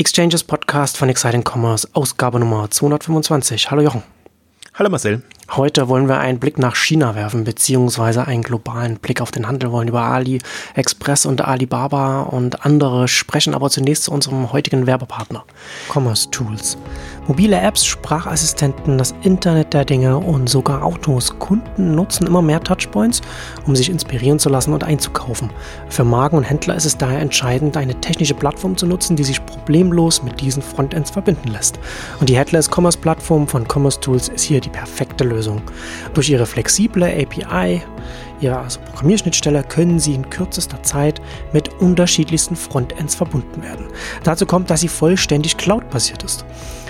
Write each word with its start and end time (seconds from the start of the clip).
Exchanges 0.00 0.44
Podcast 0.44 0.96
von 0.96 1.08
Exciting 1.08 1.42
Commerce, 1.42 1.88
Ausgabe 1.92 2.38
Nummer 2.38 2.70
225. 2.70 3.72
Hallo 3.72 3.82
Jochen. 3.82 4.04
Hallo 4.74 4.90
Marcel. 4.90 5.22
Heute 5.52 5.88
wollen 5.88 6.08
wir 6.08 6.18
einen 6.18 6.38
Blick 6.38 6.58
nach 6.58 6.76
China 6.76 7.14
werfen, 7.14 7.44
beziehungsweise 7.44 8.26
einen 8.26 8.42
globalen 8.42 8.98
Blick 8.98 9.22
auf 9.22 9.30
den 9.30 9.48
Handel, 9.48 9.72
wollen 9.72 9.88
über 9.88 10.02
AliExpress 10.02 11.24
und 11.24 11.40
Alibaba 11.40 12.20
und 12.20 12.66
andere 12.66 13.08
sprechen, 13.08 13.54
aber 13.54 13.70
zunächst 13.70 14.04
zu 14.04 14.12
unserem 14.12 14.52
heutigen 14.52 14.86
Werbepartner, 14.86 15.44
Commerce 15.90 16.30
Tools. 16.30 16.76
Mobile 17.28 17.58
Apps, 17.60 17.86
Sprachassistenten, 17.86 18.98
das 18.98 19.14
Internet 19.22 19.72
der 19.72 19.86
Dinge 19.86 20.18
und 20.18 20.48
sogar 20.50 20.82
Autos. 20.82 21.38
Kunden 21.38 21.94
nutzen 21.94 22.26
immer 22.26 22.42
mehr 22.42 22.62
Touchpoints, 22.62 23.22
um 23.66 23.74
sich 23.74 23.88
inspirieren 23.88 24.38
zu 24.38 24.50
lassen 24.50 24.74
und 24.74 24.84
einzukaufen. 24.84 25.50
Für 25.88 26.04
Marken 26.04 26.36
und 26.36 26.44
Händler 26.44 26.76
ist 26.76 26.84
es 26.84 26.98
daher 26.98 27.20
entscheidend, 27.20 27.76
eine 27.76 27.98
technische 28.00 28.34
Plattform 28.34 28.76
zu 28.76 28.86
nutzen, 28.86 29.16
die 29.16 29.24
sich 29.24 29.44
problemlos 29.44 30.22
mit 30.22 30.40
diesen 30.40 30.62
Frontends 30.62 31.10
verbinden 31.10 31.48
lässt. 31.48 31.78
Und 32.20 32.28
die 32.28 32.36
Headless 32.36 32.70
Commerce 32.70 32.98
Plattform 32.98 33.48
von 33.48 33.66
Commerce 33.66 34.00
Tools 34.00 34.28
ist 34.28 34.44
hier 34.44 34.60
die 34.60 34.70
perfekte 34.70 35.24
Lösung. 35.24 35.37
Lösung. 35.38 35.62
Durch 36.14 36.28
ihre 36.28 36.46
flexible 36.46 37.04
API, 37.04 37.82
ihre 38.40 38.58
also 38.58 38.80
Programmierschnittstelle, 38.80 39.62
können 39.62 40.00
sie 40.00 40.14
in 40.14 40.28
kürzester 40.28 40.82
Zeit 40.82 41.20
mit 41.52 41.68
unterschiedlichsten 41.80 42.56
Frontends 42.56 43.14
verbunden 43.14 43.62
werden. 43.62 43.86
Dazu 44.24 44.46
kommt, 44.46 44.68
dass 44.70 44.80
sie 44.80 44.88
vollständig 44.88 45.56
cloud-basiert 45.56 46.24
ist. 46.24 46.44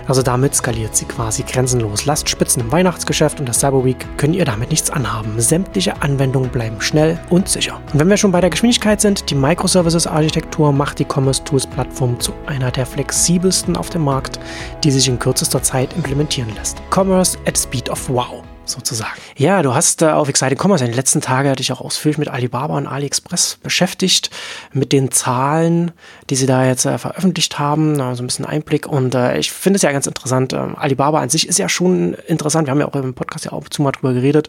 Also 0.08 0.22
damit 0.22 0.54
skaliert 0.54 0.96
sie 0.96 1.04
quasi 1.04 1.42
grenzenlos. 1.42 2.06
Lastspitzen 2.06 2.62
im 2.62 2.72
Weihnachtsgeschäft 2.72 3.38
und 3.38 3.46
der 3.46 3.54
Cyber 3.54 3.84
Week 3.84 4.06
können 4.16 4.34
ihr 4.34 4.46
damit 4.46 4.70
nichts 4.70 4.90
anhaben. 4.90 5.38
Sämtliche 5.38 6.02
Anwendungen 6.02 6.50
bleiben 6.50 6.80
schnell 6.80 7.20
und 7.28 7.48
sicher. 7.48 7.80
Und 7.92 8.00
wenn 8.00 8.08
wir 8.08 8.16
schon 8.16 8.32
bei 8.32 8.40
der 8.40 8.50
Geschwindigkeit 8.50 9.00
sind, 9.00 9.30
die 9.30 9.34
Microservices-Architektur 9.34 10.72
macht 10.72 10.98
die 10.98 11.06
Commerce 11.06 11.44
Tools 11.44 11.66
Plattform 11.66 12.18
zu 12.18 12.32
einer 12.46 12.70
der 12.70 12.86
flexibelsten 12.86 13.76
auf 13.76 13.90
dem 13.90 14.02
Markt, 14.02 14.40
die 14.82 14.90
sich 14.90 15.08
in 15.08 15.18
kürzester 15.18 15.62
Zeit 15.62 15.94
implementieren 15.94 16.52
lässt. 16.54 16.78
Commerce 16.90 17.38
at 17.46 17.58
Speed 17.58 17.90
of 17.90 18.08
Wow 18.08 18.42
sozusagen. 18.68 19.12
Ja, 19.36 19.62
du 19.62 19.74
hast 19.74 20.02
äh, 20.02 20.06
auf 20.06 20.28
Exciting 20.28 20.58
Commerce 20.58 20.84
in 20.84 20.90
den 20.90 20.96
letzten 20.96 21.20
Tagen 21.20 21.54
dich 21.56 21.72
auch 21.72 21.80
ausführlich 21.80 22.18
mit 22.18 22.28
Alibaba 22.28 22.76
und 22.76 22.86
AliExpress 22.86 23.58
beschäftigt, 23.62 24.30
mit 24.72 24.92
den 24.92 25.10
Zahlen, 25.10 25.92
die 26.30 26.36
sie 26.36 26.46
da 26.46 26.64
jetzt 26.64 26.84
äh, 26.84 26.98
veröffentlicht 26.98 27.58
haben, 27.58 28.00
also 28.00 28.22
ein 28.22 28.26
bisschen 28.26 28.44
Einblick 28.44 28.86
und 28.86 29.14
äh, 29.14 29.38
ich 29.38 29.52
finde 29.52 29.76
es 29.76 29.82
ja 29.82 29.92
ganz 29.92 30.06
interessant. 30.06 30.52
Ähm, 30.52 30.76
Alibaba 30.76 31.20
an 31.20 31.28
sich 31.28 31.48
ist 31.48 31.58
ja 31.58 31.68
schon 31.68 32.14
interessant, 32.26 32.66
wir 32.66 32.72
haben 32.72 32.80
ja 32.80 32.88
auch 32.88 32.94
im 32.94 33.14
Podcast 33.14 33.44
ja 33.44 33.52
auch 33.52 33.68
zu 33.68 33.82
mal 33.82 33.92
drüber 33.92 34.12
geredet 34.12 34.48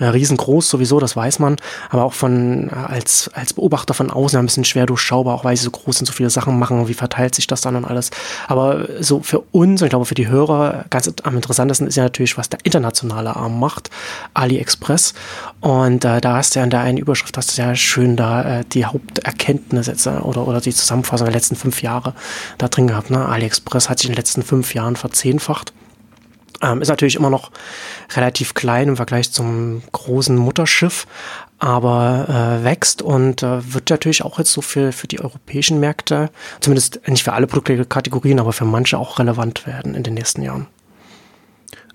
riesengroß 0.00 0.68
sowieso, 0.68 1.00
das 1.00 1.16
weiß 1.16 1.38
man, 1.38 1.56
aber 1.90 2.04
auch 2.04 2.12
von 2.12 2.70
äh, 2.70 2.74
als, 2.74 3.30
als 3.34 3.52
Beobachter 3.52 3.94
von 3.94 4.10
außen 4.10 4.38
ein 4.38 4.46
bisschen 4.46 4.64
schwer 4.64 4.86
durchschaubar, 4.86 5.34
auch 5.34 5.44
weil 5.44 5.56
sie 5.56 5.64
so 5.64 5.70
groß 5.70 5.98
sind, 5.98 6.06
so 6.06 6.12
viele 6.12 6.30
Sachen 6.30 6.58
machen, 6.58 6.88
wie 6.88 6.94
verteilt 6.94 7.34
sich 7.34 7.46
das 7.46 7.60
dann 7.60 7.76
und 7.76 7.84
alles. 7.84 8.10
Aber 8.46 8.88
so 9.00 9.20
für 9.20 9.40
uns 9.52 9.80
und 9.82 9.86
ich 9.86 9.90
glaube 9.90 10.04
für 10.04 10.14
die 10.14 10.28
Hörer 10.28 10.84
ganz 10.90 11.12
am 11.22 11.36
interessantesten 11.36 11.86
ist 11.86 11.96
ja 11.96 12.04
natürlich, 12.04 12.38
was 12.38 12.48
der 12.48 12.60
internationale 12.64 13.36
Arm 13.36 13.58
macht, 13.58 13.90
AliExpress. 14.34 15.14
Und 15.60 16.04
äh, 16.04 16.20
da 16.20 16.36
hast 16.36 16.54
du 16.54 16.60
ja 16.60 16.64
in 16.64 16.70
der 16.70 16.80
einen 16.80 16.98
Überschrift, 16.98 17.36
hast 17.36 17.56
du 17.56 17.62
ja 17.62 17.74
schön 17.74 18.16
da 18.16 18.60
äh, 18.60 18.64
die 18.64 18.84
Haupterkenntnisse 18.84 20.22
oder, 20.22 20.46
oder 20.46 20.60
die 20.60 20.74
Zusammenfassung 20.74 21.26
der 21.26 21.34
letzten 21.34 21.56
fünf 21.56 21.82
Jahre 21.82 22.14
da 22.58 22.68
drin 22.68 22.86
gehabt. 22.86 23.10
Ne? 23.10 23.26
AliExpress 23.26 23.88
hat 23.88 23.98
sich 23.98 24.08
in 24.08 24.12
den 24.12 24.18
letzten 24.18 24.42
fünf 24.42 24.74
Jahren 24.74 24.96
verzehnfacht. 24.96 25.72
Ähm, 26.62 26.82
ist 26.82 26.88
natürlich 26.88 27.16
immer 27.16 27.30
noch 27.30 27.50
relativ 28.14 28.54
klein 28.54 28.88
im 28.88 28.96
Vergleich 28.96 29.32
zum 29.32 29.82
großen 29.92 30.36
Mutterschiff, 30.36 31.06
aber 31.58 32.60
äh, 32.60 32.64
wächst 32.64 33.02
und 33.02 33.42
äh, 33.42 33.74
wird 33.74 33.90
natürlich 33.90 34.22
auch 34.22 34.38
jetzt 34.38 34.52
so 34.52 34.60
für, 34.60 34.92
für 34.92 35.06
die 35.06 35.20
europäischen 35.20 35.78
Märkte, 35.80 36.30
zumindest 36.60 37.00
nicht 37.06 37.22
für 37.22 37.32
alle 37.32 37.46
Produktkategorien, 37.46 38.40
aber 38.40 38.52
für 38.52 38.64
manche 38.64 38.98
auch 38.98 39.18
relevant 39.18 39.66
werden 39.66 39.94
in 39.94 40.02
den 40.02 40.14
nächsten 40.14 40.42
Jahren. 40.42 40.66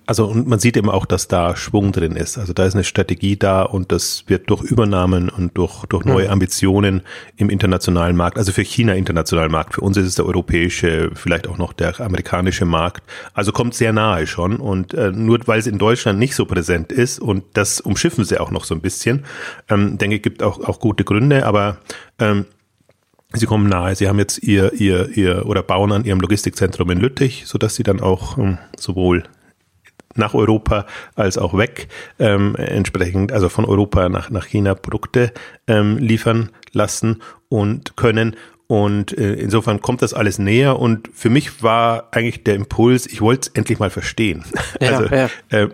Also 0.06 0.26
und 0.26 0.48
man 0.48 0.60
sieht 0.60 0.76
eben 0.76 0.90
auch, 0.90 1.06
dass 1.06 1.28
da 1.28 1.56
Schwung 1.56 1.92
drin 1.92 2.16
ist. 2.16 2.38
Also 2.38 2.52
da 2.54 2.66
ist 2.66 2.74
eine 2.74 2.84
Strategie 2.84 3.38
da 3.38 3.64
und 3.64 3.92
das 3.92 4.26
wird 4.28 4.50
durch 4.50 4.62
Übernahmen 4.62 5.30
und 5.30 5.58
durch, 5.58 5.86
durch 5.86 6.04
neue 6.04 6.26
mhm. 6.26 6.34
Ambitionen 6.34 7.02
im 7.38 7.50
internationalen 7.50 8.16
Markt, 8.16 8.38
also 8.38 8.52
für 8.52 8.64
China 8.64 8.94
internationalen 8.94 9.52
Markt, 9.52 9.76
für 9.76 9.82
uns 9.82 9.96
ist 9.96 10.08
es 10.08 10.16
der 10.16 10.26
europäische, 10.26 11.12
vielleicht 11.14 11.48
auch 11.48 11.58
noch 11.58 11.72
der 11.72 12.00
amerikanische 12.02 12.66
Markt. 12.66 13.04
Also 13.34 13.52
kommt 13.52 13.76
sehr 13.76 13.94
nahe 13.94 14.28
schon 14.28 14.58
und 14.58 14.94
äh, 14.94 15.12
nur 15.12 15.40
weil 15.46 15.60
es 15.60 15.68
in 15.68 15.78
Deutschland 15.78 16.20
nicht 16.20 16.36
so 16.36 16.46
präsent 16.46 16.92
ist 16.92 17.20
und 17.20 17.44
das 17.54 17.80
umschiffen 17.80 18.26
sie 18.26 18.40
auch 18.40 18.52
noch 18.52 18.66
so 18.66 18.76
ein 18.76 18.82
bisschen, 18.82 19.24
ähm, 19.70 19.98
denke 19.98 20.18
ich, 20.18 20.22
gibt 20.22 20.44
auch, 20.44 20.60
auch 20.60 20.80
gute 20.80 21.04
Gründe, 21.04 21.46
aber 21.46 21.78
ähm, 22.20 22.46
Sie 23.36 23.48
kommen 23.48 23.68
nahe. 23.68 23.96
Sie 23.96 24.08
haben 24.08 24.20
jetzt 24.20 24.44
ihr, 24.44 24.74
ihr, 24.74 25.10
ihr 25.18 25.48
oder 25.48 25.64
bauen 25.64 25.92
an 25.92 26.06
ihrem 26.06 26.20
Logistikzentrum 26.20 26.92
in 26.92 27.00
Lüttich, 27.00 27.46
so 27.48 27.58
dass 27.58 27.74
sie 27.74 27.82
dann 27.82 28.00
auch 28.00 28.38
ähm, 28.38 28.60
sowohl 28.78 29.24
nach 30.16 30.34
Europa 30.34 30.86
als 31.16 31.38
auch 31.38 31.58
weg 31.58 31.88
ähm, 32.20 32.56
entsprechend, 32.56 33.32
also 33.32 33.50
von 33.50 33.66
Europa 33.66 34.10
nach, 34.10 34.30
nach 34.30 34.46
China 34.46 34.76
Produkte 34.76 35.32
ähm, 35.68 35.98
liefern 35.98 36.50
lassen 36.72 37.22
und 37.50 37.96
können. 37.96 38.36
Und 38.68 39.16
äh, 39.18 39.34
insofern 39.34 39.82
kommt 39.82 40.02
das 40.02 40.14
alles 40.14 40.40
näher 40.40 40.80
und 40.80 41.10
für 41.14 41.30
mich 41.30 41.62
war 41.62 42.08
eigentlich 42.12 42.44
der 42.44 42.56
Impuls, 42.56 43.06
ich 43.06 43.22
wollte 43.22 43.50
es 43.50 43.56
endlich 43.56 43.80
mal 43.80 43.90
verstehen. 43.90 44.46
Ja, 44.80 44.98
also 44.98 45.16
ja. 45.16 45.30
Äh, 45.50 45.70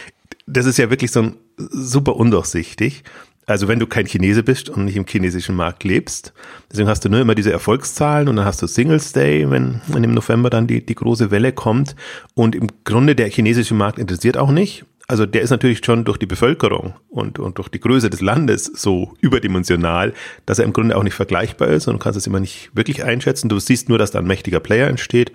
das 0.46 0.66
ist 0.66 0.78
ja 0.78 0.90
wirklich 0.90 1.10
so 1.10 1.22
ein 1.22 1.36
super 1.56 2.16
undurchsichtig. 2.16 3.02
Also 3.46 3.68
wenn 3.68 3.78
du 3.78 3.86
kein 3.86 4.06
Chinese 4.06 4.42
bist 4.42 4.70
und 4.70 4.86
nicht 4.86 4.96
im 4.96 5.06
chinesischen 5.06 5.54
Markt 5.54 5.84
lebst, 5.84 6.32
deswegen 6.70 6.88
hast 6.88 7.04
du 7.04 7.08
nur 7.08 7.20
immer 7.20 7.34
diese 7.34 7.52
Erfolgszahlen 7.52 8.28
und 8.28 8.36
dann 8.36 8.44
hast 8.44 8.62
du 8.62 8.66
Singles 8.66 9.12
Day, 9.12 9.50
wenn, 9.50 9.82
wenn 9.86 10.04
im 10.04 10.14
November 10.14 10.50
dann 10.50 10.66
die, 10.66 10.84
die 10.84 10.94
große 10.94 11.30
Welle 11.30 11.52
kommt. 11.52 11.94
Und 12.34 12.54
im 12.54 12.68
Grunde 12.84 13.14
der 13.14 13.28
chinesische 13.28 13.74
Markt 13.74 13.98
interessiert 13.98 14.36
auch 14.36 14.50
nicht. 14.50 14.84
Also 15.06 15.26
der 15.26 15.42
ist 15.42 15.50
natürlich 15.50 15.84
schon 15.84 16.06
durch 16.06 16.16
die 16.16 16.26
Bevölkerung 16.26 16.94
und, 17.10 17.38
und 17.38 17.58
durch 17.58 17.68
die 17.68 17.80
Größe 17.80 18.08
des 18.08 18.22
Landes 18.22 18.64
so 18.64 19.12
überdimensional, 19.20 20.14
dass 20.46 20.58
er 20.58 20.64
im 20.64 20.72
Grunde 20.72 20.96
auch 20.96 21.02
nicht 21.02 21.12
vergleichbar 21.12 21.68
ist 21.68 21.86
und 21.86 21.94
du 21.94 21.98
kannst 21.98 22.16
es 22.16 22.26
immer 22.26 22.40
nicht 22.40 22.70
wirklich 22.72 23.04
einschätzen. 23.04 23.50
Du 23.50 23.58
siehst 23.58 23.90
nur, 23.90 23.98
dass 23.98 24.12
da 24.12 24.20
ein 24.20 24.26
mächtiger 24.26 24.60
Player 24.60 24.88
entsteht 24.88 25.32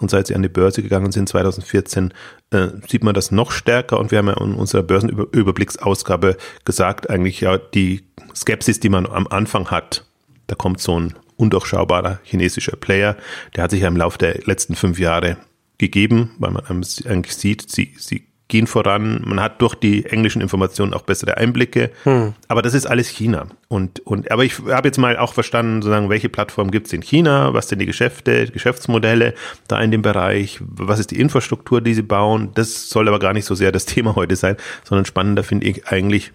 und 0.00 0.10
seit 0.10 0.26
sie 0.26 0.34
an 0.34 0.42
die 0.42 0.48
Börse 0.48 0.82
gegangen 0.82 1.12
sind, 1.12 1.28
2014, 1.28 2.12
äh, 2.50 2.68
sieht 2.88 3.04
man 3.04 3.14
das 3.14 3.30
noch 3.30 3.50
stärker. 3.50 3.98
Und 3.98 4.10
wir 4.10 4.18
haben 4.18 4.28
ja 4.28 4.40
in 4.40 4.54
unserer 4.54 4.82
Börsenüberblicksausgabe 4.82 6.36
gesagt, 6.64 7.10
eigentlich 7.10 7.40
ja 7.40 7.58
die 7.58 8.04
Skepsis, 8.34 8.80
die 8.80 8.88
man 8.88 9.06
am 9.06 9.26
Anfang 9.28 9.70
hat, 9.70 10.04
da 10.46 10.54
kommt 10.54 10.80
so 10.80 10.98
ein 10.98 11.14
undurchschaubarer 11.36 12.20
chinesischer 12.24 12.76
Player, 12.76 13.16
der 13.54 13.64
hat 13.64 13.70
sich 13.70 13.82
ja 13.82 13.88
im 13.88 13.96
Laufe 13.96 14.18
der 14.18 14.40
letzten 14.44 14.74
fünf 14.74 14.98
Jahre 14.98 15.36
gegeben, 15.78 16.32
weil 16.38 16.52
man 16.52 16.64
eigentlich 16.66 17.34
sieht, 17.34 17.70
sie, 17.70 17.94
sie 17.98 18.26
gehen 18.52 18.66
voran. 18.66 19.22
Man 19.24 19.40
hat 19.40 19.62
durch 19.62 19.74
die 19.74 20.04
englischen 20.04 20.42
Informationen 20.42 20.92
auch 20.92 21.02
bessere 21.02 21.38
Einblicke. 21.38 21.90
Hm. 22.04 22.34
Aber 22.48 22.60
das 22.60 22.74
ist 22.74 22.84
alles 22.84 23.08
China. 23.08 23.46
Und, 23.68 24.00
und, 24.00 24.30
aber 24.30 24.44
ich 24.44 24.58
habe 24.68 24.88
jetzt 24.88 24.98
mal 24.98 25.16
auch 25.16 25.32
verstanden, 25.32 25.80
sozusagen, 25.80 26.10
welche 26.10 26.28
Plattform 26.28 26.70
gibt 26.70 26.86
es 26.86 26.92
in 26.92 27.00
China? 27.00 27.54
Was 27.54 27.70
sind 27.70 27.78
die 27.78 27.86
Geschäfte, 27.86 28.46
Geschäftsmodelle 28.48 29.32
da 29.68 29.80
in 29.80 29.90
dem 29.90 30.02
Bereich? 30.02 30.60
Was 30.60 31.00
ist 31.00 31.12
die 31.12 31.18
Infrastruktur, 31.18 31.80
die 31.80 31.94
sie 31.94 32.02
bauen? 32.02 32.50
Das 32.54 32.90
soll 32.90 33.08
aber 33.08 33.18
gar 33.18 33.32
nicht 33.32 33.46
so 33.46 33.54
sehr 33.54 33.72
das 33.72 33.86
Thema 33.92 34.16
heute 34.16 34.36
sein, 34.36 34.56
sondern 34.84 35.06
spannender 35.06 35.44
finde 35.44 35.66
ich 35.66 35.88
eigentlich, 35.88 36.32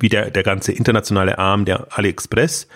wie 0.00 0.08
der, 0.08 0.32
der 0.32 0.42
ganze 0.42 0.72
internationale 0.72 1.38
Arm 1.38 1.64
der 1.64 1.86
AliExpress 1.96 2.66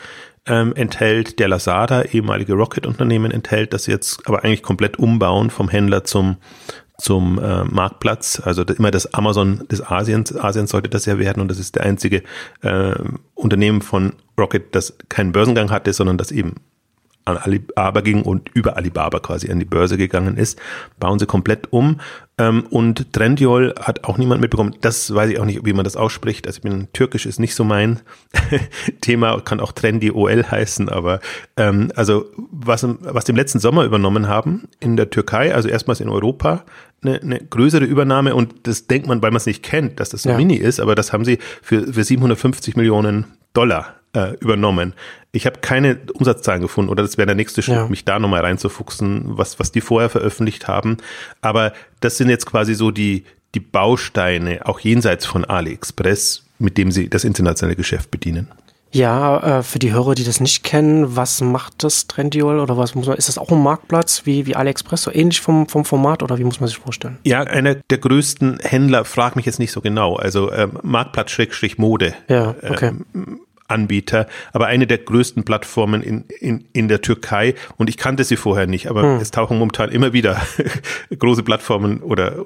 ähm, 0.46 0.72
enthält, 0.76 1.40
der 1.40 1.48
Lazada, 1.48 2.02
ehemalige 2.02 2.54
Rocket-Unternehmen 2.54 3.32
enthält, 3.32 3.72
das 3.72 3.88
jetzt 3.88 4.20
aber 4.28 4.44
eigentlich 4.44 4.62
komplett 4.62 4.98
umbauen 5.00 5.50
vom 5.50 5.68
Händler 5.68 6.04
zum, 6.04 6.36
zum 6.98 7.38
äh, 7.38 7.64
Marktplatz. 7.64 8.40
Also 8.44 8.62
immer 8.62 8.90
das 8.90 9.12
Amazon 9.14 9.66
des 9.68 9.84
Asiens, 9.86 10.34
Asiens 10.36 10.70
sollte 10.70 10.88
das 10.88 11.06
ja 11.06 11.18
werden 11.18 11.40
und 11.40 11.48
das 11.48 11.58
ist 11.58 11.76
der 11.76 11.84
einzige 11.84 12.22
äh, 12.62 12.94
Unternehmen 13.34 13.82
von 13.82 14.14
Rocket, 14.38 14.74
das 14.74 14.96
keinen 15.08 15.32
Börsengang 15.32 15.70
hatte, 15.70 15.92
sondern 15.92 16.18
das 16.18 16.30
eben 16.30 16.54
an 17.26 17.36
Alibaba 17.36 18.00
ging 18.00 18.22
und 18.22 18.50
über 18.54 18.76
Alibaba 18.76 19.18
quasi 19.18 19.50
an 19.50 19.58
die 19.58 19.64
Börse 19.64 19.98
gegangen 19.98 20.36
ist, 20.36 20.58
bauen 20.98 21.18
sie 21.18 21.26
komplett 21.26 21.72
um. 21.72 22.00
Ähm, 22.38 22.66
und 22.68 23.14
Trendyol 23.14 23.74
hat 23.80 24.04
auch 24.04 24.18
niemand 24.18 24.42
mitbekommen. 24.42 24.76
Das 24.82 25.14
weiß 25.14 25.30
ich 25.30 25.40
auch 25.40 25.46
nicht, 25.46 25.64
wie 25.64 25.72
man 25.72 25.84
das 25.84 25.96
ausspricht. 25.96 26.46
Also 26.46 26.58
ich 26.58 26.62
bin 26.62 26.88
Türkisch 26.92 27.24
ist 27.24 27.40
nicht 27.40 27.54
so 27.54 27.64
mein 27.64 28.00
Thema, 29.00 29.40
kann 29.40 29.58
auch 29.58 29.72
Trendy 29.72 30.10
OL 30.10 30.44
heißen, 30.50 30.90
aber 30.90 31.20
ähm, 31.56 31.90
also 31.96 32.26
was, 32.36 32.86
was 33.00 33.24
dem 33.24 33.36
letzten 33.36 33.58
Sommer 33.58 33.84
übernommen 33.84 34.28
haben 34.28 34.68
in 34.80 34.96
der 34.96 35.08
Türkei, 35.08 35.54
also 35.54 35.68
erstmals 35.68 36.00
in 36.00 36.10
Europa, 36.10 36.64
eine, 37.02 37.22
eine 37.22 37.38
größere 37.38 37.84
Übernahme 37.84 38.34
und 38.34 38.66
das 38.66 38.86
denkt 38.86 39.06
man, 39.06 39.22
weil 39.22 39.30
man 39.30 39.38
es 39.38 39.46
nicht 39.46 39.62
kennt, 39.62 39.98
dass 39.98 40.10
das 40.10 40.22
so 40.22 40.30
ja. 40.30 40.36
mini 40.36 40.56
ist, 40.56 40.78
aber 40.78 40.94
das 40.94 41.14
haben 41.14 41.24
sie 41.24 41.38
für, 41.62 41.92
für 41.92 42.04
750 42.04 42.76
Millionen 42.76 43.24
Dollar 43.54 43.94
äh, 44.16 44.34
übernommen. 44.40 44.94
Ich 45.32 45.44
habe 45.44 45.58
keine 45.60 45.98
Umsatzzahlen 46.14 46.62
gefunden 46.62 46.90
oder 46.90 47.02
das 47.02 47.18
wäre 47.18 47.26
der 47.26 47.34
nächste 47.34 47.60
Schritt, 47.60 47.76
ja. 47.76 47.86
mich 47.88 48.06
da 48.06 48.18
nochmal 48.18 48.40
reinzufuchsen, 48.40 49.24
was, 49.26 49.60
was 49.60 49.70
die 49.72 49.82
vorher 49.82 50.08
veröffentlicht 50.08 50.66
haben. 50.66 50.96
Aber 51.42 51.72
das 52.00 52.16
sind 52.16 52.30
jetzt 52.30 52.46
quasi 52.46 52.74
so 52.74 52.90
die, 52.90 53.24
die 53.54 53.60
Bausteine, 53.60 54.64
auch 54.64 54.80
jenseits 54.80 55.26
von 55.26 55.44
AliExpress, 55.44 56.44
mit 56.58 56.78
dem 56.78 56.90
sie 56.90 57.10
das 57.10 57.24
internationale 57.24 57.76
Geschäft 57.76 58.10
bedienen. 58.10 58.48
Ja, 58.92 59.58
äh, 59.58 59.62
für 59.62 59.78
die 59.78 59.92
Hörer, 59.92 60.14
die 60.14 60.24
das 60.24 60.40
nicht 60.40 60.64
kennen, 60.64 61.16
was 61.16 61.42
macht 61.42 61.84
das 61.84 62.06
Trendyol 62.06 62.60
oder 62.60 62.78
was 62.78 62.94
muss 62.94 63.06
man, 63.06 63.18
ist 63.18 63.28
das 63.28 63.36
auch 63.36 63.50
ein 63.50 63.62
Marktplatz 63.62 64.22
wie, 64.24 64.46
wie 64.46 64.56
AliExpress, 64.56 65.02
so 65.02 65.12
ähnlich 65.12 65.42
vom, 65.42 65.68
vom 65.68 65.84
Format 65.84 66.22
oder 66.22 66.38
wie 66.38 66.44
muss 66.44 66.60
man 66.60 66.68
sich 66.68 66.78
vorstellen? 66.78 67.18
Ja, 67.24 67.40
einer 67.42 67.74
der 67.74 67.98
größten 67.98 68.60
Händler, 68.62 69.04
frag 69.04 69.36
mich 69.36 69.44
jetzt 69.44 69.58
nicht 69.58 69.72
so 69.72 69.82
genau, 69.82 70.16
also 70.16 70.50
ähm, 70.50 70.78
Marktplatz-Mode. 70.82 72.14
Ja, 72.28 72.54
okay. 72.62 72.92
Ähm, 73.14 73.40
Anbieter, 73.68 74.26
aber 74.52 74.66
eine 74.66 74.86
der 74.86 74.98
größten 74.98 75.44
Plattformen 75.44 76.02
in, 76.02 76.24
in, 76.40 76.64
in 76.72 76.88
der 76.88 77.02
Türkei 77.02 77.54
und 77.76 77.88
ich 77.88 77.96
kannte 77.96 78.24
sie 78.24 78.36
vorher 78.36 78.66
nicht, 78.66 78.88
aber 78.88 79.02
hm. 79.02 79.20
es 79.20 79.30
tauchen 79.30 79.58
momentan 79.58 79.90
immer 79.90 80.12
wieder 80.12 80.40
große 81.18 81.42
Plattformen 81.42 82.00
oder 82.02 82.44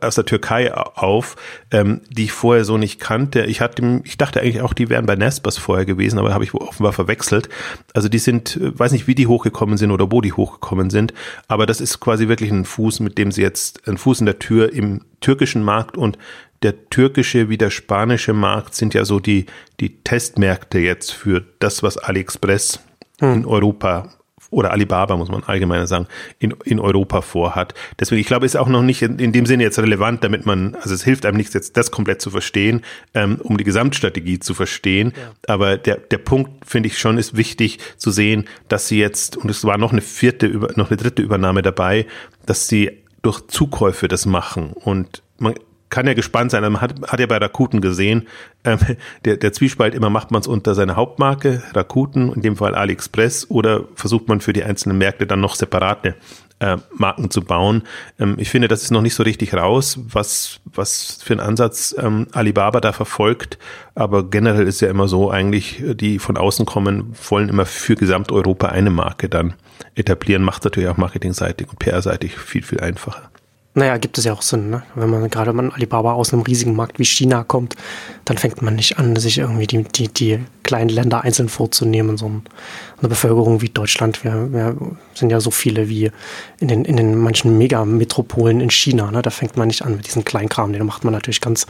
aus 0.00 0.14
der 0.14 0.24
Türkei 0.24 0.72
auf, 0.74 1.36
ähm, 1.70 2.00
die 2.10 2.24
ich 2.24 2.32
vorher 2.32 2.64
so 2.64 2.78
nicht 2.78 3.00
kannte. 3.00 3.44
Ich 3.44 3.60
hatte, 3.60 4.00
ich 4.04 4.16
dachte 4.16 4.40
eigentlich 4.40 4.62
auch, 4.62 4.72
die 4.72 4.88
wären 4.88 5.06
bei 5.06 5.16
Nespers 5.16 5.58
vorher 5.58 5.84
gewesen, 5.84 6.18
aber 6.18 6.32
habe 6.32 6.44
ich 6.44 6.54
offenbar 6.54 6.92
verwechselt. 6.92 7.48
Also 7.94 8.08
die 8.08 8.18
sind, 8.18 8.56
äh, 8.56 8.78
weiß 8.78 8.92
nicht, 8.92 9.06
wie 9.06 9.14
die 9.14 9.26
hochgekommen 9.26 9.76
sind 9.76 9.90
oder 9.90 10.10
wo 10.10 10.20
die 10.20 10.32
hochgekommen 10.32 10.90
sind, 10.90 11.12
aber 11.48 11.66
das 11.66 11.80
ist 11.80 12.00
quasi 12.00 12.28
wirklich 12.28 12.50
ein 12.50 12.64
Fuß, 12.64 13.00
mit 13.00 13.18
dem 13.18 13.30
sie 13.32 13.42
jetzt, 13.42 13.86
ein 13.86 13.98
Fuß 13.98 14.20
in 14.20 14.26
der 14.26 14.38
Tür 14.38 14.72
im 14.72 15.02
türkischen 15.20 15.62
Markt 15.62 15.96
und 15.96 16.18
der 16.66 16.90
türkische 16.90 17.48
wie 17.48 17.58
der 17.58 17.70
spanische 17.70 18.32
Markt 18.32 18.74
sind 18.74 18.92
ja 18.92 19.04
so 19.04 19.20
die, 19.20 19.46
die 19.78 20.02
Testmärkte 20.02 20.80
jetzt 20.80 21.12
für 21.12 21.44
das, 21.60 21.84
was 21.84 21.96
AliExpress 21.96 22.80
hm. 23.20 23.32
in 23.32 23.46
Europa 23.46 24.10
oder 24.50 24.72
Alibaba, 24.72 25.16
muss 25.16 25.28
man 25.28 25.44
allgemeiner 25.44 25.86
sagen, 25.86 26.08
in, 26.40 26.54
in 26.64 26.80
Europa 26.80 27.20
vorhat. 27.20 27.74
Deswegen, 28.00 28.20
ich 28.20 28.26
glaube, 28.26 28.46
ist 28.46 28.56
auch 28.56 28.66
noch 28.66 28.82
nicht 28.82 29.02
in, 29.02 29.20
in, 29.20 29.30
dem 29.30 29.46
Sinne 29.46 29.62
jetzt 29.62 29.78
relevant, 29.78 30.24
damit 30.24 30.44
man, 30.44 30.74
also 30.74 30.92
es 30.92 31.04
hilft 31.04 31.24
einem 31.24 31.36
nichts, 31.36 31.54
jetzt 31.54 31.76
das 31.76 31.92
komplett 31.92 32.20
zu 32.20 32.30
verstehen, 32.30 32.82
ähm, 33.14 33.38
um 33.42 33.58
die 33.58 33.64
Gesamtstrategie 33.64 34.40
zu 34.40 34.54
verstehen. 34.54 35.12
Ja. 35.16 35.54
Aber 35.54 35.76
der, 35.76 35.98
der 35.98 36.18
Punkt, 36.18 36.66
finde 36.66 36.88
ich 36.88 36.98
schon, 36.98 37.16
ist 37.16 37.36
wichtig 37.36 37.78
zu 37.96 38.10
sehen, 38.10 38.48
dass 38.66 38.88
sie 38.88 38.98
jetzt, 38.98 39.36
und 39.36 39.50
es 39.50 39.64
war 39.64 39.78
noch 39.78 39.92
eine 39.92 40.00
vierte, 40.00 40.48
noch 40.74 40.90
eine 40.90 40.96
dritte 40.96 41.22
Übernahme 41.22 41.62
dabei, 41.62 42.06
dass 42.44 42.66
sie 42.66 42.90
durch 43.22 43.46
Zukäufe 43.46 44.08
das 44.08 44.26
machen. 44.26 44.72
Und 44.72 45.22
man, 45.38 45.54
kann 45.96 46.06
ja 46.06 46.12
gespannt 46.12 46.50
sein. 46.50 46.62
Man 46.62 46.82
hat, 46.82 46.94
hat 47.10 47.20
ja 47.20 47.26
bei 47.26 47.38
Rakuten 47.38 47.80
gesehen, 47.80 48.28
ähm, 48.64 48.78
der, 49.24 49.38
der 49.38 49.54
Zwiespalt 49.54 49.94
immer 49.94 50.10
macht 50.10 50.30
man 50.30 50.42
es 50.42 50.46
unter 50.46 50.74
seine 50.74 50.94
Hauptmarke, 50.94 51.62
Rakuten, 51.72 52.34
in 52.34 52.42
dem 52.42 52.56
Fall 52.56 52.74
AliExpress, 52.74 53.50
oder 53.50 53.84
versucht 53.94 54.28
man 54.28 54.42
für 54.42 54.52
die 54.52 54.62
einzelnen 54.62 54.98
Märkte 54.98 55.26
dann 55.26 55.40
noch 55.40 55.54
separate 55.54 56.14
äh, 56.58 56.76
Marken 56.92 57.30
zu 57.30 57.40
bauen. 57.40 57.84
Ähm, 58.20 58.34
ich 58.38 58.50
finde, 58.50 58.68
das 58.68 58.82
ist 58.82 58.90
noch 58.90 59.00
nicht 59.00 59.14
so 59.14 59.22
richtig 59.22 59.54
raus, 59.54 59.98
was, 60.06 60.60
was 60.66 61.18
für 61.24 61.32
einen 61.32 61.40
Ansatz 61.40 61.94
ähm, 61.98 62.26
Alibaba 62.32 62.82
da 62.82 62.92
verfolgt. 62.92 63.58
Aber 63.94 64.28
generell 64.28 64.66
ist 64.66 64.82
ja 64.82 64.90
immer 64.90 65.08
so, 65.08 65.30
eigentlich, 65.30 65.82
die 65.94 66.18
von 66.18 66.36
außen 66.36 66.66
kommen, 66.66 67.14
wollen 67.30 67.48
immer 67.48 67.64
für 67.64 67.94
Gesamteuropa 67.94 68.66
eine 68.66 68.90
Marke 68.90 69.30
dann 69.30 69.54
etablieren. 69.94 70.42
Macht 70.42 70.64
natürlich 70.64 70.90
auch 70.90 70.98
marketingseitig 70.98 71.70
und 71.70 71.78
PR-seitig 71.78 72.36
viel, 72.36 72.62
viel 72.62 72.80
einfacher. 72.80 73.30
Naja, 73.78 73.98
gibt 73.98 74.16
es 74.16 74.24
ja 74.24 74.32
auch 74.32 74.40
Sinn, 74.40 74.70
ne? 74.70 74.84
Wenn 74.94 75.10
man 75.10 75.28
gerade 75.28 75.52
man 75.52 75.70
Alibaba 75.70 76.14
aus 76.14 76.32
einem 76.32 76.40
riesigen 76.40 76.74
Markt 76.74 76.98
wie 76.98 77.04
China 77.04 77.44
kommt, 77.44 77.76
dann 78.24 78.38
fängt 78.38 78.62
man 78.62 78.74
nicht 78.74 78.98
an, 78.98 79.16
sich 79.16 79.36
irgendwie 79.36 79.66
die, 79.66 79.82
die, 79.82 80.08
die 80.08 80.40
kleinen 80.62 80.88
Länder 80.88 81.24
einzeln 81.24 81.50
vorzunehmen. 81.50 82.16
So 82.16 82.24
eine 82.26 83.08
Bevölkerung 83.10 83.60
wie 83.60 83.68
Deutschland, 83.68 84.24
wir, 84.24 84.50
wir 84.50 84.76
sind 85.12 85.28
ja 85.28 85.40
so 85.40 85.50
viele 85.50 85.90
wie 85.90 86.10
in 86.58 86.68
den, 86.68 86.86
in 86.86 86.96
den 86.96 87.18
manchen 87.18 87.58
Megametropolen 87.58 88.62
in 88.62 88.70
China. 88.70 89.10
Ne? 89.10 89.20
Da 89.20 89.28
fängt 89.28 89.58
man 89.58 89.68
nicht 89.68 89.82
an 89.82 89.96
mit 89.96 90.06
diesem 90.06 90.24
Kleinkram. 90.24 90.72
Den 90.72 90.86
macht 90.86 91.04
man 91.04 91.12
natürlich 91.12 91.42
ganz, 91.42 91.66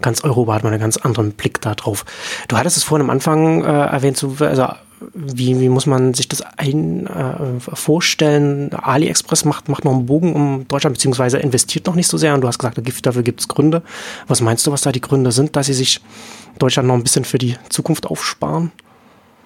ganz 0.00 0.22
Europa, 0.22 0.54
hat 0.54 0.62
man 0.62 0.72
einen 0.72 0.80
ganz 0.80 0.96
anderen 0.96 1.32
Blick 1.32 1.60
da 1.60 1.74
drauf. 1.74 2.04
Du 2.46 2.56
hattest 2.56 2.76
es 2.76 2.84
vorhin 2.84 3.04
am 3.04 3.10
Anfang 3.10 3.64
äh, 3.64 3.66
erwähnt, 3.66 4.16
so, 4.16 4.36
also 4.38 4.68
wie, 5.14 5.60
wie 5.60 5.68
muss 5.68 5.86
man 5.86 6.14
sich 6.14 6.28
das 6.28 6.42
ein, 6.56 7.06
äh, 7.06 7.60
vorstellen? 7.60 8.72
AliExpress 8.72 9.44
macht, 9.44 9.68
macht 9.68 9.84
noch 9.84 9.92
einen 9.92 10.06
Bogen 10.06 10.32
um 10.34 10.68
Deutschland, 10.68 10.94
beziehungsweise 10.94 11.38
investiert 11.38 11.86
noch 11.86 11.94
nicht 11.94 12.08
so 12.08 12.16
sehr. 12.16 12.34
Und 12.34 12.40
du 12.40 12.48
hast 12.48 12.58
gesagt, 12.58 12.80
dafür 13.06 13.22
gibt 13.22 13.40
es 13.40 13.48
Gründe. 13.48 13.82
Was 14.26 14.40
meinst 14.40 14.66
du, 14.66 14.72
was 14.72 14.82
da 14.82 14.92
die 14.92 15.00
Gründe 15.00 15.32
sind, 15.32 15.56
dass 15.56 15.66
sie 15.66 15.74
sich 15.74 16.00
Deutschland 16.58 16.88
noch 16.88 16.94
ein 16.94 17.02
bisschen 17.02 17.24
für 17.24 17.38
die 17.38 17.56
Zukunft 17.68 18.06
aufsparen? 18.06 18.72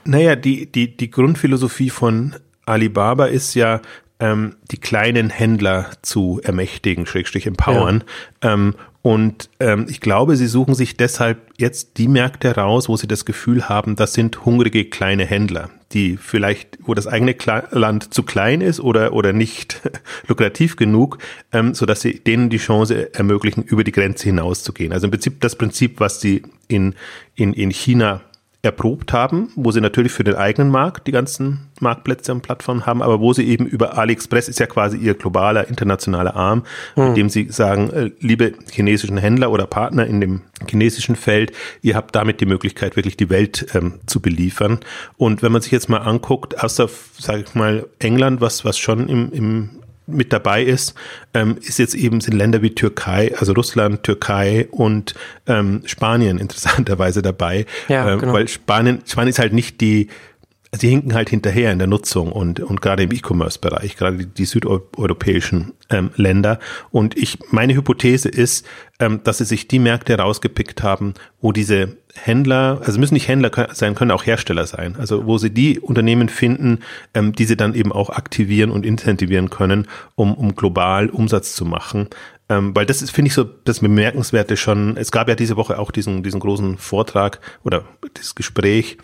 Naja, 0.05 0.37
die, 0.37 0.67
die, 0.67 0.97
die 0.97 1.11
Grundphilosophie 1.11 1.91
von 1.91 2.35
Alibaba 2.67 3.27
ist 3.27 3.55
ja, 3.55 3.81
ähm, 4.23 4.55
die 4.71 4.79
kleinen 4.79 5.31
Händler 5.31 5.91
zu 6.03 6.41
ermächtigen, 6.43 7.07
Schrägstrich 7.07 7.47
empowern. 7.47 8.05
Ja. 8.43 8.55
Ähm, 8.55 8.75
und 9.03 9.51
ähm, 9.59 9.87
ich 9.89 10.01
glaube, 10.01 10.37
sie 10.37 10.47
suchen 10.47 10.75
sich 10.75 10.97
deshalb 10.97 11.39
jetzt 11.59 11.99
die 11.99 12.07
Märkte 12.07 12.55
raus, 12.55 12.89
wo 12.89 12.97
sie 12.97 13.09
das 13.09 13.25
Gefühl 13.25 13.69
haben, 13.69 13.97
das 13.97 14.15
sind 14.15 14.45
hungrige 14.45 14.85
kleine 14.85 15.27
Händler, 15.27 15.71
die 15.93 16.17
vielleicht, 16.17 16.79
wo 16.83 16.95
das 16.95 17.09
eigene 17.09 17.35
Kle 17.35 17.65
Land 17.73 18.15
zu 18.15 18.23
klein 18.23 18.61
ist 18.61 18.79
oder, 18.79 19.13
oder 19.13 19.33
nicht 19.33 19.81
lukrativ 20.29 20.77
genug, 20.77 21.19
ähm, 21.53 21.75
so 21.75 21.85
dass 21.85 22.01
sie 22.01 22.21
denen 22.21 22.49
die 22.49 22.59
Chance 22.59 23.13
ermöglichen, 23.13 23.65
über 23.65 23.83
die 23.83 23.93
Grenze 23.93 24.27
hinauszugehen. 24.27 24.93
Also 24.93 25.09
im 25.09 25.11
Prinzip 25.11 25.41
das 25.41 25.57
Prinzip, 25.57 25.99
was 25.99 26.21
sie 26.21 26.43
in, 26.69 26.95
in, 27.35 27.55
in 27.55 27.71
China 27.71 28.21
erprobt 28.63 29.13
haben, 29.13 29.51
wo 29.57 29.73
sie 29.73 29.81
natürlich 29.81 30.13
für 30.13 30.23
den 30.23 30.37
eigenen 30.37 30.71
Markt 30.71 31.09
die 31.09 31.13
ganzen 31.13 31.69
Marktplätze 31.81 32.31
und 32.31 32.43
Plattformen 32.43 32.87
haben, 32.87 33.03
aber 33.03 33.19
wo 33.19 33.33
sie 33.33 33.45
eben 33.49 33.67
über 33.67 33.99
AliExpress 33.99 34.49
ist 34.49 34.61
ja 34.61 34.67
quasi 34.67 34.97
ihr 34.99 35.15
globaler, 35.15 35.67
internationaler 35.67 36.37
Arm, 36.37 36.63
mhm. 36.95 37.09
mit 37.09 37.17
dem 37.17 37.29
sie 37.29 37.49
sagen, 37.51 37.91
äh, 37.91 38.11
liebe 38.21 38.53
chinesischen 38.71 39.19
Händler 39.19 39.51
oder 39.51 39.67
Partner 39.67 40.07
in 40.07 40.21
dem 40.21 40.43
chinesischen 40.69 41.17
Feld, 41.17 41.51
ihr 41.83 41.97
habt 41.97 42.15
damit 42.15 42.41
die 42.41 42.47
Möglichkeit, 42.47 42.95
wirklich 42.95 43.17
die 43.17 43.31
Welt 43.31 43.67
ähm, 43.75 43.95
zu 44.07 44.21
beliefern. 44.21 44.79
Und 45.17 45.43
wenn 45.43 45.51
man 45.51 45.61
sich 45.61 45.73
jetzt 45.73 45.89
mal 45.89 45.99
anguckt, 45.99 46.63
außer, 46.63 46.89
sage 47.19 47.45
ich 47.49 47.55
mal, 47.57 47.87
England, 47.99 48.41
was, 48.41 48.65
was 48.65 48.79
schon 48.79 49.09
im, 49.09 49.33
im 49.33 49.71
mit 50.07 50.33
dabei 50.33 50.63
ist, 50.63 50.95
ähm, 51.35 51.57
ist 51.61 51.79
jetzt 51.79 51.95
eben 51.95 52.21
sind 52.21 52.35
Länder 52.35 52.63
wie 52.63 52.75
Türkei, 52.75 53.35
also 53.39 53.53
Russland, 53.53 54.03
Türkei 54.03 54.69
und 54.71 55.15
ähm, 55.47 55.83
Spanien 55.85 56.39
interessanterweise 56.41 57.23
dabei, 57.23 57.67
ja, 57.89 58.15
äh, 58.15 58.19
genau. 58.19 58.33
weil 58.33 58.49
Spanien, 58.49 59.03
Spanien 59.07 59.31
ist 59.31 59.39
halt 59.39 59.53
nicht 59.53 59.81
die 59.81 60.09
sie 60.75 60.89
hinken 60.89 61.15
halt 61.15 61.29
hinterher 61.29 61.71
in 61.71 61.79
der 61.79 61.87
Nutzung 61.87 62.33
und, 62.33 62.61
und 62.61 62.81
gerade 62.81 63.03
im 63.03 63.13
E-Commerce-Bereich, 63.13 63.97
gerade 63.97 64.27
die, 64.27 64.45
südeuropäischen 64.47 65.75
ähm, 65.91 66.11
Länder. 66.17 66.59
Und 66.91 67.17
ich, 67.17 67.39
meine 67.51 67.75
Hypothese 67.75 68.31
ist, 68.31 68.67
ähm, 68.99 69.21
dass 69.23 69.39
sie 69.39 69.45
sich 69.45 69.69
die 69.69 69.79
Märkte 69.79 70.17
rausgepickt 70.17 70.83
haben, 70.83 71.13
wo 71.43 71.53
diese 71.53 71.99
Händler, 72.15 72.81
also 72.85 72.99
müssen 72.99 73.15
nicht 73.15 73.29
Händler 73.29 73.51
sein, 73.75 73.95
können 73.95 74.11
auch 74.11 74.25
Hersteller 74.25 74.67
sein, 74.67 74.97
also 74.97 75.27
wo 75.27 75.37
sie 75.37 75.51
die 75.51 75.79
Unternehmen 75.79 76.31
finden, 76.31 76.79
ähm, 77.13 77.35
die 77.35 77.45
sie 77.45 77.57
dann 77.57 77.75
eben 77.75 77.93
auch 77.93 78.09
aktivieren 78.09 78.71
und 78.71 78.87
incentivieren 78.87 79.51
können, 79.51 79.89
um, 80.15 80.35
um 80.35 80.55
global 80.55 81.11
Umsatz 81.11 81.55
zu 81.55 81.67
machen. 81.67 82.09
Ähm, 82.49 82.75
weil 82.75 82.87
das 82.87 83.03
ist, 83.03 83.11
finde 83.11 83.29
ich, 83.29 83.35
so 83.35 83.45
das 83.45 83.81
Bemerkenswerte 83.81 84.57
schon. 84.57 84.97
Es 84.97 85.13
gab 85.13 85.29
ja 85.29 85.35
diese 85.35 85.57
Woche 85.57 85.79
auch 85.79 85.91
diesen, 85.91 86.23
diesen 86.23 86.41
großen 86.41 86.79
Vortrag 86.79 87.41
oder 87.63 87.85
das 88.15 88.35
Gespräch 88.35 88.97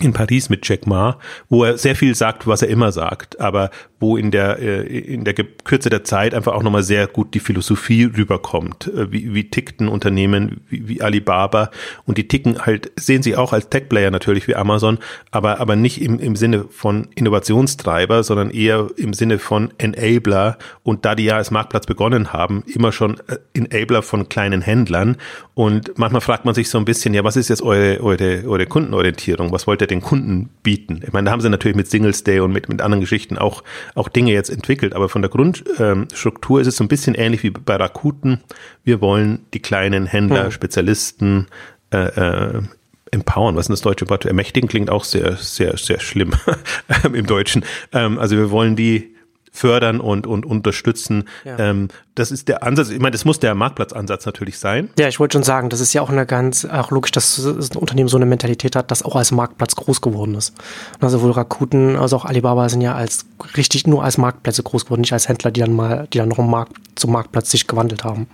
in 0.00 0.12
Paris 0.12 0.48
mit 0.48 0.66
Jack 0.66 0.86
Ma, 0.86 1.18
wo 1.48 1.64
er 1.64 1.78
sehr 1.78 1.94
viel 1.94 2.14
sagt, 2.14 2.46
was 2.46 2.62
er 2.62 2.68
immer 2.68 2.92
sagt, 2.92 3.38
aber 3.40 3.70
wo 4.00 4.16
in 4.16 4.30
der, 4.30 4.58
äh, 4.58 4.82
in 4.82 5.24
der 5.24 5.34
Kürze 5.34 5.90
der 5.90 6.02
Zeit 6.02 6.34
einfach 6.34 6.54
auch 6.54 6.62
nochmal 6.62 6.82
sehr 6.82 7.06
gut 7.06 7.34
die 7.34 7.40
Philosophie 7.40 8.04
rüberkommt. 8.04 8.88
Äh, 8.88 9.12
wie, 9.12 9.34
wie 9.34 9.48
tickt 9.48 9.80
ein 9.80 9.88
Unternehmen 9.88 10.62
wie, 10.68 10.88
wie 10.88 11.02
Alibaba 11.02 11.70
und 12.04 12.18
die 12.18 12.26
ticken 12.26 12.66
halt, 12.66 12.90
sehen 12.96 13.22
sie 13.22 13.36
auch 13.36 13.52
als 13.52 13.68
Tech-Player 13.68 14.10
natürlich 14.10 14.48
wie 14.48 14.56
Amazon, 14.56 14.98
aber, 15.30 15.60
aber 15.60 15.76
nicht 15.76 16.02
im, 16.02 16.18
im 16.18 16.36
Sinne 16.36 16.64
von 16.70 17.08
Innovationstreiber, 17.14 18.24
sondern 18.24 18.50
eher 18.50 18.88
im 18.96 19.12
Sinne 19.12 19.38
von 19.38 19.72
Enabler 19.78 20.58
und 20.82 21.04
da 21.04 21.14
die 21.14 21.24
ja 21.24 21.36
als 21.36 21.50
Marktplatz 21.50 21.86
begonnen 21.86 22.32
haben, 22.32 22.64
immer 22.66 22.92
schon 22.92 23.20
äh, 23.28 23.36
Enabler 23.54 24.02
von 24.02 24.28
kleinen 24.28 24.62
Händlern 24.62 25.16
und 25.54 25.98
manchmal 25.98 26.22
fragt 26.22 26.46
man 26.46 26.54
sich 26.54 26.70
so 26.70 26.78
ein 26.78 26.86
bisschen, 26.86 27.12
ja, 27.12 27.24
was 27.24 27.36
ist 27.36 27.50
jetzt 27.50 27.62
eure, 27.62 28.02
eure, 28.02 28.44
eure 28.46 28.66
Kundenorientierung? 28.66 29.52
Was 29.52 29.66
wollt 29.66 29.81
ihr 29.82 29.86
den 29.86 30.00
Kunden 30.00 30.48
bieten? 30.62 31.02
Ich 31.04 31.12
meine, 31.12 31.26
da 31.26 31.32
haben 31.32 31.40
sie 31.40 31.50
natürlich 31.50 31.76
mit 31.76 31.88
Singles 31.88 32.24
Day 32.24 32.40
und 32.40 32.52
mit, 32.52 32.68
mit 32.68 32.80
anderen 32.80 33.00
Geschichten 33.00 33.36
auch, 33.36 33.62
auch 33.94 34.08
Dinge 34.08 34.32
jetzt 34.32 34.48
entwickelt, 34.48 34.94
aber 34.94 35.08
von 35.08 35.22
der 35.22 35.30
Grundstruktur 35.30 36.60
ist 36.60 36.66
es 36.66 36.76
so 36.76 36.84
ein 36.84 36.88
bisschen 36.88 37.14
ähnlich 37.14 37.42
wie 37.42 37.50
bei 37.50 37.76
Rakuten. 37.76 38.40
Wir 38.84 39.00
wollen 39.00 39.40
die 39.52 39.60
kleinen 39.60 40.06
Händler, 40.06 40.44
hm. 40.44 40.50
Spezialisten, 40.50 41.46
äh, 41.92 41.98
äh, 41.98 42.62
empowern. 43.10 43.56
Was 43.56 43.66
ist 43.66 43.70
das 43.70 43.80
deutsche 43.82 44.08
Wort? 44.08 44.24
Ermächtigen 44.24 44.68
klingt 44.68 44.90
auch 44.90 45.04
sehr, 45.04 45.36
sehr, 45.36 45.76
sehr 45.76 46.00
schlimm 46.00 46.32
im 47.12 47.26
Deutschen. 47.26 47.64
Ähm, 47.92 48.18
also 48.18 48.36
wir 48.36 48.50
wollen 48.50 48.74
die 48.74 49.11
fördern 49.52 50.00
und, 50.00 50.26
und 50.26 50.46
unterstützen. 50.46 51.24
Ja. 51.44 51.58
Ähm, 51.58 51.88
das 52.14 52.30
ist 52.30 52.48
der 52.48 52.62
Ansatz, 52.62 52.88
ich 52.88 52.98
meine, 52.98 53.12
das 53.12 53.26
muss 53.26 53.38
der 53.38 53.54
Marktplatzansatz 53.54 54.24
natürlich 54.24 54.58
sein. 54.58 54.88
Ja, 54.98 55.08
ich 55.08 55.20
wollte 55.20 55.34
schon 55.34 55.42
sagen, 55.42 55.68
das 55.68 55.80
ist 55.80 55.92
ja 55.92 56.00
auch 56.00 56.08
eine 56.08 56.24
ganz, 56.24 56.64
auch 56.64 56.90
logisch, 56.90 57.12
dass 57.12 57.36
das 57.36 57.70
Unternehmen 57.76 58.08
so 58.08 58.16
eine 58.16 58.26
Mentalität 58.26 58.74
hat, 58.74 58.90
das 58.90 59.02
auch 59.02 59.14
als 59.14 59.30
Marktplatz 59.30 59.76
groß 59.76 60.00
geworden 60.00 60.34
ist. 60.34 60.54
Also 61.00 61.18
sowohl 61.18 61.32
Rakuten 61.32 61.96
als 61.96 62.14
auch 62.14 62.24
Alibaba 62.24 62.68
sind 62.70 62.80
ja 62.80 62.94
als 62.94 63.26
richtig 63.56 63.86
nur 63.86 64.02
als 64.02 64.16
Marktplätze 64.16 64.62
groß 64.62 64.86
geworden, 64.86 65.02
nicht 65.02 65.12
als 65.12 65.28
Händler, 65.28 65.50
die 65.50 65.60
dann 65.60 65.74
mal, 65.74 66.08
die 66.12 66.18
dann 66.18 66.30
noch 66.30 66.38
im 66.38 66.50
Markt 66.50 66.72
zum 66.94 67.12
Marktplatz 67.12 67.50
sich 67.50 67.66
gewandelt 67.66 68.04
haben. 68.04 68.26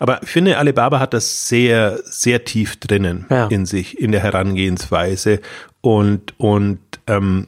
Aber 0.00 0.22
ich 0.22 0.30
finde, 0.30 0.58
Alibaba 0.58 1.00
hat 1.00 1.12
das 1.12 1.48
sehr, 1.48 1.98
sehr 2.04 2.44
tief 2.44 2.76
drinnen 2.76 3.26
ja. 3.30 3.48
in 3.48 3.66
sich, 3.66 3.98
in 3.98 4.12
der 4.12 4.22
Herangehensweise 4.22 5.40
und, 5.80 6.38
und 6.38 6.78
ähm, 7.06 7.46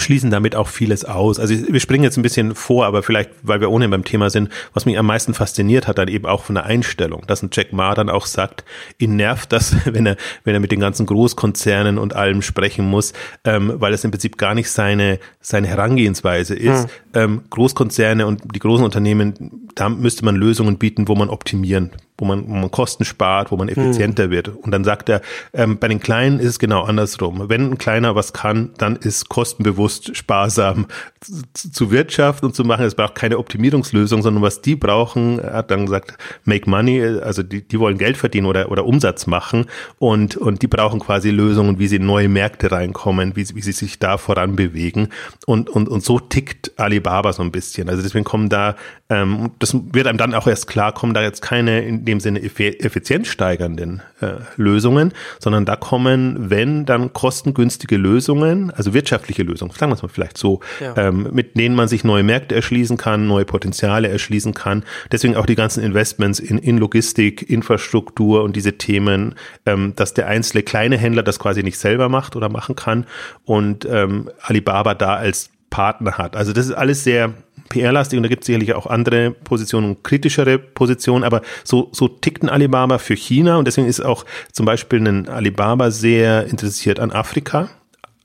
schließen 0.00 0.30
damit 0.30 0.54
auch 0.54 0.68
vieles 0.68 1.04
aus. 1.04 1.38
Also 1.38 1.54
wir 1.54 1.80
springen 1.80 2.04
jetzt 2.04 2.16
ein 2.16 2.22
bisschen 2.22 2.54
vor, 2.54 2.86
aber 2.86 3.02
vielleicht, 3.02 3.30
weil 3.42 3.60
wir 3.60 3.70
ohnehin 3.70 3.90
beim 3.90 4.04
Thema 4.04 4.30
sind, 4.30 4.50
was 4.74 4.86
mich 4.86 4.98
am 4.98 5.06
meisten 5.06 5.34
fasziniert 5.34 5.86
hat, 5.86 5.98
dann 5.98 6.08
eben 6.08 6.26
auch 6.26 6.44
von 6.44 6.54
der 6.54 6.64
Einstellung, 6.64 7.24
dass 7.26 7.42
ein 7.42 7.50
Jack 7.52 7.72
Ma 7.72 7.94
dann 7.94 8.10
auch 8.10 8.26
sagt, 8.26 8.64
ihn 8.98 9.16
nervt 9.16 9.52
das, 9.52 9.76
wenn 9.84 10.06
er, 10.06 10.16
wenn 10.44 10.54
er 10.54 10.60
mit 10.60 10.72
den 10.72 10.80
ganzen 10.80 11.06
Großkonzernen 11.06 11.98
und 11.98 12.14
allem 12.14 12.42
sprechen 12.42 12.86
muss, 12.86 13.12
ähm, 13.44 13.74
weil 13.76 13.92
es 13.92 14.04
im 14.04 14.10
Prinzip 14.10 14.38
gar 14.38 14.54
nicht 14.54 14.70
seine, 14.70 15.18
seine 15.40 15.68
Herangehensweise 15.68 16.54
ist. 16.54 16.84
Hm. 16.84 16.88
Ähm, 17.14 17.42
Großkonzerne 17.50 18.26
und 18.26 18.42
die 18.54 18.58
großen 18.58 18.84
Unternehmen, 18.84 19.68
da 19.74 19.88
müsste 19.88 20.24
man 20.24 20.36
Lösungen 20.36 20.78
bieten, 20.78 21.08
wo 21.08 21.14
man 21.14 21.30
optimieren 21.30 21.92
wo 22.18 22.24
man, 22.24 22.46
wo 22.48 22.54
man 22.54 22.70
Kosten 22.70 23.04
spart, 23.04 23.50
wo 23.50 23.56
man 23.56 23.68
effizienter 23.68 24.26
mhm. 24.26 24.30
wird. 24.30 24.48
Und 24.48 24.72
dann 24.72 24.84
sagt 24.84 25.08
er, 25.08 25.22
ähm, 25.54 25.78
bei 25.78 25.88
den 25.88 26.00
Kleinen 26.00 26.40
ist 26.40 26.48
es 26.48 26.58
genau 26.58 26.82
andersrum. 26.82 27.48
Wenn 27.48 27.72
ein 27.72 27.78
Kleiner 27.78 28.14
was 28.16 28.32
kann, 28.32 28.70
dann 28.78 28.96
ist 28.96 29.28
kostenbewusst 29.28 30.16
sparsam 30.16 30.86
zu, 31.20 31.72
zu 31.72 31.90
wirtschaften 31.90 32.46
und 32.46 32.54
zu 32.54 32.64
machen. 32.64 32.84
Es 32.84 32.96
braucht 32.96 33.14
keine 33.14 33.38
Optimierungslösung, 33.38 34.22
sondern 34.22 34.42
was 34.42 34.60
die 34.60 34.74
brauchen, 34.74 35.38
er 35.38 35.54
hat 35.54 35.70
dann 35.70 35.86
gesagt, 35.86 36.18
make 36.44 36.68
money, 36.68 37.02
also 37.02 37.42
die, 37.42 37.66
die 37.66 37.78
wollen 37.78 37.98
Geld 37.98 38.16
verdienen 38.16 38.46
oder, 38.46 38.70
oder 38.70 38.84
Umsatz 38.84 39.26
machen 39.26 39.66
und, 39.98 40.36
und 40.36 40.62
die 40.62 40.66
brauchen 40.66 41.00
quasi 41.00 41.30
Lösungen, 41.30 41.78
wie 41.78 41.86
sie 41.86 41.96
in 41.96 42.06
neue 42.06 42.28
Märkte 42.28 42.72
reinkommen, 42.72 43.36
wie, 43.36 43.46
wie 43.54 43.62
sie 43.62 43.72
sich 43.72 43.98
da 44.00 44.18
voran 44.18 44.56
bewegen. 44.56 45.08
Und, 45.46 45.70
und, 45.70 45.88
und 45.88 46.04
so 46.04 46.18
tickt 46.18 46.72
Alibaba 46.76 47.32
so 47.32 47.42
ein 47.42 47.52
bisschen. 47.52 47.88
Also 47.88 48.02
deswegen 48.02 48.24
kommen 48.24 48.48
da, 48.48 48.74
ähm, 49.08 49.52
das 49.60 49.74
wird 49.92 50.06
einem 50.06 50.18
dann 50.18 50.34
auch 50.34 50.46
erst 50.46 50.66
klar, 50.66 50.92
kommen 50.92 51.14
da 51.14 51.22
jetzt 51.22 51.42
keine 51.42 51.80
in 51.80 52.04
dem 52.08 52.20
Sinne 52.20 52.40
effizienzsteigernden 52.42 54.02
äh, 54.20 54.32
Lösungen, 54.56 55.12
sondern 55.38 55.64
da 55.64 55.76
kommen, 55.76 56.50
wenn, 56.50 56.86
dann 56.86 57.12
kostengünstige 57.12 57.96
Lösungen, 57.96 58.70
also 58.70 58.94
wirtschaftliche 58.94 59.42
Lösungen, 59.42 59.72
sagen 59.72 59.92
wir 59.92 59.96
es 59.96 60.02
mal 60.02 60.08
vielleicht 60.08 60.38
so, 60.38 60.60
ja. 60.80 60.96
ähm, 60.96 61.28
mit 61.32 61.56
denen 61.56 61.74
man 61.74 61.86
sich 61.86 62.04
neue 62.04 62.22
Märkte 62.22 62.54
erschließen 62.54 62.96
kann, 62.96 63.26
neue 63.26 63.44
Potenziale 63.44 64.08
erschließen 64.08 64.54
kann. 64.54 64.84
Deswegen 65.12 65.36
auch 65.36 65.46
die 65.46 65.54
ganzen 65.54 65.84
Investments 65.84 66.40
in, 66.40 66.58
in 66.58 66.78
Logistik, 66.78 67.48
Infrastruktur 67.48 68.42
und 68.42 68.56
diese 68.56 68.78
Themen, 68.78 69.34
ähm, 69.66 69.92
dass 69.94 70.14
der 70.14 70.26
einzelne 70.28 70.62
kleine 70.62 70.96
Händler 70.96 71.22
das 71.22 71.38
quasi 71.38 71.62
nicht 71.62 71.78
selber 71.78 72.08
macht 72.08 72.36
oder 72.36 72.48
machen 72.48 72.74
kann 72.74 73.06
und 73.44 73.86
ähm, 73.90 74.30
Alibaba 74.40 74.94
da 74.94 75.16
als 75.16 75.50
Partner 75.70 76.16
hat. 76.16 76.36
Also 76.36 76.52
das 76.52 76.66
ist 76.66 76.72
alles 76.72 77.04
sehr 77.04 77.34
PR-lastig 77.68 78.16
und 78.16 78.22
da 78.22 78.28
gibt 78.28 78.42
es 78.42 78.46
sicherlich 78.46 78.74
auch 78.74 78.86
andere 78.86 79.30
Positionen, 79.30 80.02
kritischere 80.02 80.58
Positionen, 80.58 81.24
aber 81.24 81.42
so, 81.64 81.88
so 81.92 82.08
tickt 82.08 82.42
ein 82.42 82.48
Alibaba 82.48 82.98
für 82.98 83.14
China 83.14 83.56
und 83.56 83.66
deswegen 83.66 83.86
ist 83.86 84.00
auch 84.00 84.24
zum 84.52 84.66
Beispiel 84.66 85.06
ein 85.06 85.28
Alibaba 85.28 85.90
sehr 85.90 86.46
interessiert 86.46 87.00
an 87.00 87.12
Afrika. 87.12 87.68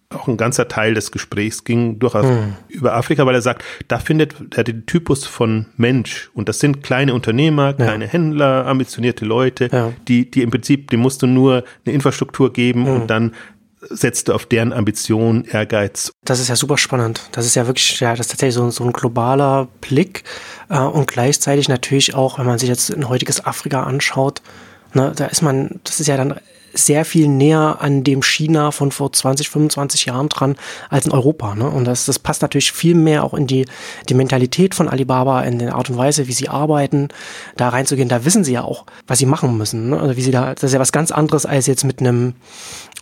Auch 0.10 0.28
ein 0.28 0.38
ganzer 0.38 0.68
Teil 0.68 0.94
des 0.94 1.12
Gesprächs 1.12 1.64
ging 1.64 1.98
durchaus 1.98 2.28
hm. 2.28 2.54
über 2.70 2.94
Afrika, 2.94 3.26
weil 3.26 3.34
er 3.34 3.42
sagt, 3.42 3.64
da 3.88 3.98
findet 3.98 4.36
er 4.56 4.64
den 4.64 4.86
Typus 4.86 5.26
von 5.26 5.66
Mensch 5.76 6.30
und 6.36 6.50
das 6.50 6.60
sind 6.60 6.84
kleine 6.84 7.16
Unternehmer, 7.16 7.74
kleine 7.74 8.06
ja. 8.06 8.12
Händler, 8.12 8.68
ambitionierte 8.68 9.26
Leute, 9.26 9.70
ja. 9.72 9.92
die, 10.08 10.30
die 10.30 10.44
im 10.44 10.52
Prinzip, 10.52 10.92
dem 10.92 11.00
musst 11.00 11.24
du 11.24 11.28
nur 11.28 11.64
eine 11.86 11.96
Infrastruktur 11.96 12.54
geben 12.54 12.86
hm. 12.86 12.94
und 12.94 13.08
dann 13.10 13.34
setzt 13.90 14.28
du 14.28 14.34
auf 14.34 14.46
deren 14.46 14.74
Ambition, 14.74 15.46
Ehrgeiz. 15.46 16.12
Das 16.24 16.40
ist 16.40 16.50
ja 16.50 16.56
super 16.56 16.78
spannend. 16.78 17.22
Das 17.32 17.46
ist 17.46 17.56
ja 17.56 17.68
wirklich, 17.68 18.00
ja, 18.00 18.12
das 18.12 18.28
ist 18.28 18.32
tatsächlich 18.32 18.56
so, 18.56 18.70
so 18.70 18.84
ein 18.84 18.94
globaler 18.94 19.68
Blick 19.82 20.24
äh, 20.70 20.80
und 20.80 21.08
gleichzeitig 21.08 21.70
natürlich 21.70 22.16
auch, 22.16 22.40
wenn 22.40 22.46
man 22.46 22.60
sich 22.60 22.70
jetzt 22.70 22.94
ein 22.94 23.10
heutiges 23.10 23.46
Afrika 23.46 23.84
anschaut, 23.84 24.42
ne, 24.94 25.14
da 25.16 25.26
ist 25.26 25.42
man, 25.42 25.80
das 25.84 26.00
ist 26.00 26.08
ja 26.08 26.18
dann 26.18 26.40
sehr 26.74 27.06
viel 27.06 27.28
näher 27.28 27.78
an 27.80 28.04
dem 28.04 28.24
China 28.24 28.72
von 28.72 28.92
vor 28.92 29.14
20, 29.14 29.50
25 29.50 30.06
Jahren 30.06 30.30
dran 30.30 30.56
als 30.90 31.06
in 31.06 31.12
Europa. 31.12 31.56
Ne? 31.56 31.70
Und 31.70 31.86
das, 31.86 32.06
das 32.06 32.20
passt 32.20 32.42
natürlich 32.42 32.72
viel 32.72 32.96
mehr 32.96 33.24
auch 33.24 33.36
in 33.36 33.48
die, 33.48 33.66
die 34.10 34.16
Mentalität 34.16 34.74
von 34.74 34.90
Alibaba, 34.90 35.42
in 35.44 35.60
der 35.60 35.76
Art 35.76 35.90
und 35.90 35.98
Weise, 35.98 36.28
wie 36.28 36.34
sie 36.34 36.50
arbeiten, 36.50 37.10
da 37.58 37.70
reinzugehen. 37.70 38.10
Da 38.10 38.26
wissen 38.26 38.44
sie 38.44 38.54
ja 38.54 38.64
auch, 38.64 38.86
was 39.06 39.20
sie 39.20 39.28
machen 39.28 39.56
müssen. 39.56 39.92
Ne? 39.92 40.00
Also 40.00 40.18
wie 40.18 40.22
sie 40.22 40.32
da, 40.32 40.54
das 40.54 40.64
ist 40.64 40.74
ja 40.74 40.80
was 40.80 40.92
ganz 40.92 41.12
anderes 41.12 41.46
als 41.46 41.68
jetzt 41.68 41.84
mit 41.84 42.00
einem 42.00 42.34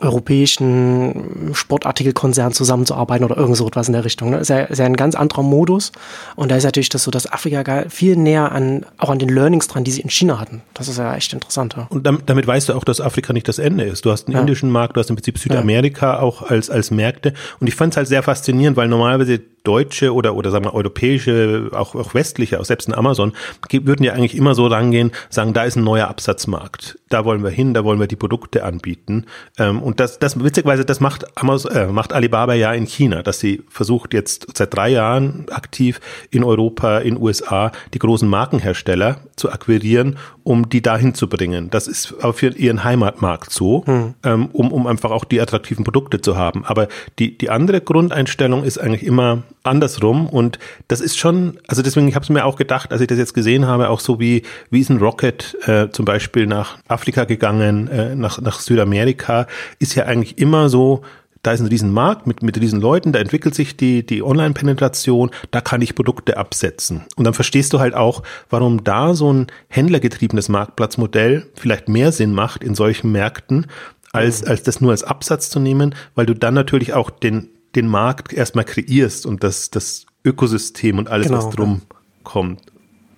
europäischen 0.02 1.52
Sportartikelkonzern 1.54 2.54
zusammenzuarbeiten 2.54 3.26
oder 3.26 3.38
irgend 3.38 3.58
so 3.58 3.68
etwas 3.68 3.88
in 3.88 3.94
der 3.94 4.06
Richtung. 4.06 4.32
Ne? 4.32 4.38
Ist, 4.38 4.50
ja, 4.50 4.60
ist 4.60 4.80
ja 4.80 4.86
ein 4.86 4.96
ganz 4.96 5.16
anderer 5.16 5.44
Modus. 5.44 5.92
Und 6.36 6.52
da 6.52 6.56
ist 6.56 6.64
natürlich 6.64 6.90
das 6.90 7.04
so, 7.04 7.12
dass 7.12 7.32
Afrika 7.32 7.86
viel 7.90 8.16
näher 8.16 8.52
an, 8.52 8.86
auch 8.98 9.10
an 9.10 9.20
den 9.20 9.30
Learnings 9.30 9.68
dran, 9.68 9.84
die 9.84 9.92
sie 9.92 10.02
in 10.02 10.10
China 10.10 10.40
hatten. 10.40 10.62
Das 10.74 10.88
ist 10.88 10.98
ja 10.98 11.16
echt 11.16 11.34
interessant. 11.34 11.76
Ja. 11.78 11.88
Und 11.90 12.06
damit, 12.06 12.24
damit 12.30 12.48
weißt 12.48 12.70
du 12.70 12.74
auch, 12.74 12.84
dass 12.84 13.02
Afrika 13.02 13.34
nicht 13.34 13.48
das 13.48 13.60
Ende 13.60 13.84
ist. 13.84 14.06
Du 14.06 14.12
hast 14.12 14.28
einen 14.28 14.36
ja. 14.36 14.42
indischen 14.42 14.70
Markt, 14.70 14.96
du 14.96 15.00
hast 15.00 15.10
im 15.10 15.16
Prinzip 15.16 15.38
Südamerika 15.38 16.20
auch 16.20 16.44
als, 16.44 16.70
als 16.70 16.92
Märkte. 16.92 17.34
Und 17.60 17.68
ich 17.68 17.76
fand 17.76 17.94
es 17.94 17.98
halt 17.98 18.08
sehr 18.08 18.24
faszinierend, 18.24 18.78
weil 18.78 18.88
normalerweise 18.88 19.42
deutsche 19.64 20.14
oder, 20.14 20.36
oder 20.36 20.52
sagen 20.52 20.66
wir 20.66 20.74
europäische, 20.74 21.70
auch, 21.74 21.96
auch 21.96 22.14
westliche, 22.14 22.60
auch 22.60 22.66
selbst 22.66 22.88
in 22.88 22.96
Amazon, 22.96 23.34
würden 23.72 24.04
ja 24.04 24.14
eigentlich 24.14 24.36
immer 24.36 24.56
so 24.56 24.68
rangehen, 24.68 25.12
sagen, 25.30 25.54
da 25.54 25.64
ist 25.64 25.76
ein 25.76 25.84
neuer 25.84 26.08
Absatzmarkt. 26.08 26.98
Da 27.10 27.26
wollen 27.26 27.44
wir 27.44 27.50
hin, 27.50 27.74
da 27.74 27.84
wollen 27.84 28.00
wir 28.00 28.08
die 28.08 28.16
Produkte 28.16 28.64
anbieten. 28.64 29.26
Ähm, 29.58 29.82
und 29.92 30.00
das, 30.00 30.20
das 30.20 30.42
witzigerweise, 30.42 30.86
das 30.86 31.02
macht, 31.02 31.26
Amazon, 31.38 31.70
äh, 31.74 31.88
macht 31.88 32.14
Alibaba 32.14 32.54
ja 32.54 32.72
in 32.72 32.86
China, 32.86 33.24
dass 33.24 33.42
sie 33.42 33.62
versucht 33.68 34.14
jetzt 34.14 34.48
seit 34.58 34.74
drei 34.74 34.88
Jahren 34.88 35.48
aktiv 35.52 36.00
in 36.30 36.46
Europa, 36.46 37.00
in 37.00 37.22
USA 37.22 37.74
die 37.94 38.00
großen 38.00 38.30
Markenhersteller 38.30 39.18
zu 39.36 39.52
akquirieren, 39.52 40.18
um 40.44 40.70
die 40.70 40.82
dahin 40.82 41.14
zu 41.14 41.28
bringen. 41.28 41.70
Das 41.72 41.90
ist 41.90 42.24
auch 42.24 42.36
für 42.36 42.56
ihren 42.56 42.86
Heimatmarkt 42.86 43.52
so, 43.52 43.84
hm. 43.86 44.14
ähm, 44.24 44.46
um, 44.54 44.72
um 44.72 44.88
einfach 44.88 45.12
auch 45.12 45.26
die 45.26 45.42
attraktiven 45.42 45.84
Produkte 45.84 46.22
zu 46.22 46.38
haben. 46.38 46.64
Aber 46.64 46.88
die, 47.20 47.38
die 47.38 47.50
andere 47.50 47.82
Grundeinstellung 47.82 48.64
ist 48.64 48.78
eigentlich 48.78 49.04
immer, 49.04 49.44
andersrum 49.64 50.28
und 50.28 50.58
das 50.88 51.02
ist 51.02 51.18
schon, 51.20 51.60
also 51.68 51.82
deswegen, 51.82 52.08
ich 52.08 52.16
habe 52.16 52.24
es 52.24 52.30
mir 52.30 52.46
auch 52.46 52.56
gedacht, 52.56 52.92
als 52.92 53.02
ich 53.02 53.08
das 53.08 53.18
jetzt 53.18 53.34
gesehen 53.34 53.68
habe, 53.68 53.90
auch 53.90 54.00
so 54.00 54.20
wie, 54.20 54.44
wie 54.70 54.80
ist 54.80 54.90
ein 54.90 54.98
Rocket 54.98 55.56
äh, 55.68 55.90
zum 55.92 56.06
Beispiel 56.06 56.48
nach 56.48 56.78
Afrika 56.88 57.26
gegangen, 57.26 57.88
äh, 57.88 58.16
nach, 58.16 58.42
nach 58.42 58.60
Südamerika, 58.60 59.48
ist 59.82 59.96
ja 59.96 60.06
eigentlich 60.06 60.38
immer 60.38 60.70
so, 60.70 61.02
da 61.44 61.54
ist 61.54 61.60
ein 61.60 61.68
Riesenmarkt 61.68 62.28
mit, 62.28 62.44
mit 62.44 62.56
diesen 62.56 62.82
Leuten, 62.82 63.12
da 63.12 63.20
entwickelt 63.20 63.56
sich 63.56 63.76
die, 63.76 64.06
die 64.06 64.22
Online-Penetration, 64.22 65.32
da 65.50 65.62
kann 65.62 65.82
ich 65.82 65.96
Produkte 65.96 66.38
absetzen. 66.38 67.06
Und 67.16 67.26
dann 67.26 67.34
verstehst 67.34 67.74
du 67.74 67.80
halt 67.80 67.96
auch, 67.96 68.22
warum 68.50 68.84
da 68.84 69.16
so 69.16 69.34
ein 69.34 69.48
händlergetriebenes 69.70 70.50
Marktplatzmodell 70.50 71.48
vielleicht 71.56 71.90
mehr 71.90 72.12
Sinn 72.12 72.34
macht 72.34 72.64
in 72.64 72.76
solchen 72.76 73.12
Märkten, 73.12 73.66
als, 74.14 74.44
als 74.44 74.64
das 74.64 74.82
nur 74.82 74.92
als 74.92 75.04
Absatz 75.04 75.50
zu 75.50 75.60
nehmen, 75.60 75.96
weil 76.16 76.26
du 76.26 76.36
dann 76.36 76.54
natürlich 76.54 76.94
auch 76.94 77.10
den, 77.10 77.50
den 77.76 77.88
Markt 77.88 78.34
erstmal 78.34 78.66
kreierst 78.66 79.26
und 79.26 79.44
das, 79.44 79.72
das 79.72 80.06
Ökosystem 80.24 81.00
und 81.00 81.10
alles, 81.10 81.28
genau, 81.28 81.40
was 81.40 81.50
drum 81.50 81.82
kommt. 82.24 82.62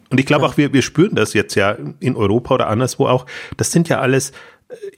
Und 0.09 0.19
ich 0.19 0.27
glaube 0.27 0.43
ja. 0.43 0.49
auch, 0.49 0.57
wir, 0.57 0.71
wir 0.71 0.83
spüren 0.83 1.15
das 1.15 1.33
jetzt 1.33 1.55
ja 1.55 1.75
in 1.99 2.15
Europa 2.15 2.53
oder 2.53 2.67
anderswo 2.67 3.07
auch. 3.07 3.25
Das 3.57 3.71
sind 3.71 3.89
ja 3.89 3.99
alles 3.99 4.31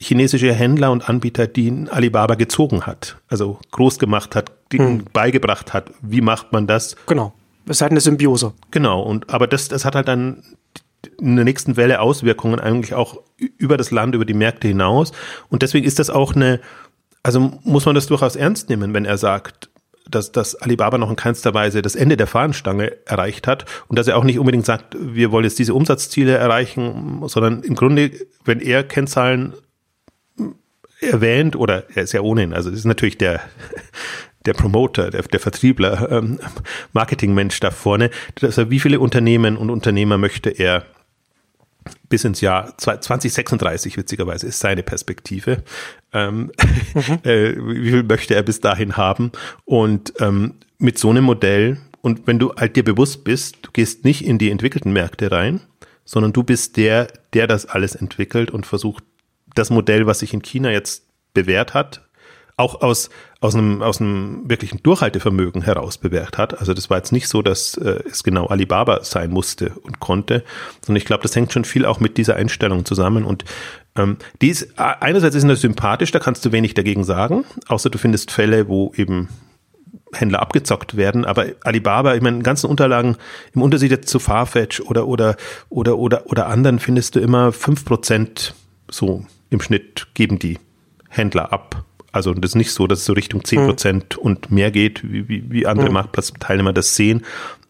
chinesische 0.00 0.52
Händler 0.52 0.90
und 0.90 1.08
Anbieter, 1.08 1.46
die 1.46 1.86
Alibaba 1.90 2.34
gezogen 2.34 2.86
hat, 2.86 3.16
also 3.28 3.58
groß 3.70 3.98
gemacht 3.98 4.34
hat, 4.34 4.52
denen 4.72 5.00
hm. 5.00 5.04
beigebracht 5.12 5.72
hat, 5.72 5.90
wie 6.02 6.20
macht 6.20 6.52
man 6.52 6.66
das. 6.66 6.96
Genau. 7.06 7.32
Es 7.66 7.78
ist 7.78 7.80
halt 7.82 7.92
eine 7.92 8.00
Symbiose. 8.00 8.52
Genau. 8.70 9.02
Und, 9.02 9.30
aber 9.30 9.46
das, 9.46 9.68
das 9.68 9.84
hat 9.84 9.94
halt 9.94 10.08
dann 10.08 10.42
in 11.20 11.36
der 11.36 11.44
nächsten 11.44 11.76
Welle 11.76 12.00
Auswirkungen 12.00 12.60
eigentlich 12.60 12.94
auch 12.94 13.20
über 13.36 13.76
das 13.76 13.90
Land, 13.90 14.14
über 14.14 14.24
die 14.24 14.34
Märkte 14.34 14.68
hinaus. 14.68 15.12
Und 15.48 15.62
deswegen 15.62 15.86
ist 15.86 15.98
das 15.98 16.10
auch 16.10 16.34
eine, 16.34 16.60
also 17.22 17.58
muss 17.64 17.86
man 17.86 17.94
das 17.94 18.06
durchaus 18.06 18.36
ernst 18.36 18.68
nehmen, 18.68 18.94
wenn 18.94 19.04
er 19.04 19.18
sagt, 19.18 19.70
dass, 20.08 20.30
dass 20.32 20.54
Alibaba 20.54 20.98
noch 20.98 21.10
in 21.10 21.16
keinster 21.16 21.54
Weise 21.54 21.82
das 21.82 21.96
Ende 21.96 22.16
der 22.16 22.26
Fahnenstange 22.26 22.92
erreicht 23.06 23.46
hat 23.46 23.64
und 23.88 23.98
dass 23.98 24.06
er 24.06 24.16
auch 24.16 24.24
nicht 24.24 24.38
unbedingt 24.38 24.66
sagt, 24.66 24.96
wir 24.98 25.32
wollen 25.32 25.44
jetzt 25.44 25.58
diese 25.58 25.74
Umsatzziele 25.74 26.36
erreichen, 26.36 27.22
sondern 27.26 27.62
im 27.62 27.74
Grunde, 27.74 28.12
wenn 28.44 28.60
er 28.60 28.84
Kennzahlen 28.84 29.54
erwähnt 31.00 31.56
oder 31.56 31.84
er 31.94 32.04
ist 32.04 32.12
ja 32.12 32.20
ohnehin, 32.20 32.52
also 32.52 32.70
ist 32.70 32.84
natürlich 32.84 33.18
der 33.18 33.40
der 34.46 34.54
Promoter, 34.54 35.10
der, 35.10 35.22
der 35.22 35.40
Vertriebler, 35.40 36.10
ähm, 36.10 36.38
Marketingmensch 36.92 37.58
da 37.60 37.72
vorne, 37.72 38.10
also 38.40 38.70
wie 38.70 38.78
viele 38.78 39.00
Unternehmen 39.00 39.56
und 39.56 39.70
Unternehmer 39.70 40.18
möchte 40.18 40.50
er 40.50 40.86
bis 42.08 42.24
ins 42.24 42.40
Jahr 42.40 42.76
2036, 42.78 43.96
witzigerweise, 43.96 44.46
ist 44.46 44.58
seine 44.58 44.82
Perspektive. 44.82 45.62
Ähm, 46.12 46.52
mhm. 46.94 47.18
äh, 47.24 47.54
wie 47.56 47.90
viel 47.90 48.02
möchte 48.02 48.34
er 48.34 48.42
bis 48.42 48.60
dahin 48.60 48.96
haben? 48.96 49.32
Und 49.64 50.14
ähm, 50.20 50.54
mit 50.78 50.98
so 50.98 51.10
einem 51.10 51.24
Modell, 51.24 51.78
und 52.00 52.26
wenn 52.26 52.38
du 52.38 52.54
halt 52.54 52.76
dir 52.76 52.84
bewusst 52.84 53.24
bist, 53.24 53.58
du 53.62 53.70
gehst 53.72 54.04
nicht 54.04 54.24
in 54.24 54.38
die 54.38 54.50
entwickelten 54.50 54.92
Märkte 54.92 55.30
rein, 55.30 55.60
sondern 56.04 56.32
du 56.32 56.42
bist 56.42 56.76
der, 56.76 57.08
der 57.32 57.46
das 57.46 57.66
alles 57.66 57.94
entwickelt 57.94 58.50
und 58.50 58.66
versucht, 58.66 59.04
das 59.56 59.70
Modell, 59.70 60.06
was 60.06 60.20
sich 60.20 60.32
in 60.32 60.42
China 60.42 60.70
jetzt 60.70 61.04
bewährt 61.34 61.74
hat, 61.74 62.02
auch 62.56 62.80
aus, 62.80 63.10
aus, 63.40 63.54
einem, 63.54 63.82
aus 63.82 64.00
einem 64.00 64.48
wirklichen 64.48 64.82
Durchhaltevermögen 64.82 65.62
heraus 65.62 65.98
bewährt 65.98 66.38
hat. 66.38 66.58
Also 66.58 66.72
das 66.72 66.88
war 66.88 66.96
jetzt 66.96 67.12
nicht 67.12 67.28
so, 67.28 67.42
dass 67.42 67.76
äh, 67.76 68.02
es 68.10 68.22
genau 68.22 68.46
Alibaba 68.46 69.04
sein 69.04 69.30
musste 69.30 69.70
und 69.82 70.00
konnte, 70.00 70.42
sondern 70.80 70.96
ich 70.96 71.04
glaube, 71.04 71.22
das 71.22 71.36
hängt 71.36 71.52
schon 71.52 71.64
viel 71.64 71.84
auch 71.84 72.00
mit 72.00 72.16
dieser 72.16 72.36
Einstellung 72.36 72.86
zusammen. 72.86 73.24
Und 73.24 73.44
ähm, 73.96 74.16
die 74.40 74.48
ist, 74.48 74.78
einerseits 74.78 75.36
ist 75.36 75.46
das 75.46 75.60
sympathisch, 75.60 76.12
da 76.12 76.18
kannst 76.18 76.44
du 76.46 76.52
wenig 76.52 76.72
dagegen 76.72 77.04
sagen, 77.04 77.44
außer 77.68 77.90
du 77.90 77.98
findest 77.98 78.30
Fälle, 78.30 78.68
wo 78.68 78.92
eben 78.96 79.28
Händler 80.14 80.40
abgezockt 80.40 80.96
werden, 80.96 81.24
aber 81.24 81.46
Alibaba, 81.62 82.14
ich 82.14 82.22
meine, 82.22 82.38
in 82.38 82.42
ganzen 82.42 82.68
Unterlagen, 82.70 83.16
im 83.54 83.60
Unterschied 83.60 83.90
jetzt 83.90 84.08
zu 84.08 84.18
Farfetch 84.18 84.80
oder, 84.80 85.06
oder, 85.06 85.36
oder, 85.68 85.98
oder, 85.98 86.26
oder 86.26 86.46
anderen 86.46 86.78
findest 86.78 87.16
du 87.16 87.20
immer 87.20 87.52
fünf 87.52 87.84
Prozent 87.84 88.54
so 88.88 89.26
im 89.50 89.60
Schnitt 89.60 90.08
geben 90.14 90.38
die 90.38 90.58
Händler 91.08 91.52
ab. 91.52 91.84
Also 92.12 92.32
das 92.32 92.52
ist 92.52 92.54
nicht 92.54 92.72
so, 92.72 92.86
dass 92.86 93.00
es 93.00 93.04
so 93.04 93.12
Richtung 93.12 93.44
zehn 93.44 93.66
Prozent 93.66 94.16
mhm. 94.16 94.22
und 94.22 94.50
mehr 94.50 94.70
geht, 94.70 95.02
wie, 95.04 95.28
wie, 95.28 95.50
wie 95.50 95.66
andere 95.66 95.88
mhm. 95.88 95.94
Marktplatzteilnehmer 95.94 96.72
das 96.72 96.96
sehen. 96.96 97.22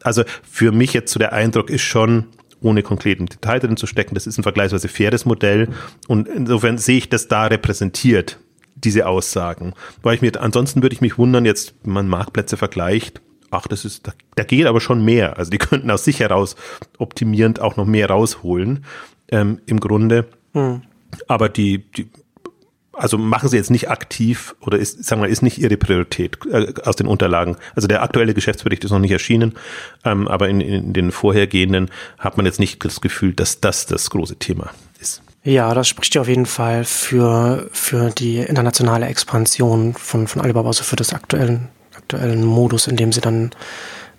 Also 0.02 0.22
für 0.48 0.70
mich 0.70 0.92
jetzt 0.92 1.12
so 1.12 1.18
der 1.18 1.32
Eindruck 1.32 1.68
ist 1.68 1.82
schon, 1.82 2.26
ohne 2.62 2.82
konkreten 2.82 3.26
Detail 3.26 3.58
drin 3.58 3.76
zu 3.76 3.86
stecken, 3.86 4.14
das 4.14 4.26
ist 4.26 4.38
ein 4.38 4.42
vergleichsweise 4.42 4.88
faires 4.88 5.26
Modell 5.26 5.68
und 6.08 6.28
insofern 6.28 6.78
sehe 6.78 6.98
ich 6.98 7.08
das 7.08 7.28
da 7.28 7.46
repräsentiert 7.46 8.38
diese 8.76 9.06
Aussagen. 9.06 9.74
Weil 10.02 10.14
ich 10.14 10.22
mir, 10.22 10.40
ansonsten 10.40 10.82
würde 10.82 10.94
ich 10.94 11.00
mich 11.00 11.18
wundern, 11.18 11.44
jetzt, 11.44 11.74
wenn 11.82 11.92
man 11.92 12.08
Marktplätze 12.08 12.56
vergleicht, 12.56 13.20
ach, 13.50 13.66
das 13.66 13.84
ist, 13.84 14.06
da, 14.06 14.12
da 14.34 14.44
geht 14.44 14.66
aber 14.66 14.80
schon 14.80 15.04
mehr. 15.04 15.38
Also 15.38 15.50
die 15.50 15.58
könnten 15.58 15.90
aus 15.90 16.04
sich 16.04 16.20
heraus 16.20 16.56
optimierend 16.98 17.60
auch 17.60 17.76
noch 17.76 17.86
mehr 17.86 18.08
rausholen, 18.08 18.84
ähm, 19.28 19.60
im 19.66 19.80
Grunde. 19.80 20.26
Hm. 20.52 20.82
Aber 21.28 21.48
die, 21.48 21.78
die, 21.78 22.08
also 22.92 23.18
machen 23.18 23.48
sie 23.48 23.56
jetzt 23.56 23.70
nicht 23.70 23.90
aktiv 23.90 24.54
oder 24.60 24.78
ist, 24.78 25.04
sagen 25.04 25.22
wir, 25.22 25.28
ist 25.28 25.42
nicht 25.42 25.58
ihre 25.58 25.76
Priorität 25.76 26.38
äh, 26.50 26.72
aus 26.82 26.96
den 26.96 27.06
Unterlagen. 27.06 27.56
Also 27.74 27.88
der 27.88 28.02
aktuelle 28.02 28.34
Geschäftsbericht 28.34 28.84
ist 28.84 28.90
noch 28.90 28.98
nicht 28.98 29.10
erschienen, 29.10 29.54
ähm, 30.04 30.28
aber 30.28 30.48
in, 30.48 30.60
in 30.60 30.92
den 30.92 31.12
vorhergehenden 31.12 31.90
hat 32.18 32.36
man 32.36 32.46
jetzt 32.46 32.60
nicht 32.60 32.84
das 32.84 33.00
Gefühl, 33.00 33.34
dass 33.34 33.60
das 33.60 33.86
das 33.86 34.10
große 34.10 34.36
Thema 34.36 34.70
ist. 35.00 35.22
Ja, 35.44 35.72
das 35.74 35.86
spricht 35.86 36.14
ja 36.14 36.22
auf 36.22 36.28
jeden 36.28 36.46
Fall 36.46 36.84
für, 36.84 37.68
für 37.70 38.10
die 38.10 38.38
internationale 38.38 39.06
Expansion 39.06 39.94
von, 39.94 40.26
von 40.26 40.42
Alibaba, 40.42 40.68
also 40.68 40.82
für 40.82 40.96
das 40.96 41.12
aktuellen, 41.12 41.68
aktuellen 41.96 42.44
Modus, 42.44 42.88
in 42.88 42.96
dem 42.96 43.12
sie 43.12 43.20
dann 43.20 43.50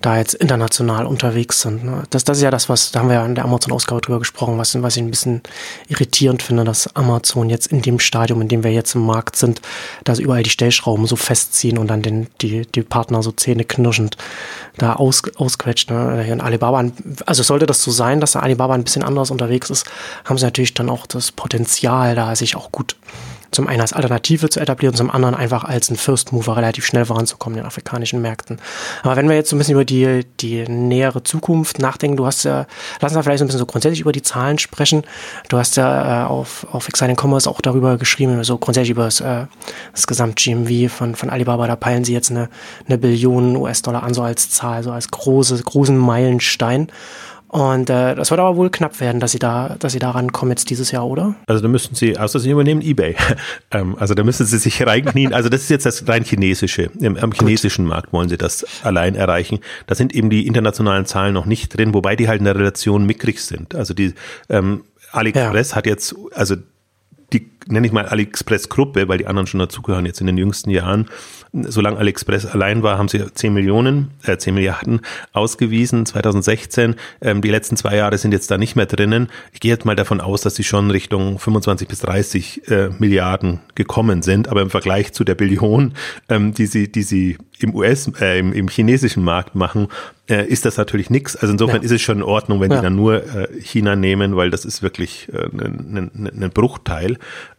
da 0.01 0.18
jetzt 0.18 0.36
international 0.36 1.06
unterwegs 1.06 1.62
sind. 1.62 1.84
Ne? 1.84 2.04
Das, 2.12 2.24
das 2.24 2.38
ist 2.38 2.44
ja 2.44 2.51
das, 2.51 2.70
was, 2.70 2.92
da 2.92 3.00
haben 3.00 3.10
wir 3.10 3.16
ja 3.16 3.25
in 3.25 3.34
der 3.34 3.46
Amazon-Ausgabe 3.46 4.01
drüber 4.01 4.20
gesprochen, 4.20 4.58
was, 4.58 4.80
was 4.82 4.96
ich 4.96 5.01
ein 5.01 5.10
bisschen 5.10 5.42
irritierend 5.88 6.44
finde, 6.44 6.63
dass 6.63 6.96
Amazon 6.96 7.50
jetzt 7.50 7.68
in 7.68 7.82
dem 7.82 8.00
Stadium, 8.00 8.42
in 8.42 8.48
dem 8.48 8.63
wir 8.63 8.72
jetzt 8.72 8.94
im 8.94 9.06
Markt 9.06 9.36
sind, 9.36 9.62
dass 10.04 10.20
überall 10.20 10.44
die 10.44 10.51
Stellschrauben 10.51 11.08
so 11.08 11.16
festziehen 11.16 11.77
und 11.80 11.88
dann 11.88 12.04
den, 12.04 12.27
die, 12.42 12.68
die 12.68 12.84
Partner 12.84 13.24
so 13.24 13.32
zähneknirschend 13.32 14.18
da 14.77 14.94
aus, 14.94 15.24
ausquetscht. 15.36 15.89
Ne? 15.89 16.38
Alibaba, 16.42 16.92
also 17.25 17.42
sollte 17.42 17.66
das 17.66 17.82
so 17.82 17.89
sein, 17.89 18.22
dass 18.22 18.36
Alibaba 18.36 18.75
ein 18.75 18.84
bisschen 18.84 19.04
anders 19.04 19.32
unterwegs 19.32 19.72
ist, 19.72 19.88
haben 20.25 20.38
sie 20.38 20.46
natürlich 20.46 20.75
dann 20.75 20.89
auch 20.89 21.08
das 21.08 21.32
Potenzial, 21.32 22.13
da 22.13 22.36
sich 22.36 22.56
auch 22.56 22.72
gut 22.72 22.96
zum 23.51 23.68
einen 23.68 23.82
als 23.82 23.94
Alternative 23.94 24.50
zu 24.50 24.60
etablieren, 24.60 24.96
zum 24.96 25.10
anderen 25.10 25.36
einfach 25.36 25.63
als 25.63 25.89
ein 25.89 25.98
First 25.98 26.32
Mover 26.32 26.58
relativ 26.58 26.86
schnell 26.86 27.06
voranzukommen 27.06 27.58
in 27.58 27.63
den 27.63 27.68
afrikanischen 27.68 28.22
Märkten. 28.22 28.60
Aber 29.04 29.16
wenn 29.16 29.30
wir 29.30 29.36
jetzt 29.36 29.50
so 29.50 29.56
ein 29.56 29.60
bisschen 29.60 29.74
über 29.74 29.86
die, 29.86 30.25
die 30.39 30.68
nähere 30.68 31.24
Zukunft 31.24 31.80
nachdenken, 31.80 32.18
du 32.18 32.25
hast 32.25 32.44
ja, 32.44 32.66
lass 33.00 33.16
uns 33.16 33.24
vielleicht 33.24 33.39
so 33.39 33.46
ein 33.46 33.48
bisschen 33.48 33.60
so 33.60 33.66
grundsätzlich 33.66 34.01
über 34.01 34.12
die 34.12 34.22
Zahlen 34.22 34.60
sprechen. 34.60 35.04
Du 35.50 35.58
hast 35.58 35.77
ja 35.77 36.25
äh, 36.25 36.27
auf, 36.27 36.68
auf 36.72 36.88
Exciting 36.88 37.18
Commerce 37.20 37.50
auch 37.50 37.62
darüber 37.62 37.98
geschrieben, 37.98 38.44
so 38.44 38.58
grundsätzlich 38.58 38.92
über 38.92 39.06
das, 39.06 39.22
äh, 39.22 39.46
das 39.92 40.08
Gesamt-GMV 40.08 40.92
von, 40.92 41.16
von 41.16 41.30
Alibaba, 41.30 41.68
da 41.68 41.75
peilen 41.75 42.04
sie 42.04 42.13
jetzt 42.13 42.32
eine, 42.32 42.50
eine 42.88 42.98
Billion 42.98 43.56
US-Dollar 43.56 44.04
an, 44.04 44.13
so 44.13 44.24
als 44.24 44.50
Zahl, 44.50 44.84
so 44.84 44.92
als 44.92 45.10
große, 45.10 45.62
großen 45.62 45.98
Meilenstein. 45.98 46.92
Und 47.50 47.89
äh, 47.89 48.13
das 48.13 48.30
wird 48.30 48.42
aber 48.42 48.58
wohl 48.58 48.70
knapp 48.70 49.00
werden, 49.00 49.22
dass 49.22 49.32
sie 49.32 49.39
da, 49.39 49.77
dass 49.80 49.94
sie 49.94 50.00
da 50.00 50.12
rankommen 50.12 50.51
jetzt 50.51 50.70
dieses 50.70 50.92
Jahr, 50.92 51.08
oder? 51.08 51.36
Also 51.48 51.62
da 51.62 51.70
müssten 51.70 51.96
sie, 51.96 52.18
außer 52.18 52.39
sie 52.39 52.51
übernehmen 52.51 52.82
eBay. 52.82 53.16
ähm, 53.72 53.96
also 54.00 54.13
da 54.13 54.24
müssen 54.24 54.46
sie 54.46 54.58
sich 54.58 54.82
reinknien. 54.86 55.34
Also 55.34 55.48
das 55.48 55.62
ist 55.62 55.70
jetzt 55.70 55.86
das 55.86 56.08
rein 56.08 56.24
chinesische. 56.24 56.89
Im, 57.00 57.16
am 57.18 57.32
chinesischen 57.32 57.86
Gut. 57.86 57.94
Markt 57.94 58.13
wollen 58.13 58.27
sie 58.27 58.38
das 58.38 58.66
allein 58.84 59.16
erreichen. 59.16 59.60
Da 59.86 59.96
sind 59.96 60.13
eben 60.13 60.30
die 60.30 60.46
internationalen 60.46 61.06
Zahlen 61.06 61.34
noch 61.34 61.46
nicht 61.46 61.77
drin, 61.77 61.94
wobei 61.94 62.18
die 62.18 62.27
halt 62.27 62.39
in 62.39 62.46
der 62.46 62.56
Relation 62.56 63.06
mickrig 63.06 63.39
sind. 63.39 63.75
Also 63.75 63.93
die 63.93 64.13
ähm, 64.50 64.84
AliExpress 65.13 65.71
ja. 65.71 65.76
hat 65.78 65.86
jetzt, 65.86 66.15
also 66.34 66.56
die 67.34 67.50
nenne 67.67 67.88
ich 67.88 67.93
mal 67.93 68.06
AliExpress-Gruppe, 68.06 69.08
weil 69.08 69.17
die 69.17 69.28
anderen 69.28 69.48
schon 69.48 69.60
dazugehören 69.60 70.06
jetzt 70.06 70.21
in 70.21 70.28
den 70.28 70.38
jüngsten 70.38 70.69
Jahren. 70.69 71.08
Solange 71.63 71.98
AliExpress 71.98 72.46
allein 72.46 72.84
war, 72.84 72.98
haben 72.98 73.08
sie 73.08 73.24
10 73.34 73.54
Millionen, 73.54 74.12
äh, 74.24 74.38
10 74.38 74.54
Milliarden 74.54 75.02
ausgewiesen, 75.34 76.06
2016. 76.06 76.96
Ähm, 77.22 77.41
die 77.41 77.50
letzten 77.50 77.78
zwei 77.78 77.96
Jahre 77.96 78.17
sind 78.17 78.32
jetzt 78.32 78.52
da 78.52 78.58
nicht 78.58 78.76
mehr 78.76 78.86
drinnen. 78.86 79.30
Ich 79.54 79.60
gehe 79.60 79.72
jetzt 79.72 79.86
mal 79.86 79.96
davon 79.96 80.22
aus, 80.22 80.41
dass 80.41 80.56
sie 80.56 80.63
schon 80.63 80.91
Richtung 80.91 81.39
25 81.39 81.88
bis 81.88 82.00
30 82.00 82.67
äh, 82.70 82.89
Milliarden 83.00 83.60
gekommen 83.76 84.22
sind, 84.22 84.48
aber 84.48 84.62
im 84.62 84.70
Vergleich 84.70 85.13
zu 85.13 85.24
der 85.24 85.36
Billion, 85.36 85.93
ähm, 86.30 86.54
die 86.54 86.65
sie, 86.65 86.91
die 86.91 87.04
sie 87.04 87.38
im 87.60 87.74
US, 87.76 88.12
äh, 88.20 88.39
im, 88.39 88.54
im 88.54 88.67
chinesischen 88.67 89.24
Markt 89.24 89.56
machen, 89.56 89.88
äh, 90.30 90.46
ist 90.46 90.65
das 90.65 90.78
natürlich 90.78 91.10
nichts. 91.10 91.36
Also 91.36 91.54
insofern 91.54 91.78
ja. 91.78 91.84
ist 91.84 91.91
es 91.91 92.02
schon 92.02 92.17
in 92.17 92.24
Ordnung, 92.24 92.60
wenn 92.60 92.72
ja. 92.72 92.78
die 92.78 92.84
dann 92.84 92.96
nur 92.96 93.24
äh, 93.24 93.48
China 93.62 93.96
nehmen, 93.96 94.36
weil 94.36 94.50
das 94.50 94.65
ist 94.65 94.82
wirklich 94.82 95.30
äh, 95.34 95.46
ein, 95.46 96.12
ein, 96.13 96.43
ein 96.43 96.50
Bruchteil 96.52 97.17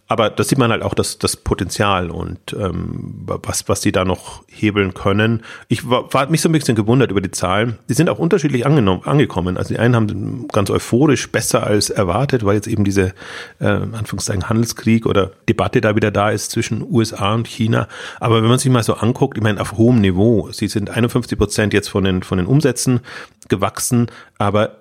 aber 0.09 0.31
da 0.31 0.43
sieht 0.43 0.59
man 0.59 0.71
halt 0.71 0.83
auch 0.83 0.95
das, 0.95 1.19
das 1.19 1.37
Potenzial 1.37 2.11
und 2.11 2.39
ähm, 2.55 3.15
was, 3.27 3.69
was 3.69 3.83
die 3.83 3.93
da 3.93 4.07
noch 4.07 4.43
hebeln 4.49 4.95
können. 4.95 5.43
Ich 5.69 5.89
war, 5.89 6.13
war 6.15 6.29
mich 6.31 6.41
so 6.41 6.49
ein 6.49 6.53
bisschen 6.53 6.75
gewundert 6.75 7.11
über 7.11 7.21
die 7.21 7.31
Zahlen. 7.31 7.79
Die 7.91 7.95
sind 7.95 8.09
auch 8.09 8.19
unterschiedlich 8.19 8.65
angenommen, 8.65 9.03
angekommen. 9.05 9.59
Also 9.59 9.75
die 9.75 9.79
einen 9.79 9.95
haben 9.95 10.49
ganz 10.49 10.71
euphorisch 10.71 11.31
besser 11.31 11.67
als 11.67 11.91
erwartet, 11.91 12.45
weil 12.45 12.55
jetzt 12.55 12.69
eben 12.69 12.85
diese 12.85 13.13
äh, 13.61 13.67
Anführungszeichen 13.67 14.49
Handelskrieg 14.49 15.05
oder 15.05 15.33
Debatte 15.47 15.83
da 15.83 15.95
wieder 15.95 16.11
da 16.11 16.31
ist 16.31 16.53
zwischen 16.53 16.83
USA 16.91 17.35
und 17.35 17.47
China. 17.47 17.87
Aber 18.19 18.43
wenn 18.43 18.49
man 18.49 18.59
sich 18.59 18.73
mal 18.73 18.83
so 18.83 18.95
anguckt, 18.95 19.37
ich 19.37 19.45
meine, 19.45 19.61
auf 19.61 19.73
hohem 19.73 20.01
Niveau, 20.01 20.49
sie 20.53 20.69
sind 20.69 20.89
51 20.89 21.37
Prozent 21.37 21.75
jetzt 21.75 21.89
von 21.89 22.05
den, 22.05 22.23
von 22.23 22.39
den 22.39 22.47
Umsätzen 22.47 23.01
gewachsen, 23.49 24.11
aber 24.39 24.79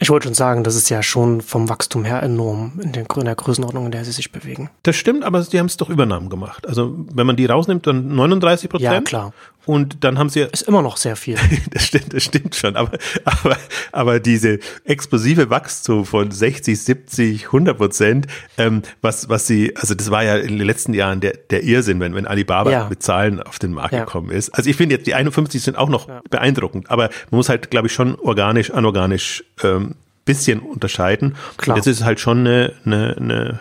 ich 0.00 0.08
wollte 0.08 0.24
schon 0.24 0.34
sagen, 0.34 0.64
das 0.64 0.76
ist 0.76 0.88
ja 0.88 1.02
schon 1.02 1.42
vom 1.42 1.68
Wachstum 1.68 2.04
her 2.04 2.22
enorm 2.22 2.72
in, 2.82 2.92
den, 2.92 3.06
in 3.14 3.24
der 3.26 3.34
Größenordnung, 3.34 3.84
in 3.84 3.92
der 3.92 4.04
sie 4.04 4.12
sich 4.12 4.32
bewegen. 4.32 4.70
Das 4.82 4.96
stimmt, 4.96 5.24
aber 5.24 5.42
sie 5.42 5.58
haben 5.58 5.66
es 5.66 5.76
doch 5.76 5.90
Übernahmen 5.90 6.30
gemacht. 6.30 6.66
Also 6.66 6.94
wenn 7.12 7.26
man 7.26 7.36
die 7.36 7.44
rausnimmt, 7.44 7.86
dann 7.86 8.14
39 8.14 8.70
Prozent. 8.70 8.92
Ja, 8.92 9.00
klar. 9.02 9.32
Und 9.66 10.04
dann 10.04 10.18
haben 10.18 10.28
sie 10.30 10.40
ist 10.40 10.62
immer 10.62 10.82
noch 10.82 10.96
sehr 10.96 11.16
viel. 11.16 11.36
das 11.70 11.84
stimmt, 11.84 12.14
das 12.14 12.24
stimmt 12.24 12.54
schon. 12.56 12.76
Aber 12.76 12.98
aber 13.24 13.56
aber 13.92 14.20
diese 14.20 14.58
explosive 14.84 15.50
Wachstum 15.50 16.06
von 16.06 16.30
60, 16.30 16.80
70, 16.80 17.46
100 17.46 17.76
Prozent, 17.76 18.26
ähm, 18.58 18.82
was 19.02 19.28
was 19.28 19.46
sie, 19.46 19.76
also 19.76 19.94
das 19.94 20.10
war 20.10 20.24
ja 20.24 20.36
in 20.36 20.58
den 20.58 20.66
letzten 20.66 20.94
Jahren 20.94 21.20
der 21.20 21.34
der 21.50 21.62
Irrsinn, 21.62 22.00
wenn 22.00 22.14
wenn 22.14 22.26
Alibaba 22.26 22.70
ja. 22.70 22.88
mit 22.88 23.02
Zahlen 23.02 23.42
auf 23.42 23.58
den 23.58 23.72
Markt 23.72 23.92
ja. 23.92 24.04
gekommen 24.04 24.30
ist. 24.30 24.50
Also 24.50 24.70
ich 24.70 24.76
finde 24.76 24.96
jetzt 24.96 25.06
die 25.06 25.14
51 25.14 25.62
sind 25.62 25.76
auch 25.76 25.88
noch 25.88 26.08
ja. 26.08 26.20
beeindruckend, 26.30 26.90
aber 26.90 27.10
man 27.30 27.38
muss 27.38 27.48
halt, 27.48 27.70
glaube 27.70 27.88
ich, 27.88 27.92
schon 27.92 28.16
organisch, 28.16 28.70
anorganisch 28.70 29.44
ähm, 29.62 29.94
bisschen 30.24 30.60
unterscheiden. 30.60 31.34
Klar. 31.56 31.76
Jetzt 31.76 31.86
ist 31.86 32.00
es 32.00 32.04
halt 32.04 32.20
schon 32.20 32.40
eine, 32.40 32.72
eine, 32.84 33.16
eine 33.16 33.60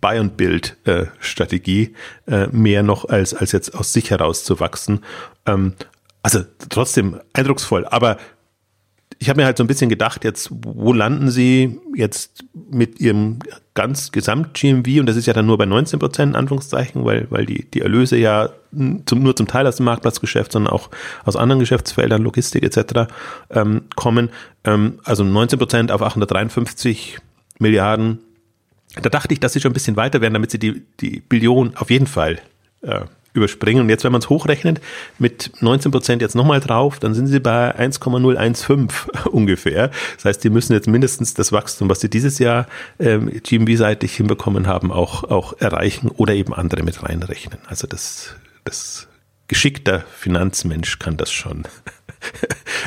Buy 0.00 0.18
and 0.18 0.36
Build 0.36 0.76
äh, 0.84 1.06
äh, 2.26 2.46
mehr 2.52 2.82
noch 2.82 3.04
als, 3.06 3.34
als 3.34 3.52
jetzt 3.52 3.74
aus 3.74 3.92
sich 3.92 4.10
heraus 4.10 4.44
zu 4.44 4.60
wachsen. 4.60 5.00
Ähm, 5.46 5.74
also 6.22 6.40
trotzdem 6.68 7.20
eindrucksvoll, 7.32 7.86
aber 7.86 8.16
ich 9.18 9.28
habe 9.28 9.40
mir 9.40 9.46
halt 9.46 9.56
so 9.56 9.64
ein 9.64 9.66
bisschen 9.66 9.88
gedacht, 9.88 10.24
jetzt, 10.24 10.50
wo 10.50 10.92
landen 10.92 11.30
sie 11.30 11.80
jetzt 11.94 12.44
mit 12.70 13.00
ihrem 13.00 13.38
ganz 13.74 14.12
Gesamt-GMV 14.12 15.00
und 15.00 15.06
das 15.06 15.16
ist 15.16 15.26
ja 15.26 15.32
dann 15.32 15.46
nur 15.46 15.56
bei 15.56 15.64
19 15.64 15.98
Prozent, 15.98 16.32
in 16.32 16.36
Anführungszeichen, 16.36 17.04
weil, 17.04 17.26
weil 17.30 17.46
die, 17.46 17.70
die 17.70 17.80
Erlöse 17.80 18.16
ja 18.16 18.50
zum, 18.72 19.22
nur 19.22 19.34
zum 19.34 19.46
Teil 19.46 19.66
aus 19.66 19.76
dem 19.76 19.86
Marktplatzgeschäft, 19.86 20.52
sondern 20.52 20.72
auch 20.72 20.90
aus 21.24 21.36
anderen 21.36 21.60
Geschäftsfeldern, 21.60 22.22
Logistik 22.22 22.62
etc. 22.62 23.10
Ähm, 23.50 23.84
kommen. 23.94 24.30
Ähm, 24.64 25.00
also 25.04 25.24
19 25.24 25.58
Prozent 25.58 25.92
auf 25.92 26.02
853 26.02 27.18
Milliarden 27.58 28.18
da 28.94 29.08
dachte 29.10 29.34
ich, 29.34 29.40
dass 29.40 29.52
sie 29.52 29.60
schon 29.60 29.72
ein 29.72 29.74
bisschen 29.74 29.96
weiter 29.96 30.20
werden, 30.20 30.34
damit 30.34 30.50
sie 30.50 30.58
die, 30.58 30.82
die 31.00 31.20
Billion 31.20 31.76
auf 31.76 31.90
jeden 31.90 32.06
Fall 32.06 32.38
äh, 32.82 33.02
überspringen. 33.36 33.82
Und 33.82 33.88
jetzt, 33.88 34.04
wenn 34.04 34.12
man 34.12 34.20
es 34.20 34.28
hochrechnet, 34.28 34.80
mit 35.18 35.52
19 35.60 35.92
Prozent 35.92 36.22
jetzt 36.22 36.34
nochmal 36.34 36.60
drauf, 36.60 36.98
dann 36.98 37.14
sind 37.14 37.26
sie 37.26 37.40
bei 37.40 37.74
1,015 37.74 38.88
ungefähr. 39.30 39.90
Das 40.16 40.24
heißt, 40.24 40.44
die 40.44 40.50
müssen 40.50 40.72
jetzt 40.72 40.88
mindestens 40.88 41.34
das 41.34 41.52
Wachstum, 41.52 41.88
was 41.88 42.00
sie 42.00 42.10
dieses 42.10 42.38
Jahr 42.38 42.66
ähm, 42.98 43.30
GMB-seitig 43.30 44.16
hinbekommen 44.16 44.66
haben, 44.66 44.90
auch, 44.90 45.24
auch 45.24 45.60
erreichen 45.60 46.08
oder 46.08 46.34
eben 46.34 46.54
andere 46.54 46.82
mit 46.82 47.02
reinrechnen. 47.02 47.58
Also 47.66 47.86
das, 47.86 48.34
das 48.64 49.08
geschickter 49.48 50.04
Finanzmensch 50.16 50.98
kann 50.98 51.16
das 51.16 51.30
schon, 51.30 51.64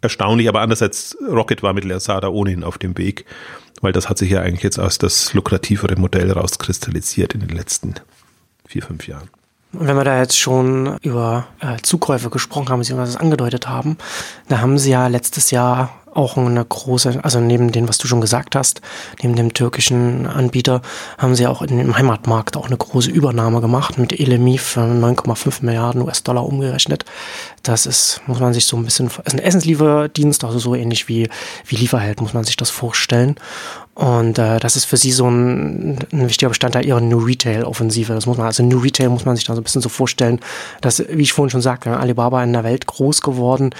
erstaunlich, 0.00 0.48
aber 0.48 0.60
andererseits 0.60 1.16
Rocket 1.26 1.62
war 1.62 1.72
mit 1.72 1.84
Lazada 1.84 2.28
ohnehin 2.28 2.62
auf 2.62 2.78
dem 2.78 2.96
Weg, 2.98 3.24
weil 3.80 3.92
das 3.92 4.08
hat 4.08 4.18
sich 4.18 4.30
ja 4.30 4.42
eigentlich 4.42 4.62
jetzt 4.62 4.78
als 4.78 4.98
das 4.98 5.34
lukrativere 5.34 5.96
Modell 5.96 6.30
rauskristallisiert 6.30 7.34
in 7.34 7.40
den 7.40 7.48
letzten 7.48 7.94
vier, 8.66 8.82
fünf 8.82 9.06
Jahren. 9.08 9.28
Wenn 9.72 9.96
wir 9.96 10.04
da 10.04 10.18
jetzt 10.18 10.38
schon 10.38 10.98
über 11.02 11.46
äh, 11.60 11.78
Zukäufe 11.82 12.30
gesprochen 12.30 12.68
haben, 12.68 12.78
beziehungsweise 12.78 13.14
das 13.14 13.20
angedeutet 13.20 13.68
haben, 13.68 13.98
da 14.48 14.60
haben 14.60 14.78
sie 14.78 14.90
ja 14.90 15.08
letztes 15.08 15.50
Jahr 15.50 15.90
auch 16.14 16.36
eine 16.36 16.64
große, 16.64 17.20
also 17.22 17.40
neben 17.40 17.72
dem, 17.72 17.88
was 17.88 17.98
du 17.98 18.06
schon 18.06 18.20
gesagt 18.20 18.54
hast, 18.54 18.80
neben 19.22 19.34
dem 19.34 19.52
türkischen 19.52 20.26
Anbieter, 20.26 20.80
haben 21.18 21.34
sie 21.34 21.46
auch 21.46 21.62
in 21.62 21.78
dem 21.78 21.96
Heimatmarkt 21.96 22.56
auch 22.56 22.66
eine 22.66 22.76
große 22.76 23.10
Übernahme 23.10 23.60
gemacht 23.60 23.98
mit 23.98 24.18
Elemi 24.18 24.58
für 24.58 24.80
9,5 24.80 25.64
Milliarden 25.64 26.02
US-Dollar 26.02 26.46
umgerechnet. 26.46 27.04
Das 27.62 27.86
ist, 27.86 28.22
muss 28.26 28.40
man 28.40 28.54
sich 28.54 28.66
so 28.66 28.76
ein 28.76 28.84
bisschen, 28.84 29.08
ist 29.08 29.34
ein 29.34 29.38
Essenslieferdienst, 29.38 30.44
also 30.44 30.58
so 30.58 30.74
ähnlich 30.74 31.08
wie, 31.08 31.28
wie 31.66 31.76
Lieferheld, 31.76 32.20
muss 32.20 32.34
man 32.34 32.44
sich 32.44 32.56
das 32.56 32.70
vorstellen. 32.70 33.36
Und 33.94 34.38
äh, 34.38 34.58
das 34.58 34.74
ist 34.74 34.86
für 34.86 34.96
sie 34.96 35.12
so 35.12 35.28
ein, 35.28 35.98
ein 36.12 36.28
wichtiger 36.28 36.48
Bestandteil 36.48 36.84
ihrer 36.84 37.00
New 37.00 37.18
Retail-Offensive. 37.18 38.12
Das 38.12 38.26
muss 38.26 38.36
man, 38.36 38.46
also 38.46 38.64
New 38.64 38.78
Retail 38.78 39.08
muss 39.08 39.24
man 39.24 39.36
sich 39.36 39.44
da 39.44 39.54
so 39.54 39.60
ein 39.60 39.64
bisschen 39.64 39.82
so 39.82 39.88
vorstellen, 39.88 40.40
dass, 40.80 41.04
wie 41.08 41.22
ich 41.22 41.32
vorhin 41.32 41.50
schon 41.50 41.62
sagte, 41.62 41.96
Alibaba 41.96 42.42
in 42.42 42.52
der 42.52 42.64
Welt 42.64 42.86
groß 42.86 43.22
geworden, 43.22 43.70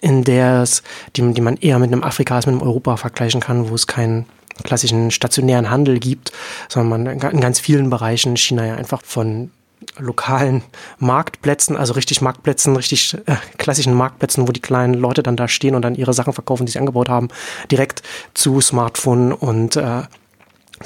in 0.00 0.24
der 0.24 0.62
es, 0.62 0.82
die, 1.16 1.32
die 1.32 1.40
man 1.40 1.56
eher 1.56 1.78
mit 1.78 1.90
einem 1.90 2.02
Afrika 2.02 2.36
als 2.36 2.46
mit 2.46 2.54
einem 2.54 2.62
Europa 2.62 2.98
vergleichen 2.98 3.40
kann, 3.40 3.70
wo 3.70 3.74
es 3.74 3.86
keinen 3.86 4.26
klassischen 4.62 5.10
stationären 5.10 5.70
Handel 5.70 5.98
gibt, 5.98 6.32
sondern 6.68 7.04
man 7.04 7.20
in 7.32 7.40
ganz 7.40 7.58
vielen 7.58 7.88
Bereichen 7.88 8.36
China 8.36 8.66
ja 8.66 8.74
einfach 8.74 9.00
von 9.02 9.50
lokalen 9.98 10.62
Marktplätzen, 10.98 11.76
also 11.76 11.92
richtig 11.92 12.20
Marktplätzen, 12.20 12.76
richtig 12.76 13.16
äh, 13.26 13.36
klassischen 13.58 13.94
Marktplätzen, 13.94 14.48
wo 14.48 14.52
die 14.52 14.60
kleinen 14.60 14.94
Leute 14.94 15.22
dann 15.22 15.36
da 15.36 15.48
stehen 15.48 15.74
und 15.74 15.82
dann 15.82 15.94
ihre 15.94 16.14
Sachen 16.14 16.32
verkaufen, 16.32 16.66
die 16.66 16.72
sie 16.72 16.78
angebaut 16.78 17.08
haben, 17.08 17.28
direkt 17.70 18.02
zu 18.34 18.60
Smartphone 18.60 19.32
und 19.32 19.76
äh, 19.76 20.02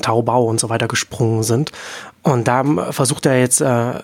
Taobao 0.03 0.45
und 0.45 0.61
so 0.61 0.69
weiter 0.69 0.89
gesprungen 0.89 1.43
sind. 1.43 1.73
Und 2.23 2.49
da 2.49 2.65
versucht 2.93 3.27
er 3.27 3.39
jetzt 3.39 3.61
äh, 3.61 4.01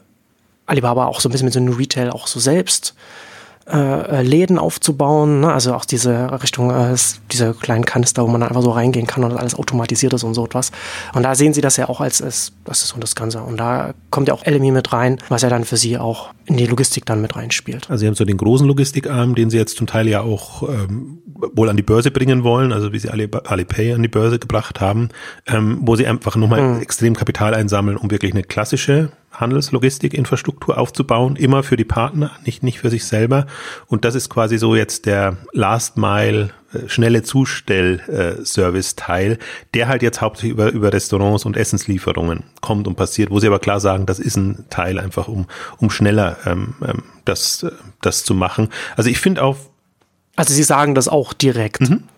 Alibaba 0.66 1.06
auch 1.06 1.20
so 1.20 1.28
ein 1.28 1.32
bisschen 1.32 1.46
mit 1.46 1.54
so 1.54 1.60
einem 1.60 1.74
Retail 1.74 2.10
auch 2.10 2.26
so 2.26 2.38
selbst 2.40 2.94
äh, 2.96 3.31
Läden 3.66 4.58
aufzubauen, 4.58 5.40
ne? 5.40 5.52
also 5.52 5.74
auch 5.74 5.84
diese 5.84 6.42
Richtung, 6.42 6.70
äh, 6.70 6.96
diese 7.30 7.54
kleinen 7.54 7.84
Kanister, 7.84 8.22
wo 8.22 8.28
man 8.28 8.40
dann 8.40 8.50
einfach 8.50 8.62
so 8.62 8.70
reingehen 8.70 9.06
kann 9.06 9.22
und 9.24 9.36
alles 9.36 9.54
automatisiert 9.54 10.12
ist 10.12 10.24
und 10.24 10.34
so 10.34 10.44
etwas. 10.44 10.72
Und 11.14 11.22
da 11.22 11.34
sehen 11.34 11.54
sie 11.54 11.60
das 11.60 11.76
ja 11.76 11.88
auch 11.88 12.00
als, 12.00 12.20
als 12.20 12.52
das 12.64 12.82
ist 12.82 12.88
so 12.88 12.98
das 12.98 13.14
Ganze. 13.14 13.40
Und 13.42 13.58
da 13.58 13.94
kommt 14.10 14.28
ja 14.28 14.34
auch 14.34 14.44
LMI 14.46 14.72
mit 14.72 14.92
rein, 14.92 15.18
was 15.28 15.42
ja 15.42 15.48
dann 15.48 15.64
für 15.64 15.76
sie 15.76 15.98
auch 15.98 16.30
in 16.46 16.56
die 16.56 16.66
Logistik 16.66 17.06
dann 17.06 17.20
mit 17.20 17.36
reinspielt. 17.36 17.88
Also 17.88 18.00
sie 18.00 18.06
haben 18.08 18.14
so 18.14 18.24
den 18.24 18.36
großen 18.36 18.66
Logistikarm, 18.66 19.34
den 19.34 19.50
sie 19.50 19.58
jetzt 19.58 19.76
zum 19.76 19.86
Teil 19.86 20.08
ja 20.08 20.22
auch 20.22 20.68
ähm, 20.68 21.22
wohl 21.54 21.68
an 21.68 21.76
die 21.76 21.82
Börse 21.82 22.10
bringen 22.10 22.44
wollen, 22.44 22.72
also 22.72 22.92
wie 22.92 22.98
sie 22.98 23.10
Alipay 23.10 23.94
an 23.94 24.02
die 24.02 24.08
Börse 24.08 24.38
gebracht 24.38 24.80
haben, 24.80 25.08
ähm, 25.46 25.78
wo 25.82 25.96
sie 25.96 26.06
einfach 26.06 26.36
nochmal 26.36 26.62
mhm. 26.62 26.82
extrem 26.82 27.14
Kapital 27.14 27.54
einsammeln, 27.54 27.96
um 27.96 28.10
wirklich 28.10 28.32
eine 28.32 28.42
klassische 28.42 29.12
Handelslogistikinfrastruktur 29.32 30.78
aufzubauen, 30.78 31.36
immer 31.36 31.62
für 31.62 31.76
die 31.76 31.84
Partner, 31.84 32.32
nicht, 32.44 32.62
nicht 32.62 32.78
für 32.78 32.90
sich 32.90 33.04
selber. 33.04 33.46
Und 33.86 34.04
das 34.04 34.14
ist 34.14 34.28
quasi 34.28 34.58
so 34.58 34.74
jetzt 34.74 35.06
der 35.06 35.36
Last 35.52 35.96
Mile 35.96 36.50
äh, 36.72 36.88
schnelle 36.88 37.22
Zustell-Service-Teil, 37.22 39.38
der 39.74 39.88
halt 39.88 40.02
jetzt 40.02 40.20
hauptsächlich 40.20 40.52
über, 40.52 40.70
über 40.70 40.92
Restaurants 40.92 41.44
und 41.44 41.56
Essenslieferungen 41.56 42.44
kommt 42.60 42.86
und 42.86 42.96
passiert, 42.96 43.30
wo 43.30 43.40
sie 43.40 43.46
aber 43.46 43.58
klar 43.58 43.80
sagen, 43.80 44.06
das 44.06 44.18
ist 44.18 44.36
ein 44.36 44.64
Teil 44.70 44.98
einfach, 44.98 45.28
um, 45.28 45.46
um 45.78 45.90
schneller 45.90 46.36
ähm, 46.46 46.74
ähm 46.84 47.02
das, 47.24 47.64
das 48.00 48.24
zu 48.24 48.34
machen. 48.34 48.68
Also 48.96 49.08
ich 49.08 49.20
finde 49.20 49.44
auch. 49.44 49.56
Also 50.34 50.54
Sie 50.54 50.64
sagen 50.64 50.96
das 50.96 51.06
auch 51.06 51.32
direkt. 51.32 51.82
Mhm 51.82 51.92
äh, 51.92 52.11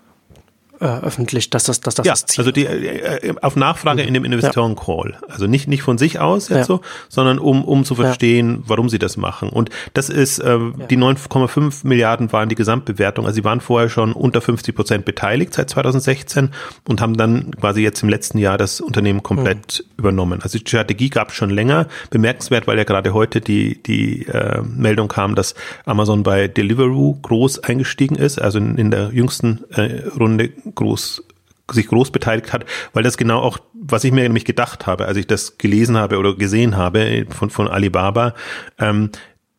öffentlich, 0.85 1.51
dass 1.51 1.65
das, 1.65 1.81
dass 1.81 1.95
das 1.95 2.07
ja, 2.07 2.13
das 2.13 2.27
Ziel 2.27 2.41
Also 2.41 2.53
die, 2.53 2.67
äh, 2.67 3.29
äh, 3.29 3.35
auf 3.41 3.57
Nachfrage 3.57 4.03
in 4.03 4.15
dem 4.15 4.25
Investoren-Call. 4.25 5.19
Also 5.29 5.47
nicht, 5.47 5.69
nicht 5.69 5.83
von 5.83 5.99
sich 5.99 6.21
aus 6.21 6.49
jetzt 6.49 6.59
ja. 6.59 6.65
so, 6.65 6.81
sondern 7.09 7.39
um, 7.39 7.65
um 7.65 7.85
zu 7.85 7.95
verstehen, 7.95 8.57
ja. 8.57 8.63
warum 8.67 8.89
sie 8.89 8.99
das 8.99 9.17
machen. 9.17 9.49
Und 9.49 9.71
das 9.95 10.09
ist, 10.09 10.39
äh, 10.39 10.59
die 10.91 10.97
9,5 10.97 11.87
Milliarden 11.87 12.33
waren 12.33 12.49
die 12.49 12.55
Gesamtbewertung. 12.55 13.27
Also 13.27 13.37
sie 13.37 13.45
waren 13.45 13.61
vorher 13.61 13.89
schon 13.89 14.13
unter 14.13 14.41
50 14.41 14.75
Prozent 14.75 15.05
beteiligt 15.05 15.55
seit 15.55 15.71
2016 15.71 16.51
und 16.89 17.01
haben 17.01 17.17
dann 17.17 17.53
quasi 17.53 17.83
jetzt 17.83 18.03
im 18.03 18.09
letzten 18.09 18.39
Jahr 18.39 18.59
das 18.59 18.81
Unternehmen 18.81 19.23
komplett 19.23 19.81
mhm. 19.81 19.99
übernommen. 19.99 20.41
Also 20.43 20.59
die 20.59 20.67
Strategie 20.67 21.09
gab 21.09 21.31
es 21.31 21.35
schon 21.35 21.51
länger. 21.51 21.87
Bemerkenswert, 22.11 22.67
weil 22.67 22.79
ja 22.79 22.85
gerade 22.85 23.15
heute 23.15 23.41
die, 23.41 23.83
die 23.83 24.27
äh, 24.27 24.63
Meldung 24.63 25.09
kam, 25.09 25.35
dass 25.35 25.55
Amazon 25.85 26.23
bei 26.23 26.49
Deliveroo 26.49 27.19
groß 27.23 27.61
eingestiegen 27.61 28.17
ist, 28.17 28.41
also 28.41 28.59
in, 28.59 28.77
in 28.77 28.91
der 28.91 29.11
jüngsten 29.13 29.65
äh, 29.71 30.03
Runde 30.19 30.51
groß 30.75 31.23
sich 31.73 31.89
groß 31.89 32.11
beteiligt 32.11 32.53
hat, 32.53 32.67
weil 32.93 33.03
das 33.03 33.17
genau 33.17 33.41
auch, 33.41 33.59
was 33.73 34.05
ich 34.05 34.13
mir 34.13 34.23
nämlich 34.23 34.45
gedacht 34.45 34.87
habe, 34.87 35.07
als 35.07 35.17
ich 35.17 35.27
das 35.27 35.57
gelesen 35.57 35.97
habe 35.97 36.19
oder 36.19 36.35
gesehen 36.35 36.77
habe 36.77 37.27
von, 37.31 37.49
von 37.49 37.69
Alibaba, 37.69 38.35
ähm, 38.79 39.11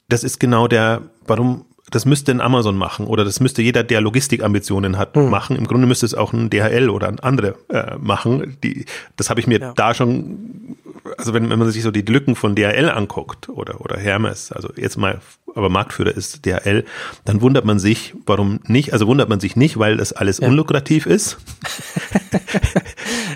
das 0.07 0.23
ist 0.23 0.39
genau 0.39 0.67
der, 0.67 1.01
warum, 1.25 1.65
das 1.89 2.05
müsste 2.05 2.31
ein 2.31 2.41
Amazon 2.41 2.77
machen 2.77 3.07
oder 3.07 3.23
das 3.23 3.39
müsste 3.39 3.61
jeder, 3.61 3.83
der 3.83 4.01
Logistikambitionen 4.01 4.97
hat, 4.97 5.15
mhm. 5.15 5.29
machen. 5.29 5.55
Im 5.55 5.65
Grunde 5.65 5.87
müsste 5.87 6.05
es 6.05 6.13
auch 6.13 6.31
ein 6.33 6.49
DHL 6.49 6.89
oder 6.89 7.07
ein 7.07 7.19
andere 7.19 7.55
äh, 7.69 7.95
machen. 7.97 8.57
Die, 8.63 8.85
das 9.15 9.29
habe 9.29 9.39
ich 9.39 9.47
mir 9.47 9.59
ja. 9.59 9.73
da 9.75 9.93
schon, 9.93 10.77
also 11.17 11.33
wenn, 11.33 11.49
wenn 11.49 11.59
man 11.59 11.71
sich 11.71 11.83
so 11.83 11.91
die 11.91 12.01
Lücken 12.01 12.35
von 12.35 12.55
DHL 12.55 12.89
anguckt 12.89 13.49
oder, 13.49 13.81
oder 13.81 13.97
Hermes, 13.97 14.51
also 14.51 14.69
jetzt 14.75 14.97
mal 14.97 15.21
aber 15.55 15.69
Marktführer 15.69 16.15
ist 16.15 16.45
DHL, 16.45 16.83
dann 17.23 17.41
wundert 17.41 17.63
man 17.65 17.79
sich, 17.79 18.13
warum 18.25 18.59
nicht, 18.67 18.91
also 18.91 19.07
wundert 19.07 19.29
man 19.29 19.39
sich 19.39 19.55
nicht, 19.55 19.79
weil 19.79 19.97
das 19.97 20.11
alles 20.11 20.39
ja. 20.39 20.47
unlukrativ 20.47 21.05
ist. 21.05 21.37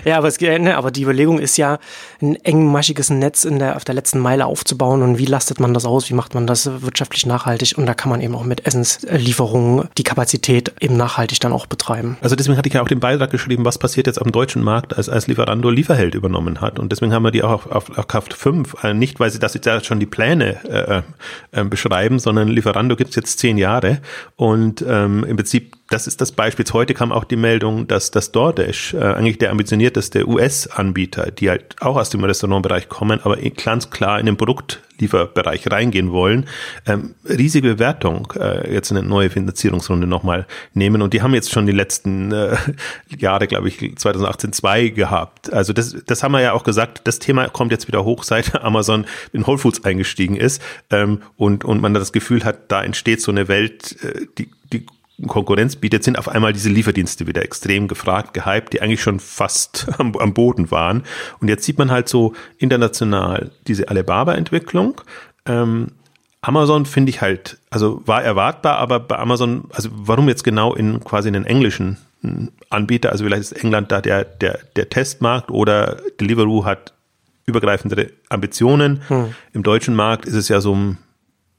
ja, 0.04 0.18
aber, 0.18 0.28
es, 0.28 0.40
ne, 0.40 0.76
aber 0.76 0.90
die 0.90 1.02
Überlegung 1.02 1.38
ist 1.38 1.56
ja, 1.56 1.78
ein 2.20 2.36
engmaschiges 2.36 3.10
Netz 3.10 3.44
in 3.44 3.58
der, 3.58 3.76
auf 3.76 3.84
der 3.84 3.94
letzten 3.94 4.18
Meile 4.18 4.46
aufzubauen 4.46 5.02
und 5.02 5.18
wie 5.18 5.26
lastet 5.26 5.60
man 5.60 5.74
das 5.74 5.84
aus, 5.84 6.10
wie 6.10 6.14
macht 6.14 6.34
man 6.34 6.46
das 6.46 6.82
wirtschaftlich 6.82 7.26
nachhaltig? 7.26 7.76
Und 7.76 7.86
da 7.86 7.94
kann 7.94 8.10
man 8.10 8.20
eben 8.20 8.34
auch 8.34 8.44
mit 8.44 8.66
Essenslieferungen 8.66 9.88
die 9.96 10.02
Kapazität 10.02 10.72
eben 10.80 10.96
nachhaltig 10.96 11.40
dann 11.40 11.52
auch 11.52 11.66
betreiben. 11.66 12.16
Also 12.20 12.36
deswegen 12.36 12.56
hatte 12.56 12.68
ich 12.68 12.74
ja 12.74 12.82
auch 12.82 12.88
den 12.88 13.00
Beitrag 13.00 13.30
geschrieben, 13.30 13.64
was 13.64 13.78
passiert 13.78 14.06
jetzt 14.06 14.20
am 14.20 14.32
deutschen 14.32 14.62
Markt, 14.62 14.96
als, 14.96 15.08
als 15.08 15.26
Lieferando 15.26 15.70
Lieferheld 15.70 16.14
übernommen 16.14 16.60
hat. 16.60 16.78
Und 16.78 16.92
deswegen 16.92 17.12
haben 17.12 17.22
wir 17.22 17.30
die 17.30 17.42
auch 17.42 17.66
auf, 17.66 17.70
auf, 17.70 17.98
auf 17.98 18.08
Kraft 18.08 18.34
5, 18.34 18.84
äh, 18.84 18.94
nicht 18.94 19.20
weil 19.20 19.30
sie 19.30 19.38
das 19.38 19.54
jetzt 19.54 19.66
ja 19.66 19.82
schon 19.82 20.00
die 20.00 20.06
Pläne 20.06 21.04
äh, 21.52 21.60
äh, 21.60 21.64
beschreiben, 21.64 22.18
sondern 22.18 22.48
Lieferando 22.48 22.96
gibt 22.96 23.10
es 23.10 23.16
jetzt 23.16 23.38
zehn 23.38 23.58
Jahre. 23.58 24.00
Und 24.36 24.84
ähm, 24.86 25.24
im 25.24 25.36
Prinzip 25.36 25.76
das 25.90 26.06
ist 26.06 26.20
das 26.20 26.30
Beispiel. 26.30 26.64
Heute 26.72 26.94
kam 26.94 27.10
auch 27.10 27.24
die 27.24 27.36
Meldung, 27.36 27.88
dass 27.88 28.12
das 28.12 28.30
DoorDash, 28.30 28.94
äh, 28.94 28.98
eigentlich 28.98 29.38
der 29.38 29.50
ambitionierteste 29.50 30.26
US-Anbieter, 30.26 31.32
die 31.32 31.50
halt 31.50 31.74
auch 31.80 31.96
aus 31.96 32.10
dem 32.10 32.22
Restaurantbereich 32.22 32.88
kommen, 32.88 33.18
aber 33.24 33.36
ganz 33.36 33.90
klar 33.90 34.20
in 34.20 34.26
den 34.26 34.36
Produktlieferbereich 34.36 35.68
reingehen 35.68 36.12
wollen, 36.12 36.46
ähm, 36.86 37.16
riesige 37.28 37.74
Bewertung 37.74 38.32
äh, 38.38 38.72
jetzt 38.72 38.92
eine 38.92 39.02
neue 39.02 39.30
Finanzierungsrunde 39.30 40.06
nochmal 40.06 40.46
nehmen. 40.74 41.02
Und 41.02 41.12
die 41.12 41.22
haben 41.22 41.34
jetzt 41.34 41.50
schon 41.50 41.66
die 41.66 41.72
letzten 41.72 42.30
äh, 42.30 42.56
Jahre, 43.18 43.48
glaube 43.48 43.66
ich, 43.66 43.96
2018 43.96 44.52
zwei 44.52 44.88
gehabt. 44.90 45.52
Also 45.52 45.72
das, 45.72 45.96
das 46.06 46.22
haben 46.22 46.30
wir 46.30 46.40
ja 46.40 46.52
auch 46.52 46.62
gesagt, 46.62 47.00
das 47.02 47.18
Thema 47.18 47.48
kommt 47.48 47.72
jetzt 47.72 47.88
wieder 47.88 48.04
hoch, 48.04 48.22
seit 48.30 48.62
Amazon 48.62 49.06
in 49.32 49.44
Whole 49.44 49.58
Foods 49.58 49.84
eingestiegen 49.84 50.36
ist 50.36 50.62
ähm, 50.90 51.22
und, 51.36 51.64
und 51.64 51.80
man 51.80 51.94
das 51.94 52.12
Gefühl 52.12 52.44
hat, 52.44 52.70
da 52.70 52.80
entsteht 52.80 53.20
so 53.20 53.32
eine 53.32 53.48
Welt, 53.48 53.96
äh, 54.04 54.26
die, 54.38 54.50
die 54.72 54.86
Konkurrenz 55.26 55.76
bietet, 55.76 56.04
sind 56.04 56.18
auf 56.18 56.28
einmal 56.28 56.52
diese 56.52 56.70
Lieferdienste 56.70 57.26
wieder 57.26 57.42
extrem 57.42 57.88
gefragt, 57.88 58.34
gehypt, 58.34 58.72
die 58.72 58.82
eigentlich 58.82 59.02
schon 59.02 59.20
fast 59.20 59.88
am, 59.98 60.16
am 60.16 60.34
Boden 60.34 60.70
waren. 60.70 61.02
Und 61.40 61.48
jetzt 61.48 61.64
sieht 61.64 61.78
man 61.78 61.90
halt 61.90 62.08
so 62.08 62.34
international 62.58 63.50
diese 63.66 63.88
Alibaba-Entwicklung. 63.88 65.00
Ähm, 65.46 65.88
Amazon 66.42 66.86
finde 66.86 67.10
ich 67.10 67.20
halt, 67.20 67.58
also 67.68 68.02
war 68.06 68.22
erwartbar, 68.22 68.78
aber 68.78 68.98
bei 69.00 69.18
Amazon, 69.18 69.64
also 69.72 69.90
warum 69.92 70.28
jetzt 70.28 70.42
genau 70.44 70.74
in 70.74 71.00
quasi 71.04 71.28
in 71.28 71.34
den 71.34 71.44
englischen 71.44 71.98
hm, 72.22 72.50
Anbieter, 72.70 73.12
also 73.12 73.24
vielleicht 73.24 73.42
ist 73.42 73.52
England 73.52 73.92
da 73.92 74.00
der, 74.00 74.24
der, 74.24 74.58
der 74.76 74.88
Testmarkt 74.88 75.50
oder 75.50 75.98
Deliveroo 76.18 76.64
hat 76.64 76.94
übergreifendere 77.46 78.10
Ambitionen. 78.28 79.02
Hm. 79.08 79.34
Im 79.52 79.62
deutschen 79.62 79.94
Markt 79.94 80.24
ist 80.24 80.34
es 80.34 80.48
ja 80.48 80.60
so 80.60 80.74
ein 80.74 80.98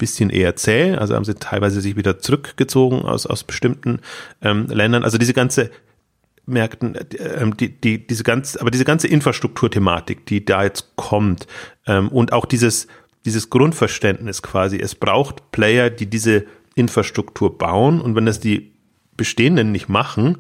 bisschen 0.02 0.32
eher 0.32 0.56
zäh, 0.56 0.96
also 0.96 1.16
haben 1.16 1.24
sie 1.24 1.36
teilweise 1.36 1.80
sich 1.80 1.96
wieder 1.96 2.18
zurückgezogen 2.18 3.04
aus, 3.04 3.28
aus 3.28 3.44
bestimmten 3.44 4.00
ähm, 4.42 4.66
Ländern. 4.68 5.04
Also 5.04 5.20
diese 5.20 5.34
ganze 5.34 5.70
Märkten, 6.48 6.96
äh, 6.96 7.52
die, 7.60 7.70
die, 7.70 8.08
diese 8.08 8.24
ganze, 8.24 8.60
aber 8.60 8.72
diese 8.72 8.84
ganze 8.84 9.08
Infrastrukturthematik, 9.08 10.26
die 10.26 10.44
da 10.44 10.64
jetzt 10.64 10.96
kommt, 10.96 11.48
ähm, 11.86 12.10
und 12.10 12.34
auch 12.34 12.46
dieses, 12.46 12.88
dieses 13.26 13.52
Grundverständnis 13.52 14.42
quasi, 14.42 14.80
es 14.80 14.96
braucht 14.96 15.52
Player, 15.52 15.90
die 15.92 16.08
diese 16.08 16.46
Infrastruktur 16.74 17.58
bauen 17.58 18.02
und 18.02 18.16
wenn 18.16 18.26
das 18.26 18.40
die 18.40 18.72
bestehenden 19.16 19.72
nicht 19.72 19.88
machen, 19.88 20.38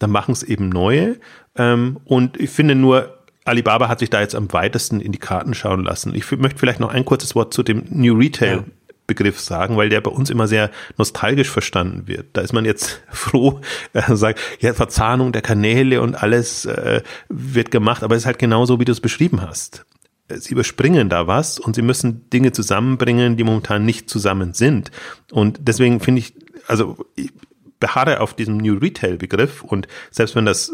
dann 0.00 0.10
machen 0.10 0.32
es 0.32 0.42
eben 0.42 0.68
neue. 0.68 1.16
Ähm, 1.56 1.98
und 2.04 2.40
ich 2.40 2.50
finde 2.50 2.74
nur, 2.74 3.22
Alibaba 3.44 3.88
hat 3.88 4.00
sich 4.00 4.10
da 4.10 4.20
jetzt 4.20 4.34
am 4.34 4.52
weitesten 4.52 5.00
in 5.00 5.12
die 5.12 5.18
Karten 5.18 5.54
schauen 5.54 5.84
lassen. 5.84 6.14
Ich 6.14 6.30
möchte 6.32 6.58
vielleicht 6.58 6.80
noch 6.80 6.92
ein 6.92 7.04
kurzes 7.04 7.34
Wort 7.34 7.54
zu 7.54 7.62
dem 7.62 7.84
New 7.90 8.16
Retail 8.16 8.56
ja. 8.56 8.64
Begriff 9.06 9.40
sagen, 9.40 9.76
weil 9.76 9.88
der 9.88 10.00
bei 10.00 10.10
uns 10.10 10.30
immer 10.30 10.48
sehr 10.48 10.70
nostalgisch 10.96 11.50
verstanden 11.50 12.06
wird. 12.06 12.28
Da 12.32 12.40
ist 12.40 12.52
man 12.52 12.64
jetzt 12.64 13.02
froh, 13.10 13.60
äh, 13.92 14.14
sagt, 14.14 14.40
ja, 14.60 14.72
Verzahnung 14.72 15.32
der 15.32 15.42
Kanäle 15.42 16.00
und 16.00 16.14
alles 16.14 16.64
äh, 16.64 17.02
wird 17.28 17.70
gemacht, 17.70 18.02
aber 18.02 18.14
es 18.14 18.22
ist 18.22 18.26
halt 18.26 18.38
genauso, 18.38 18.80
wie 18.80 18.84
du 18.84 18.92
es 18.92 19.00
beschrieben 19.00 19.42
hast. 19.42 19.84
Sie 20.28 20.52
überspringen 20.52 21.10
da 21.10 21.26
was 21.26 21.58
und 21.58 21.74
sie 21.74 21.82
müssen 21.82 22.30
Dinge 22.30 22.52
zusammenbringen, 22.52 23.36
die 23.36 23.44
momentan 23.44 23.84
nicht 23.84 24.08
zusammen 24.08 24.54
sind. 24.54 24.90
Und 25.30 25.58
deswegen 25.60 26.00
finde 26.00 26.20
ich, 26.20 26.34
also 26.66 26.96
ich 27.14 27.30
beharre 27.78 28.20
auf 28.20 28.32
diesem 28.32 28.56
New 28.56 28.78
Retail 28.78 29.18
Begriff 29.18 29.62
und 29.62 29.86
selbst 30.10 30.34
wenn 30.34 30.46
das 30.46 30.72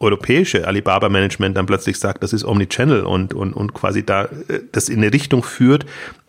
europäische 0.00 0.66
Alibaba-Management 0.66 1.56
dann 1.56 1.66
plötzlich 1.66 1.98
sagt, 1.98 2.22
das 2.22 2.32
ist 2.32 2.44
Omnichannel 2.44 3.02
und, 3.02 3.32
und, 3.32 3.52
und 3.52 3.74
quasi 3.74 4.04
da 4.04 4.24
äh, 4.24 4.60
das 4.72 4.88
in 4.88 4.98
eine 4.98 5.12
Richtung 5.12 5.42
führt, 5.42 5.86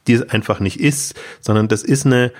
die 0.07 0.13
es 0.13 0.29
einfach 0.29 0.59
nicht 0.59 0.79
ist, 0.79 1.15
sondern 1.41 1.67
das 1.67 1.83
ist 1.83 2.05
eine, 2.05 2.31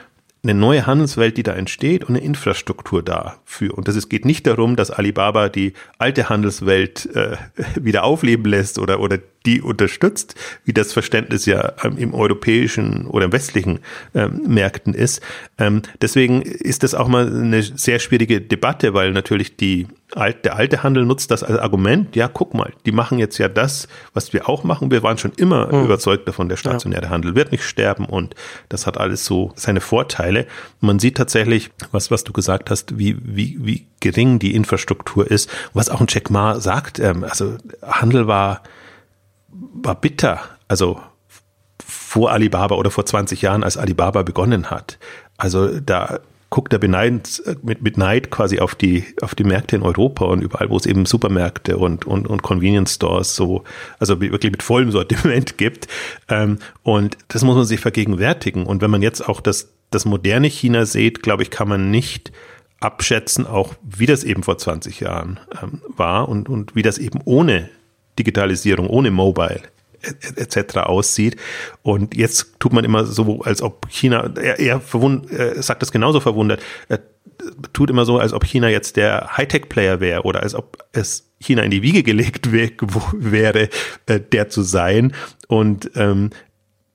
eine 0.44 0.54
neue 0.54 0.86
Handelswelt, 0.86 1.38
die 1.38 1.44
da 1.44 1.54
entsteht 1.54 2.04
und 2.04 2.16
eine 2.16 2.24
Infrastruktur 2.24 3.02
dafür. 3.02 3.76
Und 3.76 3.88
es 3.88 4.10
geht 4.10 4.26
nicht 4.26 4.46
darum, 4.46 4.76
dass 4.76 4.92
Alibaba 4.92 5.50
die 5.50 5.74
alte 5.98 6.30
Handelswelt 6.30 7.10
äh, 7.16 7.38
wieder 7.82 8.04
aufleben 8.04 8.46
lässt 8.46 8.78
oder, 8.78 9.00
oder 9.00 9.18
die 9.46 9.62
unterstützt, 9.62 10.36
wie 10.64 10.74
das 10.74 10.94
Verständnis 10.94 11.46
ja 11.48 11.74
ähm, 11.84 11.98
im 11.98 12.14
europäischen 12.14 13.08
oder 13.08 13.26
im 13.26 13.34
westlichen 13.34 13.80
ähm, 14.14 14.42
Märkten 14.48 14.94
ist. 14.94 15.22
Ähm, 15.58 15.82
deswegen 16.02 16.44
ist 16.44 16.84
das 16.84 16.94
auch 16.94 17.08
mal 17.08 17.28
eine 17.28 17.64
sehr 17.64 18.00
schwierige 18.00 18.42
Debatte, 18.42 18.94
weil 18.94 19.12
natürlich 19.12 19.56
die 19.56 19.88
der 20.16 20.56
alte 20.56 20.84
Handel 20.84 21.06
nutzt 21.06 21.32
das 21.32 21.44
als 21.44 21.60
Argument, 21.60 22.16
ja, 22.16 22.28
guck 22.28 22.54
mal, 22.54 22.74
die 22.86 22.92
machen 22.92 23.20
jetzt 23.20 23.38
ja 23.38 23.48
das, 23.48 23.88
was 24.14 24.34
wir 24.34 24.48
auch 24.48 24.64
machen. 24.64 24.92
Wir 24.92 25.04
waren 25.04 25.18
schon 25.18 25.34
immer 25.36 25.70
hm. 25.70 25.86
überzeugt 25.86 26.28
davon, 26.28 26.50
der 26.50 26.58
stationäre 26.58 27.04
ja. 27.04 27.10
Handel 27.10 27.36
wird 27.36 27.52
nicht 27.52 27.64
sterben 27.64 28.06
und 28.06 28.36
das 28.70 28.88
hat 28.88 28.98
alles 28.98 29.26
so 29.26 29.52
seine 29.56 29.82
Vorteile. 29.82 30.48
Man 30.80 31.00
sieht 31.00 31.18
tatsächlich, 31.18 31.72
was, 31.92 32.12
was 32.12 32.24
du 32.24 32.34
gesagt 32.34 32.70
hast, 32.70 32.98
wie, 32.98 33.18
wie, 33.22 33.58
wie 33.62 33.88
gering 34.00 34.40
die 34.40 34.56
Infrastruktur 34.56 35.30
ist. 35.30 35.50
Was 35.74 35.90
auch 35.90 36.00
ein 36.00 36.08
Jack 36.10 36.30
Ma 36.30 36.60
sagt, 36.60 37.00
ähm, 37.00 37.24
also 37.24 37.58
Handel 37.82 38.28
war 38.28 38.62
war 39.74 39.96
bitter. 39.96 40.42
Also 40.68 41.00
vor 41.86 42.32
Alibaba 42.32 42.76
oder 42.76 42.92
vor 42.92 43.06
20 43.06 43.42
Jahren, 43.42 43.64
als 43.64 43.78
Alibaba 43.78 44.24
begonnen 44.24 44.70
hat. 44.70 44.98
Also 45.38 45.80
da 45.80 46.20
guckt 46.56 46.72
er 46.72 46.80
beneid, 46.80 47.44
mit, 47.64 47.82
mit 47.82 47.98
Neid 47.98 48.32
quasi 48.32 48.60
auf 48.60 48.76
die, 48.76 49.04
auf 49.20 49.36
die 49.36 49.44
Märkte 49.44 49.76
in 49.76 49.82
Europa 49.82 50.24
und 50.24 50.40
überall, 50.42 50.70
wo 50.70 50.78
es 50.78 50.86
eben 50.86 51.06
Supermärkte 51.06 51.76
und, 51.78 52.06
und, 52.06 52.28
und 52.28 52.44
Convenience 52.44 52.94
Stores 52.94 53.36
so, 53.36 53.66
also 54.00 54.22
wirklich 54.22 54.54
mit 54.54 54.64
vollem 54.64 54.90
Sortiment 54.90 55.58
gibt. 55.58 55.90
Ähm, 56.30 56.60
und 56.82 57.18
das 57.28 57.44
muss 57.44 57.58
man 57.58 57.66
sich 57.66 57.82
vergegenwärtigen. 57.82 58.66
Und 58.66 58.82
wenn 58.82 58.90
man 58.90 59.02
jetzt 59.02 59.28
auch 59.28 59.42
das, 59.42 59.74
das 59.92 60.06
moderne 60.06 60.48
China 60.48 60.86
sieht, 60.86 61.22
glaube 61.22 61.44
ich, 61.44 61.52
kann 61.52 61.68
man 61.68 61.92
nicht 61.92 62.32
abschätzen, 62.80 63.46
auch 63.46 63.74
wie 63.84 64.06
das 64.06 64.24
eben 64.24 64.42
vor 64.42 64.58
20 64.58 65.02
Jahren 65.02 65.42
ähm, 65.62 65.82
war 65.90 66.30
und, 66.30 66.48
und 66.48 66.74
wie 66.74 66.84
das 66.84 67.00
eben 67.00 67.20
ohne 67.26 67.70
Digitalisierung, 68.18 68.88
ohne 68.88 69.12
Mobile 69.12 69.64
etc. 70.36 70.78
aussieht. 70.78 71.38
Und 71.82 72.16
jetzt 72.16 72.60
tut 72.60 72.74
man 72.74 72.84
immer 72.84 73.06
so, 73.06 73.42
als 73.42 73.62
ob 73.62 73.88
China, 73.90 74.32
er, 74.36 74.60
er, 74.60 74.80
verwund, 74.80 75.32
er 75.32 75.62
sagt 75.62 75.82
das 75.82 75.92
genauso 75.92 76.20
verwundert, 76.20 76.62
er 76.90 77.00
tut 77.74 77.90
immer 77.90 78.06
so, 78.06 78.18
als 78.18 78.34
ob 78.34 78.46
China 78.46 78.70
jetzt 78.70 78.96
der 78.98 79.38
Hightech-Player 79.38 80.00
wäre 80.00 80.24
oder 80.24 80.44
als 80.44 80.56
ob 80.56 80.78
es 80.92 81.32
China 81.40 81.64
in 81.64 81.72
die 81.72 81.82
Wiege 81.82 82.04
gelegt 82.04 82.52
wäre, 82.52 83.70
äh, 84.06 84.20
der 84.20 84.50
zu 84.50 84.62
sein. 84.62 85.14
Und 85.48 85.92
ähm, 85.96 86.30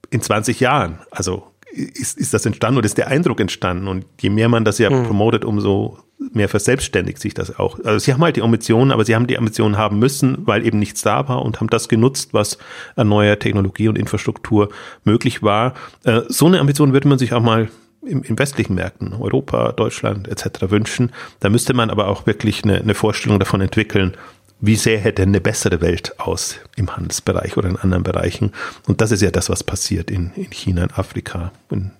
in 0.09 0.21
20 0.21 0.59
Jahren, 0.59 0.99
also 1.11 1.47
ist, 1.71 2.17
ist 2.17 2.33
das 2.33 2.45
entstanden 2.45 2.77
oder 2.77 2.85
ist 2.85 2.97
der 2.97 3.07
Eindruck 3.07 3.39
entstanden? 3.39 3.87
Und 3.87 4.05
je 4.19 4.29
mehr 4.29 4.49
man 4.49 4.65
das 4.65 4.77
ja 4.77 4.89
hm. 4.89 5.05
promotet, 5.05 5.45
umso 5.45 5.99
mehr 6.33 6.49
verselbstständigt 6.49 7.19
sich 7.19 7.33
das 7.33 7.57
auch. 7.57 7.79
Also 7.83 7.99
sie 7.99 8.13
haben 8.13 8.23
halt 8.23 8.35
die 8.35 8.41
Ambitionen, 8.41 8.91
aber 8.91 9.05
sie 9.05 9.15
haben 9.15 9.27
die 9.27 9.37
Ambitionen 9.37 9.77
haben 9.77 9.99
müssen, 9.99 10.37
weil 10.45 10.65
eben 10.65 10.79
nichts 10.79 11.01
da 11.01 11.27
war 11.27 11.43
und 11.43 11.59
haben 11.59 11.69
das 11.69 11.89
genutzt, 11.89 12.33
was 12.33 12.57
an 12.95 13.09
neuer 13.09 13.39
Technologie 13.39 13.87
und 13.87 13.97
Infrastruktur 13.97 14.69
möglich 15.03 15.41
war. 15.41 15.73
Äh, 16.03 16.21
so 16.27 16.45
eine 16.45 16.59
Ambition 16.59 16.93
würde 16.93 17.07
man 17.07 17.17
sich 17.17 17.33
auch 17.33 17.41
mal 17.41 17.69
im, 18.05 18.23
in 18.23 18.37
westlichen 18.37 18.75
Märkten, 18.75 19.13
Europa, 19.13 19.71
Deutschland 19.71 20.27
etc. 20.27 20.69
wünschen. 20.71 21.11
Da 21.39 21.49
müsste 21.49 21.73
man 21.73 21.89
aber 21.89 22.07
auch 22.07 22.25
wirklich 22.27 22.63
eine, 22.63 22.79
eine 22.79 22.93
Vorstellung 22.93 23.39
davon 23.39 23.61
entwickeln, 23.61 24.15
wie 24.59 24.75
sähe 24.75 25.11
denn 25.11 25.29
eine 25.29 25.41
bessere 25.41 25.81
Welt 25.81 26.19
aus 26.19 26.59
im 26.75 26.95
Handelsbereich 26.95 27.57
oder 27.57 27.69
in 27.69 27.77
anderen 27.77 28.03
Bereichen. 28.03 28.51
Und 28.87 29.01
das 29.01 29.11
ist 29.11 29.21
ja 29.21 29.31
das, 29.31 29.49
was 29.49 29.63
passiert 29.63 30.11
in, 30.11 30.31
in 30.35 30.51
China, 30.51 30.83
in 30.83 30.91
Afrika, 30.91 31.51
in 31.71 31.91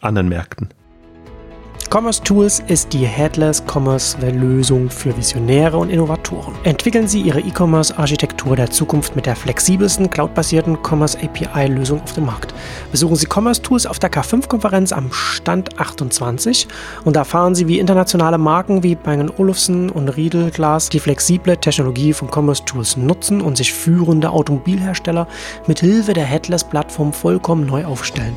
anderen 0.00 0.28
Märkten. 0.28 0.70
Commerce 1.90 2.22
Tools 2.22 2.62
ist 2.66 2.92
die 2.92 3.06
Headless 3.06 3.62
Commerce 3.66 4.16
Lösung 4.30 4.90
für 4.90 5.16
Visionäre 5.16 5.76
und 5.76 5.90
Innovatoren. 5.90 6.54
Entwickeln 6.64 7.06
Sie 7.06 7.20
Ihre 7.20 7.40
E-Commerce-Architektur 7.40 8.56
der 8.56 8.70
Zukunft 8.70 9.14
mit 9.14 9.26
der 9.26 9.36
flexibelsten 9.36 10.10
cloudbasierten 10.10 10.78
Commerce 10.82 11.18
API-Lösung 11.22 12.02
auf 12.02 12.12
dem 12.12 12.26
Markt. 12.26 12.54
Besuchen 12.90 13.16
Sie 13.16 13.26
Commerce 13.32 13.62
Tools 13.62 13.86
auf 13.86 13.98
der 13.98 14.10
K5-Konferenz 14.10 14.92
am 14.92 15.12
Stand 15.12 15.78
28 15.78 16.68
und 17.04 17.16
erfahren 17.16 17.54
Sie, 17.54 17.68
wie 17.68 17.78
internationale 17.78 18.38
Marken 18.38 18.82
wie 18.82 18.94
Bang 18.94 19.30
Olufsen 19.36 19.90
und 19.90 20.08
Riedel 20.08 20.50
Glass 20.50 20.88
die 20.88 21.00
flexible 21.00 21.56
Technologie 21.56 22.12
von 22.12 22.28
Commerce 22.28 22.64
Tools 22.64 22.96
nutzen 22.96 23.40
und 23.40 23.56
sich 23.56 23.72
führende 23.72 24.30
Automobilhersteller 24.30 25.28
mit 25.66 25.80
Hilfe 25.80 26.12
der 26.12 26.24
Headless-Plattform 26.24 27.12
vollkommen 27.12 27.66
neu 27.66 27.84
aufstellen. 27.84 28.36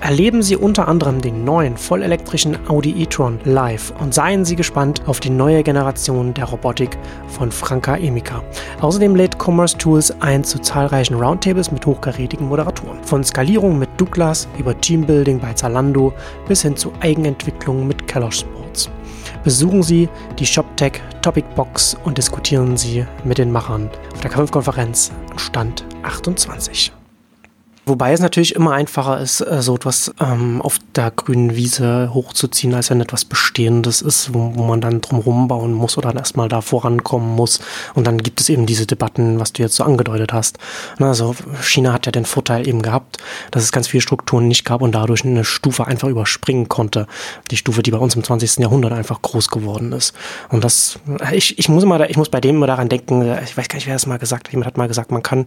Erleben 0.00 0.42
Sie 0.42 0.56
unter 0.56 0.86
anderem 0.86 1.20
den 1.20 1.44
neuen 1.44 1.76
vollelektrischen 1.76 2.56
Audi 2.68 3.02
e-tron 3.02 3.40
live 3.44 3.92
und 4.00 4.14
seien 4.14 4.44
Sie 4.44 4.54
gespannt 4.54 5.02
auf 5.06 5.18
die 5.18 5.30
neue 5.30 5.62
Generation 5.62 6.32
der 6.34 6.44
Robotik 6.44 6.96
von 7.26 7.50
Franka 7.50 7.96
Emika. 7.96 8.42
Außerdem 8.80 9.16
lädt 9.16 9.38
Commerce 9.38 9.76
Tools 9.76 10.14
ein 10.20 10.44
zu 10.44 10.60
zahlreichen 10.60 11.14
Roundtables 11.14 11.72
mit 11.72 11.84
hochkarätigen 11.84 12.48
Moderatoren. 12.48 13.02
Von 13.02 13.24
Skalierung 13.24 13.78
mit 13.78 13.90
Douglas 13.96 14.46
über 14.56 14.80
Teambuilding 14.80 15.40
bei 15.40 15.52
Zalando 15.52 16.12
bis 16.46 16.62
hin 16.62 16.76
zu 16.76 16.92
Eigenentwicklung 17.00 17.86
mit 17.86 18.06
Keller 18.06 18.30
Sports. 18.30 18.88
Besuchen 19.42 19.82
Sie 19.82 20.08
die 20.38 20.46
ShopTech 20.46 21.00
Topic 21.22 21.46
Box 21.54 21.96
und 22.04 22.18
diskutieren 22.18 22.76
Sie 22.76 23.04
mit 23.24 23.38
den 23.38 23.50
Machern 23.50 23.90
auf 24.14 24.20
der 24.20 24.30
Kampfkonferenz 24.30 25.10
Stand 25.36 25.84
28. 26.02 26.97
Wobei 27.88 28.12
es 28.12 28.20
natürlich 28.20 28.54
immer 28.54 28.72
einfacher 28.72 29.20
ist, 29.20 29.40
äh, 29.40 29.62
so 29.62 29.76
etwas 29.76 30.12
ähm, 30.20 30.60
auf 30.62 30.78
der 30.94 31.10
grünen 31.10 31.56
Wiese 31.56 32.10
hochzuziehen, 32.12 32.74
als 32.74 32.90
wenn 32.90 33.00
etwas 33.00 33.24
Bestehendes 33.24 34.02
ist, 34.02 34.34
wo, 34.34 34.52
wo 34.54 34.64
man 34.64 34.80
dann 34.80 35.00
drumherum 35.00 35.48
bauen 35.48 35.72
muss 35.72 35.96
oder 35.96 36.08
dann 36.08 36.18
erstmal 36.18 36.48
da 36.48 36.60
vorankommen 36.60 37.34
muss. 37.36 37.60
Und 37.94 38.06
dann 38.06 38.18
gibt 38.18 38.40
es 38.40 38.48
eben 38.48 38.66
diese 38.66 38.86
Debatten, 38.86 39.38
was 39.40 39.52
du 39.52 39.62
jetzt 39.62 39.76
so 39.76 39.84
angedeutet 39.84 40.32
hast. 40.32 40.58
Also 40.98 41.34
China 41.62 41.92
hat 41.92 42.06
ja 42.06 42.12
den 42.12 42.24
Vorteil 42.24 42.66
eben 42.66 42.82
gehabt, 42.82 43.18
dass 43.50 43.62
es 43.62 43.72
ganz 43.72 43.88
viele 43.88 44.00
Strukturen 44.00 44.48
nicht 44.48 44.64
gab 44.64 44.82
und 44.82 44.92
dadurch 44.92 45.24
eine 45.24 45.44
Stufe 45.44 45.86
einfach 45.86 46.08
überspringen 46.08 46.68
konnte. 46.68 47.06
Die 47.50 47.56
Stufe, 47.56 47.82
die 47.82 47.90
bei 47.90 47.98
uns 47.98 48.14
im 48.16 48.24
20. 48.24 48.58
Jahrhundert 48.58 48.92
einfach 48.92 49.22
groß 49.22 49.48
geworden 49.48 49.92
ist. 49.92 50.14
Und 50.48 50.64
das, 50.64 50.98
ich, 51.32 51.58
ich 51.58 51.68
muss 51.68 51.82
immer, 51.82 52.08
ich 52.08 52.16
muss 52.16 52.28
bei 52.28 52.40
dem 52.40 52.56
immer 52.56 52.66
daran 52.66 52.88
denken, 52.88 53.22
ich 53.44 53.56
weiß 53.56 53.68
gar 53.68 53.76
nicht, 53.76 53.86
wer 53.86 53.94
das 53.94 54.06
mal 54.06 54.18
gesagt 54.18 54.48
hat. 54.48 54.52
Jemand 54.52 54.66
hat 54.66 54.76
mal 54.76 54.88
gesagt, 54.88 55.10
man 55.10 55.22
kann 55.22 55.44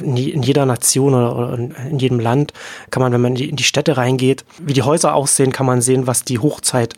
in, 0.00 0.42
jeder 0.42 0.66
Nation 0.66 1.14
oder, 1.14 1.36
oder 1.36 1.58
in 1.88 1.98
jedem 1.98 2.20
Land 2.20 2.52
kann 2.90 3.02
man, 3.02 3.12
wenn 3.12 3.20
man 3.20 3.36
in 3.36 3.56
die 3.56 3.64
Städte 3.64 3.96
reingeht, 3.96 4.44
wie 4.58 4.72
die 4.72 4.82
Häuser 4.82 5.14
aussehen, 5.14 5.52
kann 5.52 5.66
man 5.66 5.80
sehen, 5.82 6.06
was 6.06 6.24
die 6.24 6.38
Hochzeit 6.38 6.94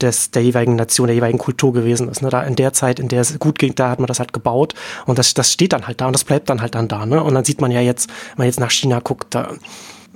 des, 0.00 0.30
der 0.30 0.42
jeweiligen 0.42 0.76
Nation, 0.76 1.06
der 1.06 1.14
jeweiligen 1.14 1.38
Kultur 1.38 1.72
gewesen 1.72 2.08
ist. 2.08 2.22
Ne? 2.22 2.28
Da 2.28 2.42
in 2.42 2.56
der 2.56 2.72
Zeit, 2.72 2.98
in 2.98 3.08
der 3.08 3.20
es 3.20 3.38
gut 3.38 3.58
ging, 3.58 3.74
da 3.74 3.90
hat 3.90 4.00
man 4.00 4.06
das 4.06 4.18
halt 4.18 4.32
gebaut 4.32 4.74
und 5.06 5.18
das, 5.18 5.34
das 5.34 5.52
steht 5.52 5.72
dann 5.72 5.86
halt 5.86 6.00
da 6.00 6.06
und 6.06 6.12
das 6.12 6.24
bleibt 6.24 6.48
dann 6.48 6.60
halt 6.60 6.74
dann 6.74 6.88
da. 6.88 7.06
Ne? 7.06 7.22
Und 7.22 7.34
dann 7.34 7.44
sieht 7.44 7.60
man 7.60 7.70
ja 7.70 7.80
jetzt, 7.80 8.08
wenn 8.08 8.38
man 8.38 8.46
jetzt 8.46 8.60
nach 8.60 8.70
China 8.70 9.00
guckt, 9.00 9.34
da 9.34 9.52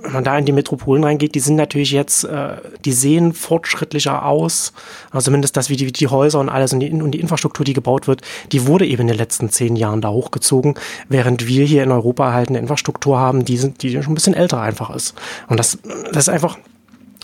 wenn 0.01 0.13
man 0.13 0.23
da 0.23 0.37
in 0.37 0.45
die 0.45 0.51
Metropolen 0.51 1.03
reingeht, 1.03 1.35
die 1.35 1.39
sind 1.39 1.55
natürlich 1.55 1.91
jetzt, 1.91 2.23
äh, 2.23 2.57
die 2.85 2.93
sehen 2.93 3.33
fortschrittlicher 3.33 4.25
aus. 4.25 4.73
Also 5.11 5.25
zumindest 5.25 5.57
das, 5.57 5.69
wie 5.69 5.75
die, 5.75 5.91
die 5.91 6.07
Häuser 6.07 6.39
und 6.39 6.49
alles 6.49 6.71
und 6.73 6.79
die, 6.79 6.91
und 6.91 7.11
die 7.11 7.19
Infrastruktur, 7.19 7.65
die 7.65 7.73
gebaut 7.73 8.07
wird, 8.07 8.21
die 8.51 8.65
wurde 8.65 8.87
eben 8.87 9.01
in 9.01 9.07
den 9.07 9.17
letzten 9.17 9.49
zehn 9.49 9.75
Jahren 9.75 10.01
da 10.01 10.09
hochgezogen, 10.09 10.75
während 11.09 11.47
wir 11.47 11.65
hier 11.65 11.83
in 11.83 11.91
Europa 11.91 12.31
halt 12.31 12.49
eine 12.49 12.59
Infrastruktur 12.59 13.19
haben, 13.19 13.43
die, 13.43 13.57
sind, 13.57 13.83
die 13.83 13.91
schon 14.01 14.13
ein 14.13 14.15
bisschen 14.15 14.33
älter 14.33 14.61
einfach 14.61 14.89
ist. 14.89 15.15
Und 15.47 15.59
das, 15.59 15.77
das 16.11 16.27
ist 16.27 16.29
einfach, 16.29 16.57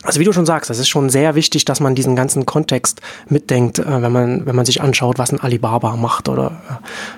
also 0.06 0.20
wie 0.20 0.24
du 0.24 0.32
schon 0.32 0.46
sagst, 0.46 0.70
es 0.70 0.80
ist 0.80 0.88
schon 0.88 1.10
sehr 1.10 1.36
wichtig, 1.36 1.66
dass 1.66 1.80
man 1.80 1.96
diesen 1.96 2.16
ganzen 2.16 2.46
Kontext 2.46 3.02
mitdenkt, 3.28 3.80
äh, 3.80 4.02
wenn 4.02 4.12
man 4.12 4.46
wenn 4.46 4.56
man 4.56 4.66
sich 4.66 4.82
anschaut, 4.82 5.18
was 5.18 5.32
ein 5.32 5.40
Alibaba 5.40 5.96
macht 5.96 6.30
oder 6.30 6.62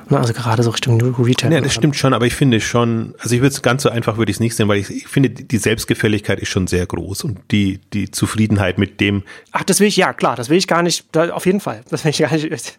äh, 0.09 0.13
ne, 0.13 0.19
also 0.19 0.33
gerade 0.33 0.63
so 0.63 0.69
Richtung 0.69 0.97
New 0.97 1.11
Retail. 1.21 1.51
Ja, 1.51 1.61
das 1.61 1.73
stimmt 1.73 1.95
schon, 1.95 2.13
aber 2.13 2.25
ich 2.25 2.35
finde 2.35 2.61
schon, 2.61 3.13
also 3.19 3.35
ich 3.35 3.41
würde 3.41 3.53
es 3.53 3.61
ganz 3.61 3.83
so 3.83 3.89
einfach 3.89 4.17
würde 4.17 4.31
ich 4.31 4.37
es 4.37 4.39
nicht 4.39 4.55
sehen, 4.55 4.67
weil 4.67 4.79
ich, 4.79 4.89
ich 4.89 5.07
finde 5.07 5.29
die 5.29 5.57
Selbstgefälligkeit 5.57 6.39
ist 6.39 6.49
schon 6.49 6.67
sehr 6.67 6.85
groß 6.85 7.23
und 7.23 7.39
die 7.51 7.79
die 7.93 8.11
Zufriedenheit 8.11 8.77
mit 8.77 9.01
dem. 9.01 9.23
Ach, 9.51 9.63
das 9.63 9.79
will 9.79 9.87
ich 9.87 9.97
ja 9.97 10.13
klar, 10.13 10.35
das 10.35 10.49
will 10.49 10.57
ich 10.57 10.67
gar 10.67 10.81
nicht, 10.81 11.05
da, 11.11 11.29
auf 11.31 11.45
jeden 11.45 11.59
Fall, 11.59 11.81
das 11.89 12.03
will 12.03 12.11
ich 12.11 12.19
gar 12.19 12.31
nicht. 12.31 12.47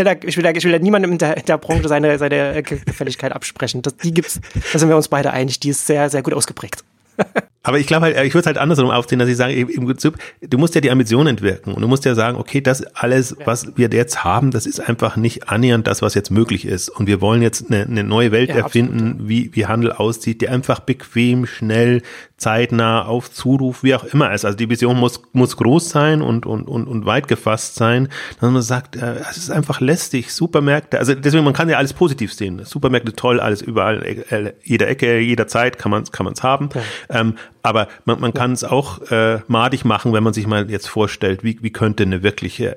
Ich 0.00 0.38
will, 0.38 0.46
ich 0.56 0.64
will 0.64 0.78
niemandem 0.80 1.12
in 1.12 1.18
der, 1.18 1.36
in 1.36 1.44
der 1.44 1.58
Branche 1.58 1.86
seine, 1.86 2.16
seine 2.18 2.62
Gefälligkeit 2.62 3.32
absprechen. 3.32 3.82
Das, 3.82 3.98
die 3.98 4.14
gibt's, 4.14 4.40
da 4.72 4.78
sind 4.78 4.88
wir 4.88 4.96
uns 4.96 5.08
beide 5.08 5.30
einig, 5.30 5.60
die 5.60 5.68
ist 5.68 5.86
sehr, 5.86 6.08
sehr 6.08 6.22
gut 6.22 6.32
ausgeprägt. 6.32 6.84
Aber 7.62 7.78
ich 7.78 7.86
glaube 7.86 8.06
halt, 8.06 8.16
ich 8.16 8.32
würde 8.32 8.40
es 8.40 8.46
halt 8.46 8.56
andersrum 8.56 8.90
aufziehen, 8.90 9.18
dass 9.18 9.28
ich 9.28 9.36
sage, 9.36 9.54
im 9.54 9.84
Prinzip, 9.84 10.14
du 10.40 10.56
musst 10.56 10.74
ja 10.74 10.80
die 10.80 10.90
Ambition 10.90 11.26
entwirken 11.26 11.74
und 11.74 11.82
du 11.82 11.88
musst 11.88 12.06
ja 12.06 12.14
sagen, 12.14 12.38
okay, 12.38 12.62
das 12.62 12.82
alles, 12.94 13.36
was 13.44 13.76
wir 13.76 13.90
jetzt 13.90 14.24
haben, 14.24 14.50
das 14.50 14.64
ist 14.64 14.80
einfach 14.80 15.16
nicht 15.16 15.50
annähernd 15.50 15.86
das, 15.86 16.00
was 16.00 16.14
jetzt 16.14 16.30
möglich 16.30 16.64
ist. 16.64 16.88
Und 16.88 17.06
wir 17.06 17.20
wollen 17.20 17.42
jetzt 17.42 17.70
eine, 17.70 17.84
eine 17.84 18.02
neue 18.02 18.32
Welt 18.32 18.48
ja, 18.48 18.56
erfinden, 18.56 19.28
wie, 19.28 19.54
wie 19.54 19.66
Handel 19.66 19.92
aussieht, 19.92 20.40
die 20.40 20.48
einfach 20.48 20.80
bequem, 20.80 21.44
schnell, 21.44 22.00
zeitnah 22.40 23.04
auf 23.04 23.30
Zuruf, 23.30 23.82
wie 23.82 23.94
auch 23.94 24.04
immer 24.04 24.32
ist. 24.32 24.46
Also 24.46 24.56
die 24.56 24.70
Vision 24.70 24.96
muss, 24.96 25.20
muss 25.32 25.58
groß 25.58 25.90
sein 25.90 26.22
und, 26.22 26.46
und, 26.46 26.66
und, 26.66 26.88
und 26.88 27.04
weit 27.04 27.28
gefasst 27.28 27.74
sein, 27.74 28.08
dass 28.40 28.50
man 28.50 28.62
sagt, 28.62 28.96
äh, 28.96 29.16
es 29.30 29.36
ist 29.36 29.50
einfach 29.50 29.80
lästig, 29.80 30.32
Supermärkte, 30.32 30.98
also 30.98 31.14
deswegen, 31.14 31.44
man 31.44 31.52
kann 31.52 31.68
ja 31.68 31.76
alles 31.76 31.92
positiv 31.92 32.32
sehen. 32.32 32.64
Supermärkte 32.64 33.12
toll, 33.12 33.40
alles 33.40 33.60
überall, 33.60 34.02
äh, 34.02 34.54
jeder 34.62 34.88
Ecke, 34.88 35.18
jederzeit 35.18 35.78
kann 35.78 35.90
man 35.90 36.04
es 36.04 36.12
kann 36.12 36.24
man's 36.24 36.42
haben. 36.42 36.70
Ja. 36.74 37.20
Ähm, 37.20 37.34
aber 37.62 37.88
man, 38.04 38.20
man 38.20 38.34
kann 38.34 38.52
es 38.52 38.64
auch 38.64 39.00
äh, 39.10 39.40
madig 39.48 39.84
machen, 39.84 40.12
wenn 40.12 40.22
man 40.22 40.32
sich 40.32 40.46
mal 40.46 40.70
jetzt 40.70 40.88
vorstellt, 40.88 41.44
wie, 41.44 41.58
wie 41.62 41.70
könnte 41.70 42.02
eine 42.04 42.22
wirkliche 42.22 42.76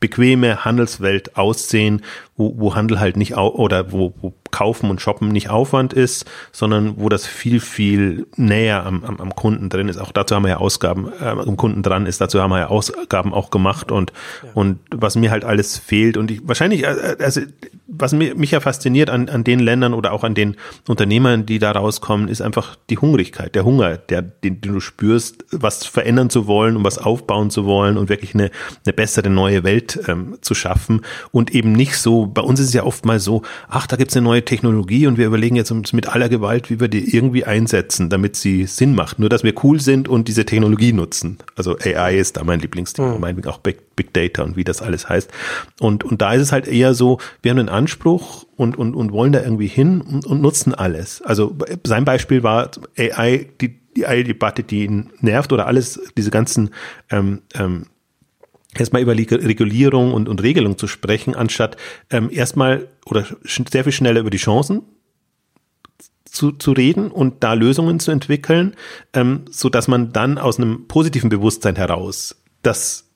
bequeme 0.00 0.64
Handelswelt 0.64 1.36
aussehen, 1.36 2.02
wo, 2.36 2.54
wo 2.58 2.74
Handel 2.74 3.00
halt 3.00 3.16
nicht 3.16 3.36
au 3.36 3.48
oder 3.48 3.92
wo, 3.92 4.14
wo 4.20 4.34
Kaufen 4.56 4.88
und 4.88 5.02
Shoppen 5.02 5.28
nicht 5.28 5.50
Aufwand 5.50 5.92
ist, 5.92 6.24
sondern 6.50 6.94
wo 6.96 7.10
das 7.10 7.26
viel, 7.26 7.60
viel 7.60 8.26
näher 8.36 8.86
am, 8.86 9.04
am, 9.04 9.20
am 9.20 9.34
Kunden 9.34 9.68
drin 9.68 9.90
ist. 9.90 9.98
Auch 9.98 10.12
dazu 10.12 10.34
haben 10.34 10.44
wir 10.44 10.48
ja 10.48 10.56
Ausgaben, 10.56 11.12
äh, 11.20 11.26
am 11.26 11.58
Kunden 11.58 11.82
dran 11.82 12.06
ist, 12.06 12.22
dazu 12.22 12.40
haben 12.40 12.52
wir 12.52 12.60
ja 12.60 12.66
Ausgaben 12.68 13.34
auch 13.34 13.50
gemacht 13.50 13.92
und, 13.92 14.14
ja. 14.42 14.48
und 14.54 14.78
was 14.94 15.14
mir 15.14 15.30
halt 15.30 15.44
alles 15.44 15.76
fehlt 15.76 16.16
und 16.16 16.30
ich, 16.30 16.40
wahrscheinlich, 16.48 16.84
äh, 16.84 16.92
äh, 16.92 17.22
also 17.22 17.42
was 17.86 18.12
mich 18.12 18.50
ja 18.50 18.60
fasziniert 18.60 19.10
an, 19.10 19.28
an 19.28 19.44
den 19.44 19.60
Ländern 19.60 19.94
oder 19.94 20.12
auch 20.12 20.24
an 20.24 20.34
den 20.34 20.56
Unternehmern, 20.88 21.46
die 21.46 21.58
da 21.58 21.72
rauskommen, 21.72 22.28
ist 22.28 22.40
einfach 22.40 22.76
die 22.90 22.98
Hungrigkeit, 22.98 23.54
der 23.54 23.64
Hunger, 23.64 23.96
der, 23.98 24.22
den, 24.22 24.60
den 24.62 24.72
du 24.72 24.80
spürst, 24.80 25.44
was 25.52 25.84
verändern 25.84 26.30
zu 26.30 26.46
wollen 26.46 26.76
und 26.76 26.84
was 26.84 26.98
aufbauen 26.98 27.50
zu 27.50 27.64
wollen 27.64 27.96
und 27.96 28.08
wirklich 28.08 28.34
eine, 28.34 28.50
eine 28.84 28.92
bessere 28.92 29.30
neue 29.30 29.64
Welt 29.64 30.00
ähm, 30.08 30.38
zu 30.40 30.54
schaffen 30.54 31.02
und 31.30 31.54
eben 31.54 31.72
nicht 31.72 31.98
so, 31.98 32.26
bei 32.26 32.42
uns 32.42 32.58
ist 32.58 32.68
es 32.68 32.72
ja 32.72 32.84
oft 32.84 33.04
mal 33.04 33.20
so, 33.20 33.42
ach, 33.68 33.86
da 33.86 33.96
gibt's 33.96 34.16
eine 34.16 34.24
neue 34.24 34.42
Technologie 34.46 35.06
und 35.06 35.18
wir 35.18 35.26
überlegen 35.26 35.56
jetzt 35.56 35.70
uns 35.70 35.92
mit 35.92 36.08
aller 36.08 36.30
Gewalt, 36.30 36.70
wie 36.70 36.80
wir 36.80 36.88
die 36.88 37.14
irgendwie 37.14 37.44
einsetzen, 37.44 38.08
damit 38.08 38.36
sie 38.36 38.64
Sinn 38.64 38.94
macht. 38.94 39.18
Nur, 39.18 39.28
dass 39.28 39.44
wir 39.44 39.52
cool 39.62 39.78
sind 39.80 40.08
und 40.08 40.28
diese 40.28 40.46
Technologie 40.46 40.94
nutzen. 40.94 41.36
Also 41.54 41.76
AI 41.78 42.16
ist 42.16 42.38
da 42.38 42.44
mein 42.44 42.60
Lieblingsthema, 42.60 43.14
mhm. 43.14 43.20
meinetwegen 43.20 43.48
auch 43.48 43.58
Big, 43.58 43.94
Big 43.94 44.14
Data 44.14 44.42
und 44.42 44.56
wie 44.56 44.64
das 44.64 44.80
alles 44.80 45.08
heißt. 45.08 45.30
Und, 45.80 46.04
und 46.04 46.22
da 46.22 46.32
ist 46.32 46.42
es 46.42 46.52
halt 46.52 46.66
eher 46.66 46.94
so, 46.94 47.18
wir 47.42 47.50
haben 47.50 47.58
einen 47.58 47.68
Anspruch 47.68 48.46
und, 48.56 48.78
und, 48.78 48.94
und 48.94 49.12
wollen 49.12 49.32
da 49.32 49.42
irgendwie 49.42 49.66
hin 49.66 50.00
und, 50.00 50.24
und 50.24 50.40
nutzen 50.40 50.74
alles. 50.74 51.20
Also 51.20 51.54
sein 51.84 52.06
Beispiel 52.06 52.42
war 52.42 52.70
AI, 52.96 53.50
die, 53.60 53.76
die 53.96 54.06
AI-Debatte, 54.06 54.62
die 54.62 54.84
ihn 54.84 55.10
nervt 55.20 55.52
oder 55.52 55.66
alles, 55.66 56.00
diese 56.16 56.30
ganzen 56.30 56.70
ähm, 57.10 57.42
ähm, 57.54 57.86
erstmal 58.78 59.02
über 59.02 59.12
Regulierung 59.12 60.12
und, 60.12 60.28
und 60.28 60.42
Regelung 60.42 60.78
zu 60.78 60.86
sprechen, 60.86 61.34
anstatt 61.34 61.76
ähm, 62.10 62.30
erstmal 62.30 62.88
oder 63.04 63.24
sehr 63.44 63.84
viel 63.84 63.92
schneller 63.92 64.20
über 64.20 64.30
die 64.30 64.36
Chancen 64.36 64.82
zu, 66.24 66.52
zu 66.52 66.72
reden 66.72 67.10
und 67.10 67.42
da 67.42 67.54
Lösungen 67.54 67.98
zu 67.98 68.10
entwickeln, 68.10 68.76
ähm, 69.14 69.44
so 69.50 69.68
dass 69.68 69.88
man 69.88 70.12
dann 70.12 70.38
aus 70.38 70.58
einem 70.58 70.86
positiven 70.86 71.30
Bewusstsein 71.30 71.76
heraus 71.76 72.36
das 72.62 73.06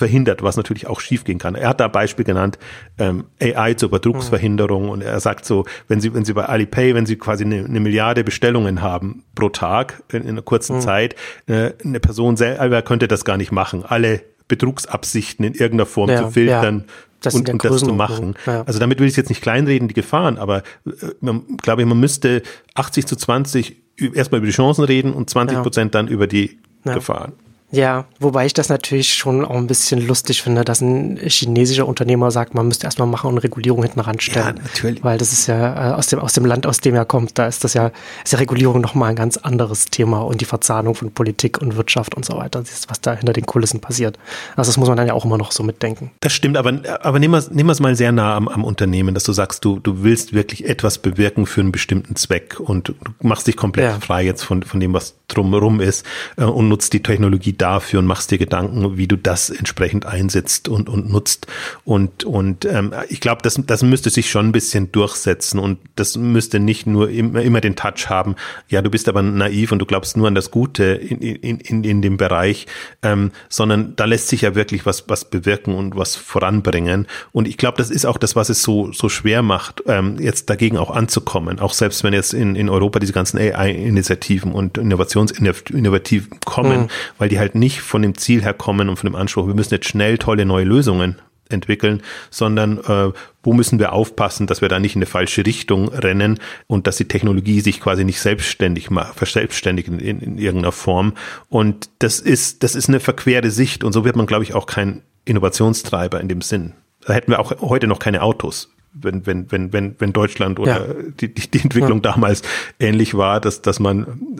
verhindert, 0.00 0.42
was 0.42 0.56
natürlich 0.56 0.86
auch 0.86 1.00
schiefgehen 1.00 1.38
kann. 1.38 1.54
Er 1.54 1.68
hat 1.68 1.80
da 1.80 1.88
Beispiel 1.88 2.24
genannt, 2.24 2.58
ähm, 2.98 3.24
AI 3.40 3.74
zur 3.74 3.90
Betrugsverhinderung 3.90 4.88
und 4.88 5.02
er 5.02 5.20
sagt 5.20 5.44
so, 5.44 5.66
wenn 5.88 6.00
Sie, 6.00 6.14
wenn 6.14 6.24
Sie 6.24 6.32
bei 6.32 6.46
Alipay, 6.46 6.94
wenn 6.94 7.04
Sie 7.04 7.16
quasi 7.16 7.44
eine, 7.44 7.64
eine 7.64 7.80
Milliarde 7.80 8.24
Bestellungen 8.24 8.80
haben 8.80 9.24
pro 9.34 9.50
Tag 9.50 10.02
in, 10.12 10.22
in 10.22 10.28
einer 10.30 10.42
kurzen 10.42 10.76
mhm. 10.76 10.80
Zeit, 10.80 11.16
äh, 11.46 11.72
eine 11.84 12.00
Person 12.00 12.36
selber 12.36 12.82
könnte 12.82 13.08
das 13.08 13.24
gar 13.24 13.36
nicht 13.36 13.52
machen. 13.52 13.84
Alle 13.84 14.22
Betrugsabsichten 14.50 15.44
in 15.46 15.54
irgendeiner 15.54 15.86
Form 15.86 16.10
ja, 16.10 16.24
zu 16.24 16.30
filtern. 16.32 16.84
Ja. 16.86 16.94
Das 17.22 17.34
und, 17.34 17.50
und 17.50 17.62
das 17.62 17.80
zu 17.80 17.92
machen. 17.92 18.34
Ja. 18.46 18.62
Also 18.62 18.78
damit 18.78 18.98
will 18.98 19.06
ich 19.06 19.14
jetzt 19.14 19.28
nicht 19.28 19.42
kleinreden, 19.42 19.88
die 19.88 19.94
Gefahren, 19.94 20.38
aber 20.38 20.62
äh, 20.86 20.90
man, 21.20 21.58
glaube 21.58 21.82
ich, 21.82 21.88
man 21.88 22.00
müsste 22.00 22.42
80 22.74 23.06
zu 23.06 23.14
20 23.14 23.76
erstmal 24.14 24.38
über 24.38 24.46
die 24.46 24.54
Chancen 24.54 24.84
reden 24.84 25.12
und 25.12 25.28
20 25.28 25.62
Prozent 25.62 25.94
dann 25.94 26.08
über 26.08 26.26
die 26.26 26.58
Gefahren. 26.84 27.34
Ja, 27.72 28.06
wobei 28.18 28.46
ich 28.46 28.54
das 28.54 28.68
natürlich 28.68 29.14
schon 29.14 29.44
auch 29.44 29.54
ein 29.54 29.66
bisschen 29.66 30.04
lustig 30.06 30.42
finde, 30.42 30.64
dass 30.64 30.80
ein 30.80 31.18
chinesischer 31.22 31.86
Unternehmer 31.86 32.30
sagt, 32.30 32.54
man 32.54 32.66
müsste 32.66 32.86
erstmal 32.86 33.06
machen 33.06 33.30
und 33.30 33.38
Regulierung 33.38 33.82
hinten 33.82 34.00
ranstellen. 34.00 34.56
Ja, 34.56 34.62
natürlich. 34.62 35.04
Weil 35.04 35.18
das 35.18 35.32
ist 35.32 35.46
ja 35.46 35.92
äh, 35.92 35.94
aus 35.94 36.08
dem, 36.08 36.18
aus 36.18 36.32
dem 36.32 36.44
Land, 36.44 36.66
aus 36.66 36.78
dem 36.78 36.94
er 36.94 37.04
kommt, 37.04 37.38
da 37.38 37.46
ist 37.46 37.62
das 37.62 37.74
ja, 37.74 37.92
ist 38.24 38.32
ja 38.32 38.38
Regulierung 38.38 38.80
nochmal 38.80 39.10
ein 39.10 39.16
ganz 39.16 39.36
anderes 39.36 39.86
Thema 39.86 40.20
und 40.20 40.40
die 40.40 40.44
Verzahnung 40.44 40.94
von 40.94 41.12
Politik 41.12 41.60
und 41.62 41.76
Wirtschaft 41.76 42.14
und 42.14 42.24
so 42.24 42.36
weiter, 42.36 42.64
was 42.88 43.00
da 43.00 43.14
hinter 43.14 43.32
den 43.32 43.46
Kulissen 43.46 43.80
passiert. 43.80 44.18
Also 44.56 44.70
das 44.70 44.76
muss 44.76 44.88
man 44.88 44.96
dann 44.96 45.06
ja 45.06 45.14
auch 45.14 45.24
immer 45.24 45.38
noch 45.38 45.52
so 45.52 45.62
mitdenken. 45.62 46.10
Das 46.20 46.32
stimmt, 46.32 46.56
aber, 46.56 46.80
aber 47.00 47.18
nehmen 47.18 47.34
wir 47.34 47.40
nehmen 47.52 47.70
es 47.70 47.80
mal 47.80 47.94
sehr 47.94 48.12
nah 48.12 48.36
am, 48.36 48.48
am 48.48 48.64
Unternehmen, 48.64 49.14
dass 49.14 49.24
du 49.24 49.32
sagst, 49.32 49.64
du, 49.64 49.78
du 49.78 50.02
willst 50.02 50.32
wirklich 50.32 50.68
etwas 50.68 50.98
bewirken 50.98 51.46
für 51.46 51.60
einen 51.60 51.72
bestimmten 51.72 52.16
Zweck 52.16 52.58
und 52.58 52.88
du 52.88 52.94
machst 53.22 53.46
dich 53.46 53.56
komplett 53.56 53.90
ja. 53.90 54.00
frei 54.00 54.24
jetzt 54.24 54.42
von, 54.42 54.62
von 54.62 54.80
dem, 54.80 54.92
was 54.92 55.14
drumherum 55.28 55.80
ist 55.80 56.04
äh, 56.36 56.44
und 56.44 56.68
nutzt 56.68 56.92
die 56.92 57.02
Technologie 57.02 57.56
dafür 57.60 58.00
und 58.00 58.06
machst 58.06 58.30
dir 58.30 58.38
Gedanken, 58.38 58.96
wie 58.96 59.06
du 59.06 59.16
das 59.16 59.50
entsprechend 59.50 60.06
einsetzt 60.06 60.68
und, 60.68 60.88
und 60.88 61.10
nutzt. 61.10 61.46
Und, 61.84 62.24
und 62.24 62.64
ähm, 62.64 62.92
ich 63.08 63.20
glaube, 63.20 63.42
das, 63.42 63.60
das 63.66 63.82
müsste 63.82 64.10
sich 64.10 64.30
schon 64.30 64.46
ein 64.46 64.52
bisschen 64.52 64.92
durchsetzen 64.92 65.58
und 65.58 65.78
das 65.96 66.16
müsste 66.16 66.60
nicht 66.60 66.86
nur 66.86 67.10
immer, 67.10 67.42
immer 67.42 67.60
den 67.60 67.76
Touch 67.76 68.08
haben, 68.08 68.36
ja, 68.68 68.82
du 68.82 68.90
bist 68.90 69.08
aber 69.08 69.22
naiv 69.22 69.72
und 69.72 69.78
du 69.80 69.86
glaubst 69.86 70.16
nur 70.16 70.28
an 70.28 70.34
das 70.34 70.50
Gute 70.50 70.84
in, 70.84 71.20
in, 71.20 71.60
in, 71.60 71.84
in 71.84 72.02
dem 72.02 72.16
Bereich, 72.16 72.66
ähm, 73.02 73.32
sondern 73.48 73.94
da 73.96 74.04
lässt 74.04 74.28
sich 74.28 74.42
ja 74.42 74.54
wirklich 74.54 74.86
was, 74.86 75.08
was 75.08 75.24
bewirken 75.24 75.74
und 75.74 75.96
was 75.96 76.16
voranbringen. 76.16 77.06
Und 77.32 77.48
ich 77.48 77.56
glaube, 77.56 77.78
das 77.78 77.90
ist 77.90 78.06
auch 78.06 78.18
das, 78.18 78.36
was 78.36 78.48
es 78.48 78.62
so, 78.62 78.92
so 78.92 79.08
schwer 79.08 79.42
macht, 79.42 79.82
ähm, 79.86 80.18
jetzt 80.18 80.50
dagegen 80.50 80.78
auch 80.78 80.90
anzukommen. 80.90 81.58
Auch 81.60 81.72
selbst 81.72 82.04
wenn 82.04 82.12
jetzt 82.12 82.34
in, 82.34 82.56
in 82.56 82.68
Europa 82.68 82.98
diese 82.98 83.12
ganzen 83.12 83.38
AI-Initiativen 83.38 84.52
und 84.52 84.78
Innovationsinnovativen 84.78 86.40
kommen, 86.44 86.82
mhm. 86.82 86.88
weil 87.18 87.28
die 87.28 87.38
halt 87.38 87.49
nicht 87.54 87.80
von 87.80 88.02
dem 88.02 88.16
Ziel 88.16 88.42
her 88.42 88.54
kommen 88.54 88.88
und 88.88 88.96
von 88.96 89.10
dem 89.10 89.16
Anspruch, 89.16 89.46
wir 89.46 89.54
müssen 89.54 89.74
jetzt 89.74 89.88
schnell 89.88 90.18
tolle 90.18 90.44
neue 90.44 90.64
Lösungen 90.64 91.16
entwickeln, 91.52 92.02
sondern 92.30 92.78
äh, 92.78 93.12
wo 93.42 93.52
müssen 93.52 93.78
wir 93.78 93.92
aufpassen, 93.92 94.46
dass 94.46 94.60
wir 94.60 94.68
da 94.68 94.78
nicht 94.78 94.94
in 94.94 95.00
eine 95.00 95.06
falsche 95.06 95.44
Richtung 95.44 95.88
rennen 95.88 96.38
und 96.66 96.86
dass 96.86 96.96
die 96.96 97.08
Technologie 97.08 97.60
sich 97.60 97.80
quasi 97.80 98.04
nicht 98.04 98.20
selbstständig 98.20 98.90
macht, 98.90 99.16
verselbstständigt 99.16 99.88
in, 99.88 99.98
in, 99.98 100.20
in 100.20 100.38
irgendeiner 100.38 100.72
Form. 100.72 101.14
Und 101.48 101.90
das 101.98 102.20
ist, 102.20 102.62
das 102.62 102.74
ist 102.74 102.88
eine 102.88 103.00
verquere 103.00 103.50
Sicht 103.50 103.84
und 103.84 103.92
so 103.92 104.04
wird 104.04 104.16
man, 104.16 104.26
glaube 104.26 104.44
ich, 104.44 104.54
auch 104.54 104.66
kein 104.66 105.02
Innovationstreiber 105.24 106.20
in 106.20 106.28
dem 106.28 106.42
Sinn. 106.42 106.74
Da 107.04 107.14
hätten 107.14 107.32
wir 107.32 107.40
auch 107.40 107.60
heute 107.60 107.86
noch 107.86 107.98
keine 107.98 108.22
Autos, 108.22 108.70
wenn, 108.92 109.26
wenn, 109.26 109.50
wenn, 109.52 109.72
wenn, 109.72 109.94
wenn 109.98 110.12
Deutschland 110.12 110.58
oder 110.58 110.88
ja. 110.88 110.94
die, 111.20 111.32
die, 111.32 111.50
die 111.50 111.60
Entwicklung 111.60 111.98
ja. 112.02 112.12
damals 112.12 112.42
ähnlich 112.78 113.14
war, 113.14 113.40
dass, 113.40 113.62
dass 113.62 113.78
man 113.78 114.36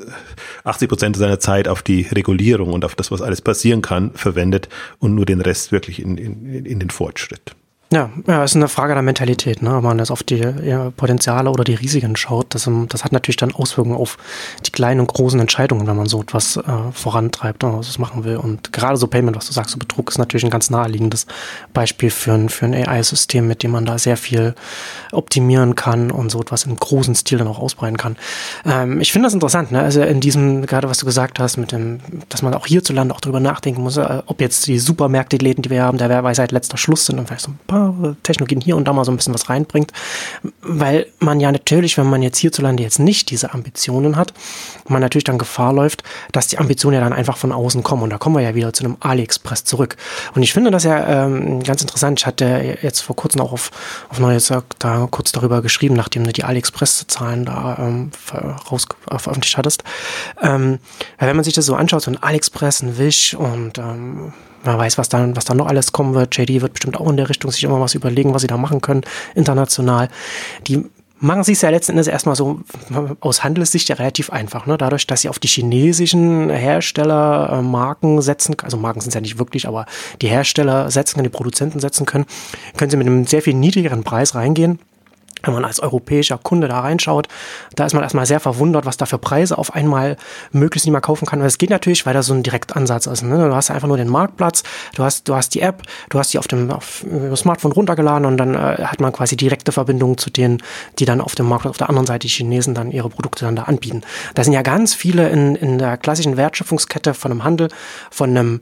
80 0.65 0.89
Prozent 0.89 1.17
seiner 1.17 1.39
Zeit 1.39 1.69
auf 1.69 1.83
die 1.83 2.03
Regulierung 2.03 2.73
und 2.73 2.85
auf 2.85 2.95
das, 2.95 3.11
was 3.11 3.23
alles 3.23 3.41
passieren 3.41 3.83
kann, 3.83 4.13
verwendet 4.15 4.69
und 4.99 5.15
nur 5.15 5.27
den 5.27 5.41
Rest 5.41 5.73
wirklich 5.73 6.03
in, 6.03 6.19
in, 6.19 6.67
in 6.67 6.81
den 6.81 6.91
Fortschritt. 6.91 7.55
Ja, 7.93 8.09
ja, 8.29 8.45
ist 8.45 8.55
eine 8.55 8.69
Frage 8.69 8.95
der 8.95 9.03
Mentalität, 9.03 9.63
ne? 9.63 9.75
Wenn 9.75 9.83
man 9.83 9.99
das 9.99 10.13
auf 10.13 10.23
die 10.23 10.37
ja, 10.39 10.93
Potenziale 10.97 11.51
oder 11.51 11.65
die 11.65 11.75
Risiken 11.75 12.15
schaut, 12.15 12.55
das, 12.55 12.69
ähm, 12.69 12.87
das 12.89 13.03
hat 13.03 13.11
natürlich 13.11 13.37
dann 13.37 13.53
Auswirkungen 13.53 13.97
auf 13.97 14.17
die 14.65 14.71
kleinen 14.71 15.01
und 15.01 15.13
großen 15.13 15.41
Entscheidungen, 15.41 15.89
wenn 15.89 15.97
man 15.97 16.07
so 16.07 16.23
etwas 16.23 16.57
äh, 16.57 16.63
vorantreibt 16.93 17.65
und 17.65 17.77
was 17.77 17.99
machen 17.99 18.23
will. 18.23 18.37
Und 18.37 18.73
gerade 18.73 18.97
so 18.97 19.09
Payment, 19.09 19.37
was 19.37 19.49
du 19.49 19.53
sagst, 19.53 19.73
so 19.73 19.79
Betrug 19.79 20.09
ist 20.09 20.19
natürlich 20.19 20.45
ein 20.45 20.53
ganz 20.53 20.71
naheliegendes 20.71 21.27
Beispiel 21.75 22.11
für 22.11 22.33
ein, 22.33 22.49
für 22.49 22.67
ein 22.67 22.75
AI-System, 22.75 23.49
mit 23.49 23.65
dem 23.65 23.73
man 23.73 23.87
da 23.87 23.99
sehr 23.99 24.17
viel 24.17 24.55
optimieren 25.11 25.75
kann 25.75 26.13
und 26.13 26.31
so 26.31 26.41
etwas 26.41 26.67
im 26.67 26.77
großen 26.77 27.17
Stil 27.17 27.39
dann 27.39 27.49
auch 27.49 27.59
ausbreiten 27.59 27.97
kann. 27.97 28.17
Ähm, 28.65 29.01
ich 29.01 29.11
finde 29.11 29.27
das 29.27 29.35
interessant, 29.35 29.73
ne? 29.73 29.81
Also 29.81 30.01
in 30.03 30.21
diesem, 30.21 30.65
gerade 30.65 30.89
was 30.89 30.99
du 30.99 31.07
gesagt 31.07 31.41
hast, 31.41 31.57
mit 31.57 31.73
dem, 31.73 31.99
dass 32.29 32.43
man 32.43 32.55
auch 32.55 32.69
hierzulande 32.69 33.13
auch 33.13 33.21
drüber 33.21 33.41
nachdenken 33.41 33.83
muss, 33.83 33.97
äh, 33.97 34.23
ob 34.27 34.41
jetzt 34.41 34.69
die 34.69 34.79
Supermärkte, 34.79 35.39
die 35.39 35.45
Läden, 35.45 35.63
die 35.63 35.71
wir 35.71 35.83
haben, 35.83 35.99
der 35.99 36.23
Weisheit 36.23 36.53
letzter 36.53 36.77
Schluss 36.77 37.07
sind 37.07 37.19
und 37.19 37.27
vielleicht 37.27 37.43
so 37.43 37.51
ein 37.51 37.59
paar 37.67 37.80
Technologien 38.23 38.61
hier 38.61 38.77
und 38.77 38.87
da 38.87 38.93
mal 38.93 39.05
so 39.05 39.13
ein 39.13 39.17
bisschen 39.17 39.35
was 39.35 39.49
reinbringt, 39.49 39.93
weil 40.63 41.07
man 41.19 41.41
ja 41.41 41.51
natürlich, 41.53 41.97
wenn 41.99 42.09
man 42.09 42.23
jetzt 42.23 42.39
hierzulande 42.39 42.83
jetzt 42.83 42.99
nicht 42.99 43.31
diese 43.31 43.53
Ambitionen 43.55 44.17
hat, 44.17 44.33
man 44.89 45.01
natürlich 45.01 45.25
dann 45.25 45.39
Gefahr 45.39 45.73
läuft, 45.73 46.03
dass 46.33 46.49
die 46.49 46.59
Ambitionen 46.59 46.95
ja 46.95 47.01
dann 47.01 47.13
einfach 47.13 47.37
von 47.37 47.53
außen 47.53 47.83
kommen 47.83 48.03
und 48.03 48.11
da 48.11 48.19
kommen 48.19 48.37
wir 48.37 48.43
ja 48.43 48.55
wieder 48.55 48.73
zu 48.73 48.85
einem 48.85 48.97
AliExpress 49.01 49.65
zurück. 49.65 49.97
Und 50.35 50.43
ich 50.43 50.53
finde 50.53 50.71
das 50.71 50.85
ja 50.85 51.25
ähm, 51.25 51.63
ganz 51.63 51.83
interessant. 51.83 52.21
Ich 52.21 52.27
hatte 52.27 52.79
jetzt 52.83 53.01
vor 53.01 53.17
kurzem 53.17 53.41
auch 53.41 53.53
auf, 53.53 53.71
auf 54.09 54.19
Neues 54.19 54.53
da 54.79 55.09
kurz 55.11 55.33
darüber 55.33 55.63
geschrieben, 55.63 55.95
nachdem 55.95 56.25
du 56.25 56.33
die 56.33 56.45
AliExpress-Zahlen 56.45 57.45
da 57.45 57.77
ähm, 57.79 58.11
raus, 58.71 58.87
äh, 59.11 59.19
veröffentlicht 59.19 59.57
hattest. 59.57 59.85
Ähm, 60.43 60.79
wenn 61.19 61.37
man 61.37 61.45
sich 61.45 61.55
das 61.55 61.67
so 61.67 61.75
anschaut, 61.75 62.03
so 62.03 62.11
ein 62.11 62.23
AliExpress, 62.23 62.83
ein 62.83 62.99
Wish 62.99 63.35
und 63.35 63.79
ähm, 63.79 64.33
man 64.65 64.79
weiß, 64.79 64.99
was 64.99 65.09
dann, 65.09 65.37
was 65.37 65.45
da 65.45 65.55
noch 65.55 65.67
alles 65.67 65.93
kommen 65.93 66.15
wird. 66.15 66.37
JD 66.37 66.61
wird 66.61 66.75
bestimmt 66.75 66.99
auch 66.99 67.09
in 67.09 67.17
der 67.17 67.29
Richtung 67.29 67.51
sich 67.51 67.65
immer 67.65 67.81
was 67.81 67.95
überlegen, 67.95 68.35
was 68.35 68.43
sie 68.43 68.49
da 68.49 68.57
machen 68.57 68.81
können, 68.81 69.03
international. 69.35 70.09
Die 70.67 70.85
machen 71.21 71.45
sie 71.45 71.53
ja 71.53 71.69
letzten 71.69 71.93
Endes 71.93 72.07
erstmal 72.07 72.35
so 72.35 72.61
aus 73.21 73.45
Handelssicht 73.45 73.89
ja 73.89 73.97
relativ 73.97 74.31
einfach. 74.31 74.67
Ne? 74.67 74.79
Dadurch, 74.79 75.07
dass 75.07 75.23
sie 75.23 75.29
auf 75.29 75.39
die 75.39 75.49
chinesischen 75.49 76.51
Hersteller 76.51 77.51
äh, 77.53 77.63
Marken 77.63 78.23
setzen, 78.23 78.57
also 78.63 78.77
Marken 78.77 79.01
sind 79.01 79.15
ja 79.15 79.21
nicht 79.21 79.39
wirklich, 79.39 79.69
aber 79.69 79.87
die 80.23 80.29
Hersteller 80.29 80.91
setzen 80.91 81.15
können, 81.15 81.25
die 81.25 81.31
Produzenten 81.31 81.81
setzen 81.81 82.07
können, 82.07 82.25
können 82.77 82.91
sie 82.91 82.97
mit 82.97 83.07
einem 83.07 83.27
sehr 83.27 83.43
viel 83.43 83.55
niedrigeren 83.55 84.03
Preis 84.03 84.35
reingehen 84.35 84.79
wenn 85.43 85.55
man 85.55 85.65
als 85.65 85.81
europäischer 85.81 86.39
Kunde 86.39 86.69
da 86.69 86.81
reinschaut, 86.81 87.29
da 87.75 87.87
ist 87.87 87.95
man 87.95 88.03
erstmal 88.03 88.27
sehr 88.27 88.41
verwundert, 88.41 88.87
was 88.87 88.97
da 88.97 89.07
für 89.07 89.19
Preise 89.19 89.59
auf 89.59 89.75
einmal 89.75 90.17
möglichst 90.53 90.87
nicht 90.87 90.93
mehr 90.93 91.01
kaufen 91.01 91.27
kann. 91.27 91.41
Und 91.41 91.47
es 91.47 91.59
geht 91.59 91.71
natürlich, 91.71 92.07
weil 92.07 92.15
da 92.15 92.23
so 92.23 92.35
ein 92.35 92.43
Direktansatz 92.43 93.07
ist. 93.07 93.23
Ne? 93.23 93.49
Du 93.49 93.55
hast 93.55 93.71
einfach 93.71 93.89
nur 93.89 93.97
den 93.97 94.09
Marktplatz, 94.09 94.63
du 94.95 95.05
hast, 95.05 95.29
du 95.29 95.35
hast 95.35 95.55
die 95.55 95.61
App, 95.61 95.83
du 96.09 96.19
hast 96.19 96.33
die 96.33 96.39
auf 96.39 96.49
dem, 96.49 96.71
auf 96.71 97.05
dem 97.05 97.37
Smartphone 97.37 97.73
runtergeladen 97.73 98.27
und 98.27 98.37
dann 98.37 98.55
äh, 98.55 98.85
hat 98.85 99.01
man 99.01 99.13
quasi 99.13 99.37
direkte 99.37 99.73
Verbindungen 99.73 100.19
zu 100.19 100.31
denen, 100.31 100.63
die 100.99 101.05
dann 101.05 101.21
auf 101.21 101.35
dem 101.35 101.47
Marktplatz 101.47 101.71
auf 101.71 101.79
der 101.79 101.89
anderen 101.89 102.07
Seite 102.07 102.27
die 102.27 102.33
Chinesen 102.33 102.75
dann 102.75 102.91
ihre 102.91 103.09
Produkte 103.09 103.45
dann 103.45 103.57
da 103.57 103.65
anbieten. 103.65 104.03
Da 104.35 104.45
sind 104.45 104.53
ja 104.53 104.63
ganz 104.63 104.95
viele 104.95 105.29
in, 105.29 105.57
in 105.57 105.79
der 105.79 105.97
klassischen 105.97 106.37
Wertschöpfungskette 106.37 107.15
von 107.15 107.31
einem 107.31 107.45
Handel, 107.45 107.69
von 108.11 108.31
einem 108.31 108.61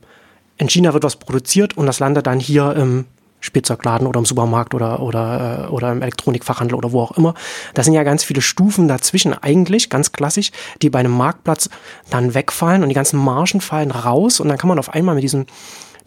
in 0.58 0.68
China 0.68 0.92
wird 0.92 1.04
was 1.04 1.16
produziert 1.16 1.76
und 1.76 1.86
das 1.86 2.00
landet 2.00 2.26
dann 2.26 2.40
hier 2.40 2.74
im 2.74 3.06
Spielzeugladen 3.40 4.06
oder 4.06 4.18
im 4.18 4.24
Supermarkt 4.26 4.74
oder, 4.74 5.00
oder, 5.00 5.68
äh, 5.68 5.70
oder 5.70 5.92
im 5.92 6.02
Elektronikfachhandel 6.02 6.76
oder 6.76 6.92
wo 6.92 7.00
auch 7.00 7.12
immer. 7.12 7.34
Da 7.74 7.82
sind 7.82 7.94
ja 7.94 8.02
ganz 8.02 8.24
viele 8.24 8.42
Stufen 8.42 8.88
dazwischen 8.88 9.34
eigentlich, 9.34 9.90
ganz 9.90 10.12
klassisch, 10.12 10.50
die 10.82 10.90
bei 10.90 10.98
einem 10.98 11.12
Marktplatz 11.12 11.70
dann 12.10 12.34
wegfallen 12.34 12.82
und 12.82 12.88
die 12.88 12.94
ganzen 12.94 13.18
Margen 13.18 13.60
fallen 13.60 13.90
raus 13.90 14.40
und 14.40 14.48
dann 14.48 14.58
kann 14.58 14.68
man 14.68 14.78
auf 14.78 14.92
einmal 14.92 15.14
mit 15.14 15.24
diesem 15.24 15.46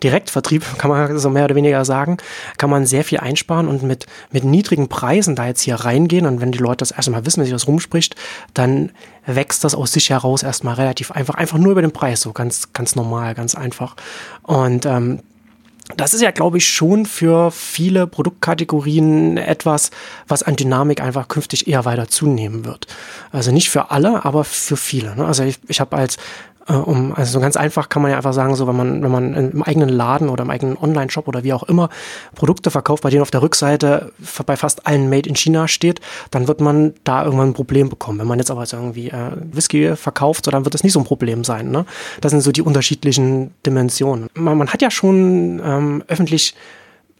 Direktvertrieb, 0.03 0.65
kann 0.77 0.89
man 0.89 1.17
so 1.17 1.29
mehr 1.29 1.45
oder 1.45 1.55
weniger 1.55 1.86
sagen, 1.86 2.17
kann 2.57 2.69
man 2.69 2.86
sehr 2.86 3.03
viel 3.03 3.19
einsparen 3.19 3.67
und 3.67 3.84
mit, 3.84 4.07
mit 4.32 4.43
niedrigen 4.43 4.89
Preisen 4.89 5.36
da 5.36 5.45
jetzt 5.45 5.61
hier 5.61 5.75
reingehen. 5.75 6.25
Und 6.25 6.41
wenn 6.41 6.51
die 6.51 6.59
Leute 6.59 6.77
das 6.77 6.91
erstmal 6.91 7.25
wissen, 7.25 7.38
wenn 7.38 7.45
sich 7.45 7.53
das 7.53 7.67
rumspricht, 7.67 8.15
dann 8.53 8.91
wächst 9.25 9.63
das 9.63 9.75
aus 9.75 9.91
sich 9.93 10.09
heraus 10.09 10.43
erstmal 10.43 10.75
relativ 10.75 11.11
einfach. 11.11 11.36
Einfach 11.36 11.57
nur 11.57 11.73
über 11.73 11.82
den 11.82 11.91
Preis, 11.91 12.21
so 12.21 12.34
ganz, 12.34 12.73
ganz 12.73 12.95
normal, 12.95 13.36
ganz 13.36 13.55
einfach. 13.55 13.95
Und 14.43 14.86
ähm, 14.86 15.19
das 15.97 16.13
ist 16.13 16.21
ja, 16.21 16.31
glaube 16.31 16.57
ich, 16.57 16.67
schon 16.67 17.05
für 17.05 17.51
viele 17.51 18.07
Produktkategorien 18.07 19.37
etwas, 19.37 19.91
was 20.27 20.43
an 20.43 20.55
Dynamik 20.55 21.01
einfach 21.01 21.27
künftig 21.27 21.67
eher 21.67 21.85
weiter 21.85 22.07
zunehmen 22.07 22.65
wird. 22.65 22.87
Also 23.31 23.51
nicht 23.51 23.69
für 23.69 23.91
alle, 23.91 24.25
aber 24.25 24.43
für 24.43 24.77
viele. 24.77 25.15
Ne? 25.15 25.25
Also 25.25 25.43
ich, 25.43 25.59
ich 25.67 25.79
habe 25.79 25.95
als 25.95 26.17
äh, 26.68 26.74
um, 26.74 27.14
also 27.16 27.34
so 27.34 27.39
ganz 27.39 27.57
einfach 27.57 27.89
kann 27.89 28.01
man 28.01 28.12
ja 28.12 28.18
einfach 28.18 28.34
sagen, 28.34 28.55
so 28.55 28.68
wenn 28.68 28.76
man, 28.76 29.03
wenn 29.03 29.12
man 29.12 29.34
im 29.34 29.64
eigenen 29.64 29.89
Laden 29.89 30.30
oder 30.30 30.43
im 30.43 30.49
eigenen 30.49 30.78
Online-Shop 30.78 31.28
oder 31.28 31.43
wie 31.43 31.53
auch 31.53 31.64
immer 31.64 31.89
Produkte 32.36 32.72
verkauft, 32.72 33.03
bei 33.03 33.09
denen 33.09 33.22
auf 33.22 33.32
der 33.32 33.41
Rückseite 33.41 34.12
bei 34.45 34.55
fast 34.55 34.86
allen 34.88 35.09
Made 35.09 35.28
in 35.28 35.36
China 35.36 35.68
steht, 35.68 36.01
dann 36.30 36.47
wird 36.47 36.62
man 36.62 36.93
da 37.03 37.24
irgendwann 37.24 37.49
ein 37.49 37.53
Problem 37.53 37.89
bekommen. 37.89 38.20
Wenn 38.20 38.28
man 38.28 38.39
jetzt 38.39 38.51
aber 38.51 38.66
irgendwie 38.72 39.09
äh, 39.09 39.32
Whisky 39.51 39.95
verkauft, 39.95 40.45
so 40.45 40.51
dann 40.51 40.66
wird 40.66 40.74
das 40.74 40.84
nicht 40.84 40.93
so 40.93 40.99
ein 40.99 41.05
Problem 41.05 41.43
sein. 41.43 41.72
Ne? 41.72 41.86
Das 42.22 42.32
sind 42.32 42.41
so 42.41 42.51
die 42.51 42.62
unterschiedlichen 42.62 43.53
Dimensionen. 43.66 44.28
Man, 44.34 44.57
man 44.57 44.70
hat 44.70 44.82
ja 44.82 44.91
schon 44.91 45.62
ähm, 45.64 46.03
öffentlich 46.07 46.55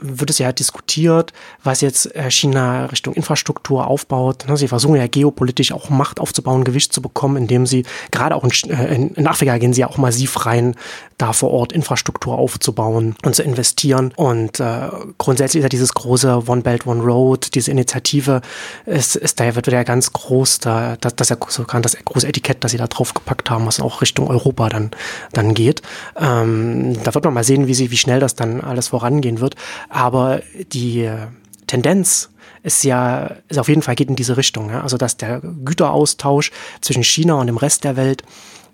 wird 0.02 0.30
es 0.30 0.40
ja 0.40 0.52
diskutiert, 0.52 1.32
was 1.64 1.82
jetzt 1.82 2.14
äh, 2.16 2.30
China 2.30 2.86
Richtung 2.86 3.14
Infrastruktur 3.14 3.88
aufbaut. 3.88 4.46
Ne, 4.48 4.58
sie 4.58 4.68
versuchen 4.68 4.96
ja 4.96 5.08
geopolitisch 5.08 5.72
auch 5.72 5.90
Macht 5.90 6.20
aufzubauen, 6.20 6.64
Gewicht 6.64 6.94
zu 6.94 7.02
bekommen, 7.02 7.38
indem 7.38 7.66
sie 7.66 7.86
gerade 8.12 8.36
auch 8.36 8.44
äh, 8.44 8.96
in, 8.96 9.12
in 9.12 9.28
Afrika 9.28 9.58
gehen 9.58 9.74
sie 9.74 9.82
ja 9.82 9.88
auch 9.88 9.98
massiv 9.98 10.46
rein, 10.46 10.76
da 11.18 11.34
vor 11.34 11.52
Ort 11.52 11.72
Infrastruktur 11.72 12.38
aufzubauen 12.38 13.16
und 13.24 13.36
zu 13.36 13.44
investieren. 13.44 14.12
Und 14.16 14.60
äh, 14.60 14.90
grundsätzlich 15.18 15.60
ist 15.62 15.66
ja 15.66 15.70
dieses 15.70 15.94
große 15.94 16.44
One 16.48 16.62
Belt 16.62 16.88
One 16.88 17.04
Road, 17.04 17.54
diese 17.54 17.72
Initiative, 17.72 18.42
ist, 18.86 19.16
ist 19.16 19.40
da 19.40 19.56
wird 19.56 19.68
ja 19.68 19.84
ganz 19.84 20.12
groß, 20.12 20.60
da, 20.60 20.98
das, 21.00 21.16
das 21.16 21.30
ja 21.30 21.38
sogar 21.48 21.82
das 21.82 21.96
große 22.04 22.28
Etikett, 22.28 22.64
das 22.64 22.72
sie 22.72 22.78
da 22.78 22.88
drauf 22.88 23.14
gepackt 23.14 23.50
haben, 23.50 23.66
was 23.66 23.80
auch 23.80 24.02
Richtung 24.02 24.28
Europa 24.28 24.70
dann 24.70 24.92
dann 25.34 25.54
geht. 25.54 25.82
Ähm, 26.18 27.02
da 27.04 27.14
wird 27.14 27.24
man 27.26 27.34
mal 27.34 27.44
sehen, 27.44 27.68
wie 27.68 27.74
sie 27.74 27.92
wie 27.92 27.98
schnell 27.98 28.20
das 28.20 28.36
dann 28.36 28.62
alles 28.62 28.90
vorangehen 28.90 29.40
wird. 29.40 29.56
Aber 29.92 30.42
die 30.72 31.02
äh, 31.02 31.28
Tendenz 31.68 32.30
ist 32.64 32.84
ja, 32.84 33.36
ist 33.50 33.60
auf 33.60 33.68
jeden 33.68 33.82
Fall 33.82 33.96
geht 33.96 34.10
in 34.10 34.16
diese 34.16 34.38
Richtung. 34.38 34.70
Ja? 34.70 34.82
Also, 34.82 34.98
dass 34.98 35.18
der 35.18 35.42
Güteraustausch 35.42 36.52
zwischen 36.80 37.04
China 37.04 37.36
und 37.36 37.48
dem 37.48 37.58
Rest 37.58 37.84
der 37.84 37.98
Welt 37.98 38.24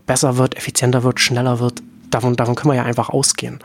besser 0.05 0.37
wird, 0.37 0.55
effizienter 0.55 1.03
wird, 1.03 1.19
schneller 1.19 1.59
wird, 1.59 1.81
davon, 2.09 2.35
davon 2.35 2.55
können 2.55 2.73
wir 2.73 2.77
ja 2.77 2.83
einfach 2.83 3.09
ausgehen. 3.09 3.59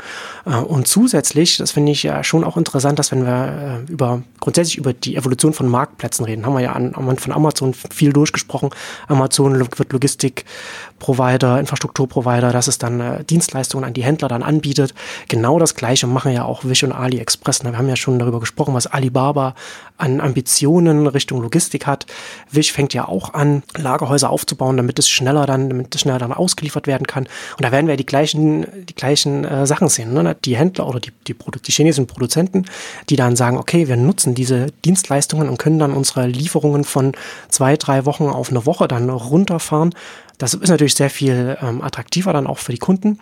Äh, 0.46 0.56
und 0.56 0.86
zusätzlich, 0.86 1.56
das 1.58 1.72
finde 1.72 1.92
ich 1.92 2.02
ja 2.02 2.22
schon 2.24 2.44
auch 2.44 2.56
interessant, 2.56 2.98
dass 2.98 3.12
wenn 3.12 3.24
wir 3.24 3.84
äh, 3.88 3.92
über 3.92 4.22
grundsätzlich 4.40 4.78
über 4.78 4.92
die 4.92 5.16
Evolution 5.16 5.52
von 5.52 5.68
Marktplätzen 5.68 6.24
reden, 6.24 6.46
haben 6.46 6.54
wir 6.54 6.60
ja 6.60 6.72
an, 6.72 6.94
von 6.94 7.32
Amazon 7.32 7.74
viel 7.74 8.12
durchgesprochen. 8.12 8.70
Amazon 9.08 9.58
wird 9.58 9.92
Logistikprovider, 9.92 11.60
Infrastrukturprovider, 11.60 12.52
dass 12.52 12.68
es 12.68 12.78
dann 12.78 13.00
äh, 13.00 13.24
Dienstleistungen 13.24 13.84
an 13.84 13.94
die 13.94 14.04
Händler 14.04 14.28
dann 14.28 14.42
anbietet. 14.42 14.94
Genau 15.28 15.58
das 15.58 15.74
Gleiche 15.74 16.06
machen 16.06 16.32
ja 16.32 16.44
auch 16.44 16.64
Wish 16.64 16.82
und 16.84 16.92
AliExpress. 16.92 17.64
Wir 17.64 17.76
haben 17.76 17.88
ja 17.88 17.96
schon 17.96 18.18
darüber 18.18 18.40
gesprochen, 18.40 18.74
was 18.74 18.86
Alibaba 18.86 19.54
an 19.98 20.20
Ambitionen 20.20 21.06
Richtung 21.06 21.40
Logistik 21.42 21.86
hat. 21.86 22.06
Wish 22.50 22.72
fängt 22.72 22.94
ja 22.94 23.06
auch 23.06 23.34
an, 23.34 23.62
Lagerhäuser 23.76 24.30
aufzubauen, 24.30 24.76
damit 24.76 24.98
es 24.98 25.08
schneller 25.08 25.46
dann, 25.46 25.68
damit 25.68 25.94
es 25.94 26.00
schneller 26.00 26.18
dann 26.18 26.32
ausgeliefert 26.32 26.86
werden 26.86 27.06
kann. 27.06 27.24
Und 27.56 27.64
da 27.64 27.70
werden 27.70 27.86
wir 27.86 27.96
die 27.96 28.06
gleichen 28.06 28.31
gleichen, 28.32 28.86
die 28.86 28.94
gleichen 28.94 29.44
äh, 29.44 29.66
Sachen 29.66 29.88
sehen. 29.88 30.12
Ne? 30.12 30.36
Die 30.44 30.56
Händler 30.56 30.88
oder 30.88 31.00
die, 31.00 31.12
die, 31.26 31.34
Produ 31.34 31.58
die 31.58 31.72
chinesischen 31.72 32.06
Produzenten, 32.06 32.64
die 33.08 33.16
dann 33.16 33.36
sagen, 33.36 33.56
okay, 33.58 33.88
wir 33.88 33.96
nutzen 33.96 34.34
diese 34.34 34.66
Dienstleistungen 34.84 35.48
und 35.48 35.58
können 35.58 35.78
dann 35.78 35.92
unsere 35.92 36.26
Lieferungen 36.26 36.84
von 36.84 37.12
zwei, 37.48 37.76
drei 37.76 38.06
Wochen 38.06 38.24
auf 38.24 38.50
eine 38.50 38.66
Woche 38.66 38.88
dann 38.88 39.10
runterfahren 39.10 39.94
das 40.42 40.54
ist 40.54 40.70
natürlich 40.70 40.96
sehr 40.96 41.08
viel 41.08 41.56
ähm, 41.62 41.82
attraktiver 41.82 42.32
dann 42.32 42.48
auch 42.48 42.58
für 42.58 42.72
die 42.72 42.78
Kunden. 42.78 43.20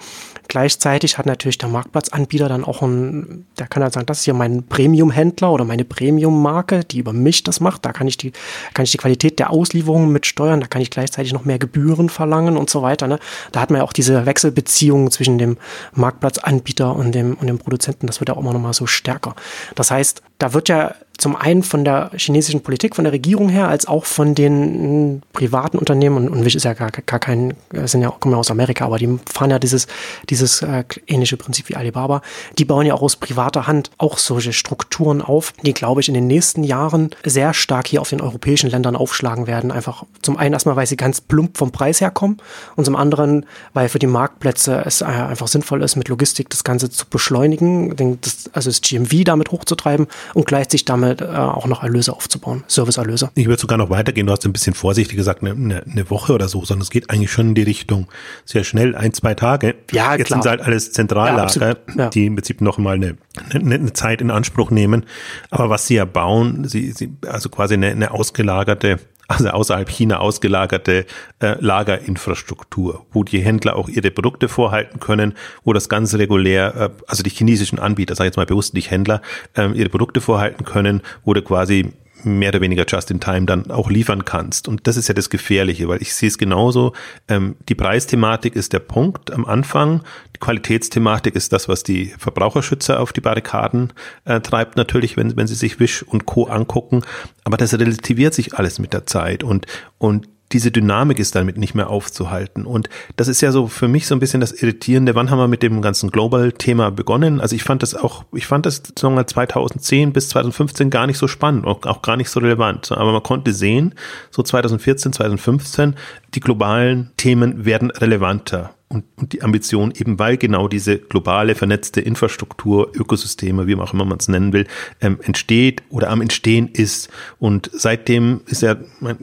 Gleichzeitig 0.48 1.18
hat 1.18 1.26
natürlich 1.26 1.58
der 1.58 1.68
Marktplatzanbieter 1.68 2.48
dann 2.48 2.64
auch 2.64 2.80
ein, 2.80 3.44
der 3.58 3.66
kann 3.66 3.82
halt 3.82 3.92
sagen, 3.92 4.06
das 4.06 4.20
ist 4.20 4.24
hier 4.24 4.32
mein 4.32 4.62
Premium-Händler 4.66 5.52
oder 5.52 5.66
meine 5.66 5.84
Premium-Marke, 5.84 6.82
die 6.82 6.98
über 6.98 7.12
mich 7.12 7.42
das 7.42 7.60
macht. 7.60 7.84
Da 7.84 7.92
kann 7.92 8.08
ich 8.08 8.16
die, 8.16 8.32
kann 8.72 8.84
ich 8.84 8.92
die 8.92 8.96
Qualität 8.96 9.38
der 9.38 9.50
Auslieferungen 9.50 10.10
mit 10.10 10.24
steuern, 10.24 10.62
da 10.62 10.66
kann 10.66 10.80
ich 10.80 10.90
gleichzeitig 10.90 11.34
noch 11.34 11.44
mehr 11.44 11.58
Gebühren 11.58 12.08
verlangen 12.08 12.56
und 12.56 12.70
so 12.70 12.80
weiter. 12.80 13.06
Ne? 13.06 13.18
Da 13.52 13.60
hat 13.60 13.68
man 13.68 13.80
ja 13.80 13.84
auch 13.84 13.92
diese 13.92 14.24
Wechselbeziehung 14.24 15.10
zwischen 15.10 15.36
dem 15.36 15.58
Marktplatzanbieter 15.92 16.96
und 16.96 17.14
dem, 17.14 17.34
und 17.34 17.46
dem 17.48 17.58
Produzenten. 17.58 18.06
Das 18.06 18.20
wird 18.20 18.30
ja 18.30 18.34
auch 18.34 18.40
immer 18.40 18.54
noch 18.54 18.60
mal 18.60 18.72
so 18.72 18.86
stärker. 18.86 19.36
Das 19.74 19.90
heißt, 19.90 20.22
da 20.38 20.54
wird 20.54 20.70
ja 20.70 20.94
zum 21.20 21.36
einen 21.36 21.62
von 21.62 21.84
der 21.84 22.10
chinesischen 22.16 22.62
Politik, 22.62 22.96
von 22.96 23.04
der 23.04 23.12
Regierung 23.12 23.50
her, 23.50 23.68
als 23.68 23.86
auch 23.86 24.06
von 24.06 24.34
den 24.34 25.16
mm, 25.16 25.22
privaten 25.32 25.78
Unternehmen, 25.78 26.16
und, 26.16 26.28
und 26.30 26.44
Wish 26.44 26.54
ist 26.54 26.64
ja 26.64 26.72
gar, 26.72 26.90
gar 26.90 27.18
kein, 27.18 27.54
sind 27.84 28.00
ja, 28.00 28.08
kommen 28.08 28.32
ja 28.32 28.38
aus 28.38 28.50
Amerika, 28.50 28.86
aber 28.86 28.98
die 28.98 29.18
fahren 29.30 29.50
ja 29.50 29.58
dieses, 29.58 29.86
dieses 30.30 30.62
äh, 30.62 30.84
ähnliche 31.06 31.36
Prinzip 31.36 31.68
wie 31.68 31.76
Alibaba. 31.76 32.22
Die 32.58 32.64
bauen 32.64 32.86
ja 32.86 32.94
auch 32.94 33.02
aus 33.02 33.16
privater 33.16 33.66
Hand 33.66 33.90
auch 33.98 34.16
solche 34.16 34.54
Strukturen 34.54 35.20
auf, 35.20 35.52
die, 35.62 35.74
glaube 35.74 36.00
ich, 36.00 36.08
in 36.08 36.14
den 36.14 36.26
nächsten 36.26 36.64
Jahren 36.64 37.10
sehr 37.24 37.52
stark 37.52 37.86
hier 37.86 38.00
auf 38.00 38.08
den 38.08 38.22
europäischen 38.22 38.70
Ländern 38.70 38.96
aufschlagen 38.96 39.46
werden. 39.46 39.70
Einfach 39.70 40.04
zum 40.22 40.38
einen 40.38 40.54
erstmal, 40.54 40.76
weil 40.76 40.86
sie 40.86 40.96
ganz 40.96 41.20
plump 41.20 41.58
vom 41.58 41.70
Preis 41.70 42.00
herkommen 42.00 42.38
und 42.76 42.86
zum 42.86 42.96
anderen, 42.96 43.44
weil 43.74 43.90
für 43.90 43.98
die 43.98 44.06
Marktplätze 44.06 44.82
es 44.86 45.02
äh, 45.02 45.04
einfach 45.04 45.48
sinnvoll 45.48 45.82
ist, 45.82 45.96
mit 45.96 46.08
Logistik 46.08 46.48
das 46.48 46.64
Ganze 46.64 46.88
zu 46.88 47.04
beschleunigen, 47.06 48.18
also 48.52 48.70
das 48.70 48.80
GMV 48.80 49.24
damit 49.24 49.50
hochzutreiben 49.50 50.06
und 50.32 50.46
gleichzeitig 50.46 50.86
damit 50.86 51.09
äh, 51.20 51.24
auch 51.24 51.66
noch 51.66 51.82
Erlöse 51.82 52.12
aufzubauen, 52.12 52.64
Serviceerlöse. 52.66 53.30
Ich 53.34 53.46
würde 53.46 53.60
sogar 53.60 53.78
noch 53.78 53.90
weitergehen. 53.90 54.26
Du 54.26 54.32
hast 54.32 54.44
ein 54.44 54.52
bisschen 54.52 54.74
vorsichtig 54.74 55.16
gesagt, 55.16 55.42
eine, 55.42 55.52
eine, 55.52 56.10
Woche 56.10 56.32
oder 56.32 56.48
so, 56.48 56.64
sondern 56.64 56.82
es 56.82 56.90
geht 56.90 57.10
eigentlich 57.10 57.30
schon 57.30 57.48
in 57.48 57.54
die 57.54 57.62
Richtung 57.62 58.08
sehr 58.44 58.64
schnell, 58.64 58.94
ein, 58.94 59.12
zwei 59.12 59.34
Tage. 59.34 59.74
Ja, 59.92 60.14
Jetzt 60.14 60.28
klar. 60.28 60.42
sind 60.42 60.50
halt 60.50 60.60
alles 60.62 60.92
Zentrallager, 60.92 61.76
ja, 61.94 61.94
ja. 61.96 62.08
die 62.10 62.26
im 62.26 62.36
Prinzip 62.36 62.60
noch 62.60 62.78
mal 62.78 62.94
eine, 62.94 63.16
eine, 63.52 63.74
eine, 63.74 63.92
Zeit 63.92 64.20
in 64.20 64.30
Anspruch 64.30 64.70
nehmen. 64.70 65.04
Aber 65.50 65.70
was 65.70 65.86
sie 65.86 65.94
ja 65.94 66.04
bauen, 66.04 66.66
sie, 66.68 66.92
sie 66.92 67.12
also 67.26 67.48
quasi 67.48 67.74
eine, 67.74 67.88
eine 67.88 68.10
ausgelagerte 68.12 68.98
also 69.30 69.50
außerhalb 69.50 69.88
China 69.88 70.18
ausgelagerte 70.18 71.06
äh, 71.38 71.54
Lagerinfrastruktur, 71.60 73.06
wo 73.12 73.22
die 73.22 73.40
Händler 73.40 73.76
auch 73.76 73.88
ihre 73.88 74.10
Produkte 74.10 74.48
vorhalten 74.48 74.98
können, 74.98 75.34
wo 75.62 75.72
das 75.72 75.88
ganz 75.88 76.14
regulär, 76.14 76.74
äh, 76.74 76.90
also 77.06 77.22
die 77.22 77.30
chinesischen 77.30 77.78
Anbieter, 77.78 78.16
sage 78.16 78.26
ich 78.26 78.30
jetzt 78.30 78.38
mal 78.38 78.46
bewusst 78.46 78.74
nicht 78.74 78.90
Händler, 78.90 79.22
äh, 79.56 79.70
ihre 79.70 79.88
Produkte 79.88 80.20
vorhalten 80.20 80.64
können, 80.64 81.02
wo 81.24 81.32
du 81.32 81.42
quasi 81.42 81.92
mehr 82.24 82.50
oder 82.50 82.60
weniger 82.60 82.84
just 82.86 83.10
in 83.10 83.20
time 83.20 83.46
dann 83.46 83.70
auch 83.70 83.90
liefern 83.90 84.24
kannst. 84.24 84.68
Und 84.68 84.86
das 84.86 84.96
ist 84.96 85.08
ja 85.08 85.14
das 85.14 85.30
Gefährliche, 85.30 85.88
weil 85.88 86.02
ich 86.02 86.14
sehe 86.14 86.28
es 86.28 86.38
genauso. 86.38 86.92
Ähm, 87.28 87.56
die 87.68 87.74
Preisthematik 87.74 88.56
ist 88.56 88.72
der 88.72 88.80
Punkt 88.80 89.32
am 89.32 89.44
Anfang. 89.44 90.02
Die 90.34 90.40
Qualitätsthematik 90.40 91.34
ist 91.34 91.52
das, 91.52 91.68
was 91.68 91.82
die 91.82 92.14
Verbraucherschützer 92.18 93.00
auf 93.00 93.12
die 93.12 93.20
Barrikaden 93.20 93.92
äh, 94.24 94.40
treibt, 94.40 94.76
natürlich, 94.76 95.16
wenn, 95.16 95.36
wenn 95.36 95.46
sie 95.46 95.54
sich 95.54 95.80
Wish 95.80 96.02
und 96.02 96.26
Co. 96.26 96.46
angucken. 96.46 97.02
Aber 97.44 97.56
das 97.56 97.72
relativiert 97.74 98.34
sich 98.34 98.54
alles 98.54 98.78
mit 98.78 98.92
der 98.92 99.06
Zeit 99.06 99.42
und, 99.42 99.66
und 99.98 100.28
diese 100.52 100.70
Dynamik 100.70 101.18
ist 101.18 101.34
damit 101.34 101.56
nicht 101.56 101.74
mehr 101.74 101.90
aufzuhalten. 101.90 102.66
Und 102.66 102.88
das 103.16 103.28
ist 103.28 103.40
ja 103.40 103.52
so 103.52 103.68
für 103.68 103.88
mich 103.88 104.06
so 104.06 104.14
ein 104.14 104.20
bisschen 104.20 104.40
das 104.40 104.52
Irritierende. 104.52 105.14
Wann 105.14 105.30
haben 105.30 105.38
wir 105.38 105.48
mit 105.48 105.62
dem 105.62 105.80
ganzen 105.82 106.10
Global-Thema 106.10 106.90
begonnen? 106.90 107.40
Also 107.40 107.54
ich 107.54 107.62
fand 107.62 107.82
das 107.82 107.94
auch, 107.94 108.24
ich 108.32 108.46
fand 108.46 108.66
das 108.66 108.82
sagen 108.98 109.14
wir, 109.14 109.26
2010 109.26 110.12
bis 110.12 110.28
2015 110.30 110.90
gar 110.90 111.06
nicht 111.06 111.18
so 111.18 111.28
spannend, 111.28 111.66
auch, 111.66 111.84
auch 111.86 112.02
gar 112.02 112.16
nicht 112.16 112.30
so 112.30 112.40
relevant. 112.40 112.90
Aber 112.92 113.12
man 113.12 113.22
konnte 113.22 113.52
sehen, 113.52 113.94
so 114.30 114.42
2014, 114.42 115.12
2015, 115.12 115.94
die 116.34 116.40
globalen 116.40 117.10
Themen 117.16 117.64
werden 117.64 117.90
relevanter 117.90 118.74
und, 118.92 119.04
und 119.16 119.32
die 119.32 119.42
Ambition, 119.42 119.92
eben 119.92 120.18
weil 120.18 120.36
genau 120.36 120.66
diese 120.66 120.98
globale 120.98 121.54
vernetzte 121.54 122.00
Infrastruktur, 122.00 122.90
Ökosysteme, 122.92 123.68
wie 123.68 123.76
auch 123.76 123.94
immer 123.94 124.04
man 124.04 124.18
es 124.18 124.26
nennen 124.26 124.52
will, 124.52 124.66
ähm, 125.00 125.18
entsteht 125.22 125.82
oder 125.90 126.10
am 126.10 126.20
Entstehen 126.20 126.68
ist. 126.72 127.08
Und 127.38 127.70
seitdem 127.72 128.40
ist 128.46 128.62
ja, 128.62 128.76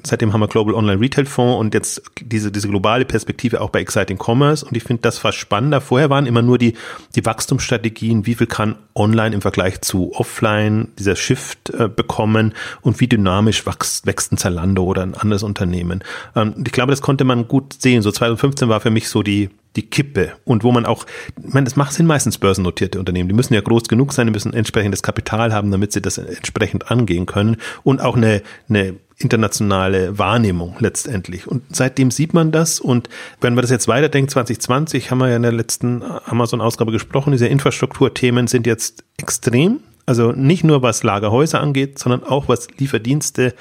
seitdem 0.04 0.32
haben 0.32 0.40
wir 0.40 0.48
Global 0.48 0.74
Online 0.74 1.02
Retail 1.02 1.26
Fonds 1.26 1.60
und 1.60 1.74
jetzt 1.74 2.02
diese, 2.22 2.50
diese 2.50 2.70
globale 2.70 3.04
Perspektive 3.04 3.60
auch 3.60 3.70
bei 3.70 3.82
Exciting 3.82 4.18
Commerce. 4.18 4.66
Und 4.66 4.78
ich 4.78 4.84
finde 4.84 5.02
das 5.02 5.18
fast 5.18 5.38
spannender. 5.38 5.82
Vorher 5.82 6.10
waren 6.10 6.28
immer 6.28 6.42
nur 6.42 6.58
die, 6.58 6.74
die 7.18 7.26
Wachstumsstrategien, 7.26 8.26
wie 8.26 8.36
viel 8.36 8.48
kann 8.48 8.76
online 8.96 9.36
im 9.36 9.42
Vergleich 9.42 9.82
zu 9.82 10.14
offline 10.14 10.88
dieser 10.98 11.18
Shift 11.18 11.72
äh, 11.72 11.90
bekommen 11.90 12.54
und 12.82 13.02
wie 13.02 13.08
dynamisch 13.08 13.66
wächst, 13.66 14.06
wächst 14.06 14.32
ein 14.32 14.38
Zalando 14.38 14.86
oder 14.86 15.04
ein 15.04 15.14
anderes 15.14 15.44
Unternehmen. 15.44 16.06
Ähm, 16.38 16.54
ich 16.66 16.72
glaube, 16.72 16.92
das 16.92 17.02
konnte 17.02 17.26
man 17.26 17.50
gut 17.50 17.74
sehen. 17.82 18.02
So 18.02 18.12
2015 18.12 18.70
war 18.70 18.80
für 18.80 18.92
mich 18.92 19.10
so 19.10 19.24
die, 19.24 19.50
die 19.78 19.90
Kippe 19.90 20.34
und 20.44 20.64
wo 20.64 20.72
man 20.72 20.86
auch, 20.86 21.06
ich 21.42 21.54
meine, 21.54 21.70
das 21.70 21.96
sind 21.96 22.06
meistens 22.06 22.38
börsennotierte 22.38 23.00
Unternehmen, 23.00 23.30
die 23.30 23.36
müssen 23.36 23.54
ja 23.54 23.62
groß 23.62 23.84
genug 23.84 24.12
sein, 24.12 24.28
die 24.28 24.34
müssen 24.34 24.54
entsprechendes 24.54 25.04
Kapital 25.04 25.54
haben, 25.54 25.72
damit 25.72 25.94
sie 25.94 26.02
das 26.02 26.18
entsprechend 26.18 26.92
angehen 26.92 27.26
können 27.26 27.58
und 27.84 28.02
auch 28.02 28.18
eine, 28.18 28.42
eine 28.68 28.96
internationale 29.18 30.20
Wahrnehmung 30.20 30.76
letztendlich. 30.80 31.48
Und 31.48 31.64
seitdem 31.70 32.12
sieht 32.12 32.34
man 32.34 32.52
das. 32.52 32.80
Und 32.80 33.10
wenn 33.42 33.56
man 33.56 33.64
das 33.64 33.72
jetzt 33.72 33.88
weiterdenkt, 33.88 34.32
2020 34.32 35.10
haben 35.10 35.18
wir 35.20 35.30
ja 35.30 35.38
in 35.38 35.42
der 35.42 35.52
letzten 35.52 36.04
Amazon-Ausgabe 36.04 36.92
gesprochen, 36.92 37.32
diese 37.32 37.48
Infrastrukturthemen 37.48 38.48
sind 38.48 38.68
jetzt 38.68 39.04
extrem. 39.18 39.80
Also 40.06 40.32
nicht 40.32 40.64
nur 40.64 40.84
was 40.84 41.04
Lagerhäuser 41.04 41.60
angeht, 41.60 42.00
sondern 42.00 42.24
auch 42.24 42.48
was 42.48 42.68
Lieferdienste 42.78 43.54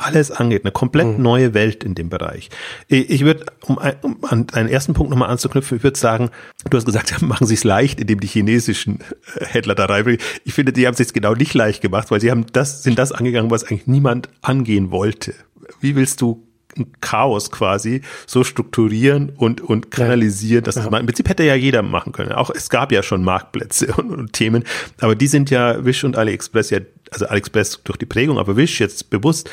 alles 0.00 0.30
angeht, 0.30 0.64
eine 0.64 0.72
komplett 0.72 1.18
mhm. 1.18 1.22
neue 1.22 1.54
Welt 1.54 1.84
in 1.84 1.94
dem 1.94 2.08
Bereich. 2.08 2.50
Ich 2.88 3.24
würde, 3.24 3.46
um, 3.62 3.78
um 4.02 4.24
an 4.24 4.46
deinen 4.46 4.68
ersten 4.68 4.94
Punkt 4.94 5.10
nochmal 5.10 5.30
anzuknüpfen, 5.30 5.78
ich 5.78 5.82
würde 5.82 5.98
sagen, 5.98 6.30
du 6.68 6.76
hast 6.76 6.86
gesagt, 6.86 7.10
ja, 7.20 7.26
machen 7.26 7.46
sie 7.46 7.54
es 7.54 7.64
leicht, 7.64 8.00
indem 8.00 8.20
die 8.20 8.26
chinesischen 8.26 9.00
äh, 9.36 9.44
Händler 9.46 9.74
da 9.74 9.86
reinbringen. 9.86 10.20
Ich 10.44 10.54
finde, 10.54 10.72
die 10.72 10.86
haben 10.86 10.94
es 10.94 10.98
jetzt 10.98 11.14
genau 11.14 11.34
nicht 11.34 11.54
leicht 11.54 11.82
gemacht, 11.82 12.10
weil 12.10 12.20
sie 12.20 12.30
haben 12.30 12.46
das, 12.52 12.82
sind 12.82 12.98
das 12.98 13.12
angegangen, 13.12 13.50
was 13.50 13.64
eigentlich 13.64 13.86
niemand 13.86 14.28
angehen 14.42 14.90
wollte. 14.90 15.34
Wie 15.80 15.94
willst 15.94 16.20
du 16.20 16.46
ein 16.76 16.92
Chaos 17.00 17.50
quasi 17.50 18.02
so 18.26 18.44
strukturieren 18.44 19.30
und, 19.36 19.60
und 19.60 19.90
kanalisieren, 19.90 20.64
dass 20.64 20.76
ja. 20.76 20.88
das, 20.88 21.00
im 21.00 21.06
Prinzip 21.06 21.28
hätte 21.28 21.44
ja 21.44 21.54
jeder 21.54 21.82
machen 21.82 22.12
können. 22.12 22.32
Auch 22.32 22.50
es 22.50 22.70
gab 22.70 22.92
ja 22.92 23.02
schon 23.02 23.22
Marktplätze 23.22 23.92
und, 23.96 24.10
und 24.10 24.32
Themen, 24.32 24.64
aber 25.00 25.14
die 25.14 25.26
sind 25.26 25.50
ja 25.50 25.84
Wish 25.84 26.04
und 26.04 26.16
AliExpress 26.16 26.70
ja, 26.70 26.80
also 27.10 27.26
AliExpress 27.26 27.82
durch 27.84 27.98
die 27.98 28.06
Prägung, 28.06 28.38
aber 28.38 28.56
Wish 28.56 28.80
jetzt 28.80 29.10
bewusst 29.10 29.50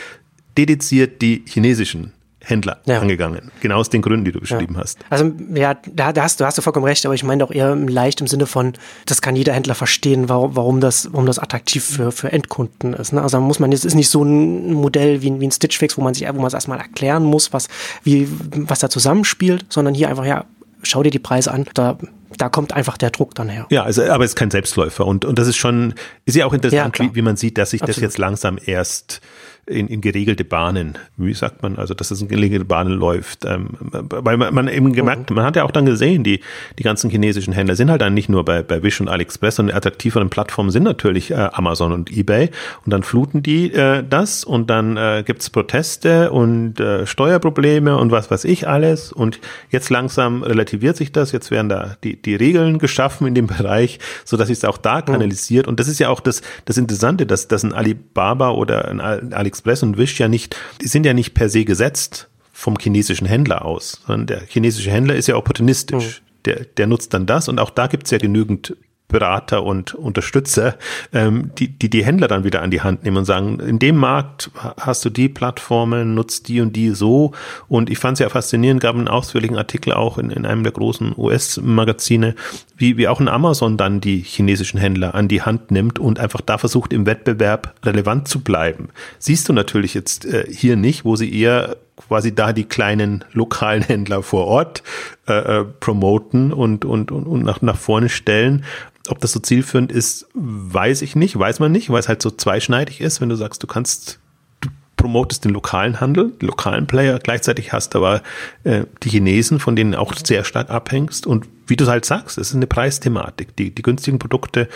dediziert 0.58 1.22
die 1.22 1.44
chinesischen 1.46 2.14
Händler 2.48 2.80
ja. 2.86 3.00
angegangen. 3.00 3.52
Genau 3.62 3.78
aus 3.78 3.90
den 3.90 4.02
Gründen, 4.02 4.24
die 4.24 4.32
du 4.32 4.40
beschrieben 4.40 4.76
ja. 4.76 4.82
hast. 4.82 5.00
Also 5.10 5.32
ja, 5.54 5.76
da, 5.94 6.14
da, 6.14 6.24
hast, 6.24 6.40
du 6.40 6.46
hast 6.46 6.58
du 6.58 6.62
vollkommen 6.62 6.86
recht, 6.86 7.06
aber 7.06 7.14
ich 7.14 7.24
meine 7.24 7.44
auch 7.44 7.52
eher 7.52 7.76
leicht 7.76 8.22
im 8.22 8.28
Sinne 8.28 8.46
von, 8.46 8.74
das 9.06 9.22
kann 9.22 9.36
jeder 9.36 9.54
Händler 9.54 9.76
verstehen, 9.76 10.30
warum, 10.30 10.56
warum, 10.56 10.80
das, 10.80 11.10
warum 11.12 11.26
das 11.26 11.40
attraktiv 11.40 11.84
für, 11.84 12.12
für 12.12 12.32
Endkunden 12.32 12.94
ist. 12.94 13.12
Ne? 13.12 13.22
Also 13.22 13.40
muss 13.42 13.60
man, 13.60 13.72
es 13.72 13.84
ist 13.84 13.96
nicht 13.96 14.10
so 14.10 14.24
ein 14.24 14.74
Modell 14.74 15.22
wie, 15.22 15.40
wie 15.40 15.48
ein 15.48 15.52
Stitch 15.52 15.78
Fix, 15.78 15.98
wo 15.98 16.02
man 16.02 16.14
sich, 16.14 16.28
wo 16.28 16.38
man 16.38 16.46
es 16.48 16.54
erstmal 16.54 16.80
erklären 16.80 17.24
muss, 17.24 17.52
was, 17.52 17.68
wie, 18.04 18.30
was 18.56 18.80
da 18.80 18.90
zusammenspielt, 18.90 19.66
sondern 19.70 19.94
hier 19.94 20.08
einfach, 20.08 20.26
ja, 20.26 20.46
schau 20.84 21.04
dir 21.04 21.12
die 21.12 21.20
Preise 21.20 21.52
an, 21.52 21.66
da 21.74 21.98
da 22.38 22.50
kommt 22.50 22.74
einfach 22.74 22.98
der 22.98 23.10
Druck 23.10 23.34
dann 23.36 23.50
her. 23.50 23.66
Ja, 23.70 23.84
also, 23.84 24.04
aber 24.04 24.24
es 24.24 24.32
ist 24.32 24.36
kein 24.36 24.52
Selbstläufer 24.52 25.06
und, 25.06 25.26
und 25.26 25.40
das 25.40 25.48
ist 25.48 25.56
schon, 25.56 25.96
ist 26.26 26.36
ja 26.36 26.46
auch 26.46 26.54
interessant, 26.54 27.00
ja, 27.00 27.06
wie, 27.06 27.16
wie 27.16 27.22
man 27.22 27.36
sieht, 27.36 27.58
dass 27.58 27.72
sich 27.72 27.82
Absolut. 27.82 27.98
das 27.98 28.02
jetzt 28.02 28.18
langsam 28.18 28.60
erst 28.64 29.22
in, 29.68 29.88
in 29.88 30.02
geregelte 30.02 30.46
Bahnen, 30.46 30.98
wie 31.18 31.34
sagt 31.34 31.62
man, 31.62 31.76
also 31.76 31.94
dass 31.94 32.10
es 32.10 32.22
in 32.22 32.30
geregelte 32.30 32.66
Bahnen 32.66 32.94
läuft. 32.94 33.46
Ähm, 33.46 33.70
weil 33.80 34.38
man, 34.38 34.54
man 34.54 34.68
eben 34.70 34.94
gemerkt, 34.94 35.30
mhm. 35.30 35.36
man 35.36 35.46
hat 35.46 35.58
ja 35.58 35.64
auch 35.64 35.72
dann 35.72 35.86
gesehen, 35.86 36.24
die, 36.24 36.40
die 36.80 36.84
ganzen 36.84 37.10
chinesischen 37.10 37.54
Händler 37.54 37.76
sind 37.76 37.92
halt 37.92 38.02
dann 38.02 38.14
nicht 38.14 38.30
nur 38.30 38.46
bei, 38.46 38.64
bei 38.64 38.82
Wish 38.82 39.02
und 39.02 39.10
AliExpress, 39.10 39.58
sondern 39.58 39.76
attraktiveren 39.76 40.30
Plattformen 40.30 40.72
sind 40.72 40.84
natürlich 40.84 41.32
äh, 41.32 41.50
Amazon 41.52 41.92
und 41.92 42.12
Ebay. 42.12 42.50
Und 42.86 42.94
dann 42.94 43.04
fluten 43.04 43.44
die 43.44 43.74
äh, 43.74 44.04
das 44.10 44.46
und 44.46 44.70
dann 44.70 44.96
äh, 44.96 45.24
gibt's 45.26 45.50
Proteste 45.50 46.32
und 46.32 46.80
äh, 46.80 47.06
Steuerprobleme 47.06 47.98
und 47.98 48.12
was 48.12 48.32
weiß 48.32 48.46
ich 48.46 48.70
alles. 48.70 49.12
Und 49.12 49.40
jetzt 49.70 49.90
langsam 49.90 50.44
relativiert 50.44 50.96
sich 50.96 51.12
das, 51.12 51.34
jetzt 51.34 51.52
werden 51.52 51.68
da 51.68 51.98
die, 52.06 52.22
die 52.22 52.36
Regeln 52.36 52.80
geschaffen 52.80 53.28
in 53.28 53.36
dem 53.36 53.48
Bereich, 53.48 54.00
so 54.24 54.38
dass 54.38 54.48
sich 54.48 54.60
es 54.60 54.66
auch 54.66 54.78
da 54.78 55.00
mhm. 55.00 55.06
kanalisiert. 55.06 55.68
Und 55.68 55.82
das 55.82 55.90
ist 55.90 56.00
ja 56.00 56.08
auch 56.08 56.22
das, 56.22 56.42
das 56.64 56.78
Interessante, 56.78 57.26
dass, 57.26 57.50
dass 57.50 57.64
ein 57.64 57.74
Alibaba 57.74 58.52
oder 58.52 58.88
ein 58.88 59.02
AliExpress 59.02 59.57
Express 59.58 59.84
und 59.84 59.98
Wish 59.98 60.20
ja 60.20 60.28
nicht, 60.28 60.56
die 60.82 60.88
sind 60.88 61.06
ja 61.06 61.14
nicht 61.14 61.34
per 61.34 61.50
se 61.50 61.66
gesetzt 61.66 62.30
vom 62.54 62.76
chinesischen 62.80 63.28
Händler 63.28 63.66
aus, 63.66 64.02
sondern 64.06 64.28
der 64.28 64.42
chinesische 64.48 64.92
Händler 64.92 65.16
ist 65.16 65.28
ja 65.28 65.36
opportunistisch. 65.36 66.22
Mhm. 66.22 66.26
Der, 66.46 66.66
der 66.66 66.88
nutzt 66.88 67.14
dann 67.14 67.26
das 67.26 67.50
und 67.50 67.60
auch 67.60 67.72
da 67.72 67.88
gibt 67.88 68.06
es 68.06 68.12
ja 68.12 68.20
genügend 68.20 68.78
Berater 69.08 69.64
und 69.64 69.94
Unterstützer, 69.94 70.76
ähm, 71.14 71.52
die, 71.58 71.70
die 71.70 71.90
die 71.90 72.04
Händler 72.04 72.28
dann 72.28 72.44
wieder 72.44 72.62
an 72.62 72.72
die 72.72 72.82
Hand 72.82 73.04
nehmen 73.04 73.18
und 73.18 73.26
sagen, 73.26 73.60
in 73.62 73.80
dem 73.80 73.96
Markt 73.96 74.52
hast 74.78 75.06
du 75.06 75.10
die 75.10 75.30
Plattformen, 75.30 76.14
nutzt 76.14 76.50
die 76.50 76.60
und 76.60 76.76
die 76.76 76.90
so. 76.90 77.32
Und 77.70 77.90
ich 77.90 78.00
fand 78.00 78.16
es 78.16 78.20
ja 78.20 78.28
faszinierend, 78.28 78.82
gab 78.82 78.96
einen 78.96 79.08
ausführlichen 79.08 79.58
Artikel 79.58 79.94
auch 79.94 80.18
in, 80.18 80.30
in 80.30 80.46
einem 80.46 80.64
der 80.64 80.74
großen 80.74 81.14
US-Magazine, 81.18 82.36
wie, 82.76 82.98
wie 82.98 83.08
auch 83.08 83.22
ein 83.22 83.30
Amazon 83.30 83.78
dann 83.78 84.02
die 84.02 84.20
chinesischen 84.20 84.78
Händler 84.78 85.16
an 85.16 85.30
die 85.30 85.42
Hand 85.42 85.72
nimmt 85.72 86.00
und 86.00 86.20
einfach 86.20 86.42
da 86.42 86.58
versucht, 86.58 86.92
im 86.92 87.06
Wettbewerb 87.06 87.76
relevant 87.86 88.28
zu 88.28 88.42
bleiben. 88.42 88.90
Siehst 89.20 89.48
du 89.48 89.54
natürlich 89.54 89.94
jetzt 89.94 90.26
äh, 90.26 90.46
hier 90.52 90.76
nicht, 90.76 91.06
wo 91.06 91.16
sie 91.16 91.34
eher 91.34 91.78
quasi 91.98 92.34
da 92.34 92.54
die 92.54 92.64
kleinen 92.64 93.26
lokalen 93.34 93.84
Händler 93.84 94.24
vor 94.24 94.46
Ort 94.46 94.84
äh, 95.28 95.34
äh, 95.34 95.66
promoten 95.66 96.54
und, 96.54 96.86
und, 96.86 97.12
und, 97.12 97.26
und 97.26 97.44
nach, 97.44 97.62
nach 97.62 97.78
vorne 97.78 98.10
stellen. 98.10 98.64
Ob 99.10 99.20
das 99.20 99.32
so 99.32 99.40
zielführend 99.40 99.92
ist, 99.92 100.28
weiß 100.34 101.02
ich 101.02 101.16
nicht, 101.16 101.38
weiß 101.38 101.60
man 101.60 101.72
nicht, 101.72 101.90
weil 101.90 102.00
es 102.00 102.08
halt 102.08 102.22
so 102.22 102.30
zweischneidig 102.30 103.02
ist, 103.02 103.22
wenn 103.22 103.30
du 103.30 103.36
sagst, 103.36 103.64
du 103.64 103.68
kannst, 103.68 104.20
du 104.60 104.70
promotest 104.96 105.46
den 105.46 105.52
lokalen 105.52 106.00
Handel, 106.00 106.34
die 106.42 106.46
lokalen 106.46 106.88
Player, 106.88 107.20
gleichzeitig 107.20 107.74
hast 107.74 107.96
aber 107.96 108.22
äh, 108.64 108.84
die 109.04 109.10
Chinesen, 109.10 109.60
von 109.60 109.76
denen 109.76 109.96
auch 109.96 110.14
sehr 110.14 110.44
stark 110.44 110.70
abhängst. 110.70 111.26
Und 111.26 111.48
wie 111.68 111.78
du 111.78 111.88
halt 111.88 112.06
sagst, 112.06 112.38
es 112.38 112.50
ist 112.50 112.56
eine 112.56 112.68
Preisthematik. 112.68 113.56
Die, 113.56 113.74
die 113.74 113.82
günstigen 113.82 114.20
Produkte 114.20 114.68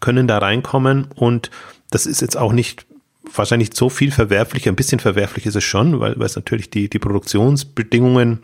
können 0.00 0.26
da 0.26 0.38
reinkommen 0.38 1.08
und 1.14 1.50
das 1.90 2.06
ist 2.06 2.20
jetzt 2.20 2.36
auch 2.36 2.52
nicht 2.52 2.86
wahrscheinlich 3.34 3.70
so 3.74 3.88
viel 3.88 4.10
verwerflich, 4.10 4.68
ein 4.68 4.76
bisschen 4.76 5.00
verwerflich 5.00 5.46
ist 5.46 5.56
es 5.56 5.64
schon, 5.64 6.00
weil, 6.00 6.18
weil 6.18 6.26
es 6.26 6.36
natürlich 6.36 6.70
die, 6.70 6.88
die 6.88 6.98
Produktionsbedingungen 6.98 8.42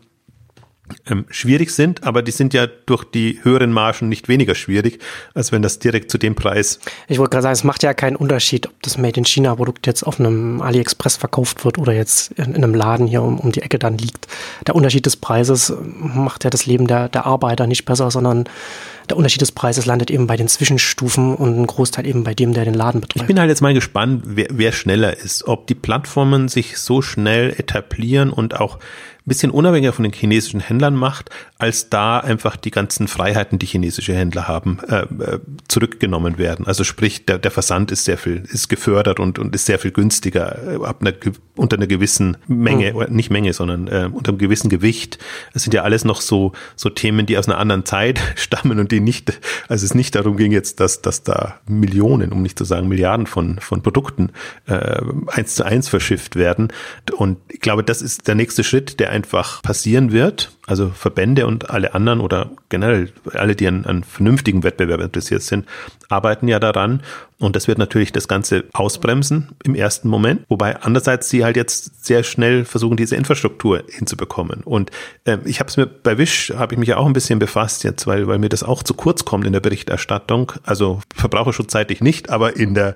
ähm, 1.06 1.24
schwierig 1.30 1.70
sind, 1.70 2.04
aber 2.04 2.22
die 2.22 2.32
sind 2.32 2.54
ja 2.54 2.66
durch 2.66 3.04
die 3.04 3.40
höheren 3.42 3.72
Margen 3.72 4.08
nicht 4.08 4.28
weniger 4.28 4.54
schwierig, 4.54 4.98
als 5.34 5.52
wenn 5.52 5.62
das 5.62 5.78
direkt 5.78 6.10
zu 6.10 6.18
dem 6.18 6.34
Preis. 6.34 6.80
Ich 7.08 7.18
wollte 7.18 7.30
gerade 7.30 7.42
sagen, 7.42 7.52
es 7.54 7.64
macht 7.64 7.82
ja 7.82 7.94
keinen 7.94 8.16
Unterschied, 8.16 8.66
ob 8.66 8.82
das 8.82 8.98
Made 8.98 9.18
in 9.18 9.24
China 9.24 9.54
Produkt 9.54 9.86
jetzt 9.86 10.02
auf 10.02 10.20
einem 10.20 10.60
AliExpress 10.60 11.16
verkauft 11.16 11.64
wird 11.64 11.78
oder 11.78 11.92
jetzt 11.92 12.32
in, 12.32 12.54
in 12.54 12.56
einem 12.56 12.74
Laden 12.74 13.06
hier 13.06 13.22
um, 13.22 13.38
um, 13.38 13.52
die 13.52 13.62
Ecke 13.62 13.78
dann 13.78 13.96
liegt. 13.96 14.26
Der 14.66 14.74
Unterschied 14.74 15.06
des 15.06 15.16
Preises 15.16 15.72
macht 15.80 16.44
ja 16.44 16.50
das 16.50 16.66
Leben 16.66 16.86
der, 16.86 17.08
der 17.08 17.26
Arbeiter 17.26 17.66
nicht 17.66 17.84
besser, 17.84 18.10
sondern 18.10 18.44
der 19.08 19.16
Unterschied 19.16 19.40
des 19.40 19.52
Preises 19.52 19.86
landet 19.86 20.10
eben 20.10 20.26
bei 20.26 20.36
den 20.36 20.48
Zwischenstufen 20.48 21.34
und 21.34 21.58
ein 21.58 21.66
Großteil 21.66 22.06
eben 22.06 22.24
bei 22.24 22.34
dem, 22.34 22.52
der 22.52 22.64
den 22.64 22.74
Laden 22.74 23.00
betreibt. 23.00 23.22
Ich 23.22 23.26
bin 23.26 23.38
halt 23.38 23.48
jetzt 23.48 23.60
mal 23.60 23.74
gespannt, 23.74 24.22
wer, 24.26 24.46
wer 24.50 24.72
schneller 24.72 25.16
ist, 25.16 25.46
ob 25.46 25.66
die 25.66 25.74
Plattformen 25.74 26.48
sich 26.48 26.78
so 26.78 27.02
schnell 27.02 27.50
etablieren 27.50 28.30
und 28.30 28.60
auch 28.60 28.78
ein 29.24 29.28
bisschen 29.28 29.52
unabhängiger 29.52 29.92
von 29.92 30.02
den 30.02 30.12
chinesischen 30.12 30.58
Händlern 30.58 30.96
macht, 30.96 31.30
als 31.56 31.88
da 31.88 32.18
einfach 32.18 32.56
die 32.56 32.72
ganzen 32.72 33.06
Freiheiten, 33.06 33.60
die 33.60 33.66
chinesische 33.66 34.14
Händler 34.14 34.48
haben, 34.48 34.80
äh, 34.88 35.02
äh, 35.02 35.38
zurückgenommen 35.68 36.38
werden. 36.38 36.66
Also 36.66 36.82
sprich, 36.82 37.24
der, 37.24 37.38
der 37.38 37.52
Versand 37.52 37.92
ist 37.92 38.04
sehr 38.04 38.18
viel, 38.18 38.42
ist 38.52 38.68
gefördert 38.68 39.20
und, 39.20 39.38
und 39.38 39.54
ist 39.54 39.66
sehr 39.66 39.78
viel 39.78 39.92
günstiger 39.92 40.58
äh, 40.80 40.84
ab 40.84 41.02
einer, 41.02 41.12
unter 41.54 41.76
einer 41.76 41.86
gewissen 41.86 42.36
Menge, 42.48 42.94
mhm. 42.94 43.14
nicht 43.14 43.30
Menge, 43.30 43.52
sondern 43.52 43.86
äh, 43.86 44.08
unter 44.12 44.30
einem 44.30 44.38
gewissen 44.38 44.68
Gewicht. 44.68 45.18
Das 45.52 45.62
sind 45.62 45.72
ja 45.72 45.82
alles 45.82 46.04
noch 46.04 46.20
so, 46.20 46.52
so 46.74 46.90
Themen, 46.90 47.24
die 47.24 47.38
aus 47.38 47.48
einer 47.48 47.58
anderen 47.58 47.84
Zeit 47.84 48.20
stammen 48.34 48.80
und 48.80 48.90
die 48.92 49.00
nicht, 49.00 49.40
also 49.68 49.84
es 49.84 49.94
nicht 49.94 50.14
darum 50.14 50.36
ging 50.36 50.52
jetzt, 50.52 50.80
dass, 50.80 51.02
dass 51.02 51.22
da 51.22 51.60
Millionen, 51.66 52.32
um 52.32 52.42
nicht 52.42 52.58
zu 52.58 52.64
sagen 52.64 52.88
Milliarden 52.88 53.26
von, 53.26 53.58
von 53.58 53.82
Produkten 53.82 54.30
äh, 54.66 55.02
eins 55.26 55.54
zu 55.54 55.64
eins 55.64 55.88
verschifft 55.88 56.36
werden. 56.36 56.68
Und 57.16 57.38
ich 57.48 57.60
glaube, 57.60 57.82
das 57.82 58.02
ist 58.02 58.28
der 58.28 58.34
nächste 58.34 58.62
Schritt, 58.64 59.00
der 59.00 59.10
einfach 59.10 59.62
passieren 59.62 60.12
wird. 60.12 60.52
Also 60.66 60.90
Verbände 60.90 61.46
und 61.48 61.70
alle 61.70 61.92
anderen 61.92 62.20
oder 62.20 62.50
generell 62.68 63.12
alle, 63.32 63.56
die 63.56 63.66
an, 63.66 63.84
an 63.84 64.04
vernünftigen 64.04 64.62
Wettbewerb 64.62 65.00
interessiert 65.00 65.42
sind, 65.42 65.66
arbeiten 66.08 66.46
ja 66.46 66.60
daran. 66.60 67.02
Und 67.38 67.56
das 67.56 67.66
wird 67.66 67.78
natürlich 67.78 68.12
das 68.12 68.28
Ganze 68.28 68.64
ausbremsen 68.72 69.48
im 69.64 69.74
ersten 69.74 70.08
Moment. 70.08 70.44
Wobei 70.48 70.80
andererseits 70.80 71.28
sie 71.28 71.44
halt 71.44 71.56
jetzt 71.56 72.04
sehr 72.04 72.22
schnell 72.22 72.64
versuchen, 72.64 72.96
diese 72.96 73.16
Infrastruktur 73.16 73.82
hinzubekommen. 73.88 74.62
Und 74.62 74.92
äh, 75.24 75.38
ich 75.44 75.58
habe 75.58 75.68
es 75.68 75.76
mir 75.76 75.86
bei 75.86 76.18
Wish, 76.18 76.52
habe 76.56 76.74
ich 76.74 76.78
mich 76.78 76.90
ja 76.90 76.98
auch 76.98 77.06
ein 77.06 77.12
bisschen 77.12 77.40
befasst 77.40 77.82
jetzt, 77.82 78.06
weil, 78.06 78.28
weil 78.28 78.38
mir 78.38 78.48
das 78.48 78.62
auch 78.62 78.84
zu 78.84 78.94
kurz 78.94 79.24
kommt 79.24 79.44
in 79.44 79.52
der 79.52 79.60
Berichterstattung. 79.60 80.52
Also 80.62 81.00
verbraucherschutzzeitig 81.16 82.00
nicht, 82.00 82.30
aber 82.30 82.56
in 82.56 82.74
der 82.74 82.94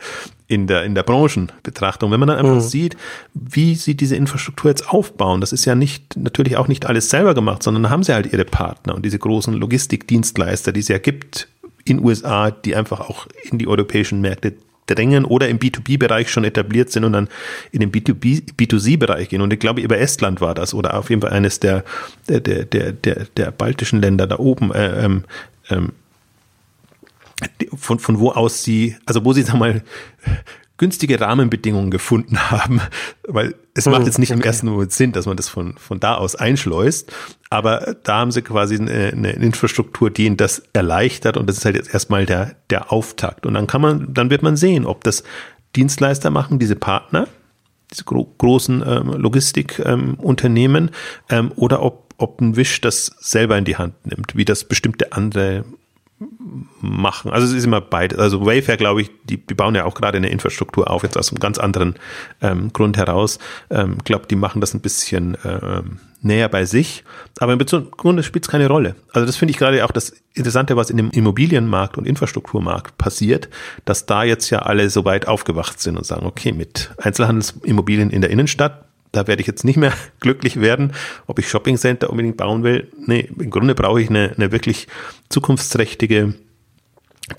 in 0.49 0.66
der, 0.66 0.84
in 0.84 0.94
der 0.94 1.03
Branchenbetrachtung. 1.03 2.11
Wenn 2.11 2.20
man 2.20 2.28
dann 2.28 2.38
einfach 2.38 2.55
mhm. 2.55 2.61
sieht, 2.61 2.97
wie 3.34 3.74
sie 3.74 3.97
diese 3.97 4.16
Infrastruktur 4.16 4.70
jetzt 4.70 4.88
aufbauen, 4.88 5.40
das 5.40 5.53
ist 5.53 5.64
ja 5.64 5.74
nicht, 5.74 6.16
natürlich 6.16 6.57
auch 6.57 6.68
nicht 6.68 6.86
alles 6.86 7.11
selber 7.11 7.34
gemacht, 7.34 7.62
sondern 7.62 7.90
haben 7.90 8.03
sie 8.03 8.14
halt 8.14 8.32
ihre 8.32 8.44
Partner 8.44 8.94
und 8.94 9.05
diese 9.05 9.18
großen 9.18 9.55
Logistikdienstleister, 9.55 10.72
die 10.72 10.80
es 10.80 10.88
ja 10.88 10.99
gibt 10.99 11.49
in 11.84 12.05
USA, 12.05 12.51
die 12.51 12.76
einfach 12.76 13.01
auch 13.01 13.26
in 13.51 13.59
die 13.59 13.68
europäischen 13.68 14.20
Märkte 14.20 14.55
drängen 14.86 15.24
oder 15.24 15.49
im 15.49 15.59
B2B-Bereich 15.59 16.30
schon 16.30 16.44
etabliert 16.44 16.90
sind 16.90 17.05
und 17.05 17.12
dann 17.12 17.28
in 17.72 17.80
den 17.80 17.90
B2B, 17.90 18.55
B2C-Bereich 18.55 19.28
gehen. 19.28 19.40
Und 19.40 19.53
ich 19.53 19.59
glaube, 19.59 19.80
über 19.80 19.99
Estland 19.99 20.40
war 20.40 20.55
das 20.55 20.74
oder 20.74 20.97
auf 20.97 21.11
jeden 21.11 21.22
Fall 21.22 21.32
eines 21.32 21.61
der, 21.61 21.84
der, 22.28 22.40
der, 22.40 22.92
der, 22.92 23.26
der 23.36 23.51
baltischen 23.51 24.01
Länder 24.01 24.26
da 24.26 24.38
oben, 24.38 24.72
äh, 24.72 25.05
ähm, 25.05 25.24
ähm, 25.70 25.92
von, 27.76 27.99
von 27.99 28.18
wo 28.18 28.30
aus 28.30 28.62
sie, 28.62 28.97
also 29.07 29.24
wo 29.24 29.32
sie, 29.32 29.43
sag 29.43 29.57
mal, 29.57 29.82
günstige 30.78 31.20
Rahmenbedingungen 31.20 31.91
gefunden 31.91 32.39
haben, 32.51 32.80
weil 33.26 33.55
es 33.74 33.87
macht 33.87 34.01
hm, 34.01 34.07
jetzt 34.07 34.18
nicht 34.18 34.30
okay. 34.30 34.41
im 34.41 34.45
ersten 34.45 34.68
Moment 34.68 34.93
Sinn, 34.93 35.12
dass 35.12 35.26
man 35.26 35.37
das 35.37 35.49
von, 35.49 35.76
von 35.78 36.01
da 36.01 36.16
aus 36.16 36.37
einschleust, 36.37 37.12
aber 37.51 37.97
da 38.03 38.18
haben 38.18 38.30
sie 38.30 38.43
quasi 38.43 38.76
eine, 38.76 39.12
eine 39.12 39.32
Infrastruktur, 39.32 40.11
die 40.11 40.26
ihnen 40.26 40.37
das 40.37 40.62
erleichtert 40.72 41.37
und 41.37 41.49
das 41.49 41.59
ist 41.59 41.64
halt 41.64 41.76
jetzt 41.76 41.93
erstmal 41.93 42.26
der, 42.26 42.57
der 42.70 42.93
Auftakt 42.93 43.47
und 43.47 43.55
dann 43.55 43.66
kann 43.66 43.80
man, 43.80 44.12
dann 44.12 44.30
wird 44.30 44.43
man 44.43 44.57
sehen, 44.57 44.84
ob 44.84 45.05
das 45.05 45.24
Dienstleister 45.76 46.30
machen, 46.30 46.59
diese 46.59 46.76
Partner, 46.76 47.28
diese 47.91 48.05
gro 48.05 48.34
großen 48.39 48.82
ähm, 48.87 49.12
Logistikunternehmen 49.12 50.91
ähm, 51.30 51.47
ähm, 51.47 51.53
oder 51.57 51.82
ob, 51.82 52.14
ob 52.18 52.41
ein 52.41 52.57
Wisch 52.57 52.80
das 52.80 53.12
selber 53.18 53.57
in 53.57 53.64
die 53.64 53.76
Hand 53.76 53.95
nimmt, 54.07 54.37
wie 54.37 54.45
das 54.45 54.64
bestimmte 54.64 55.12
andere 55.12 55.64
machen. 56.80 57.30
Also 57.30 57.46
es 57.46 57.52
ist 57.52 57.64
immer 57.64 57.80
beides. 57.80 58.18
Also 58.18 58.44
Wayfair, 58.46 58.76
glaube 58.76 59.02
ich, 59.02 59.10
die, 59.24 59.36
die 59.36 59.54
bauen 59.54 59.74
ja 59.74 59.84
auch 59.84 59.94
gerade 59.94 60.16
eine 60.16 60.30
Infrastruktur 60.30 60.90
auf, 60.90 61.02
jetzt 61.02 61.18
aus 61.18 61.30
einem 61.30 61.40
ganz 61.40 61.58
anderen 61.58 61.96
ähm, 62.40 62.72
Grund 62.72 62.96
heraus. 62.96 63.38
Ähm, 63.70 63.98
glaube, 64.04 64.26
die 64.26 64.36
machen 64.36 64.60
das 64.60 64.72
ein 64.72 64.80
bisschen 64.80 65.36
ähm, 65.44 65.98
näher 66.22 66.48
bei 66.48 66.64
sich. 66.64 67.04
Aber 67.38 67.52
im 67.52 67.58
Grunde 67.58 68.22
spielt 68.22 68.44
es 68.46 68.50
keine 68.50 68.68
Rolle. 68.68 68.96
Also 69.12 69.26
das 69.26 69.36
finde 69.36 69.52
ich 69.52 69.58
gerade 69.58 69.84
auch 69.84 69.90
das 69.90 70.14
Interessante, 70.32 70.76
was 70.76 70.88
in 70.88 70.96
dem 70.96 71.10
Immobilienmarkt 71.10 71.98
und 71.98 72.06
Infrastrukturmarkt 72.06 72.96
passiert, 72.96 73.50
dass 73.84 74.06
da 74.06 74.24
jetzt 74.24 74.48
ja 74.48 74.60
alle 74.60 74.88
so 74.88 75.04
weit 75.04 75.28
aufgewacht 75.28 75.80
sind 75.80 75.98
und 75.98 76.06
sagen, 76.06 76.24
okay, 76.24 76.52
mit 76.52 76.90
Einzelhandelsimmobilien 76.98 78.10
in 78.10 78.22
der 78.22 78.30
Innenstadt 78.30 78.86
da 79.16 79.26
werde 79.26 79.40
ich 79.40 79.46
jetzt 79.46 79.64
nicht 79.64 79.76
mehr 79.76 79.92
glücklich 80.20 80.60
werden, 80.60 80.92
ob 81.26 81.38
ich 81.38 81.48
Shoppingcenter 81.48 82.10
unbedingt 82.10 82.36
bauen 82.36 82.62
will. 82.62 82.90
Nee, 83.06 83.28
im 83.38 83.50
Grunde 83.50 83.74
brauche 83.74 84.00
ich 84.00 84.10
eine, 84.10 84.32
eine 84.36 84.52
wirklich 84.52 84.86
zukunftsträchtige 85.28 86.34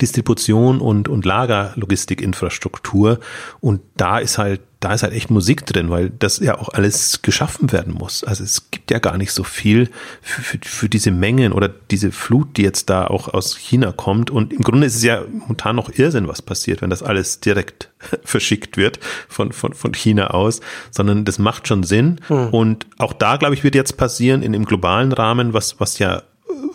Distribution 0.00 0.80
und, 0.80 1.08
und 1.08 1.24
Lagerlogistikinfrastruktur. 1.24 3.20
Und 3.60 3.80
da 3.96 4.18
ist 4.18 4.36
halt, 4.38 4.60
da 4.80 4.94
ist 4.94 5.02
halt 5.02 5.12
echt 5.12 5.30
Musik 5.30 5.66
drin, 5.66 5.90
weil 5.90 6.10
das 6.10 6.38
ja 6.38 6.56
auch 6.56 6.68
alles 6.68 7.22
geschaffen 7.22 7.72
werden 7.72 7.92
muss. 7.92 8.22
Also 8.22 8.44
es 8.44 8.70
gibt 8.70 8.92
ja 8.92 9.00
gar 9.00 9.18
nicht 9.18 9.32
so 9.32 9.42
viel 9.42 9.90
für, 10.22 10.42
für, 10.42 10.58
für 10.62 10.88
diese 10.88 11.10
Mengen 11.10 11.52
oder 11.52 11.68
diese 11.68 12.12
Flut, 12.12 12.56
die 12.56 12.62
jetzt 12.62 12.88
da 12.88 13.06
auch 13.06 13.26
aus 13.34 13.56
China 13.56 13.90
kommt. 13.90 14.30
Und 14.30 14.52
im 14.52 14.62
Grunde 14.62 14.86
ist 14.86 14.94
es 14.94 15.02
ja 15.02 15.22
momentan 15.28 15.74
noch 15.74 15.90
Irrsinn, 15.92 16.28
was 16.28 16.42
passiert, 16.42 16.80
wenn 16.80 16.90
das 16.90 17.02
alles 17.02 17.40
direkt 17.40 17.90
verschickt 18.24 18.76
wird 18.76 19.00
von, 19.28 19.50
von, 19.50 19.74
von 19.74 19.92
China 19.94 20.28
aus, 20.28 20.60
sondern 20.92 21.24
das 21.24 21.40
macht 21.40 21.66
schon 21.66 21.82
Sinn. 21.82 22.20
Hm. 22.28 22.50
Und 22.50 22.86
auch 22.98 23.12
da, 23.12 23.36
glaube 23.36 23.54
ich, 23.54 23.64
wird 23.64 23.74
jetzt 23.74 23.96
passieren 23.96 24.42
in 24.42 24.52
dem 24.52 24.64
globalen 24.64 25.12
Rahmen, 25.12 25.54
was, 25.54 25.80
was 25.80 25.98
ja 25.98 26.22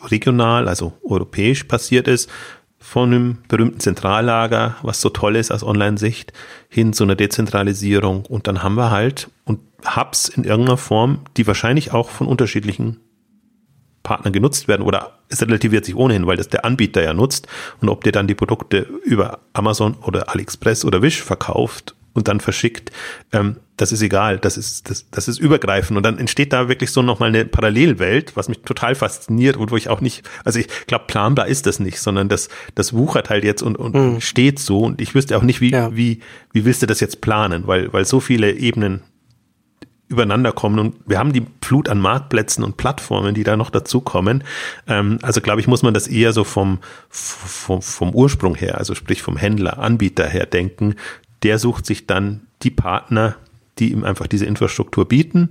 regional, 0.05 0.67
also 0.67 0.93
europäisch 1.03 1.63
passiert 1.63 2.09
ist, 2.09 2.29
von 2.83 3.13
einem 3.13 3.37
berühmten 3.47 3.79
Zentrallager, 3.79 4.75
was 4.81 4.99
so 4.99 5.09
toll 5.09 5.37
ist 5.37 5.51
aus 5.51 5.63
Online-Sicht, 5.63 6.33
hin 6.67 6.91
zu 6.91 7.05
einer 7.05 7.15
Dezentralisierung. 7.15 8.25
Und 8.25 8.45
dann 8.45 8.61
haben 8.61 8.75
wir 8.75 8.91
halt 8.91 9.29
und 9.45 9.61
Hubs 9.95 10.27
in 10.27 10.43
irgendeiner 10.43 10.77
Form, 10.77 11.19
die 11.37 11.47
wahrscheinlich 11.47 11.93
auch 11.93 12.09
von 12.09 12.27
unterschiedlichen 12.27 12.99
Partnern 14.03 14.33
genutzt 14.33 14.67
werden 14.67 14.81
oder 14.81 15.19
es 15.29 15.41
relativiert 15.41 15.85
sich 15.85 15.95
ohnehin, 15.95 16.27
weil 16.27 16.35
das 16.35 16.49
der 16.49 16.65
Anbieter 16.65 17.01
ja 17.01 17.13
nutzt 17.13 17.47
und 17.79 17.87
ob 17.87 18.03
der 18.03 18.11
dann 18.11 18.27
die 18.27 18.35
Produkte 18.35 18.79
über 19.05 19.39
Amazon 19.53 19.95
oder 20.01 20.29
AliExpress 20.29 20.83
oder 20.83 21.01
Wish 21.01 21.23
verkauft 21.23 21.95
und 22.13 22.27
dann 22.27 22.39
verschickt, 22.39 22.91
ähm, 23.31 23.57
das 23.75 23.91
ist 23.91 24.01
egal, 24.01 24.37
das 24.37 24.55
ist, 24.55 24.89
das, 24.89 25.09
das 25.09 25.27
ist 25.27 25.39
übergreifend. 25.39 25.97
Und 25.97 26.03
dann 26.03 26.19
entsteht 26.19 26.53
da 26.53 26.69
wirklich 26.69 26.91
so 26.91 27.01
nochmal 27.01 27.29
eine 27.29 27.45
Parallelwelt, 27.45 28.35
was 28.35 28.49
mich 28.49 28.59
total 28.59 28.95
fasziniert 28.95 29.57
und 29.57 29.71
wo 29.71 29.77
ich 29.77 29.89
auch 29.89 29.99
nicht, 29.99 30.23
also 30.45 30.59
ich 30.59 30.67
glaube, 30.85 31.05
planbar 31.07 31.47
ist 31.47 31.65
das 31.65 31.79
nicht, 31.79 31.99
sondern 31.99 32.29
das, 32.29 32.49
das 32.75 32.93
wuchert 32.93 33.29
halt 33.29 33.43
jetzt 33.43 33.63
und, 33.63 33.75
und 33.75 33.95
mhm. 33.95 34.21
steht 34.21 34.59
so. 34.59 34.79
Und 34.79 35.01
ich 35.01 35.15
wüsste 35.15 35.37
auch 35.37 35.43
nicht, 35.43 35.59
wie, 35.59 35.71
ja. 35.71 35.95
wie, 35.95 36.19
wie 36.51 36.65
willst 36.65 36.83
du 36.83 36.85
das 36.85 36.99
jetzt 36.99 37.21
planen, 37.21 37.65
weil, 37.65 37.91
weil 37.93 38.05
so 38.05 38.19
viele 38.19 38.51
Ebenen 38.53 39.01
übereinander 40.13 40.51
kommen 40.51 40.79
und 40.79 40.95
wir 41.05 41.17
haben 41.17 41.33
die 41.33 41.45
Flut 41.61 41.89
an 41.89 41.99
Marktplätzen 41.99 42.63
und 42.63 42.77
Plattformen, 42.77 43.33
die 43.33 43.43
da 43.43 43.57
noch 43.57 43.69
dazukommen. 43.69 44.43
Ähm, 44.87 45.17
also 45.21 45.41
glaube 45.41 45.59
ich, 45.59 45.67
muss 45.67 45.81
man 45.81 45.93
das 45.93 46.07
eher 46.07 46.33
so 46.33 46.43
vom, 46.43 46.79
vom, 47.09 47.81
vom 47.81 48.13
Ursprung 48.13 48.55
her, 48.55 48.77
also 48.77 48.95
sprich 48.95 49.21
vom 49.21 49.37
Händler, 49.37 49.79
Anbieter 49.79 50.27
her 50.27 50.45
denken. 50.45 50.95
Der 51.43 51.59
sucht 51.59 51.85
sich 51.85 52.07
dann 52.07 52.47
die 52.61 52.71
Partner, 52.71 53.35
die 53.79 53.91
ihm 53.91 54.03
einfach 54.03 54.27
diese 54.27 54.45
Infrastruktur 54.45 55.07
bieten 55.07 55.49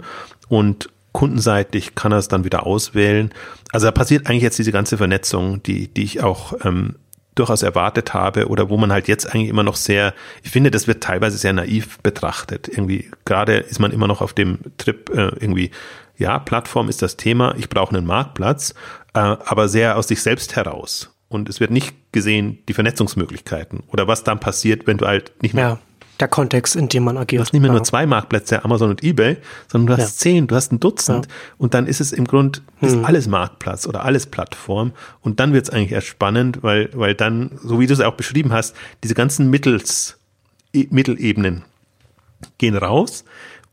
und 0.49 0.89
kundenseitig 1.13 1.95
kann 1.95 2.13
er 2.13 2.19
es 2.19 2.29
dann 2.29 2.45
wieder 2.45 2.67
auswählen. 2.67 3.33
Also 3.71 3.87
da 3.87 3.93
passiert 3.93 4.27
eigentlich 4.27 4.43
jetzt 4.43 4.59
diese 4.59 4.73
ganze 4.73 4.97
Vernetzung, 4.97 5.63
die, 5.63 5.89
die 5.89 6.05
ich 6.05 6.23
auch 6.23 6.55
ähm, 6.65 6.97
durchaus 7.35 7.63
erwartet 7.63 8.15
habe 8.15 8.49
oder 8.49 8.69
wo 8.69 8.77
man 8.77 8.93
halt 8.93 9.09
jetzt 9.09 9.33
eigentlich 9.33 9.49
immer 9.49 9.63
noch 9.63 9.77
sehr, 9.77 10.15
ich 10.43 10.51
finde, 10.51 10.71
das 10.71 10.87
wird 10.87 11.03
teilweise 11.03 11.39
sehr 11.39 11.53
naiv 11.53 11.99
betrachtet. 12.01 12.69
Irgendwie, 12.69 13.11
gerade 13.25 13.57
ist 13.57 13.79
man 13.79 13.93
immer 13.93 14.07
noch 14.07 14.21
auf 14.21 14.33
dem 14.33 14.59
Trip 14.79 15.11
äh, 15.11 15.33
irgendwie, 15.41 15.71
ja, 16.19 16.39
Plattform 16.39 16.89
ist 16.89 17.03
das 17.03 17.17
Thema, 17.17 17.55
ich 17.57 17.69
brauche 17.69 17.97
einen 17.97 18.07
Marktplatz, 18.07 18.75
äh, 19.15 19.19
aber 19.19 19.69
sehr 19.69 19.97
aus 19.97 20.09
sich 20.09 20.23
selbst 20.23 20.57
heraus. 20.57 21.12
Und 21.33 21.49
es 21.49 21.61
wird 21.61 21.71
nicht 21.71 21.95
gesehen, 22.13 22.59
die 22.69 22.75
Vernetzungsmöglichkeiten 22.75 23.83
oder 23.89 24.07
was 24.07 24.25
dann 24.25 24.41
passiert, 24.41 24.87
wenn 24.87 24.99
du 24.99 25.07
halt 25.07 25.33
nicht 25.43 25.55
mehr 25.55 25.69
ja 25.69 25.79
der 26.23 26.29
Kontext, 26.29 26.77
in 26.77 26.89
dem 26.89 27.03
man 27.03 27.17
agiert. 27.17 27.41
Du 27.41 27.45
hast 27.45 27.53
nicht 27.53 27.63
mehr 27.63 27.71
ja. 27.71 27.75
nur 27.75 27.85
zwei 27.85 28.07
Marktplätze, 28.07 28.65
Amazon 28.65 28.91
und 28.91 29.03
eBay, 29.03 29.39
sondern 29.67 29.87
du 29.89 30.03
hast 30.03 30.25
ja. 30.25 30.31
zehn, 30.31 30.47
du 30.47 30.55
hast 30.55 30.73
ein 30.73 30.79
Dutzend 30.79 31.27
und 31.59 31.75
dann 31.75 31.87
ist 31.87 32.01
es 32.01 32.13
im 32.13 32.27
Grund 32.27 32.63
ist 32.81 32.95
hm. 32.95 33.05
alles 33.05 33.27
Marktplatz 33.27 33.87
oder 33.87 34.05
alles 34.05 34.27
Plattform 34.27 34.93
und 35.21 35.41
dann 35.41 35.53
wird 35.53 35.65
es 35.65 35.71
eigentlich 35.71 35.93
erst 35.93 36.07
spannend, 36.07 36.63
weil, 36.63 36.91
weil 36.95 37.15
dann, 37.15 37.59
so 37.63 37.81
wie 37.81 37.87
du 37.87 37.93
es 37.93 38.01
auch 38.01 38.15
beschrieben 38.15 38.53
hast, 38.53 38.77
diese 39.03 39.15
ganzen 39.15 39.51
Mittels, 39.51 40.19
e, 40.73 40.87
Mittelebenen 40.91 41.65
gehen 42.59 42.77
raus 42.77 43.25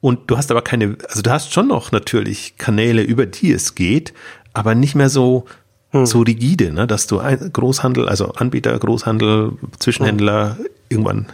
und 0.02 0.32
du 0.32 0.36
hast 0.36 0.50
aber 0.50 0.64
keine, 0.64 0.98
also 1.08 1.22
du 1.22 1.30
hast 1.30 1.54
schon 1.54 1.68
noch 1.68 1.92
natürlich 1.92 2.58
Kanäle, 2.58 3.04
über 3.04 3.28
die 3.28 3.52
es 3.52 3.76
geht, 3.76 4.14
aber 4.54 4.74
nicht 4.74 4.96
mehr 4.96 5.10
so, 5.10 5.46
hm. 5.92 6.06
so 6.06 6.22
rigide, 6.22 6.72
ne, 6.72 6.88
dass 6.88 7.08
du 7.08 7.20
Großhandel, 7.54 8.08
also 8.08 8.34
Anbieter, 8.34 8.78
Großhandel, 8.78 9.54
Zwischenhändler 9.80 10.58
hm. 10.58 10.66
irgendwann 10.90 11.26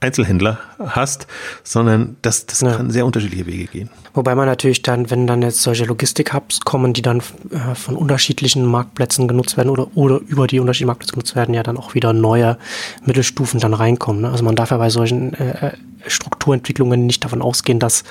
Einzelhändler 0.00 0.58
hast, 0.78 1.26
sondern 1.64 2.16
das, 2.22 2.46
das 2.46 2.60
ja. 2.60 2.76
kann 2.76 2.90
sehr 2.90 3.04
unterschiedliche 3.04 3.46
Wege 3.46 3.66
gehen. 3.66 3.90
Wobei 4.14 4.34
man 4.34 4.46
natürlich 4.46 4.82
dann, 4.82 5.10
wenn 5.10 5.26
dann 5.26 5.42
jetzt 5.42 5.62
solche 5.62 5.84
Logistik-Hubs 5.84 6.60
kommen, 6.60 6.92
die 6.92 7.02
dann 7.02 7.18
äh, 7.18 7.74
von 7.74 7.96
unterschiedlichen 7.96 8.64
Marktplätzen 8.64 9.28
genutzt 9.28 9.56
werden 9.56 9.70
oder, 9.70 9.88
oder 9.96 10.18
über 10.18 10.46
die 10.46 10.60
unterschiedlichen 10.60 10.86
Marktplätze 10.88 11.12
genutzt 11.12 11.36
werden, 11.36 11.54
ja 11.54 11.62
dann 11.62 11.76
auch 11.76 11.94
wieder 11.94 12.12
neue 12.12 12.58
Mittelstufen 13.04 13.60
dann 13.60 13.74
reinkommen. 13.74 14.22
Ne? 14.22 14.30
Also 14.30 14.44
man 14.44 14.56
darf 14.56 14.70
ja 14.70 14.76
bei 14.78 14.90
solchen 14.90 15.34
äh, 15.34 15.68
äh 15.68 15.72
Strukturentwicklungen 16.06 17.06
nicht 17.06 17.24
davon 17.24 17.42
ausgehen, 17.42 17.78
dass 17.80 18.04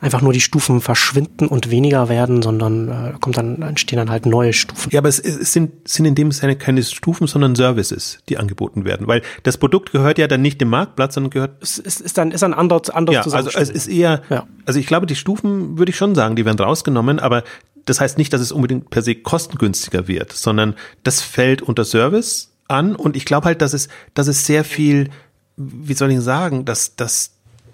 einfach 0.00 0.22
nur 0.22 0.32
die 0.32 0.40
Stufen 0.40 0.80
verschwinden 0.80 1.46
und 1.46 1.70
weniger 1.70 2.08
werden, 2.08 2.42
sondern 2.42 2.88
äh, 2.88 3.12
kommt 3.20 3.36
dann, 3.36 3.62
entstehen 3.62 3.98
dann 3.98 4.10
halt 4.10 4.26
neue 4.26 4.52
Stufen. 4.52 4.90
Ja, 4.90 5.00
aber 5.00 5.08
es, 5.08 5.18
es 5.18 5.52
sind, 5.52 5.86
sind 5.86 6.06
in 6.06 6.14
dem 6.14 6.32
Sinne 6.32 6.56
keine 6.56 6.82
Stufen, 6.82 7.26
sondern 7.26 7.54
Services, 7.54 8.20
die 8.28 8.38
angeboten 8.38 8.84
werden, 8.84 9.06
weil 9.06 9.22
das 9.42 9.58
Produkt 9.58 9.92
gehört 9.92 10.18
ja 10.18 10.26
dann 10.26 10.42
nicht 10.42 10.60
dem 10.60 10.68
Marktplatz, 10.68 11.14
sondern 11.14 11.30
gehört. 11.34 11.62
Es 11.62 11.78
ist, 11.78 12.00
ist 12.00 12.16
dann 12.16 12.30
ist 12.30 12.42
ein 12.42 12.54
anderes, 12.54 12.88
anderes 12.88 13.26
ja, 13.26 13.32
also 13.32 13.50
es 13.50 13.68
ist 13.68 13.86
eher, 13.86 14.22
ja. 14.30 14.46
also 14.64 14.80
ich 14.80 14.86
glaube, 14.86 15.06
die 15.06 15.16
Stufen 15.16 15.76
würde 15.76 15.90
ich 15.90 15.96
schon 15.96 16.14
sagen, 16.14 16.36
die 16.36 16.46
werden 16.46 16.58
rausgenommen, 16.58 17.18
aber 17.18 17.44
das 17.84 18.00
heißt 18.00 18.16
nicht, 18.16 18.32
dass 18.32 18.40
es 18.40 18.50
unbedingt 18.50 18.88
per 18.88 19.02
se 19.02 19.14
kostengünstiger 19.14 20.08
wird, 20.08 20.32
sondern 20.32 20.74
das 21.02 21.20
fällt 21.20 21.60
unter 21.60 21.84
Service 21.84 22.52
an 22.68 22.96
und 22.96 23.16
ich 23.16 23.26
glaube 23.26 23.46
halt, 23.46 23.60
dass 23.60 23.74
es, 23.74 23.88
dass 24.14 24.26
es 24.26 24.46
sehr 24.46 24.64
viel, 24.64 25.10
wie 25.56 25.92
soll 25.92 26.10
ich 26.10 26.20
sagen, 26.20 26.64
dass, 26.64 26.96
dass 26.96 27.32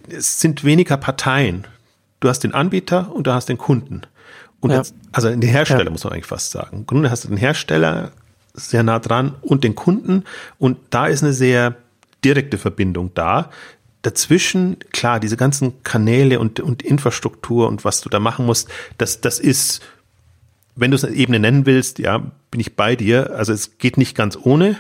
es 0.08 0.40
sind 0.40 0.64
weniger 0.64 0.96
Parteien. 0.96 1.66
Du 2.18 2.28
hast 2.28 2.40
den 2.40 2.52
Anbieter 2.52 3.12
und 3.14 3.26
du 3.26 3.32
hast 3.32 3.48
den 3.48 3.58
Kunden. 3.58 4.02
Und 4.58 4.70
ja. 4.70 4.78
jetzt, 4.78 4.94
also 5.12 5.30
den 5.30 5.42
Hersteller 5.42 5.84
ja. 5.84 5.90
muss 5.90 6.04
man 6.04 6.12
eigentlich 6.12 6.26
fast 6.26 6.50
sagen. 6.50 6.78
Im 6.78 6.86
Grunde 6.86 7.10
hast 7.10 7.24
du 7.24 7.28
den 7.28 7.36
Hersteller 7.36 8.10
sehr 8.52 8.82
nah 8.82 8.98
dran 8.98 9.36
und 9.42 9.62
den 9.64 9.74
Kunden 9.74 10.24
und 10.58 10.76
da 10.90 11.06
ist 11.06 11.22
eine 11.22 11.32
sehr 11.32 11.76
direkte 12.24 12.58
Verbindung 12.58 13.12
da. 13.14 13.50
Dazwischen, 14.02 14.78
klar, 14.92 15.20
diese 15.20 15.36
ganzen 15.36 15.82
Kanäle 15.82 16.40
und, 16.40 16.60
und 16.60 16.82
Infrastruktur 16.82 17.68
und 17.68 17.84
was 17.84 18.00
du 18.00 18.08
da 18.08 18.18
machen 18.18 18.46
musst, 18.46 18.68
das, 18.96 19.20
das 19.20 19.38
ist, 19.38 19.82
wenn 20.74 20.90
du 20.90 20.94
es 20.94 21.04
eine 21.04 21.14
Ebene 21.14 21.38
nennen 21.38 21.66
willst, 21.66 21.98
ja, 21.98 22.18
bin 22.50 22.60
ich 22.60 22.76
bei 22.76 22.96
dir. 22.96 23.36
Also 23.36 23.52
es 23.52 23.76
geht 23.78 23.98
nicht 23.98 24.16
ganz 24.16 24.38
ohne, 24.40 24.76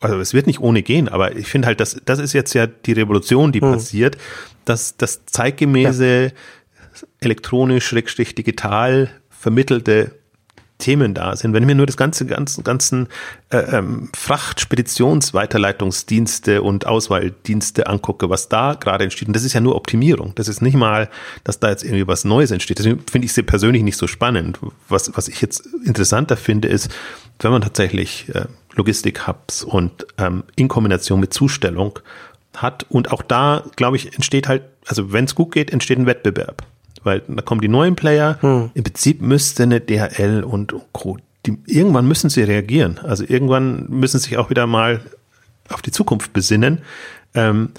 also 0.00 0.18
es 0.18 0.32
wird 0.32 0.46
nicht 0.46 0.60
ohne 0.60 0.82
gehen, 0.82 1.08
aber 1.08 1.36
ich 1.36 1.48
finde 1.48 1.66
halt, 1.66 1.80
das, 1.80 2.00
das 2.04 2.18
ist 2.18 2.32
jetzt 2.32 2.54
ja 2.54 2.66
die 2.66 2.92
Revolution, 2.92 3.52
die 3.52 3.60
hm. 3.60 3.72
passiert, 3.72 4.16
dass 4.64 4.96
das 4.96 5.26
zeitgemäße, 5.26 6.24
ja. 6.24 6.30
elektronisch, 7.20 7.94
digital 7.94 9.10
vermittelte 9.28 10.21
Themen 10.82 11.14
da 11.14 11.34
sind. 11.36 11.54
Wenn 11.54 11.62
ich 11.62 11.66
mir 11.66 11.74
nur 11.74 11.86
das 11.86 11.96
ganze, 11.96 12.26
ganzen, 12.26 12.62
ganzen 12.64 13.08
äh, 13.50 13.56
ähm, 13.58 14.10
Frachtspeditionsweiterleitungsdienste 14.14 16.60
und 16.60 16.86
Auswahldienste 16.86 17.86
angucke, 17.86 18.28
was 18.28 18.50
da 18.50 18.74
gerade 18.74 19.04
entsteht, 19.04 19.28
und 19.28 19.34
das 19.34 19.44
ist 19.44 19.54
ja 19.54 19.60
nur 19.60 19.76
Optimierung. 19.76 20.32
Das 20.34 20.48
ist 20.48 20.60
nicht 20.60 20.74
mal, 20.74 21.08
dass 21.44 21.60
da 21.60 21.70
jetzt 21.70 21.84
irgendwie 21.84 22.06
was 22.06 22.24
Neues 22.24 22.50
entsteht. 22.50 22.78
Deswegen 22.78 23.02
finde 23.10 23.24
ich 23.26 23.32
sie 23.32 23.42
persönlich 23.42 23.82
nicht 23.82 23.96
so 23.96 24.06
spannend. 24.06 24.58
Was, 24.88 25.10
was 25.14 25.28
ich 25.28 25.40
jetzt 25.40 25.66
interessanter 25.84 26.36
finde, 26.36 26.68
ist, 26.68 26.90
wenn 27.38 27.52
man 27.52 27.62
tatsächlich 27.62 28.28
äh, 28.34 28.44
Logistik-Hubs 28.74 29.64
und 29.64 30.06
ähm, 30.18 30.44
in 30.56 30.68
Kombination 30.68 31.20
mit 31.20 31.32
Zustellung 31.32 31.98
hat. 32.56 32.84
Und 32.88 33.12
auch 33.12 33.22
da, 33.22 33.64
glaube 33.76 33.96
ich, 33.96 34.14
entsteht 34.14 34.48
halt, 34.48 34.62
also 34.86 35.12
wenn 35.12 35.24
es 35.24 35.34
gut 35.34 35.52
geht, 35.52 35.70
entsteht 35.70 35.98
ein 35.98 36.06
Wettbewerb. 36.06 36.62
Weil 37.04 37.22
da 37.26 37.42
kommen 37.42 37.60
die 37.60 37.68
neuen 37.68 37.96
Player. 37.96 38.38
Hm. 38.40 38.70
Im 38.74 38.84
Prinzip 38.84 39.22
müsste 39.22 39.64
eine 39.64 39.80
DHL 39.80 40.44
und 40.44 40.74
Co. 40.92 41.18
Die, 41.46 41.58
irgendwann 41.66 42.06
müssen 42.06 42.30
sie 42.30 42.42
reagieren. 42.42 43.00
Also 43.02 43.24
irgendwann 43.26 43.86
müssen 43.88 44.18
sie 44.18 44.28
sich 44.28 44.38
auch 44.38 44.50
wieder 44.50 44.66
mal 44.66 45.00
auf 45.68 45.82
die 45.82 45.90
Zukunft 45.90 46.32
besinnen. 46.32 46.82
Ähm, 47.34 47.70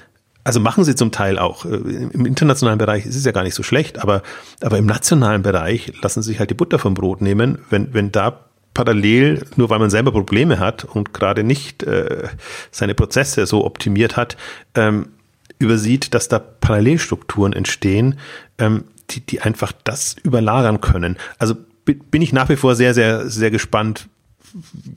also 0.43 0.59
machen 0.59 0.83
sie 0.83 0.95
zum 0.95 1.11
Teil 1.11 1.39
auch. 1.39 1.65
Äh, 1.65 1.75
Im 1.75 2.25
internationalen 2.25 2.77
Bereich 2.77 3.05
ist 3.05 3.15
es 3.15 3.25
ja 3.25 3.31
gar 3.31 3.43
nicht 3.43 3.55
so 3.55 3.63
schlecht, 3.63 3.99
aber, 3.99 4.23
aber 4.61 4.77
im 4.77 4.85
nationalen 4.85 5.41
Bereich 5.41 5.93
lassen 6.01 6.21
sie 6.21 6.31
sich 6.31 6.39
halt 6.39 6.49
die 6.49 6.55
Butter 6.55 6.79
vom 6.79 6.93
Brot 6.93 7.21
nehmen. 7.21 7.59
Wenn, 7.69 7.93
wenn 7.93 8.11
da 8.11 8.41
parallel, 8.73 9.45
nur 9.55 9.69
weil 9.69 9.79
man 9.79 9.89
selber 9.89 10.11
Probleme 10.11 10.59
hat 10.59 10.83
und 10.83 11.13
gerade 11.13 11.43
nicht 11.43 11.83
äh, 11.83 12.27
seine 12.71 12.95
Prozesse 12.95 13.45
so 13.45 13.65
optimiert 13.65 14.17
hat, 14.17 14.35
ähm, 14.75 15.09
übersieht, 15.59 16.13
dass 16.13 16.27
da 16.27 16.39
Parallelstrukturen 16.39 17.53
entstehen, 17.53 18.19
ähm, 18.57 18.85
die, 19.09 19.21
die 19.21 19.41
einfach 19.41 19.71
das 19.83 20.15
überlagern 20.23 20.81
können. 20.81 21.17
Also 21.37 21.55
bin 21.85 22.21
ich 22.21 22.33
nach 22.33 22.49
wie 22.49 22.55
vor 22.55 22.75
sehr, 22.75 22.93
sehr, 22.93 23.29
sehr 23.29 23.51
gespannt, 23.51 24.07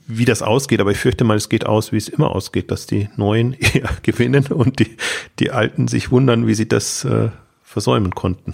wie 0.07 0.25
das 0.25 0.41
ausgeht, 0.41 0.79
aber 0.79 0.91
ich 0.91 0.99
fürchte 0.99 1.23
mal, 1.23 1.35
es 1.35 1.49
geht 1.49 1.65
aus, 1.65 1.91
wie 1.91 1.97
es 1.97 2.07
immer 2.07 2.31
ausgeht, 2.31 2.71
dass 2.71 2.85
die 2.85 3.09
Neuen 3.15 3.53
eher 3.59 3.89
gewinnen 4.03 4.47
und 4.47 4.79
die, 4.79 4.97
die 5.39 5.51
Alten 5.51 5.87
sich 5.87 6.11
wundern, 6.11 6.47
wie 6.47 6.53
sie 6.53 6.67
das 6.67 7.03
äh, 7.05 7.29
versäumen 7.63 8.13
konnten. 8.13 8.53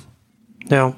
Ja, 0.69 0.93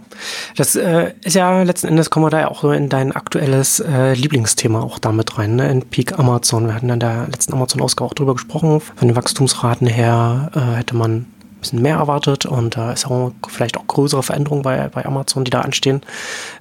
das 0.56 0.76
äh, 0.76 1.14
ist 1.24 1.34
ja 1.34 1.64
letzten 1.64 1.88
Endes 1.88 2.12
kommen 2.12 2.28
wir 2.28 2.30
da 2.30 2.39
ja 2.39 2.47
auch 2.49 2.62
so 2.62 2.72
in 2.72 2.88
dein 2.88 3.12
aktuelles 3.14 3.80
äh, 3.80 4.14
Lieblingsthema 4.14 4.80
auch 4.80 4.99
damit 4.99 5.39
rein, 5.39 5.56
ne? 5.56 5.72
in 5.72 5.82
Peak 5.82 6.20
Amazon. 6.20 6.68
Wir 6.68 6.76
hatten 6.76 6.89
in 6.89 6.99
der 6.99 7.28
letzten 7.28 7.53
Amazon-Ausgabe 7.53 8.08
auch 8.08 8.14
drüber 8.14 8.36
gesprochen. 8.36 8.80
Von 8.80 9.08
den 9.08 9.16
Wachstumsraten 9.16 9.88
her 9.88 10.51
äh, 10.53 10.78
hätte 10.78 10.95
man 10.95 11.26
bisschen 11.66 11.82
mehr 11.82 11.97
erwartet 11.97 12.45
und 12.45 12.78
da 12.78 12.91
ist 12.91 13.05
auch 13.07 13.32
vielleicht 13.47 13.78
auch 13.78 13.88
größere 13.88 14.24
Veränderungen 14.24 14.61
bei, 14.61 14.88
bei 14.89 15.05
Amazon, 15.05 15.43
die 15.43 15.51
da 15.51 15.61
anstehen. 15.61 16.01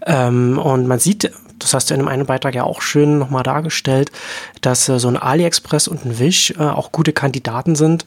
Ähm, 0.07 0.59
und 0.59 0.87
man 0.87 0.99
sieht 0.99 1.31
das 1.65 1.73
hast 1.73 1.91
du 1.91 1.95
in 1.95 2.07
einem 2.07 2.27
Beitrag 2.27 2.55
ja 2.55 2.65
auch 2.65 2.83
schön 2.83 3.19
nochmal 3.19 3.43
dargestellt, 3.43 4.13
dass 4.61 4.89
äh, 4.89 4.99
so 4.99 5.09
ein 5.09 5.17
AliExpress 5.17 5.89
und 5.89 6.05
ein 6.05 6.19
Wish 6.19 6.53
äh, 6.59 6.63
auch 6.63 6.93
gute 6.93 7.13
Kandidaten 7.13 7.75
sind, 7.75 8.05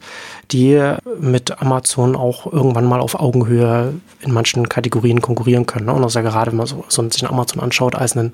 die 0.52 0.80
mit 1.20 1.60
Amazon 1.60 2.14
auch 2.14 2.50
irgendwann 2.50 2.86
mal 2.86 3.00
auf 3.00 3.18
Augenhöhe 3.18 3.94
in 4.20 4.32
manchen 4.32 4.68
Kategorien 4.68 5.20
konkurrieren 5.20 5.66
können. 5.66 5.86
Ne? 5.86 5.92
Und 5.92 6.02
das 6.02 6.12
ist 6.12 6.16
ja 6.16 6.22
gerade, 6.22 6.52
wenn 6.52 6.58
man 6.58 6.66
so, 6.66 6.84
so 6.88 7.08
sich 7.10 7.28
Amazon 7.28 7.60
anschaut 7.60 7.94
als 7.94 8.16
einen 8.16 8.32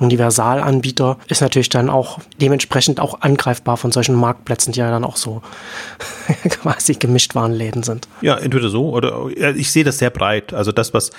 Universalanbieter, 0.00 1.18
ist 1.28 1.40
natürlich 1.40 1.68
dann 1.68 1.88
auch 1.88 2.18
dementsprechend 2.40 3.00
auch 3.00 3.20
angreifbar 3.20 3.76
von 3.76 3.92
solchen 3.92 4.14
Marktplätzen, 4.16 4.72
die 4.72 4.80
ja 4.80 4.90
dann 4.90 5.04
auch 5.04 5.16
so 5.16 5.42
quasi 6.48 6.94
gemischt 6.94 7.34
Warenläden 7.34 7.84
sind. 7.84 8.08
Ja, 8.20 8.36
entweder 8.36 8.68
so 8.68 8.90
oder 8.90 9.26
ich 9.54 9.70
sehe 9.70 9.84
das 9.84 9.98
sehr 9.98 10.10
breit. 10.10 10.52
Also 10.52 10.72
das, 10.72 10.92
was 10.94 11.10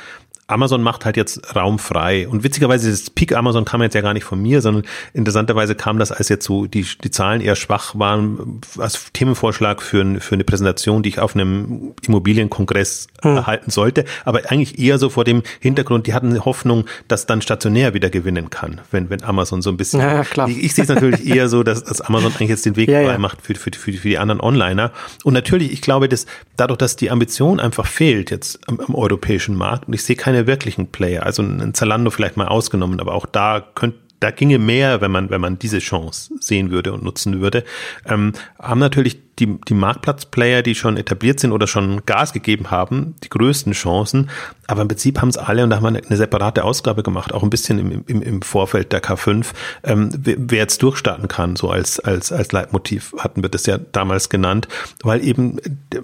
Amazon 0.47 0.83
macht 0.83 1.05
halt 1.05 1.17
jetzt 1.17 1.55
Raum 1.55 1.79
frei. 1.79 2.27
Und 2.27 2.43
witzigerweise, 2.43 2.91
das 2.91 3.09
Peak 3.09 3.35
Amazon 3.35 3.65
kam 3.65 3.81
jetzt 3.81 3.95
ja 3.95 4.01
gar 4.01 4.13
nicht 4.13 4.25
von 4.25 4.39
mir, 4.39 4.61
sondern 4.61 4.83
interessanterweise 5.13 5.73
kam 5.73 5.97
das, 5.97 6.11
als 6.11 6.29
jetzt 6.29 6.45
so 6.45 6.67
die, 6.67 6.85
die 7.03 7.09
Zahlen 7.09 7.41
eher 7.41 7.55
schwach 7.55 7.97
waren, 7.97 8.61
als 8.77 9.11
Themenvorschlag 9.13 9.81
für, 9.81 10.19
für 10.19 10.35
eine 10.35 10.43
Präsentation, 10.43 11.01
die 11.01 11.09
ich 11.09 11.19
auf 11.19 11.35
einem 11.35 11.93
Immobilienkongress 12.05 13.07
hm. 13.23 13.37
erhalten 13.37 13.71
sollte. 13.71 14.05
Aber 14.23 14.41
eigentlich 14.51 14.77
eher 14.77 14.99
so 14.99 15.09
vor 15.09 15.23
dem 15.23 15.41
Hintergrund, 15.59 16.05
die 16.05 16.13
hatten 16.13 16.29
eine 16.29 16.45
Hoffnung, 16.45 16.85
dass 17.07 17.25
dann 17.25 17.41
stationär 17.41 17.95
wieder 17.95 18.11
gewinnen 18.11 18.51
kann, 18.51 18.81
wenn, 18.91 19.09
wenn 19.09 19.23
Amazon 19.23 19.63
so 19.63 19.71
ein 19.71 19.77
bisschen. 19.77 19.99
Ja, 19.99 20.13
ja 20.13 20.23
klar. 20.23 20.47
Ich, 20.47 20.63
ich 20.63 20.75
sehe 20.75 20.83
es 20.83 20.89
natürlich 20.89 21.25
eher 21.35 21.49
so, 21.49 21.63
dass, 21.63 21.83
dass 21.83 22.01
Amazon 22.01 22.31
eigentlich 22.33 22.49
jetzt 22.49 22.65
den 22.67 22.75
Weg 22.75 22.89
ja, 22.89 23.03
frei 23.03 23.17
macht 23.17 23.41
für, 23.41 23.55
für, 23.55 23.71
für, 23.73 23.93
für 23.93 24.07
die 24.07 24.19
anderen 24.19 24.41
Onliner. 24.41 24.91
Und 25.23 25.33
natürlich, 25.33 25.73
ich 25.73 25.81
glaube, 25.81 26.07
dass 26.07 26.27
dadurch, 26.55 26.77
dass 26.77 26.95
die 26.95 27.09
Ambition 27.09 27.59
einfach 27.59 27.87
fehlt 27.87 28.29
jetzt 28.29 28.59
am, 28.67 28.79
am 28.79 28.93
europäischen 28.93 29.55
Markt 29.55 29.87
und 29.87 29.93
ich 29.93 30.03
sehe 30.03 30.15
keine 30.15 30.34
keine 30.35 30.47
wirklichen 30.47 30.87
Player. 30.87 31.25
Also 31.25 31.41
ein 31.43 31.73
Zalando 31.73 32.11
vielleicht 32.11 32.37
mal 32.37 32.47
ausgenommen, 32.47 32.99
aber 32.99 33.13
auch 33.13 33.25
da 33.25 33.61
könnte 33.61 33.99
da 34.21 34.31
ginge 34.31 34.59
mehr, 34.59 35.01
wenn 35.01 35.11
man, 35.11 35.29
wenn 35.29 35.41
man 35.41 35.59
diese 35.59 35.79
Chance 35.79 36.33
sehen 36.39 36.71
würde 36.71 36.93
und 36.93 37.03
nutzen 37.03 37.41
würde. 37.41 37.63
Ähm, 38.05 38.31
haben 38.57 38.79
natürlich 38.79 39.19
die, 39.39 39.59
die 39.67 39.73
Marktplatzplayer, 39.73 40.61
die 40.61 40.75
schon 40.75 40.97
etabliert 40.97 41.39
sind 41.39 41.51
oder 41.51 41.67
schon 41.67 42.05
Gas 42.05 42.31
gegeben 42.31 42.71
haben, 42.71 43.15
die 43.23 43.29
größten 43.29 43.73
Chancen. 43.73 44.29
Aber 44.67 44.81
im 44.81 44.87
Prinzip 44.87 45.21
haben 45.21 45.29
es 45.29 45.37
alle, 45.37 45.63
und 45.63 45.69
da 45.69 45.77
haben 45.77 45.83
wir 45.83 46.01
eine, 46.03 46.17
separate 46.17 46.63
Ausgabe 46.63 47.03
gemacht, 47.03 47.33
auch 47.33 47.43
ein 47.43 47.49
bisschen 47.49 47.79
im, 47.79 48.03
im, 48.07 48.21
im 48.21 48.41
Vorfeld 48.41 48.93
der 48.93 49.03
K5, 49.03 49.47
ähm, 49.83 50.09
wer, 50.13 50.59
jetzt 50.59 50.81
durchstarten 50.81 51.27
kann, 51.27 51.55
so 51.55 51.69
als, 51.69 51.99
als, 51.99 52.31
als 52.31 52.51
Leitmotiv 52.51 53.13
hatten 53.19 53.41
wir 53.41 53.49
das 53.49 53.65
ja 53.65 53.77
damals 53.77 54.29
genannt, 54.29 54.67
weil 55.03 55.23
eben 55.23 55.59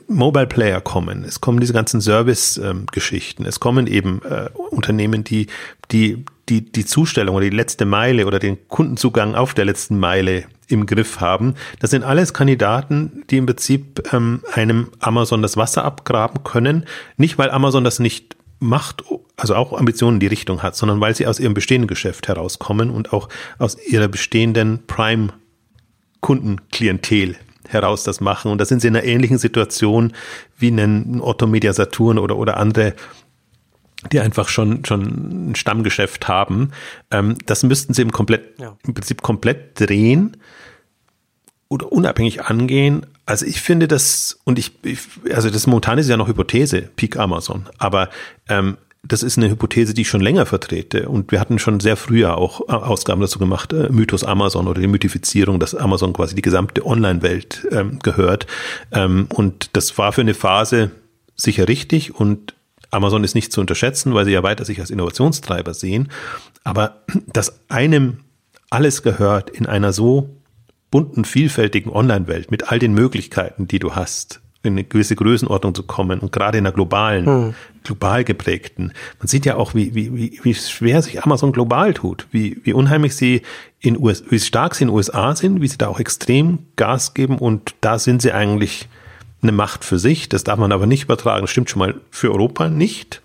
Mobile 0.08 0.48
Player 0.48 0.82
kommen, 0.82 1.24
es 1.24 1.42
kommen 1.42 1.60
diese 1.60 1.74
ganzen 1.74 2.02
Service-Geschichten, 2.02 3.46
es 3.46 3.60
kommen 3.60 3.88
eben 3.88 4.22
äh, 4.24 4.50
Unternehmen, 4.70 5.24
die, 5.24 5.48
die, 5.92 6.26
die, 6.50 6.70
die 6.70 6.86
Zustellung 6.86 7.36
oder 7.36 7.50
die 7.50 7.56
letzte 7.56 7.86
Meile 7.86 8.28
oder 8.28 8.40
den 8.40 8.68
Kundenzugang 8.68 9.36
auf 9.36 9.54
der 9.54 9.66
letzten 9.66 9.98
Meile 10.00 10.46
im 10.72 10.86
Griff 10.86 11.20
haben. 11.20 11.56
Das 11.80 11.90
sind 11.92 12.04
alles 12.04 12.34
Kandidaten, 12.34 13.24
die 13.30 13.38
im 13.38 13.46
Prinzip 13.46 14.14
ähm, 14.14 14.42
einem 14.54 14.88
Amazon 15.00 15.42
das 15.42 15.58
Wasser 15.58 15.84
abgraben 15.84 16.44
können. 16.44 16.86
Nicht, 17.18 17.38
weil 17.38 17.52
Amazon 17.52 17.84
das 17.84 18.00
nicht 18.00 18.38
macht, 18.60 19.04
also 19.38 19.56
auch 19.56 19.78
Ambitionen 19.78 20.16
in 20.18 20.22
die 20.22 20.28
Richtung 20.28 20.62
hat, 20.64 20.76
sondern 20.76 21.02
weil 21.02 21.16
sie 21.16 21.28
aus 21.28 21.40
ihrem 21.40 21.54
bestehenden 21.54 21.88
Geschäft 21.88 22.28
herauskommen 22.28 22.90
und 22.92 23.12
auch 23.12 23.28
aus 23.58 23.78
ihrer 23.88 24.08
bestehenden 24.08 24.86
Prime-Kundenklientel 24.86 27.36
heraus 27.68 28.04
das 28.04 28.22
machen. 28.22 28.52
Und 28.52 28.60
da 28.60 28.66
sind 28.66 28.82
sie 28.82 28.88
in 28.88 28.96
einer 28.96 29.06
ähnlichen 29.06 29.40
Situation 29.40 30.14
wie 30.58 30.70
ein 30.70 31.20
Otto 31.22 31.48
Media 31.48 31.74
Saturn 31.74 32.20
oder, 32.20 32.38
oder 32.38 32.58
andere 32.58 32.94
die 34.12 34.20
einfach 34.20 34.47
schon 34.49 34.86
schon 34.86 35.52
ein 35.52 35.56
Stammgeschäft 35.56 36.28
haben. 36.28 36.72
Ähm, 37.12 37.36
das 37.45 37.64
müssten 37.64 37.93
sie 37.93 38.02
im 38.02 38.12
komplett 38.12 38.60
ja. 38.60 38.78
im 38.86 38.93
Prinzip 38.93 39.22
komplett 39.22 39.80
drehen 39.80 40.38
oder 41.70 41.91
unabhängig 41.91 42.43
angehen. 42.43 43.06
Also 43.26 43.45
ich 43.45 43.62
finde 43.62 43.88
das 43.88 44.39
und 44.43 44.60
ich, 44.60 44.72
ich 44.84 44.99
also 45.34 45.49
das 45.49 45.68
momentan 45.68 45.97
ist 45.97 46.10
ja 46.10 46.18
noch 46.18 46.28
Hypothese 46.28 46.82
Peak 46.95 47.18
Amazon, 47.18 47.70
aber 47.78 48.10
ähm, 48.49 48.78
das 49.04 49.24
ist 49.24 49.38
eine 49.38 49.49
Hypothese, 49.49 49.93
die 49.93 50.02
ich 50.02 50.10
schon 50.10 50.22
länger 50.22 50.45
vertrete. 50.45 51.10
Und 51.10 51.32
wir 51.32 51.39
hatten 51.39 51.58
schon 51.58 51.80
sehr 51.80 51.97
früher 51.97 52.38
auch 52.38 52.70
Ausgaben 52.70 53.22
dazu 53.22 53.39
gemacht, 53.39 53.74
äh, 53.74 53.89
Mythos 53.89 54.24
Amazon 54.24 54.68
oder 54.68 54.80
die 54.80 54.88
Mythifizierung, 54.88 55.60
dass 55.60 55.74
Amazon 55.74 56.14
quasi 56.14 56.36
die 56.36 56.43
gesamte 56.43 56.86
Online-Welt 56.86 57.68
ähm, 57.72 57.99
gehört. 57.99 58.45
Ähm, 58.91 59.28
und 59.34 59.72
das 59.74 59.97
war 59.97 60.14
für 60.14 60.22
eine 60.22 60.36
Phase 60.36 60.91
sicher 61.36 61.68
richtig 61.68 62.14
und 62.14 62.54
Amazon 62.92 63.24
ist 63.24 63.36
nicht 63.36 63.52
zu 63.52 63.62
unterschätzen, 63.62 64.14
weil 64.14 64.26
sie 64.26 64.32
ja 64.32 64.44
weiter 64.44 64.66
sich 64.66 64.80
als 64.80 64.89
Innovationstreiber 64.89 65.74
sehen. 65.74 66.12
Aber 66.64 67.02
dass 67.28 67.62
einem 67.70 68.20
alles 68.70 69.02
gehört 69.02 69.50
in 69.50 69.66
einer 69.66 69.94
so 69.94 70.30
bunten, 70.92 71.26
vielfältigen 71.26 71.92
Online-Welt 71.92 72.52
mit 72.52 72.72
all 72.72 72.80
den 72.80 72.94
Möglichkeiten, 72.94 73.68
die 73.68 73.80
du 73.80 73.96
hast, 73.96 74.42
in 74.64 74.74
eine 74.74 74.84
gewisse 74.84 75.16
Größenordnung 75.16 75.74
zu 75.74 75.84
kommen 75.84 76.20
und 76.20 76.32
gerade 76.32 76.58
in 76.58 76.66
einer 76.66 76.74
globalen, 76.74 77.26
hm. 77.26 77.54
global 77.84 78.24
geprägten. 78.24 78.94
Man 79.20 79.28
sieht 79.28 79.46
ja 79.46 79.56
auch, 79.56 79.74
wie, 79.74 79.96
wie, 79.96 80.39
wie 80.44 80.54
schwer 80.54 81.02
sich 81.02 81.24
Amazon 81.24 81.52
global 81.52 81.94
tut, 81.94 82.28
wie, 82.32 82.62
wie 82.64 82.74
unheimlich 82.74 83.16
sie 83.16 83.42
in 83.80 83.98
US, 83.98 84.24
wie 84.30 84.39
stark 84.39 84.76
sie 84.76 84.84
in 84.84 84.89
den 84.89 84.96
USA 84.96 85.36
sind, 85.36 85.62
wie 85.62 85.68
sie 85.68 85.78
da 85.78 85.88
auch 85.88 86.00
extrem 86.00 86.60
Gas 86.76 87.14
geben 87.14 87.39
und 87.39 87.74
da 87.82 87.98
sind 87.98 88.22
sie 88.22 88.34
eigentlich 88.34 88.88
eine 89.42 89.52
Macht 89.52 89.84
für 89.84 90.00
sich. 90.00 90.30
Das 90.30 90.44
darf 90.44 90.60
man 90.60 90.72
aber 90.72 90.86
nicht 90.86 91.04
übertragen. 91.04 91.42
Das 91.42 91.52
stimmt 91.52 91.70
schon 91.70 91.80
mal 91.80 91.96
für 92.10 92.32
Europa 92.32 92.70
nicht. 92.70 93.22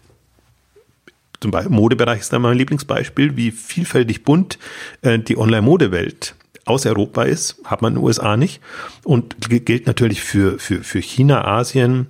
Zum 1.40 1.50
Beispiel 1.50 1.74
Modebereich 1.74 2.20
ist 2.20 2.32
da 2.32 2.38
mein 2.38 2.56
Lieblingsbeispiel, 2.56 3.36
wie 3.36 3.50
vielfältig 3.50 4.24
bunt 4.24 4.58
äh, 5.02 5.18
die 5.18 5.36
Online-Modewelt 5.36 6.34
aus 6.64 6.84
Europa 6.84 7.22
ist, 7.22 7.56
hat 7.64 7.80
man 7.82 7.92
in 7.92 7.98
den 8.00 8.04
USA 8.04 8.36
nicht. 8.36 8.60
Und 9.04 9.36
gilt 9.48 9.86
natürlich 9.86 10.22
für, 10.22 10.58
für, 10.58 10.82
für 10.82 11.00
China, 11.00 11.44
Asien 11.44 12.08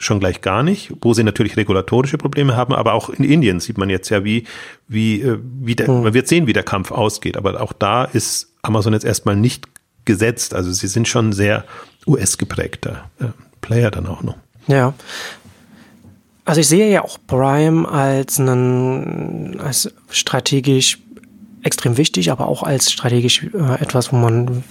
schon 0.00 0.20
gleich 0.20 0.40
gar 0.40 0.62
nicht, 0.62 0.92
wo 1.00 1.14
sie 1.14 1.22
natürlich 1.22 1.56
regulatorische 1.56 2.18
Probleme 2.18 2.56
haben, 2.56 2.74
aber 2.74 2.92
auch 2.92 3.08
in 3.08 3.24
Indien 3.24 3.60
sieht 3.60 3.78
man 3.78 3.88
jetzt 3.88 4.10
ja, 4.10 4.24
wie, 4.24 4.44
wie, 4.88 5.22
äh, 5.22 5.38
wie 5.40 5.76
der, 5.76 5.86
hm. 5.86 6.02
man 6.02 6.14
wird 6.14 6.28
sehen, 6.28 6.46
wie 6.46 6.52
der 6.52 6.62
Kampf 6.62 6.90
ausgeht. 6.90 7.36
Aber 7.36 7.60
auch 7.60 7.72
da 7.72 8.04
ist 8.04 8.52
Amazon 8.62 8.92
jetzt 8.92 9.04
erstmal 9.04 9.36
nicht 9.36 9.68
gesetzt. 10.04 10.54
Also 10.54 10.72
sie 10.72 10.88
sind 10.88 11.08
schon 11.08 11.32
sehr 11.32 11.64
US-geprägter 12.06 13.10
äh, 13.20 13.26
Player 13.60 13.90
dann 13.90 14.06
auch 14.06 14.22
noch. 14.22 14.36
Ja. 14.66 14.94
Also 16.44 16.60
ich 16.60 16.68
sehe 16.68 16.90
ja 16.90 17.02
auch 17.02 17.18
Prime 17.26 17.88
als 17.88 18.38
einen 18.38 19.58
als 19.60 19.92
strategisch 20.10 20.98
extrem 21.62 21.96
wichtig, 21.96 22.30
aber 22.30 22.46
auch 22.48 22.62
als 22.62 22.92
strategisch 22.92 23.42
äh, 23.42 23.80
etwas, 23.80 24.12
wo 24.12 24.16
man, 24.16 24.62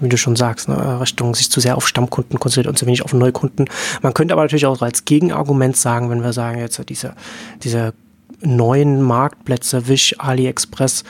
wie 0.00 0.08
du 0.08 0.16
schon 0.16 0.36
sagst, 0.36 0.68
ne, 0.68 1.00
Richtung 1.00 1.34
sich 1.34 1.50
zu 1.50 1.60
sehr 1.60 1.76
auf 1.76 1.86
Stammkunden 1.86 2.40
konzentriert 2.40 2.70
und 2.70 2.78
zu 2.78 2.86
wenig 2.86 3.04
auf 3.04 3.12
Neukunden. 3.12 3.66
Man 4.00 4.14
könnte 4.14 4.32
aber 4.32 4.42
natürlich 4.42 4.64
auch 4.64 4.80
als 4.80 5.04
Gegenargument 5.04 5.76
sagen, 5.76 6.08
wenn 6.08 6.22
wir 6.22 6.32
sagen, 6.32 6.58
jetzt 6.58 6.82
diese, 6.88 7.14
diese 7.62 7.92
neuen 8.40 9.02
Marktplätze, 9.02 9.86
Wish, 9.86 10.14
AliExpress, 10.18 11.04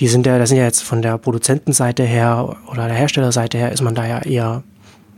die 0.00 0.08
sind 0.08 0.26
ja, 0.26 0.36
da 0.38 0.46
sind 0.46 0.56
ja 0.56 0.64
jetzt 0.64 0.82
von 0.82 1.00
der 1.00 1.16
Produzentenseite 1.16 2.02
her 2.02 2.56
oder 2.66 2.88
der 2.88 2.96
Herstellerseite 2.96 3.58
her 3.58 3.70
ist 3.70 3.82
man 3.82 3.94
da 3.94 4.04
ja 4.04 4.18
eher 4.22 4.64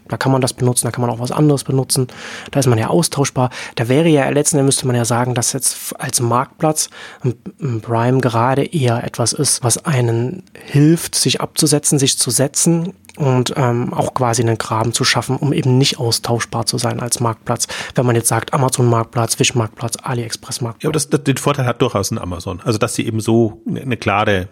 da 0.08 0.16
kann 0.16 0.32
man 0.32 0.40
das 0.40 0.52
benutzen, 0.52 0.86
da 0.86 0.90
kann 0.90 1.00
man 1.00 1.10
auch 1.10 1.18
was 1.18 1.32
anderes 1.32 1.64
benutzen. 1.64 2.08
Da 2.50 2.60
ist 2.60 2.66
man 2.66 2.78
ja 2.78 2.88
austauschbar. 2.88 3.50
Da 3.76 3.88
wäre 3.88 4.08
ja 4.08 4.28
letzten 4.28 4.58
Endes 4.58 4.74
müsste 4.74 4.86
man 4.86 4.96
ja 4.96 5.04
sagen, 5.04 5.34
dass 5.34 5.52
jetzt 5.52 5.94
als 6.00 6.20
Marktplatz 6.20 6.90
ein 7.22 7.80
Prime 7.80 8.20
gerade 8.20 8.64
eher 8.64 9.04
etwas 9.04 9.32
ist, 9.32 9.62
was 9.62 9.84
einen 9.84 10.42
hilft, 10.64 11.14
sich 11.14 11.40
abzusetzen, 11.40 11.98
sich 11.98 12.18
zu 12.18 12.30
setzen 12.30 12.92
und 13.16 13.54
ähm, 13.56 13.94
auch 13.94 14.14
quasi 14.14 14.42
einen 14.42 14.58
Graben 14.58 14.92
zu 14.92 15.04
schaffen, 15.04 15.36
um 15.36 15.52
eben 15.52 15.78
nicht 15.78 15.98
austauschbar 15.98 16.66
zu 16.66 16.78
sein 16.78 17.00
als 17.00 17.20
Marktplatz. 17.20 17.68
Wenn 17.94 18.06
man 18.06 18.16
jetzt 18.16 18.28
sagt 18.28 18.52
Amazon 18.52 18.86
Marktplatz, 18.86 19.38
Wish 19.38 19.54
Marktplatz, 19.54 19.96
AliExpress 20.02 20.60
Marktplatz. 20.60 20.82
Ja, 20.82 20.88
aber 20.88 20.94
das, 20.94 21.08
das, 21.08 21.22
den 21.22 21.36
Vorteil 21.36 21.66
hat 21.66 21.80
durchaus 21.80 22.10
ein 22.10 22.18
Amazon. 22.18 22.60
Also 22.64 22.78
dass 22.78 22.94
sie 22.94 23.06
eben 23.06 23.20
so 23.20 23.62
eine 23.68 23.96
klare 23.96 24.48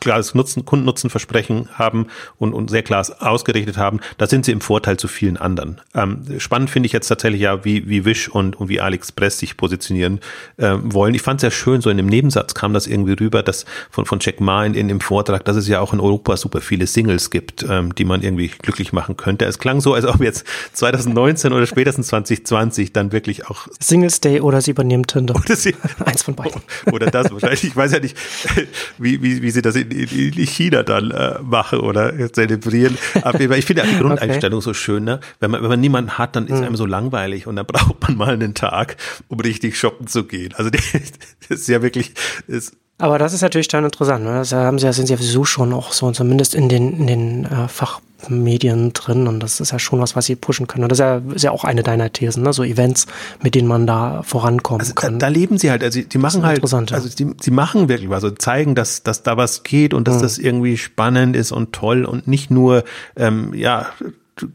klares 0.00 0.34
Nutzen, 0.34 0.64
Kundennutzenversprechen 0.64 1.68
haben 1.74 2.06
und, 2.38 2.52
und 2.52 2.70
sehr 2.70 2.82
klar 2.82 3.04
ausgerichtet 3.20 3.76
haben, 3.76 4.00
da 4.18 4.26
sind 4.26 4.44
sie 4.44 4.52
im 4.52 4.60
Vorteil 4.60 4.96
zu 4.96 5.08
vielen 5.08 5.36
anderen. 5.36 5.80
Ähm, 5.94 6.24
spannend 6.38 6.70
finde 6.70 6.86
ich 6.86 6.92
jetzt 6.92 7.08
tatsächlich 7.08 7.40
ja, 7.40 7.64
wie, 7.64 7.88
wie 7.88 8.04
Wish 8.04 8.28
und, 8.28 8.56
und 8.56 8.68
wie 8.68 8.80
AliExpress 8.80 9.38
sich 9.38 9.56
positionieren 9.56 10.20
äh, 10.56 10.74
wollen. 10.82 11.14
Ich 11.14 11.22
fand 11.22 11.38
es 11.38 11.42
ja 11.42 11.50
schön, 11.50 11.80
so 11.80 11.90
in 11.90 11.96
dem 11.96 12.06
Nebensatz 12.06 12.54
kam 12.54 12.72
das 12.72 12.86
irgendwie 12.86 13.12
rüber, 13.12 13.42
dass 13.42 13.64
von, 13.90 14.04
von 14.06 14.18
Jack 14.20 14.40
Ma 14.40 14.64
in, 14.64 14.74
in 14.74 14.88
dem 14.88 15.00
Vortrag, 15.00 15.44
dass 15.44 15.56
es 15.56 15.68
ja 15.68 15.80
auch 15.80 15.92
in 15.92 16.00
Europa 16.00 16.36
super 16.36 16.60
viele 16.60 16.86
Singles 16.86 17.30
gibt, 17.30 17.64
ähm, 17.68 17.94
die 17.94 18.04
man 18.04 18.22
irgendwie 18.22 18.48
glücklich 18.48 18.92
machen 18.92 19.16
könnte. 19.16 19.44
Es 19.44 19.58
klang 19.58 19.80
so, 19.80 19.94
als 19.94 20.04
ob 20.06 20.20
jetzt 20.20 20.44
2019 20.72 21.52
oder 21.52 21.66
spätestens 21.66 22.08
2020 22.08 22.92
dann 22.92 23.12
wirklich 23.12 23.46
auch 23.46 23.68
Singles 23.80 24.20
Day 24.20 24.40
oder 24.40 24.60
sie 24.60 24.72
übernehmen 24.72 25.06
Tinder. 25.06 25.34
Oder 25.34 25.56
sie, 25.56 25.74
Eins 26.04 26.22
von 26.22 26.34
beiden. 26.34 26.62
Oder 26.92 27.10
das 27.10 27.30
wahrscheinlich. 27.32 27.64
Ich 27.64 27.76
weiß 27.76 27.92
ja 27.92 28.00
nicht, 28.00 28.16
wie, 28.98 29.22
wie, 29.22 29.42
wie 29.44 29.50
sie 29.50 29.62
das 29.62 29.76
in, 29.76 29.90
in, 29.90 30.08
in 30.08 30.46
China 30.46 30.82
dann 30.82 31.10
äh, 31.10 31.38
machen 31.42 31.80
oder 31.80 32.32
zelebrieren. 32.32 32.98
Aber 33.22 33.38
ich 33.56 33.66
finde 33.66 33.82
ja 33.82 33.88
die 33.88 33.98
Grundeinstellung 34.00 34.58
okay. 34.58 34.64
so 34.64 34.74
schön, 34.74 35.04
ne? 35.04 35.20
Wenn 35.38 35.50
man, 35.50 35.62
wenn 35.62 35.68
man 35.68 35.80
niemanden 35.80 36.18
hat, 36.18 36.34
dann 36.34 36.46
ist 36.46 36.58
mhm. 36.58 36.66
einem 36.66 36.76
so 36.76 36.86
langweilig 36.86 37.46
und 37.46 37.56
dann 37.56 37.66
braucht 37.66 38.02
man 38.02 38.16
mal 38.16 38.34
einen 38.34 38.54
Tag, 38.54 38.96
um 39.28 39.38
richtig 39.38 39.78
shoppen 39.78 40.06
zu 40.06 40.24
gehen. 40.24 40.54
Also 40.56 40.70
das 41.48 41.60
ist 41.60 41.68
ja 41.68 41.82
wirklich, 41.82 42.14
ist 42.46 42.76
aber 42.98 43.18
das 43.18 43.32
ist 43.32 43.42
natürlich 43.42 43.68
dann 43.68 43.84
interessant. 43.84 44.24
Ne? 44.24 44.34
Das 44.34 44.52
haben 44.52 44.78
sie 44.78 44.86
ja, 44.86 44.92
sind 44.92 45.06
sie 45.06 45.12
ja 45.14 45.18
sowieso 45.18 45.44
schon 45.44 45.72
auch 45.72 45.92
so, 45.92 46.10
zumindest 46.12 46.54
in 46.54 46.68
den, 46.68 46.96
in 46.98 47.06
den 47.06 47.44
äh, 47.44 47.68
Fach, 47.68 48.00
Medien 48.30 48.92
drin 48.92 49.26
und 49.26 49.40
das 49.40 49.60
ist 49.60 49.72
ja 49.72 49.78
schon 49.78 50.00
was, 50.00 50.16
was 50.16 50.26
sie 50.26 50.36
pushen 50.36 50.66
können. 50.66 50.84
Und 50.84 50.90
das 50.90 50.98
ist 50.98 51.00
ja, 51.00 51.22
ist 51.34 51.42
ja 51.42 51.50
auch 51.50 51.64
eine 51.64 51.82
deiner 51.82 52.12
Thesen, 52.12 52.42
ne? 52.42 52.52
so 52.52 52.62
Events, 52.62 53.06
mit 53.42 53.54
denen 53.54 53.68
man 53.68 53.86
da 53.86 54.22
vorankommen 54.22 54.80
also 54.80 54.94
kann. 54.94 55.18
Da, 55.18 55.26
da, 55.26 55.28
leben 55.28 55.58
sie 55.58 55.70
halt, 55.70 55.82
also 55.82 56.00
die 56.00 56.18
machen 56.18 56.44
halt, 56.44 56.62
also 56.62 57.08
die, 57.08 57.34
die 57.36 57.50
machen 57.50 57.88
wirklich 57.88 58.10
was, 58.10 58.24
also 58.24 58.34
zeigen, 58.34 58.74
dass, 58.74 59.02
dass 59.02 59.22
da 59.22 59.36
was 59.36 59.62
geht 59.62 59.94
und 59.94 60.08
dass 60.08 60.18
mhm. 60.18 60.22
das 60.22 60.38
irgendwie 60.38 60.76
spannend 60.76 61.36
ist 61.36 61.52
und 61.52 61.72
toll 61.72 62.04
und 62.04 62.26
nicht 62.26 62.50
nur, 62.50 62.84
ähm, 63.16 63.52
ja, 63.54 63.88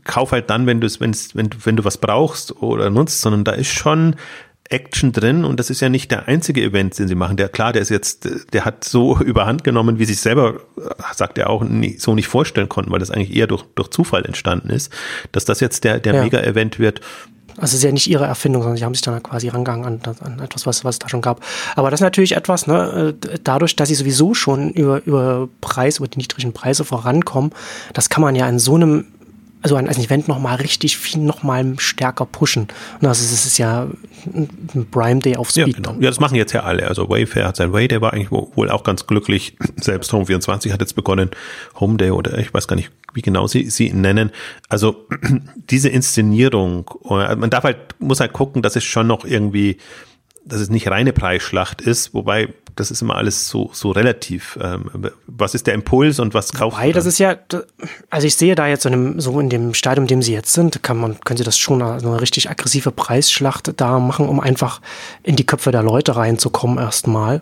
kauf 0.04 0.32
halt 0.32 0.50
dann, 0.50 0.66
wenn 0.66 0.82
du 0.82 0.88
es, 0.88 1.00
wenn, 1.00 1.16
wenn, 1.34 1.50
wenn 1.64 1.76
du 1.76 1.86
was 1.86 1.98
brauchst 1.98 2.62
oder 2.62 2.90
nutzt, 2.90 3.22
sondern 3.22 3.44
da 3.44 3.52
ist 3.52 3.70
schon 3.70 4.16
Action 4.70 5.12
drin 5.12 5.46
und 5.46 5.60
das 5.60 5.72
ist 5.72 5.82
ja 5.82 5.90
nicht 5.90 6.12
der 6.12 6.28
einzige 6.28 6.62
Event, 6.62 6.98
den 7.00 7.08
sie 7.08 7.16
machen. 7.16 7.38
Der 7.38 7.50
klar, 7.50 7.74
der 7.74 7.82
ist 7.82 7.90
jetzt, 7.90 8.30
der 8.54 8.66
hat 8.66 8.84
so 8.84 9.18
überhand 9.20 9.64
genommen, 9.64 10.00
wie 10.00 10.06
sich 10.06 10.20
selber, 10.20 10.62
sagt 11.14 11.38
er 11.38 11.50
auch, 11.50 11.64
nie, 11.64 11.98
so 11.98 12.14
nicht 12.14 12.28
vorstellen 12.28 12.70
konnten, 12.70 12.92
weil 12.92 13.00
das 13.00 13.12
eigentlich 13.12 13.36
eher 13.36 13.48
durch, 13.48 13.64
durch 13.76 13.90
Zufall 13.90 14.26
entstanden 14.26 14.70
ist, 14.70 14.92
dass 15.32 15.46
das 15.46 15.60
jetzt 15.60 15.84
der, 15.84 16.00
der 16.00 16.14
ja. 16.14 16.24
Mega-Event 16.24 16.78
wird. 16.78 17.02
Also 17.58 17.74
es 17.74 17.80
ist 17.80 17.84
ja 17.84 17.92
nicht 17.92 18.10
ihre 18.10 18.26
Erfindung, 18.26 18.62
sondern 18.62 18.78
sie 18.78 18.86
haben 18.86 18.94
sich 18.94 19.02
dann 19.02 19.22
quasi 19.22 19.50
rangegangen 19.50 19.86
an, 19.86 20.16
an 20.22 20.40
etwas, 20.40 20.66
was, 20.66 20.86
was 20.86 20.96
es 20.96 21.00
da 21.00 21.10
schon 21.10 21.22
gab. 21.22 21.42
Aber 21.76 21.90
das 21.90 22.00
ist 22.00 22.04
natürlich 22.04 22.36
etwas, 22.36 22.68
ne, 22.68 23.16
dadurch, 23.44 23.76
dass 23.76 23.90
sie 23.90 23.96
sowieso 23.96 24.34
schon 24.34 24.72
über, 24.72 25.02
über 25.06 25.50
Preis, 25.60 25.98
über 25.98 26.08
die 26.08 26.20
niedrigen 26.20 26.54
Preise 26.54 26.86
vorankommen, 26.86 27.52
das 27.94 28.10
kann 28.10 28.22
man 28.22 28.36
ja 28.36 28.48
in 28.48 28.60
so 28.60 28.76
einem 28.76 29.08
also 29.62 29.76
ein, 29.76 29.88
ein 29.88 29.98
Event 29.98 30.28
nochmal 30.28 30.56
richtig 30.58 30.98
viel 30.98 31.22
nochmal 31.22 31.76
stärker 31.78 32.26
pushen. 32.26 32.68
Und 33.02 33.08
also 33.08 33.24
es 33.24 33.46
ist 33.46 33.58
ja 33.58 33.88
ein 34.34 34.88
Prime 34.90 35.20
Day 35.20 35.36
auf 35.36 35.50
Speed. 35.50 35.68
Ja, 35.68 35.74
genau. 35.74 35.96
ja, 36.00 36.10
das 36.10 36.20
machen 36.20 36.36
jetzt 36.36 36.54
ja 36.54 36.64
alle. 36.64 36.88
Also 36.88 37.10
Wayfair 37.10 37.48
hat 37.48 37.58
sein 37.58 37.74
Way, 37.74 37.90
der 37.90 38.02
war 38.02 38.14
eigentlich 38.14 38.32
wohl 38.32 38.70
auch 38.70 38.84
ganz 38.84 39.06
glücklich. 39.06 39.58
Selbst 39.76 40.14
Home24 40.14 40.72
hat 40.72 40.80
jetzt 40.80 40.96
begonnen, 40.96 41.32
Home 41.80 41.98
Day 41.98 42.12
oder 42.12 42.38
ich 42.38 42.54
weiß 42.54 42.68
gar 42.68 42.76
nicht, 42.76 42.92
wie 43.14 43.22
genau 43.22 43.48
sie, 43.48 43.70
sie 43.70 43.90
ihn 43.90 44.02
nennen. 44.02 44.32
Also 44.70 45.08
diese 45.56 45.90
Inszenierung, 45.90 46.90
man 47.04 47.50
darf 47.50 47.64
halt, 47.64 47.78
muss 48.00 48.20
halt 48.22 48.34
gucken, 48.34 48.62
dass 48.62 48.76
es 48.76 48.84
schon 48.84 49.08
noch 49.08 49.26
irgendwie 49.26 49.78
dass 50.46 50.62
es 50.62 50.70
nicht 50.70 50.88
reine 50.88 51.14
Preisschlacht 51.14 51.82
ist, 51.82 52.14
wobei 52.14 52.54
das 52.80 52.92
ist 52.92 53.02
immer 53.02 53.16
alles 53.16 53.50
so, 53.50 53.70
so 53.74 53.92
relativ. 53.92 54.58
Ähm, 54.62 54.90
was 55.28 55.56
ist 55.56 55.68
der 55.68 55.74
Impuls 55.74 56.20
und 56.20 56.34
was 56.34 56.54
kauft 56.54 56.78
man? 56.78 56.92
das 56.92 57.06
ist 57.06 57.20
ja, 57.20 57.36
also 58.10 58.28
ich 58.28 58.36
sehe 58.36 58.56
da 58.56 58.68
jetzt 58.68 58.84
so 58.84 58.90
in 58.90 58.94
dem, 58.94 59.20
so 59.20 59.40
in 59.40 59.50
dem 59.50 59.74
Stadium, 59.74 60.06
in 60.06 60.08
dem 60.08 60.22
sie 60.22 60.34
jetzt 60.34 60.54
sind, 60.54 60.82
kann 60.84 60.98
man, 60.98 61.20
können 61.22 61.38
sie 61.38 61.44
das 61.44 61.58
schon 61.58 61.82
eine 61.82 62.22
richtig 62.22 62.50
aggressive 62.50 62.92
Preisschlacht 62.92 63.74
da 63.78 64.00
machen, 64.00 64.28
um 64.28 64.40
einfach 64.40 64.82
in 65.24 65.36
die 65.36 65.46
Köpfe 65.46 65.72
der 65.72 65.84
Leute 65.84 66.16
reinzukommen 66.16 66.78
erstmal 66.78 67.42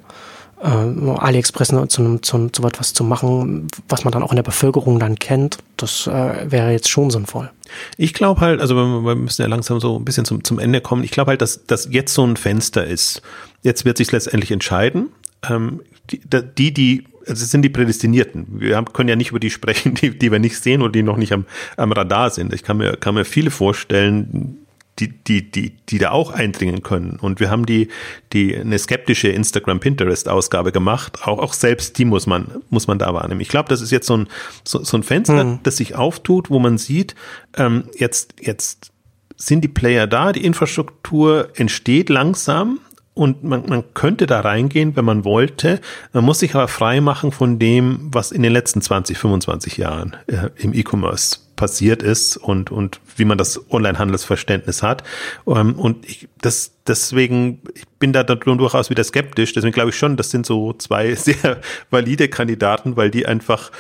äh, 0.61 0.67
AliExpress 0.67 1.71
ne, 1.71 1.87
zu, 1.87 2.17
zu, 2.19 2.49
zu 2.49 2.63
etwas 2.63 2.93
zu 2.93 3.03
machen, 3.03 3.67
was 3.89 4.03
man 4.03 4.11
dann 4.11 4.23
auch 4.23 4.31
in 4.31 4.37
der 4.37 4.43
Bevölkerung 4.43 4.99
dann 4.99 5.15
kennt, 5.15 5.57
das 5.77 6.07
äh, 6.07 6.51
wäre 6.51 6.71
jetzt 6.71 6.89
schon 6.89 7.11
sinnvoll. 7.11 7.51
Ich 7.97 8.13
glaube 8.13 8.41
halt, 8.41 8.61
also 8.61 8.75
wir 8.75 9.15
müssen 9.15 9.41
ja 9.41 9.47
langsam 9.47 9.79
so 9.79 9.97
ein 9.97 10.05
bisschen 10.05 10.25
zum, 10.25 10.43
zum 10.43 10.57
Ende 10.59 10.81
kommen. 10.81 11.03
Ich 11.03 11.11
glaube 11.11 11.31
halt, 11.31 11.41
dass 11.41 11.65
das 11.65 11.89
jetzt 11.91 12.13
so 12.13 12.25
ein 12.25 12.37
Fenster 12.37 12.85
ist. 12.85 13.21
Jetzt 13.61 13.85
wird 13.85 13.97
sich 13.97 14.11
letztendlich 14.11 14.51
entscheiden. 14.51 15.09
Ähm, 15.49 15.81
die, 16.09 16.73
die, 16.73 17.03
also 17.27 17.45
sind 17.45 17.61
die 17.61 17.69
Prädestinierten. 17.69 18.59
Wir 18.59 18.75
haben, 18.75 18.91
können 18.93 19.09
ja 19.09 19.15
nicht 19.15 19.31
über 19.31 19.39
die 19.39 19.49
sprechen, 19.49 19.95
die, 19.95 20.17
die 20.17 20.31
wir 20.31 20.39
nicht 20.39 20.61
sehen 20.61 20.81
oder 20.81 20.91
die 20.91 21.03
noch 21.03 21.17
nicht 21.17 21.33
am, 21.33 21.45
am 21.75 21.91
Radar 21.91 22.29
sind. 22.29 22.53
Ich 22.53 22.63
kann 22.63 22.77
mir, 22.77 22.97
kann 22.97 23.15
mir 23.15 23.25
viele 23.25 23.51
vorstellen, 23.51 24.57
die, 24.99 25.09
die, 25.09 25.51
die, 25.51 25.73
die 25.89 25.99
da 25.99 26.11
auch 26.11 26.31
eindringen 26.31 26.81
können. 26.81 27.19
Und 27.21 27.39
wir 27.39 27.51
haben 27.51 27.65
die, 27.65 27.89
die, 28.33 28.55
eine 28.55 28.79
skeptische 28.79 29.29
Instagram 29.29 29.79
Pinterest 29.79 30.27
Ausgabe 30.27 30.71
gemacht. 30.71 31.27
Auch, 31.27 31.39
auch 31.39 31.53
selbst 31.53 31.97
die 31.97 32.05
muss 32.05 32.25
man, 32.25 32.63
muss 32.69 32.87
man 32.87 32.97
da 32.97 33.13
wahrnehmen. 33.13 33.41
Ich 33.41 33.49
glaube, 33.49 33.69
das 33.69 33.81
ist 33.81 33.91
jetzt 33.91 34.07
so 34.07 34.17
ein, 34.17 34.27
so, 34.63 34.83
so 34.83 34.97
ein 34.97 35.03
Fenster, 35.03 35.43
mhm. 35.43 35.59
das 35.63 35.77
sich 35.77 35.95
auftut, 35.95 36.49
wo 36.49 36.59
man 36.59 36.77
sieht, 36.77 37.15
ähm, 37.55 37.89
jetzt, 37.95 38.33
jetzt 38.41 38.91
sind 39.35 39.61
die 39.63 39.67
Player 39.67 40.07
da, 40.07 40.31
die 40.31 40.43
Infrastruktur 40.43 41.49
entsteht 41.55 42.09
langsam 42.09 42.79
und 43.17 43.43
man, 43.43 43.63
man 43.67 43.83
könnte 43.93 44.27
da 44.27 44.41
reingehen, 44.41 44.95
wenn 44.95 45.05
man 45.05 45.25
wollte. 45.25 45.81
Man 46.13 46.23
muss 46.23 46.39
sich 46.39 46.55
aber 46.55 46.67
frei 46.67 47.01
machen 47.01 47.31
von 47.31 47.59
dem, 47.59 48.09
was 48.11 48.31
in 48.31 48.43
den 48.43 48.53
letzten 48.53 48.81
20, 48.81 49.17
25 49.17 49.77
Jahren 49.77 50.15
äh, 50.27 50.49
im 50.57 50.73
E-Commerce 50.73 51.39
passiert 51.57 52.03
ist 52.03 52.37
und, 52.37 52.71
und 52.71 53.01
wie 53.17 53.25
man 53.25 53.37
das 53.37 53.69
Online-Handelsverständnis 53.71 54.83
hat. 54.83 55.03
Ähm, 55.45 55.73
und 55.73 56.07
ich, 56.07 56.29
das, 56.39 56.71
deswegen, 56.87 57.61
ich 57.73 57.85
bin 57.99 58.13
da 58.13 58.23
durchaus 58.23 58.89
wieder 58.89 59.03
skeptisch. 59.03 59.51
Deswegen 59.53 59.73
glaube 59.73 59.89
ich 59.89 59.97
schon, 59.97 60.15
das 60.15 60.29
sind 60.29 60.45
so 60.45 60.71
zwei 60.73 61.15
sehr 61.15 61.59
valide 61.89 62.29
Kandidaten, 62.29 62.95
weil 62.95 63.11
die 63.11 63.25
einfach 63.25 63.71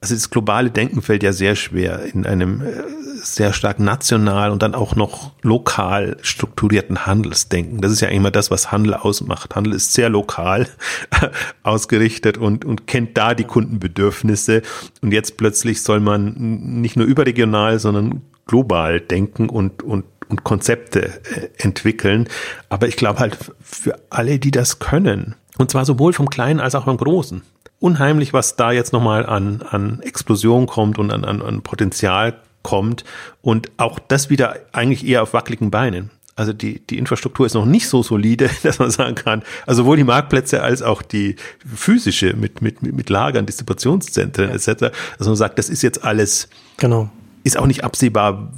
also 0.00 0.14
das 0.14 0.30
globale 0.30 0.70
Denken 0.70 1.02
fällt 1.02 1.22
ja 1.22 1.32
sehr 1.32 1.56
schwer 1.56 2.02
in 2.14 2.24
einem 2.24 2.62
äh, 2.62 2.82
sehr 3.22 3.52
stark 3.52 3.80
national 3.80 4.50
und 4.50 4.62
dann 4.62 4.74
auch 4.74 4.96
noch 4.96 5.32
lokal 5.42 6.16
strukturierten 6.22 7.04
Handelsdenken. 7.04 7.82
Das 7.82 7.92
ist 7.92 8.00
ja 8.00 8.08
immer 8.08 8.30
das, 8.30 8.50
was 8.50 8.72
Handel 8.72 8.94
ausmacht. 8.94 9.54
Handel 9.54 9.74
ist 9.74 9.92
sehr 9.92 10.08
lokal 10.08 10.66
ausgerichtet 11.62 12.38
und, 12.38 12.64
und 12.64 12.86
kennt 12.86 13.18
da 13.18 13.34
die 13.34 13.44
Kundenbedürfnisse. 13.44 14.62
Und 15.02 15.12
jetzt 15.12 15.36
plötzlich 15.36 15.82
soll 15.82 16.00
man 16.00 16.80
nicht 16.80 16.96
nur 16.96 17.06
überregional, 17.06 17.78
sondern 17.78 18.22
global 18.46 19.00
denken 19.00 19.48
und, 19.48 19.82
und 19.82 20.04
und 20.30 20.44
Konzepte 20.44 21.06
äh, 21.06 21.48
entwickeln. 21.58 22.28
Aber 22.68 22.86
ich 22.86 22.96
glaube 22.96 23.18
halt 23.18 23.36
für 23.60 23.98
alle, 24.10 24.38
die 24.38 24.52
das 24.52 24.78
können, 24.78 25.34
und 25.58 25.72
zwar 25.72 25.84
sowohl 25.84 26.12
vom 26.12 26.30
Kleinen 26.30 26.60
als 26.60 26.76
auch 26.76 26.84
vom 26.84 26.96
Großen, 26.96 27.42
unheimlich, 27.80 28.32
was 28.32 28.56
da 28.56 28.70
jetzt 28.70 28.92
nochmal 28.92 29.26
an, 29.26 29.62
an 29.68 30.00
Explosion 30.02 30.66
kommt 30.66 30.98
und 30.98 31.10
an, 31.10 31.24
an, 31.24 31.42
an 31.42 31.62
Potenzial 31.62 32.36
kommt. 32.62 33.04
Und 33.42 33.70
auch 33.78 33.98
das 33.98 34.30
wieder 34.30 34.56
eigentlich 34.72 35.04
eher 35.04 35.22
auf 35.22 35.32
wackeligen 35.32 35.70
Beinen. 35.70 36.10
Also 36.36 36.52
die, 36.52 36.80
die 36.80 36.96
Infrastruktur 36.96 37.44
ist 37.44 37.54
noch 37.54 37.64
nicht 37.66 37.88
so 37.88 38.02
solide, 38.02 38.48
dass 38.62 38.78
man 38.78 38.90
sagen 38.90 39.14
kann, 39.14 39.42
also 39.66 39.82
sowohl 39.82 39.96
die 39.96 40.04
Marktplätze 40.04 40.62
als 40.62 40.82
auch 40.82 41.02
die 41.02 41.36
physische 41.74 42.34
mit, 42.34 42.62
mit, 42.62 42.82
mit 42.82 43.10
Lagern, 43.10 43.46
Distributionszentren 43.46 44.50
etc., 44.50 44.92
dass 45.18 45.26
man 45.26 45.36
sagt, 45.36 45.58
das 45.58 45.68
ist 45.68 45.82
jetzt 45.82 46.04
alles, 46.04 46.48
genau. 46.76 47.10
ist 47.44 47.58
auch 47.58 47.66
nicht 47.66 47.82
absehbar, 47.84 48.52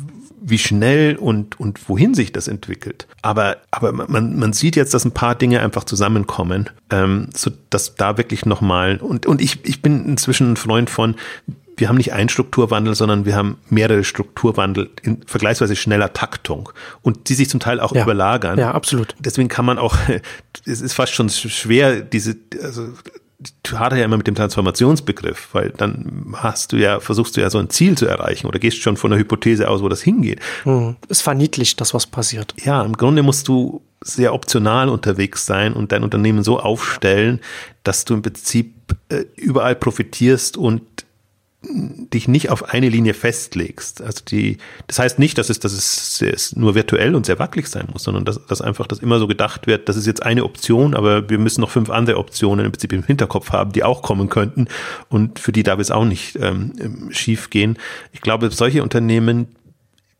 wie 0.45 0.59
schnell 0.59 1.16
und, 1.16 1.59
und 1.61 1.88
wohin 1.88 2.14
sich 2.14 2.32
das 2.32 2.49
entwickelt. 2.49 3.07
Aber, 3.22 3.59
aber 3.70 3.93
man, 3.93 4.38
man 4.38 4.53
sieht 4.53 4.76
jetzt, 4.76 4.93
dass 4.95 5.05
ein 5.05 5.12
paar 5.12 5.34
Dinge 5.34 5.61
einfach 5.61 5.84
zusammenkommen, 5.84 6.70
ähm, 6.90 7.28
so 7.34 7.51
dass 7.70 7.95
da 7.95 8.16
wirklich 8.16 8.45
nochmal, 8.45 8.97
und, 8.97 9.26
und 9.26 9.40
ich, 9.40 9.64
ich 9.64 9.82
bin 9.82 10.05
inzwischen 10.05 10.53
ein 10.53 10.57
Freund 10.57 10.90
von, 10.90 11.14
wir 11.76 11.88
haben 11.88 11.97
nicht 11.97 12.12
einen 12.12 12.28
Strukturwandel, 12.28 12.95
sondern 12.95 13.24
wir 13.24 13.34
haben 13.34 13.59
mehrere 13.68 14.05
Strukturwandel 14.05 14.90
in 15.03 15.22
vergleichsweise 15.26 15.76
schneller 15.76 16.12
Taktung 16.12 16.68
und 17.01 17.28
die 17.28 17.34
sich 17.34 17.49
zum 17.49 17.61
Teil 17.61 17.80
auch 17.80 17.95
ja, 17.95 18.03
überlagern. 18.03 18.59
Ja, 18.59 18.72
absolut. 18.72 19.14
Deswegen 19.18 19.49
kann 19.49 19.64
man 19.64 19.78
auch, 19.78 19.97
es 20.66 20.80
ist 20.80 20.93
fast 20.93 21.14
schon 21.14 21.28
schwer, 21.30 22.01
diese, 22.01 22.36
also 22.62 22.88
du 23.62 23.78
hadert 23.78 23.99
ja 23.99 24.05
immer 24.05 24.16
mit 24.16 24.26
dem 24.26 24.34
Transformationsbegriff, 24.34 25.49
weil 25.53 25.70
dann 25.70 26.34
hast 26.36 26.72
du 26.72 26.76
ja, 26.76 27.01
versuchst 27.01 27.36
du 27.36 27.40
ja 27.40 27.51
so 27.51 27.59
ein 27.59 27.70
Ziel 27.70 27.97
zu 27.97 28.07
erreichen 28.07 28.47
oder 28.47 28.59
gehst 28.59 28.78
schon 28.78 28.97
von 28.97 29.11
der 29.11 29.18
Hypothese 29.18 29.68
aus, 29.68 29.82
wo 29.82 29.88
das 29.88 30.03
hingeht. 30.03 30.40
Hm. 30.64 30.97
Es 31.09 31.22
verniedlicht 31.22 31.80
das, 31.80 31.95
was 31.95 32.07
passiert. 32.07 32.55
Ja, 32.64 32.82
im 32.82 32.97
Grunde 32.97 33.22
musst 33.22 33.49
du 33.49 33.82
sehr 34.01 34.34
optional 34.34 34.88
unterwegs 34.88 35.47
sein 35.47 35.72
und 35.74 35.93
dein 35.93 36.03
Unternehmen 36.03 36.43
so 36.43 36.59
aufstellen, 36.59 37.40
dass 37.84 38.05
du 38.05 38.14
im 38.14 38.22
Prinzip 38.22 38.74
äh, 39.09 39.24
überall 39.36 39.76
profitierst 39.76 40.57
und 40.57 40.82
dich 41.64 42.26
nicht 42.26 42.50
auf 42.50 42.70
eine 42.70 42.88
Linie 42.88 43.14
festlegst. 43.14 44.02
Also 44.02 44.24
die, 44.24 44.58
das 44.88 44.98
heißt 44.98 45.18
nicht, 45.18 45.38
dass 45.38 45.48
es, 45.48 45.60
dass 45.60 45.72
es, 45.72 46.20
es 46.20 46.56
nur 46.56 46.74
virtuell 46.74 47.14
und 47.14 47.24
sehr 47.24 47.38
wackelig 47.38 47.68
sein 47.68 47.88
muss, 47.92 48.02
sondern 48.02 48.24
dass, 48.24 48.44
dass 48.46 48.60
einfach 48.60 48.86
das 48.86 48.98
immer 48.98 49.18
so 49.18 49.28
gedacht 49.28 49.66
wird, 49.66 49.88
das 49.88 49.96
ist 49.96 50.06
jetzt 50.06 50.22
eine 50.22 50.44
Option, 50.44 50.94
aber 50.94 51.30
wir 51.30 51.38
müssen 51.38 51.60
noch 51.60 51.70
fünf 51.70 51.88
andere 51.88 52.18
Optionen 52.18 52.66
im 52.66 52.72
Prinzip 52.72 52.92
im 52.92 53.04
Hinterkopf 53.04 53.50
haben, 53.52 53.72
die 53.72 53.84
auch 53.84 54.02
kommen 54.02 54.28
könnten 54.28 54.66
und 55.08 55.38
für 55.38 55.52
die 55.52 55.62
darf 55.62 55.78
es 55.78 55.92
auch 55.92 56.04
nicht 56.04 56.36
ähm, 56.40 56.72
schief 57.10 57.50
gehen. 57.50 57.78
Ich 58.12 58.22
glaube, 58.22 58.50
solche 58.50 58.82
Unternehmen 58.82 59.54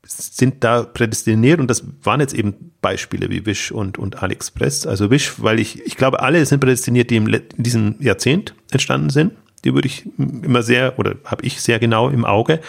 sind 0.05 0.63
da 0.65 0.83
prädestiniert 0.83 1.61
und 1.61 1.69
das 1.69 1.85
waren 2.03 2.21
jetzt 2.21 2.35
eben 2.35 2.73
Beispiele 2.81 3.31
wie 3.31 3.47
Wish 3.47 3.73
und, 3.73 3.99
und 3.99 4.23
AliExpress. 4.23 4.87
Also 4.87 5.11
Wish, 5.11 5.35
weil 5.43 5.59
ich, 5.59 5.81
ich 5.87 5.97
glaube, 5.97 6.21
alle 6.21 6.45
sind 6.47 6.61
prädestiniert, 6.61 7.11
die 7.11 7.17
im, 7.17 7.27
in 7.29 7.43
diesem 7.57 7.97
Jahrzehnt 8.01 8.55
entstanden 8.71 9.11
sind 9.11 9.33
die 9.65 9.75
würde 9.75 9.89
ich 9.89 10.07
immer 10.19 10.63
sehr 10.63 10.99
oder 10.99 11.15
habe 11.25 11.45
ich 11.45 11.61
sehr 11.61 11.79
genau 11.79 12.09
im 12.09 12.25
Auge. 12.25 12.61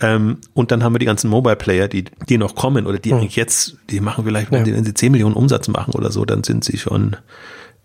Ähm, 0.00 0.38
und 0.54 0.70
dann 0.70 0.82
haben 0.82 0.94
wir 0.94 0.98
die 0.98 1.06
ganzen 1.06 1.30
Mobile 1.30 1.56
Player, 1.56 1.88
die, 1.88 2.04
die 2.28 2.38
noch 2.38 2.54
kommen 2.54 2.86
oder 2.86 2.98
die 2.98 3.12
mhm. 3.12 3.20
eigentlich 3.20 3.36
jetzt, 3.36 3.76
die 3.90 4.00
machen 4.00 4.24
vielleicht, 4.24 4.50
wenn, 4.50 4.60
ja. 4.60 4.64
sie, 4.64 4.74
wenn 4.74 4.84
sie 4.84 4.94
10 4.94 5.12
Millionen 5.12 5.36
Umsatz 5.36 5.68
machen 5.68 5.94
oder 5.94 6.10
so, 6.10 6.24
dann 6.24 6.42
sind 6.42 6.64
sie 6.64 6.78
schon 6.78 7.16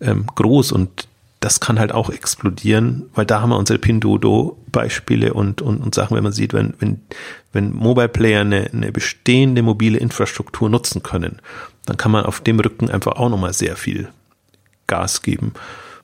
ähm, 0.01 0.25
groß 0.33 0.71
und 0.71 1.07
das 1.39 1.61
kann 1.61 1.79
halt 1.79 1.93
auch 1.93 2.09
explodieren, 2.09 3.09
weil 3.13 3.25
da 3.25 3.41
haben 3.41 3.51
wir 3.51 3.57
unsere 3.57 3.79
Pinduoduo-Beispiele 3.79 5.33
und, 5.33 5.61
und, 5.61 5.81
und 5.81 5.95
Sachen, 5.95 6.17
wenn 6.17 6.23
man 6.23 6.33
sieht, 6.33 6.53
wenn, 6.53 6.73
wenn, 6.79 7.01
wenn 7.53 7.71
Mobile 7.73 8.09
Player 8.09 8.41
eine, 8.41 8.69
eine 8.73 8.91
bestehende 8.91 9.61
mobile 9.61 9.97
Infrastruktur 9.97 10.69
nutzen 10.69 11.01
können, 11.01 11.41
dann 11.85 11.95
kann 11.95 12.11
man 12.11 12.25
auf 12.25 12.41
dem 12.41 12.59
Rücken 12.59 12.89
einfach 12.89 13.13
auch 13.13 13.29
nochmal 13.29 13.53
sehr 13.53 13.77
viel 13.77 14.09
Gas 14.87 15.21
geben. 15.21 15.53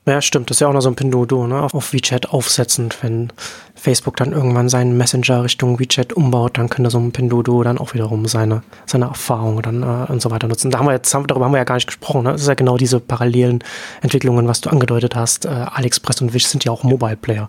Ja, 0.08 0.22
stimmt. 0.22 0.50
Das 0.50 0.58
ist 0.58 0.60
ja 0.60 0.68
auch 0.68 0.72
noch 0.72 0.82
so 0.82 0.88
ein 0.88 0.94
Pinduoduo, 0.94 1.48
ne? 1.48 1.62
Auf 1.64 1.92
WeChat 1.92 2.30
aufsetzend. 2.30 2.96
Wenn 3.02 3.32
Facebook 3.74 4.16
dann 4.16 4.30
irgendwann 4.30 4.68
seinen 4.68 4.96
Messenger 4.96 5.42
Richtung 5.42 5.80
WeChat 5.80 6.12
umbaut, 6.12 6.58
dann 6.58 6.68
könnte 6.68 6.90
so 6.90 6.98
ein 6.98 7.10
Pinduoduo 7.10 7.64
dann 7.64 7.76
auch 7.78 7.92
wiederum 7.92 8.26
seine, 8.28 8.62
seine 8.86 9.06
Erfahrung 9.06 9.60
dann 9.62 9.82
äh, 9.82 10.12
und 10.12 10.22
so 10.22 10.30
weiter 10.30 10.46
nutzen. 10.46 10.70
Da 10.70 10.78
haben 10.78 10.86
wir 10.86 10.92
jetzt, 10.92 11.12
darüber 11.12 11.44
haben 11.44 11.52
wir 11.52 11.58
ja 11.58 11.64
gar 11.64 11.74
nicht 11.74 11.88
gesprochen, 11.88 12.22
ne? 12.22 12.32
Das 12.32 12.42
ist 12.42 12.46
ja 12.46 12.54
genau 12.54 12.76
diese 12.76 13.00
parallelen 13.00 13.64
Entwicklungen, 14.00 14.46
was 14.46 14.60
du 14.60 14.70
angedeutet 14.70 15.16
hast. 15.16 15.44
Äh, 15.44 15.48
AliExpress 15.48 16.20
und 16.20 16.32
Wish 16.32 16.46
sind 16.46 16.64
ja 16.64 16.70
auch 16.70 16.84
Mobile 16.84 17.16
Player. 17.16 17.48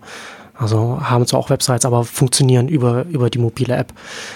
Also 0.58 0.98
haben 1.00 1.24
zwar 1.24 1.38
auch 1.38 1.50
Websites, 1.50 1.84
aber 1.84 2.04
funktionieren 2.04 2.68
über, 2.68 3.06
über 3.06 3.30
die 3.30 3.38
mobile 3.38 3.76
App. 3.76 3.92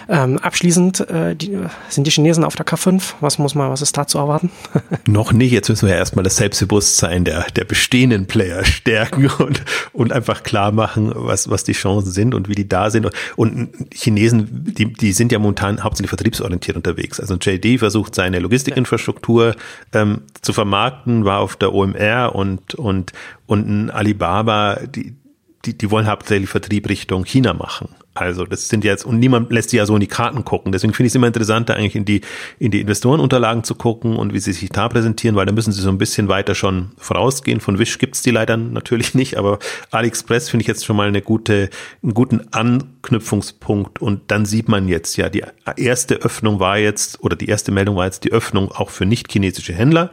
Ähm, 0.09 0.39
abschließend 0.39 1.09
äh, 1.11 1.35
die, 1.35 1.59
sind 1.89 2.07
die 2.07 2.13
Chinesen 2.13 2.45
auf 2.45 2.55
der 2.55 2.65
K5. 2.65 3.15
Was 3.21 3.39
muss 3.39 3.57
man, 3.57 3.71
was 3.71 3.83
ist 3.83 3.97
da 3.97 4.07
zu 4.07 4.19
erwarten? 4.19 4.51
Noch 5.09 5.33
nicht. 5.33 5.51
Jetzt 5.51 5.69
müssen 5.69 5.89
wir 5.89 5.95
ja 5.95 5.99
erstmal 5.99 6.23
das 6.23 6.37
Selbstbewusstsein 6.37 7.25
der, 7.25 7.47
der 7.57 7.65
bestehenden 7.65 8.27
Player 8.27 8.65
stärken 8.65 9.29
und, 9.39 9.65
und 9.93 10.13
einfach 10.13 10.45
klar 10.45 10.71
machen, 10.71 11.11
was, 11.13 11.51
was 11.51 11.65
die 11.65 11.73
Chancen 11.73 12.13
sind 12.13 12.35
und 12.35 12.49
wie 12.49 12.55
die 12.55 12.69
da 12.69 12.91
sind. 12.91 13.11
Und 13.35 13.71
Chinesen, 13.93 14.73
die, 14.75 14.93
die 14.93 15.13
sind 15.13 15.33
ja 15.33 15.41
momentan 15.41 15.83
hauptsächlich 15.83 16.11
vertriebsorientiert 16.11 16.77
unterwegs. 16.77 17.19
Also 17.19 17.35
JD 17.35 17.81
versucht 17.81 18.15
seine 18.15 18.39
Logistikinfrastruktur 18.39 19.57
ähm, 19.93 20.23
zu 20.41 20.53
vermarkten, 20.53 21.25
war 21.25 21.41
auf 21.41 21.57
der 21.57 21.75
OMR 21.75 22.33
und, 22.33 22.77
und, 22.77 23.13
und 23.47 23.69
ein 23.69 23.91
Alibaba, 23.91 24.77
die, 24.87 25.17
die, 25.65 25.79
die 25.79 25.91
wollen 25.91 26.07
hauptsächlich 26.07 26.51
Vertrieb 26.51 26.89
Richtung 26.89 27.25
China 27.25 27.55
machen. 27.55 27.89
Also 28.15 28.45
das 28.45 28.69
sind 28.69 28.85
jetzt, 28.85 29.07
und 29.07 29.19
niemand 29.19 29.51
lässt 29.51 29.71
sie 29.71 29.79
ja 29.79 29.87
so 29.87 29.95
in 29.95 30.01
die 30.01 30.07
Karten 30.07 30.45
gucken. 30.45 30.71
Deswegen 30.71 30.93
finde 30.93 31.07
ich 31.07 31.13
es 31.13 31.15
immer 31.15 31.29
interessanter, 31.29 31.77
eigentlich 31.77 31.97
in 31.97 32.05
die, 32.05 32.21
in 32.59 32.71
die 32.71 32.83
Investorenunterlagen 32.83 33.65
zu 33.65 33.75
gucken 33.75 34.17
und 34.17 34.35
wie 34.35 34.39
sie 34.39 34.53
sich 34.53 34.69
da 34.69 34.89
präsentieren, 34.89 35.35
weil 35.35 35.47
da 35.47 35.53
müssen 35.53 35.73
sie 35.73 35.81
so 35.81 35.89
ein 35.89 35.97
bisschen 35.97 36.29
weiter 36.29 36.55
schon 36.55 36.91
vorausgehen. 36.99 37.61
Von 37.61 37.79
Wish 37.79 37.99
gibt's 37.99 38.21
die 38.21 38.31
leider 38.31 38.59
natürlich 38.59 39.15
nicht, 39.15 39.39
aber 39.39 39.61
AliExpress 39.93 40.51
finde 40.51 40.63
ich 40.63 40.69
jetzt 40.69 40.85
schon 40.85 40.97
mal 40.97 41.09
eine 41.09 41.23
gute, 41.23 41.71
einen 42.03 42.13
guten 42.13 42.43
Anknüpfungspunkt. 42.53 44.03
Und 44.03 44.31
dann 44.31 44.45
sieht 44.45 44.69
man 44.69 44.89
jetzt 44.89 45.17
ja, 45.17 45.31
die 45.31 45.45
erste 45.77 46.17
Öffnung 46.17 46.61
war 46.61 46.77
jetzt, 46.77 47.23
oder 47.23 47.37
die 47.37 47.49
erste 47.49 47.73
Meldung 47.73 47.97
war 47.97 48.05
jetzt 48.05 48.25
die 48.25 48.33
Öffnung 48.33 48.73
auch 48.73 48.91
für 48.91 49.07
nicht-chinesische 49.07 49.73
Händler. 49.73 50.11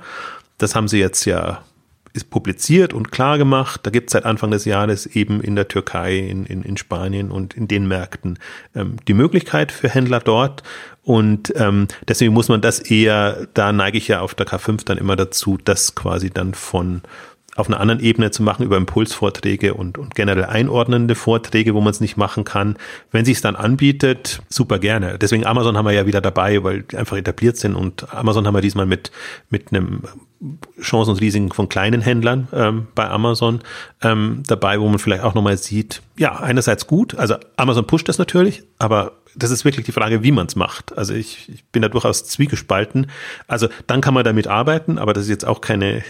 Das 0.58 0.74
haben 0.74 0.88
sie 0.88 1.00
jetzt 1.00 1.26
ja 1.26 1.64
ist 2.14 2.30
publiziert 2.30 2.94
und 2.94 3.12
klar 3.12 3.38
gemacht. 3.38 3.82
Da 3.84 3.92
gibt 3.92 4.10
es 4.10 4.14
seit 4.14 4.26
Anfang 4.26 4.52
des 4.52 4.66
Jahres 4.66 5.06
eben 5.06 5.42
in 5.42 5.56
der 5.56 5.68
Türkei, 5.68 6.18
in, 6.18 6.46
in, 6.46 6.64
in 6.64 6.78
Spanien 6.78 7.32
und 7.32 7.54
in 7.54 7.68
den 7.68 7.88
Märkten 7.88 8.40
ähm, 8.76 8.98
die 9.08 9.14
Möglichkeit 9.14 9.72
für 9.72 9.90
Händler 9.90 10.20
dort. 10.20 10.64
Und 11.04 11.54
ähm, 11.56 11.88
deswegen 12.08 12.34
muss 12.34 12.50
man 12.50 12.62
das 12.62 12.80
eher, 12.80 13.48
da 13.54 13.72
neige 13.72 13.98
ich 13.98 14.08
ja 14.08 14.22
auf 14.22 14.36
der 14.36 14.48
K5 14.48 14.86
dann 14.86 14.98
immer 14.98 15.16
dazu, 15.16 15.58
das 15.64 15.96
quasi 15.96 16.30
dann 16.30 16.54
von 16.54 17.02
auf 17.60 17.68
einer 17.68 17.80
anderen 17.80 18.02
Ebene 18.02 18.32
zu 18.32 18.44
machen 18.44 18.66
über 18.66 18.78
Impulsvorträge 18.78 19.74
und, 19.74 19.98
und 19.98 20.16
generell 20.16 20.46
einordnende 20.46 21.16
Vorträge, 21.16 21.74
wo 21.76 21.82
man 21.82 21.92
es 21.92 22.00
nicht 22.00 22.18
machen 22.18 22.44
kann. 22.44 22.78
Wenn 23.12 23.26
sich 23.26 23.38
es 23.38 23.42
dann 23.42 23.56
anbietet, 23.56 24.42
super 24.50 24.80
gerne. 24.80 25.18
Deswegen 25.20 25.46
Amazon 25.46 25.78
haben 25.78 25.86
wir 25.86 25.92
ja 25.92 26.06
wieder 26.06 26.22
dabei, 26.22 26.64
weil 26.64 26.84
die 26.84 26.98
einfach 26.98 27.18
etabliert 27.18 27.58
sind 27.58 27.76
und 27.76 28.14
Amazon 28.14 28.48
haben 28.48 28.56
wir 28.56 28.62
diesmal 28.62 28.86
mit, 28.86 29.12
mit 29.50 29.72
einem 29.72 30.04
Chancen 30.82 31.12
und 31.12 31.22
Risiken 31.22 31.52
von 31.52 31.68
kleinen 31.68 32.02
Händlern 32.02 32.48
ähm, 32.54 32.88
bei 32.96 33.10
Amazon 33.10 33.60
ähm, 34.02 34.44
dabei, 34.48 34.80
wo 34.80 34.88
man 34.88 35.00
vielleicht 35.00 35.24
auch 35.24 35.34
nochmal 35.34 35.58
sieht, 35.58 36.02
ja, 36.18 36.40
einerseits 36.40 36.88
gut, 36.88 37.16
also 37.16 37.36
Amazon 37.58 37.86
pusht 37.86 38.08
das 38.08 38.18
natürlich, 38.18 38.64
aber 38.78 39.14
das 39.36 39.52
ist 39.52 39.66
wirklich 39.66 39.86
die 39.86 39.92
Frage, 39.92 40.24
wie 40.24 40.32
man 40.32 40.48
es 40.48 40.56
macht. 40.56 40.98
Also 40.98 41.14
ich, 41.14 41.50
ich 41.50 41.64
bin 41.66 41.82
da 41.82 41.90
durchaus 41.90 42.26
zwiegespalten. 42.26 43.12
Also 43.48 43.70
dann 43.88 44.02
kann 44.02 44.14
man 44.14 44.24
damit 44.24 44.48
arbeiten, 44.48 44.98
aber 44.98 45.14
das 45.14 45.24
ist 45.24 45.30
jetzt 45.30 45.46
auch 45.46 45.62
keine 45.62 46.04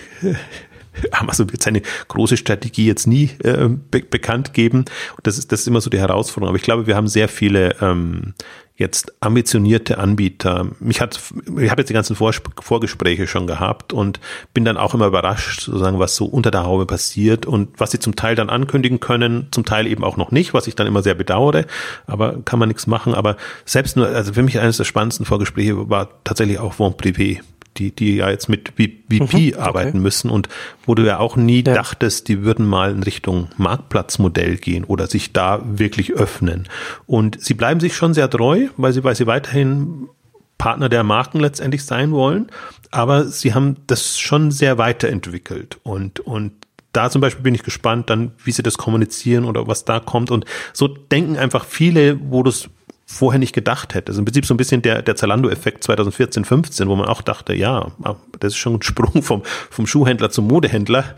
Amazon 1.12 1.52
wird 1.52 1.62
seine 1.62 1.82
große 2.08 2.38
Strategie 2.38 2.86
jetzt 2.86 3.08
nie 3.08 3.32
äh, 3.44 3.68
be 3.70 4.02
bekannt 4.02 4.54
geben. 4.54 4.80
Und 4.80 5.28
das 5.28 5.38
ist, 5.38 5.52
das 5.52 5.62
ist 5.62 5.68
immer 5.68 5.82
so 5.82 5.90
die 5.90 6.00
Herausforderung. 6.00 6.50
Aber 6.50 6.58
ich 6.58 6.64
glaube, 6.64 6.88
wir 6.88 6.96
haben 6.96 7.08
sehr 7.08 7.28
viele 7.28 7.76
ähm, 7.82 8.34
jetzt 8.80 9.14
ambitionierte 9.20 9.98
Anbieter. 9.98 10.68
Mich 10.80 11.02
hat, 11.02 11.20
ich 11.58 11.70
habe 11.70 11.82
jetzt 11.82 11.90
die 11.90 11.94
ganzen 11.94 12.16
Vor 12.16 12.34
Vorgespräche 12.62 13.28
schon 13.28 13.46
gehabt 13.46 13.92
und 13.92 14.22
bin 14.54 14.64
dann 14.64 14.78
auch 14.78 14.94
immer 14.94 15.08
überrascht, 15.08 15.62
sozusagen, 15.62 16.00
was 16.00 16.16
so 16.16 16.26
unter 16.26 16.50
der 16.50 16.64
Haube 16.64 16.86
passiert 16.86 17.46
und 17.46 17.78
was 17.78 17.92
sie 17.92 18.00
zum 18.00 18.16
Teil 18.16 18.36
dann 18.36 18.50
ankündigen 18.50 19.02
können, 19.02 19.50
zum 19.52 19.66
Teil 19.66 19.86
eben 19.86 20.04
auch 20.06 20.16
noch 20.16 20.32
nicht, 20.32 20.54
was 20.54 20.66
ich 20.66 20.76
dann 20.76 20.88
immer 20.88 21.04
sehr 21.04 21.14
bedauere, 21.14 21.66
aber 22.08 22.42
kann 22.44 22.58
man 22.58 22.70
nichts 22.70 22.88
machen. 22.88 23.14
Aber 23.14 23.36
selbst 23.66 23.98
nur, 23.98 24.08
also 24.08 24.34
für 24.34 24.44
mich 24.44 24.60
eines 24.60 24.78
der 24.78 24.86
spannendsten 24.86 25.26
Vorgespräche 25.26 25.90
war 25.90 26.24
tatsächlich 26.24 26.60
auch 26.60 26.74
Von 26.74 26.94
Privé 26.94 27.42
die, 27.78 27.96
die 27.96 28.18
ja 28.18 28.30
jetzt 28.30 28.50
mit 28.50 28.70
VP 28.70 28.98
mhm, 29.10 29.22
okay. 29.22 29.56
arbeiten 29.56 30.02
müssen 30.02 30.30
und 30.30 30.50
wo 30.86 30.96
du 30.96 31.06
ja 31.06 31.20
auch 31.20 31.36
nie 31.36 31.64
ja. 31.66 31.74
dachtest, 31.74 32.28
die 32.28 32.44
würden 32.44 32.66
mal 32.66 32.92
in 32.92 33.04
Richtung 33.04 33.50
Marktplatzmodell 33.58 34.58
gehen 34.58 34.84
oder 34.84 35.08
sich 35.08 35.34
da 35.34 35.62
wirklich 35.64 36.14
öffnen. 36.14 36.68
Und 37.06 37.42
sie 37.42 37.54
bleiben 37.54 37.80
sich 37.80 37.96
schon 37.96 38.14
sehr 38.14 38.30
treu, 38.30 38.68
weil 38.78 38.94
sie, 38.94 39.04
weil 39.04 39.16
sie 39.16 39.28
weiterhin 39.28 40.10
Partner 40.58 40.90
der 40.90 41.04
Marken 41.04 41.40
letztendlich 41.40 41.86
sein 41.86 42.12
wollen, 42.12 42.48
aber 42.92 43.26
sie 43.26 43.54
haben 43.54 43.78
das 43.88 44.20
schon 44.20 44.52
sehr 44.52 44.78
weiterentwickelt 44.78 45.80
und, 45.84 46.20
und 46.20 46.52
da 46.92 47.10
zum 47.10 47.22
Beispiel 47.22 47.44
bin 47.44 47.56
ich 47.56 47.64
gespannt, 47.64 48.10
dann, 48.10 48.32
wie 48.44 48.52
sie 48.52 48.64
das 48.64 48.78
kommunizieren 48.78 49.46
oder 49.46 49.68
was 49.68 49.86
da 49.86 50.00
kommt. 50.00 50.32
Und 50.32 50.46
so 50.74 50.88
denken 50.88 51.38
einfach 51.38 51.66
viele, 51.66 52.20
wo 52.32 52.42
du 52.44 52.50
es 52.50 52.70
vorher 53.12 53.40
nicht 53.40 53.54
gedacht 53.54 53.96
hätte. 53.96 54.12
Also 54.12 54.20
im 54.20 54.26
Prinzip 54.26 54.46
so 54.46 54.54
ein 54.54 54.58
bisschen 54.58 54.84
der, 54.84 55.02
der 55.02 55.16
Zalando-Effekt 55.16 55.84
2014, 55.84 56.46
15, 56.46 56.88
wo 56.88 56.96
man 56.96 57.08
auch 57.08 57.24
dachte, 57.24 57.56
ja, 57.56 57.92
ah, 58.04 58.16
das 58.40 58.54
ist 58.54 58.58
schon 58.58 58.76
ein 58.76 58.82
Sprung 58.84 59.24
vom, 59.24 59.42
vom 59.44 59.88
Schuhhändler 59.88 60.30
zum 60.30 60.48
Modehändler. 60.48 61.16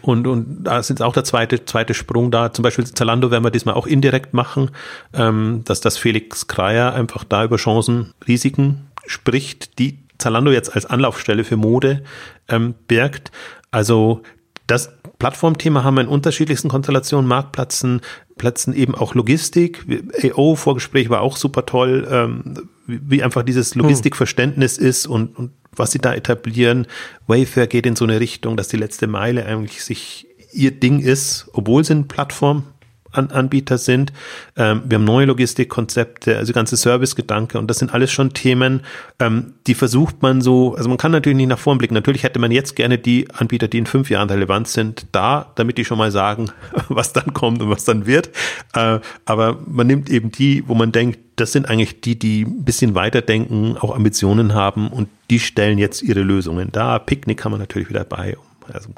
Und, 0.00 0.26
und 0.26 0.64
da 0.64 0.78
ist 0.78 1.02
auch 1.02 1.12
der 1.12 1.24
zweite, 1.24 1.64
zweite 1.66 1.92
Sprung 1.92 2.30
da. 2.30 2.52
Zum 2.54 2.62
Beispiel 2.62 2.86
Zalando 2.86 3.30
werden 3.30 3.44
wir 3.44 3.50
diesmal 3.50 3.74
auch 3.74 3.86
indirekt 3.86 4.32
machen, 4.32 4.70
ähm, 5.12 5.60
dass 5.66 5.82
das 5.82 5.98
Felix 5.98 6.46
Kreier 6.46 6.94
einfach 6.94 7.22
da 7.22 7.44
über 7.44 7.56
Chancen, 7.56 8.14
Risiken 8.26 8.86
spricht, 9.06 9.78
die 9.78 9.98
Zalando 10.16 10.50
jetzt 10.50 10.74
als 10.74 10.86
Anlaufstelle 10.86 11.44
für 11.44 11.58
Mode 11.58 12.02
ähm, 12.48 12.74
birgt. 12.88 13.30
Also 13.70 14.22
das 14.66 14.92
Plattformthema 15.18 15.84
haben 15.84 15.94
wir 15.96 16.02
in 16.02 16.08
unterschiedlichsten 16.08 16.68
Konstellationen, 16.68 17.26
Marktplätzen, 17.28 18.00
Plätzen 18.36 18.74
eben 18.74 18.94
auch 18.94 19.14
Logistik. 19.14 19.86
AO 20.22 20.56
Vorgespräch 20.56 21.08
war 21.08 21.22
auch 21.22 21.36
super 21.36 21.64
toll, 21.64 22.06
ähm, 22.10 22.68
wie 22.86 23.22
einfach 23.22 23.42
dieses 23.42 23.74
hm. 23.74 23.82
Logistikverständnis 23.82 24.76
ist 24.76 25.06
und, 25.06 25.36
und 25.38 25.52
was 25.72 25.92
sie 25.92 25.98
da 25.98 26.14
etablieren. 26.14 26.86
Wayfair 27.26 27.66
geht 27.66 27.86
in 27.86 27.96
so 27.96 28.04
eine 28.04 28.20
Richtung, 28.20 28.56
dass 28.56 28.68
die 28.68 28.76
letzte 28.76 29.06
Meile 29.06 29.46
eigentlich 29.46 29.82
sich 29.82 30.26
ihr 30.52 30.70
Ding 30.70 31.00
ist, 31.00 31.48
obwohl 31.52 31.84
sie 31.84 31.94
eine 31.94 32.04
Plattform 32.04 32.64
Anbieter 33.12 33.78
sind. 33.78 34.12
Ähm, 34.56 34.82
wir 34.86 34.96
haben 34.96 35.04
neue 35.04 35.26
Logistikkonzepte, 35.26 36.36
also 36.36 36.52
ganze 36.52 36.76
Servicegedanke 36.76 37.58
und 37.58 37.68
das 37.68 37.78
sind 37.78 37.92
alles 37.92 38.12
schon 38.12 38.32
Themen, 38.32 38.82
ähm, 39.18 39.54
die 39.66 39.74
versucht 39.74 40.22
man 40.22 40.40
so, 40.40 40.74
also 40.74 40.88
man 40.88 40.98
kann 40.98 41.12
natürlich 41.12 41.36
nicht 41.36 41.48
nach 41.48 41.58
vorn 41.58 41.78
blicken. 41.78 41.94
Natürlich 41.94 42.22
hätte 42.22 42.38
man 42.38 42.50
jetzt 42.50 42.76
gerne 42.76 42.98
die 42.98 43.28
Anbieter, 43.32 43.68
die 43.68 43.78
in 43.78 43.86
fünf 43.86 44.10
Jahren 44.10 44.30
relevant 44.30 44.68
sind, 44.68 45.06
da, 45.12 45.52
damit 45.54 45.78
die 45.78 45.84
schon 45.84 45.98
mal 45.98 46.10
sagen, 46.10 46.50
was 46.88 47.12
dann 47.12 47.32
kommt 47.32 47.62
und 47.62 47.70
was 47.70 47.84
dann 47.84 48.06
wird. 48.06 48.30
Äh, 48.74 49.00
aber 49.24 49.58
man 49.66 49.86
nimmt 49.86 50.10
eben 50.10 50.30
die, 50.30 50.64
wo 50.66 50.74
man 50.74 50.92
denkt, 50.92 51.18
das 51.36 51.52
sind 51.52 51.68
eigentlich 51.68 52.00
die, 52.00 52.18
die 52.18 52.42
ein 52.42 52.64
bisschen 52.64 52.94
weiterdenken, 52.94 53.76
auch 53.76 53.94
Ambitionen 53.94 54.54
haben 54.54 54.88
und 54.88 55.08
die 55.30 55.38
stellen 55.38 55.78
jetzt 55.78 56.02
ihre 56.02 56.22
Lösungen 56.22 56.70
da. 56.72 56.98
Picknick 56.98 57.44
haben 57.44 57.52
wir 57.52 57.58
natürlich 57.58 57.90
wieder 57.90 58.04
bei, 58.04 58.36
also 58.72 58.90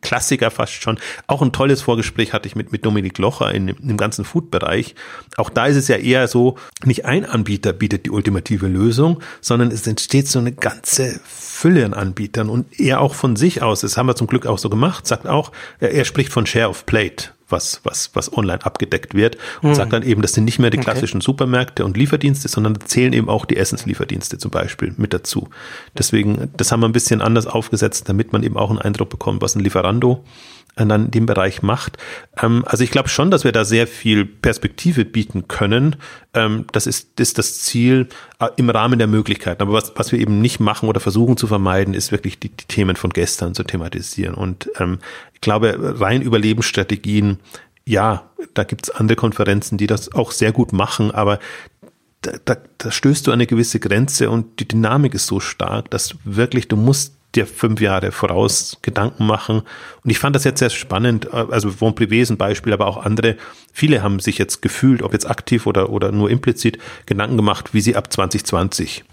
Klassiker 0.00 0.50
fast 0.50 0.72
schon. 0.74 0.98
Auch 1.26 1.42
ein 1.42 1.52
tolles 1.52 1.82
Vorgespräch 1.82 2.32
hatte 2.32 2.48
ich 2.48 2.56
mit, 2.56 2.72
mit 2.72 2.84
Dominik 2.84 3.18
Locher 3.18 3.52
in, 3.54 3.68
in 3.68 3.88
dem 3.88 3.96
ganzen 3.96 4.24
Food-Bereich. 4.24 4.94
Auch 5.36 5.50
da 5.50 5.66
ist 5.66 5.76
es 5.76 5.88
ja 5.88 5.96
eher 5.96 6.28
so, 6.28 6.56
nicht 6.84 7.04
ein 7.04 7.24
Anbieter 7.24 7.72
bietet 7.72 8.06
die 8.06 8.10
ultimative 8.10 8.66
Lösung, 8.66 9.20
sondern 9.40 9.70
es 9.70 9.86
entsteht 9.86 10.28
so 10.28 10.38
eine 10.38 10.52
ganze 10.52 11.20
Fülle 11.24 11.84
an 11.84 11.94
Anbietern 11.94 12.48
und 12.50 12.78
er 12.78 13.00
auch 13.00 13.14
von 13.14 13.36
sich 13.36 13.62
aus, 13.62 13.80
das 13.80 13.96
haben 13.96 14.06
wir 14.06 14.16
zum 14.16 14.26
Glück 14.26 14.46
auch 14.46 14.58
so 14.58 14.70
gemacht, 14.70 15.06
sagt 15.06 15.26
auch, 15.26 15.52
er, 15.80 15.92
er 15.92 16.04
spricht 16.04 16.32
von 16.32 16.46
Share 16.46 16.68
of 16.68 16.86
Plate 16.86 17.30
was, 17.48 17.80
was, 17.84 18.10
was 18.14 18.32
online 18.32 18.64
abgedeckt 18.64 19.14
wird 19.14 19.36
und 19.62 19.70
hm. 19.70 19.74
sagt 19.74 19.92
dann 19.92 20.02
eben, 20.02 20.22
das 20.22 20.32
sind 20.32 20.44
nicht 20.44 20.58
mehr 20.58 20.70
die 20.70 20.78
klassischen 20.78 21.18
okay. 21.18 21.26
Supermärkte 21.26 21.84
und 21.84 21.96
Lieferdienste, 21.96 22.48
sondern 22.48 22.78
zählen 22.84 23.12
eben 23.12 23.28
auch 23.28 23.44
die 23.44 23.56
Essenslieferdienste 23.56 24.38
zum 24.38 24.50
Beispiel 24.50 24.94
mit 24.96 25.12
dazu. 25.12 25.48
Deswegen, 25.96 26.50
das 26.56 26.72
haben 26.72 26.80
wir 26.80 26.88
ein 26.88 26.92
bisschen 26.92 27.22
anders 27.22 27.46
aufgesetzt, 27.46 28.08
damit 28.08 28.32
man 28.32 28.42
eben 28.42 28.56
auch 28.56 28.70
einen 28.70 28.80
Eindruck 28.80 29.10
bekommt, 29.10 29.42
was 29.42 29.54
ein 29.54 29.60
Lieferando 29.60 30.24
dann 30.76 31.06
in 31.06 31.10
dem 31.10 31.26
Bereich 31.26 31.62
macht. 31.62 31.96
Ähm, 32.40 32.62
also 32.66 32.84
ich 32.84 32.90
glaube 32.90 33.08
schon, 33.08 33.30
dass 33.30 33.44
wir 33.44 33.52
da 33.52 33.64
sehr 33.64 33.86
viel 33.86 34.26
Perspektive 34.26 35.04
bieten 35.04 35.48
können. 35.48 35.96
Ähm, 36.34 36.66
das 36.72 36.86
ist, 36.86 37.18
ist 37.18 37.38
das 37.38 37.60
Ziel 37.60 38.08
äh, 38.38 38.48
im 38.56 38.68
Rahmen 38.68 38.98
der 38.98 39.08
Möglichkeiten. 39.08 39.62
Aber 39.62 39.72
was, 39.72 39.92
was 39.96 40.12
wir 40.12 40.18
eben 40.18 40.40
nicht 40.40 40.60
machen 40.60 40.88
oder 40.88 41.00
versuchen 41.00 41.36
zu 41.36 41.46
vermeiden, 41.46 41.94
ist 41.94 42.12
wirklich 42.12 42.38
die, 42.38 42.50
die 42.50 42.66
Themen 42.66 42.96
von 42.96 43.10
gestern 43.10 43.54
zu 43.54 43.64
thematisieren. 43.64 44.34
Und 44.34 44.70
ähm, 44.78 44.98
ich 45.32 45.40
glaube, 45.40 46.00
rein 46.00 46.20
Überlebensstrategien, 46.20 47.38
ja, 47.86 48.28
da 48.52 48.64
gibt's 48.64 48.90
andere 48.90 49.16
Konferenzen, 49.16 49.78
die 49.78 49.86
das 49.86 50.12
auch 50.12 50.32
sehr 50.32 50.52
gut 50.52 50.72
machen, 50.72 51.10
aber 51.12 51.38
da, 52.22 52.32
da, 52.44 52.56
da 52.78 52.90
stößt 52.90 53.26
du 53.26 53.30
an 53.30 53.36
eine 53.36 53.46
gewisse 53.46 53.78
Grenze 53.78 54.30
und 54.30 54.58
die 54.60 54.68
Dynamik 54.68 55.14
ist 55.14 55.26
so 55.26 55.40
stark, 55.40 55.90
dass 55.90 56.16
wirklich, 56.24 56.68
du 56.68 56.76
musst 56.76 57.15
dir 57.36 57.46
fünf 57.46 57.80
Jahre 57.80 58.12
voraus 58.12 58.78
Gedanken 58.82 59.26
machen. 59.26 59.62
Und 60.02 60.10
ich 60.10 60.18
fand 60.18 60.34
das 60.34 60.44
jetzt 60.44 60.58
sehr 60.58 60.70
spannend. 60.70 61.32
Also 61.32 61.70
Von 61.70 61.94
Privé 61.94 62.20
ist 62.22 62.30
ein 62.30 62.36
Beispiel, 62.36 62.72
aber 62.72 62.86
auch 62.86 62.96
andere. 62.96 63.36
Viele 63.72 64.02
haben 64.02 64.20
sich 64.20 64.38
jetzt 64.38 64.62
gefühlt, 64.62 65.02
ob 65.02 65.12
jetzt 65.12 65.28
aktiv 65.28 65.66
oder, 65.66 65.90
oder 65.90 66.12
nur 66.12 66.30
implizit, 66.30 66.78
Gedanken 67.06 67.36
gemacht, 67.36 67.74
wie 67.74 67.80
sie 67.80 67.96
ab 67.96 68.12
2020 68.12 69.04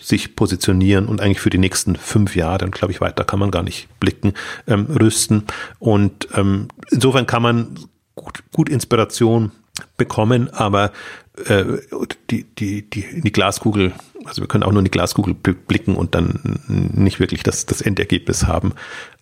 sich 0.00 0.36
positionieren 0.36 1.06
und 1.06 1.20
eigentlich 1.20 1.40
für 1.40 1.50
die 1.50 1.58
nächsten 1.58 1.96
fünf 1.96 2.36
Jahre, 2.36 2.58
dann 2.58 2.70
glaube 2.70 2.92
ich, 2.92 3.00
weiter 3.00 3.24
kann 3.24 3.38
man 3.38 3.50
gar 3.50 3.62
nicht 3.62 3.88
blicken, 3.98 4.34
ähm, 4.66 4.86
rüsten. 4.86 5.44
Und 5.78 6.28
ähm, 6.34 6.68
insofern 6.90 7.26
kann 7.26 7.42
man 7.42 7.78
gut, 8.14 8.42
gut 8.52 8.68
Inspiration 8.68 9.52
bekommen, 9.96 10.50
aber 10.50 10.92
äh, 11.46 11.64
die, 12.30 12.44
die, 12.44 12.88
die, 12.88 13.20
die 13.20 13.32
Glaskugel, 13.32 13.92
also 14.24 14.42
wir 14.42 14.48
können 14.48 14.64
auch 14.64 14.72
nur 14.72 14.80
in 14.80 14.84
die 14.84 14.90
Glaskugel 14.90 15.34
blicken 15.34 15.96
und 15.96 16.14
dann 16.14 16.60
nicht 16.66 17.20
wirklich 17.20 17.42
das, 17.42 17.66
das 17.66 17.80
Endergebnis 17.80 18.46
haben. 18.46 18.72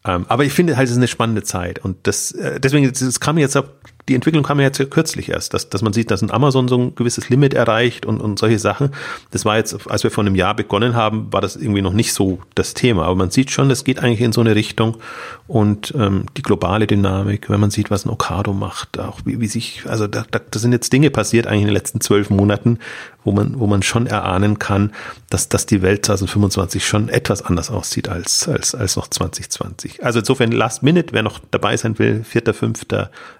Ähm, 0.05 0.27
aber 0.29 0.45
ich 0.45 0.53
finde 0.53 0.77
halt, 0.77 0.87
es 0.87 0.93
ist 0.93 0.99
eine 0.99 1.09
spannende 1.09 1.43
Zeit 1.43 1.79
und 1.79 1.97
das, 2.07 2.33
äh, 2.33 2.61
deswegen, 2.61 2.85
es 2.87 3.21
kam 3.21 3.39
jetzt 3.39 3.57
ab 3.57 3.75
die 4.09 4.15
Entwicklung 4.15 4.45
kam 4.45 4.59
ja 4.61 4.67
jetzt 4.67 4.91
kürzlich 4.91 5.31
erst, 5.31 5.55
dass, 5.55 5.71
dass 5.71 5.81
man 5.81 5.93
sieht, 5.93 6.11
dass 6.11 6.21
ein 6.21 6.31
Amazon 6.31 6.69
so 6.69 6.77
ein 6.77 6.95
gewisses 6.95 7.31
Limit 7.31 7.55
erreicht 7.55 8.05
und, 8.05 8.21
und 8.21 8.39
solche 8.39 8.59
Sachen. 8.59 8.91
Das 9.31 9.45
war 9.45 9.57
jetzt, 9.57 9.89
als 9.89 10.05
wir 10.05 10.11
vor 10.11 10.25
einem 10.25 10.35
Jahr 10.35 10.55
begonnen 10.55 10.95
haben, 10.95 11.33
war 11.33 11.41
das 11.41 11.57
irgendwie 11.57 11.81
noch 11.81 11.95
nicht 11.95 12.13
so 12.13 12.41
das 12.55 12.75
Thema. 12.75 13.05
Aber 13.05 13.15
man 13.15 13.31
sieht 13.31 13.51
schon, 13.51 13.71
es 13.71 13.83
geht 13.83 14.01
eigentlich 14.01 14.21
in 14.21 14.33
so 14.33 14.43
eine 14.43 14.55
Richtung 14.55 14.99
und 15.47 15.95
ähm, 15.97 16.27
die 16.37 16.43
globale 16.43 16.87
Dynamik, 16.87 17.49
wenn 17.49 17.61
man 17.61 17.71
sieht, 17.71 17.91
was 17.91 18.05
ein 18.05 18.11
Okado 18.11 18.53
macht, 18.53 18.99
auch 18.99 19.21
wie, 19.25 19.41
wie 19.41 19.47
sich, 19.47 19.83
also 19.87 20.07
da, 20.07 20.25
da, 20.31 20.39
da 20.39 20.59
sind 20.59 20.73
jetzt 20.73 20.93
Dinge 20.93 21.11
passiert 21.11 21.47
eigentlich 21.47 21.63
in 21.63 21.69
den 21.69 21.75
letzten 21.75 22.01
zwölf 22.01 22.29
Monaten, 22.29 22.79
wo 23.25 23.33
man, 23.33 23.59
wo 23.59 23.67
man 23.67 23.83
schon 23.83 24.07
erahnen 24.07 24.59
kann, 24.59 24.93
dass, 25.31 25.49
dass 25.49 25.67
die 25.67 25.83
Welt 25.83 26.05
2025 26.05 26.87
schon 26.87 27.09
etwas 27.09 27.43
anders 27.43 27.71
aussieht 27.71 28.09
als, 28.09 28.49
als, 28.49 28.75
als 28.75 28.97
noch 28.97 29.09
2020. 29.09 30.05
Also 30.05 30.19
insofern 30.19 30.53
Last 30.53 30.83
Minute, 30.83 31.13
wer 31.13 31.23
noch 31.23 31.41
dabei 31.51 31.77
sein 31.77 31.99
will, 31.99 32.23
4., 32.23 32.55
5. 32.55 32.87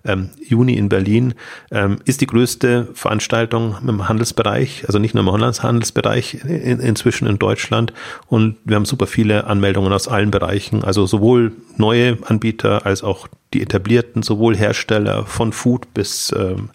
Ähm, 0.05 0.31
Juni 0.55 0.75
in 0.75 0.89
Berlin, 0.89 1.35
ähm, 1.73 1.99
ist 2.05 2.21
die 2.21 2.27
größte 2.27 2.89
Veranstaltung 2.95 3.77
im 3.87 4.09
Handelsbereich, 4.09 4.85
also 4.87 5.01
nicht 5.01 5.15
nur 5.15 5.23
im 5.23 5.29
Online-Handelsbereich 5.29 6.45
in, 6.45 6.79
inzwischen 6.79 7.27
in 7.27 7.39
Deutschland. 7.39 7.93
Und 8.29 8.57
wir 8.65 8.77
haben 8.77 8.85
super 8.85 9.09
viele 9.09 9.47
Anmeldungen 9.49 9.93
aus 9.93 10.07
allen 10.07 10.31
Bereichen, 10.31 10.85
also 10.85 11.07
sowohl 11.07 11.53
neue 11.77 12.19
Anbieter 12.27 12.87
als 12.87 13.03
auch 13.03 13.27
die 13.53 13.63
etablierten, 13.63 14.23
sowohl 14.23 14.57
Hersteller 14.57 15.27
von 15.27 15.53
Food 15.53 15.93
bis 15.93 16.33
ähm, 16.37 16.71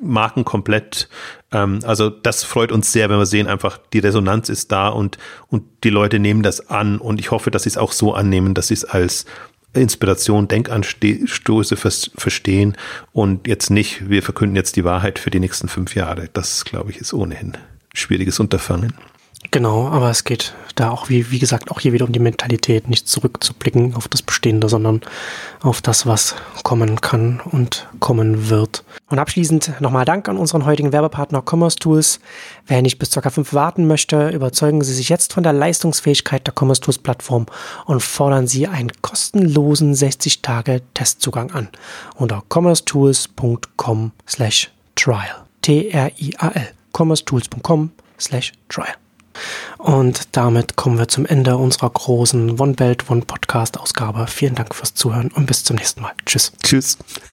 Marken 0.00 0.44
komplett. 0.44 1.08
Ähm, 1.52 1.80
also 1.84 2.10
das 2.10 2.44
freut 2.44 2.72
uns 2.72 2.92
sehr, 2.92 3.08
wenn 3.08 3.18
wir 3.18 3.26
sehen, 3.26 3.46
einfach 3.46 3.78
die 3.92 4.00
Resonanz 4.00 4.48
ist 4.48 4.72
da 4.72 4.88
und, 4.88 5.18
und 5.48 5.64
die 5.84 5.90
Leute 5.90 6.18
nehmen 6.18 6.42
das 6.42 6.68
an 6.70 6.98
und 6.98 7.20
ich 7.20 7.30
hoffe, 7.30 7.50
dass 7.50 7.62
sie 7.64 7.70
es 7.70 7.78
auch 7.78 7.92
so 7.92 8.14
annehmen, 8.14 8.54
dass 8.54 8.68
sie 8.68 8.74
es 8.74 8.84
als 8.84 9.26
Inspiration, 9.80 10.48
Denkanstöße 10.48 11.76
verstehen 11.76 12.76
und 13.12 13.46
jetzt 13.46 13.70
nicht, 13.70 14.08
wir 14.08 14.22
verkünden 14.22 14.56
jetzt 14.56 14.76
die 14.76 14.84
Wahrheit 14.84 15.18
für 15.18 15.30
die 15.30 15.40
nächsten 15.40 15.68
fünf 15.68 15.94
Jahre. 15.94 16.28
Das, 16.32 16.64
glaube 16.64 16.90
ich, 16.90 16.98
ist 16.98 17.12
ohnehin 17.12 17.52
schwieriges 17.94 18.40
Unterfangen. 18.40 18.94
Genau, 19.50 19.88
aber 19.88 20.10
es 20.10 20.24
geht 20.24 20.54
da 20.74 20.90
auch, 20.90 21.08
wie, 21.08 21.30
wie 21.30 21.38
gesagt, 21.38 21.70
auch 21.70 21.80
hier 21.80 21.92
wieder 21.92 22.04
um 22.04 22.12
die 22.12 22.18
Mentalität, 22.18 22.88
nicht 22.88 23.08
zurückzublicken 23.08 23.94
auf 23.94 24.08
das 24.08 24.22
Bestehende, 24.22 24.68
sondern 24.68 25.00
auf 25.62 25.80
das, 25.80 26.06
was 26.06 26.34
kommen 26.62 27.00
kann 27.00 27.40
und 27.40 27.88
kommen 27.98 28.50
wird. 28.50 28.84
Und 29.08 29.18
abschließend 29.18 29.80
nochmal 29.80 30.04
Dank 30.04 30.28
an 30.28 30.36
unseren 30.36 30.66
heutigen 30.66 30.92
Werbepartner 30.92 31.42
Commerce 31.48 31.76
Tools. 31.76 32.20
Wer 32.66 32.82
nicht 32.82 32.98
bis 32.98 33.10
ca. 33.10 33.30
5 33.30 33.54
warten 33.54 33.86
möchte, 33.86 34.28
überzeugen 34.30 34.82
Sie 34.82 34.92
sich 34.92 35.08
jetzt 35.08 35.32
von 35.32 35.42
der 35.42 35.52
Leistungsfähigkeit 35.52 36.46
der 36.46 36.54
Commerce 36.58 36.80
Tools 36.82 36.98
Plattform 36.98 37.46
und 37.86 38.02
fordern 38.02 38.46
Sie 38.46 38.66
einen 38.66 38.92
kostenlosen 39.00 39.94
60-Tage-Testzugang 39.94 41.52
an 41.52 41.68
unter 42.16 42.42
commercetools.com 42.48 44.12
slash 44.28 44.70
trial. 44.94 45.46
T-R-I-A-L. 45.62 46.68
commercetools.com 46.92 47.90
slash 48.18 48.52
trial. 48.68 48.94
Und 49.78 50.36
damit 50.36 50.76
kommen 50.76 50.98
wir 50.98 51.08
zum 51.08 51.26
Ende 51.26 51.56
unserer 51.56 51.90
großen 51.90 52.58
One 52.60 52.74
Belt, 52.74 53.10
One 53.10 53.22
Podcast 53.22 53.78
Ausgabe. 53.78 54.26
Vielen 54.26 54.54
Dank 54.54 54.74
fürs 54.74 54.94
Zuhören 54.94 55.30
und 55.32 55.46
bis 55.46 55.64
zum 55.64 55.76
nächsten 55.76 56.02
Mal. 56.02 56.12
Tschüss. 56.24 56.52
Tschüss. 56.62 56.98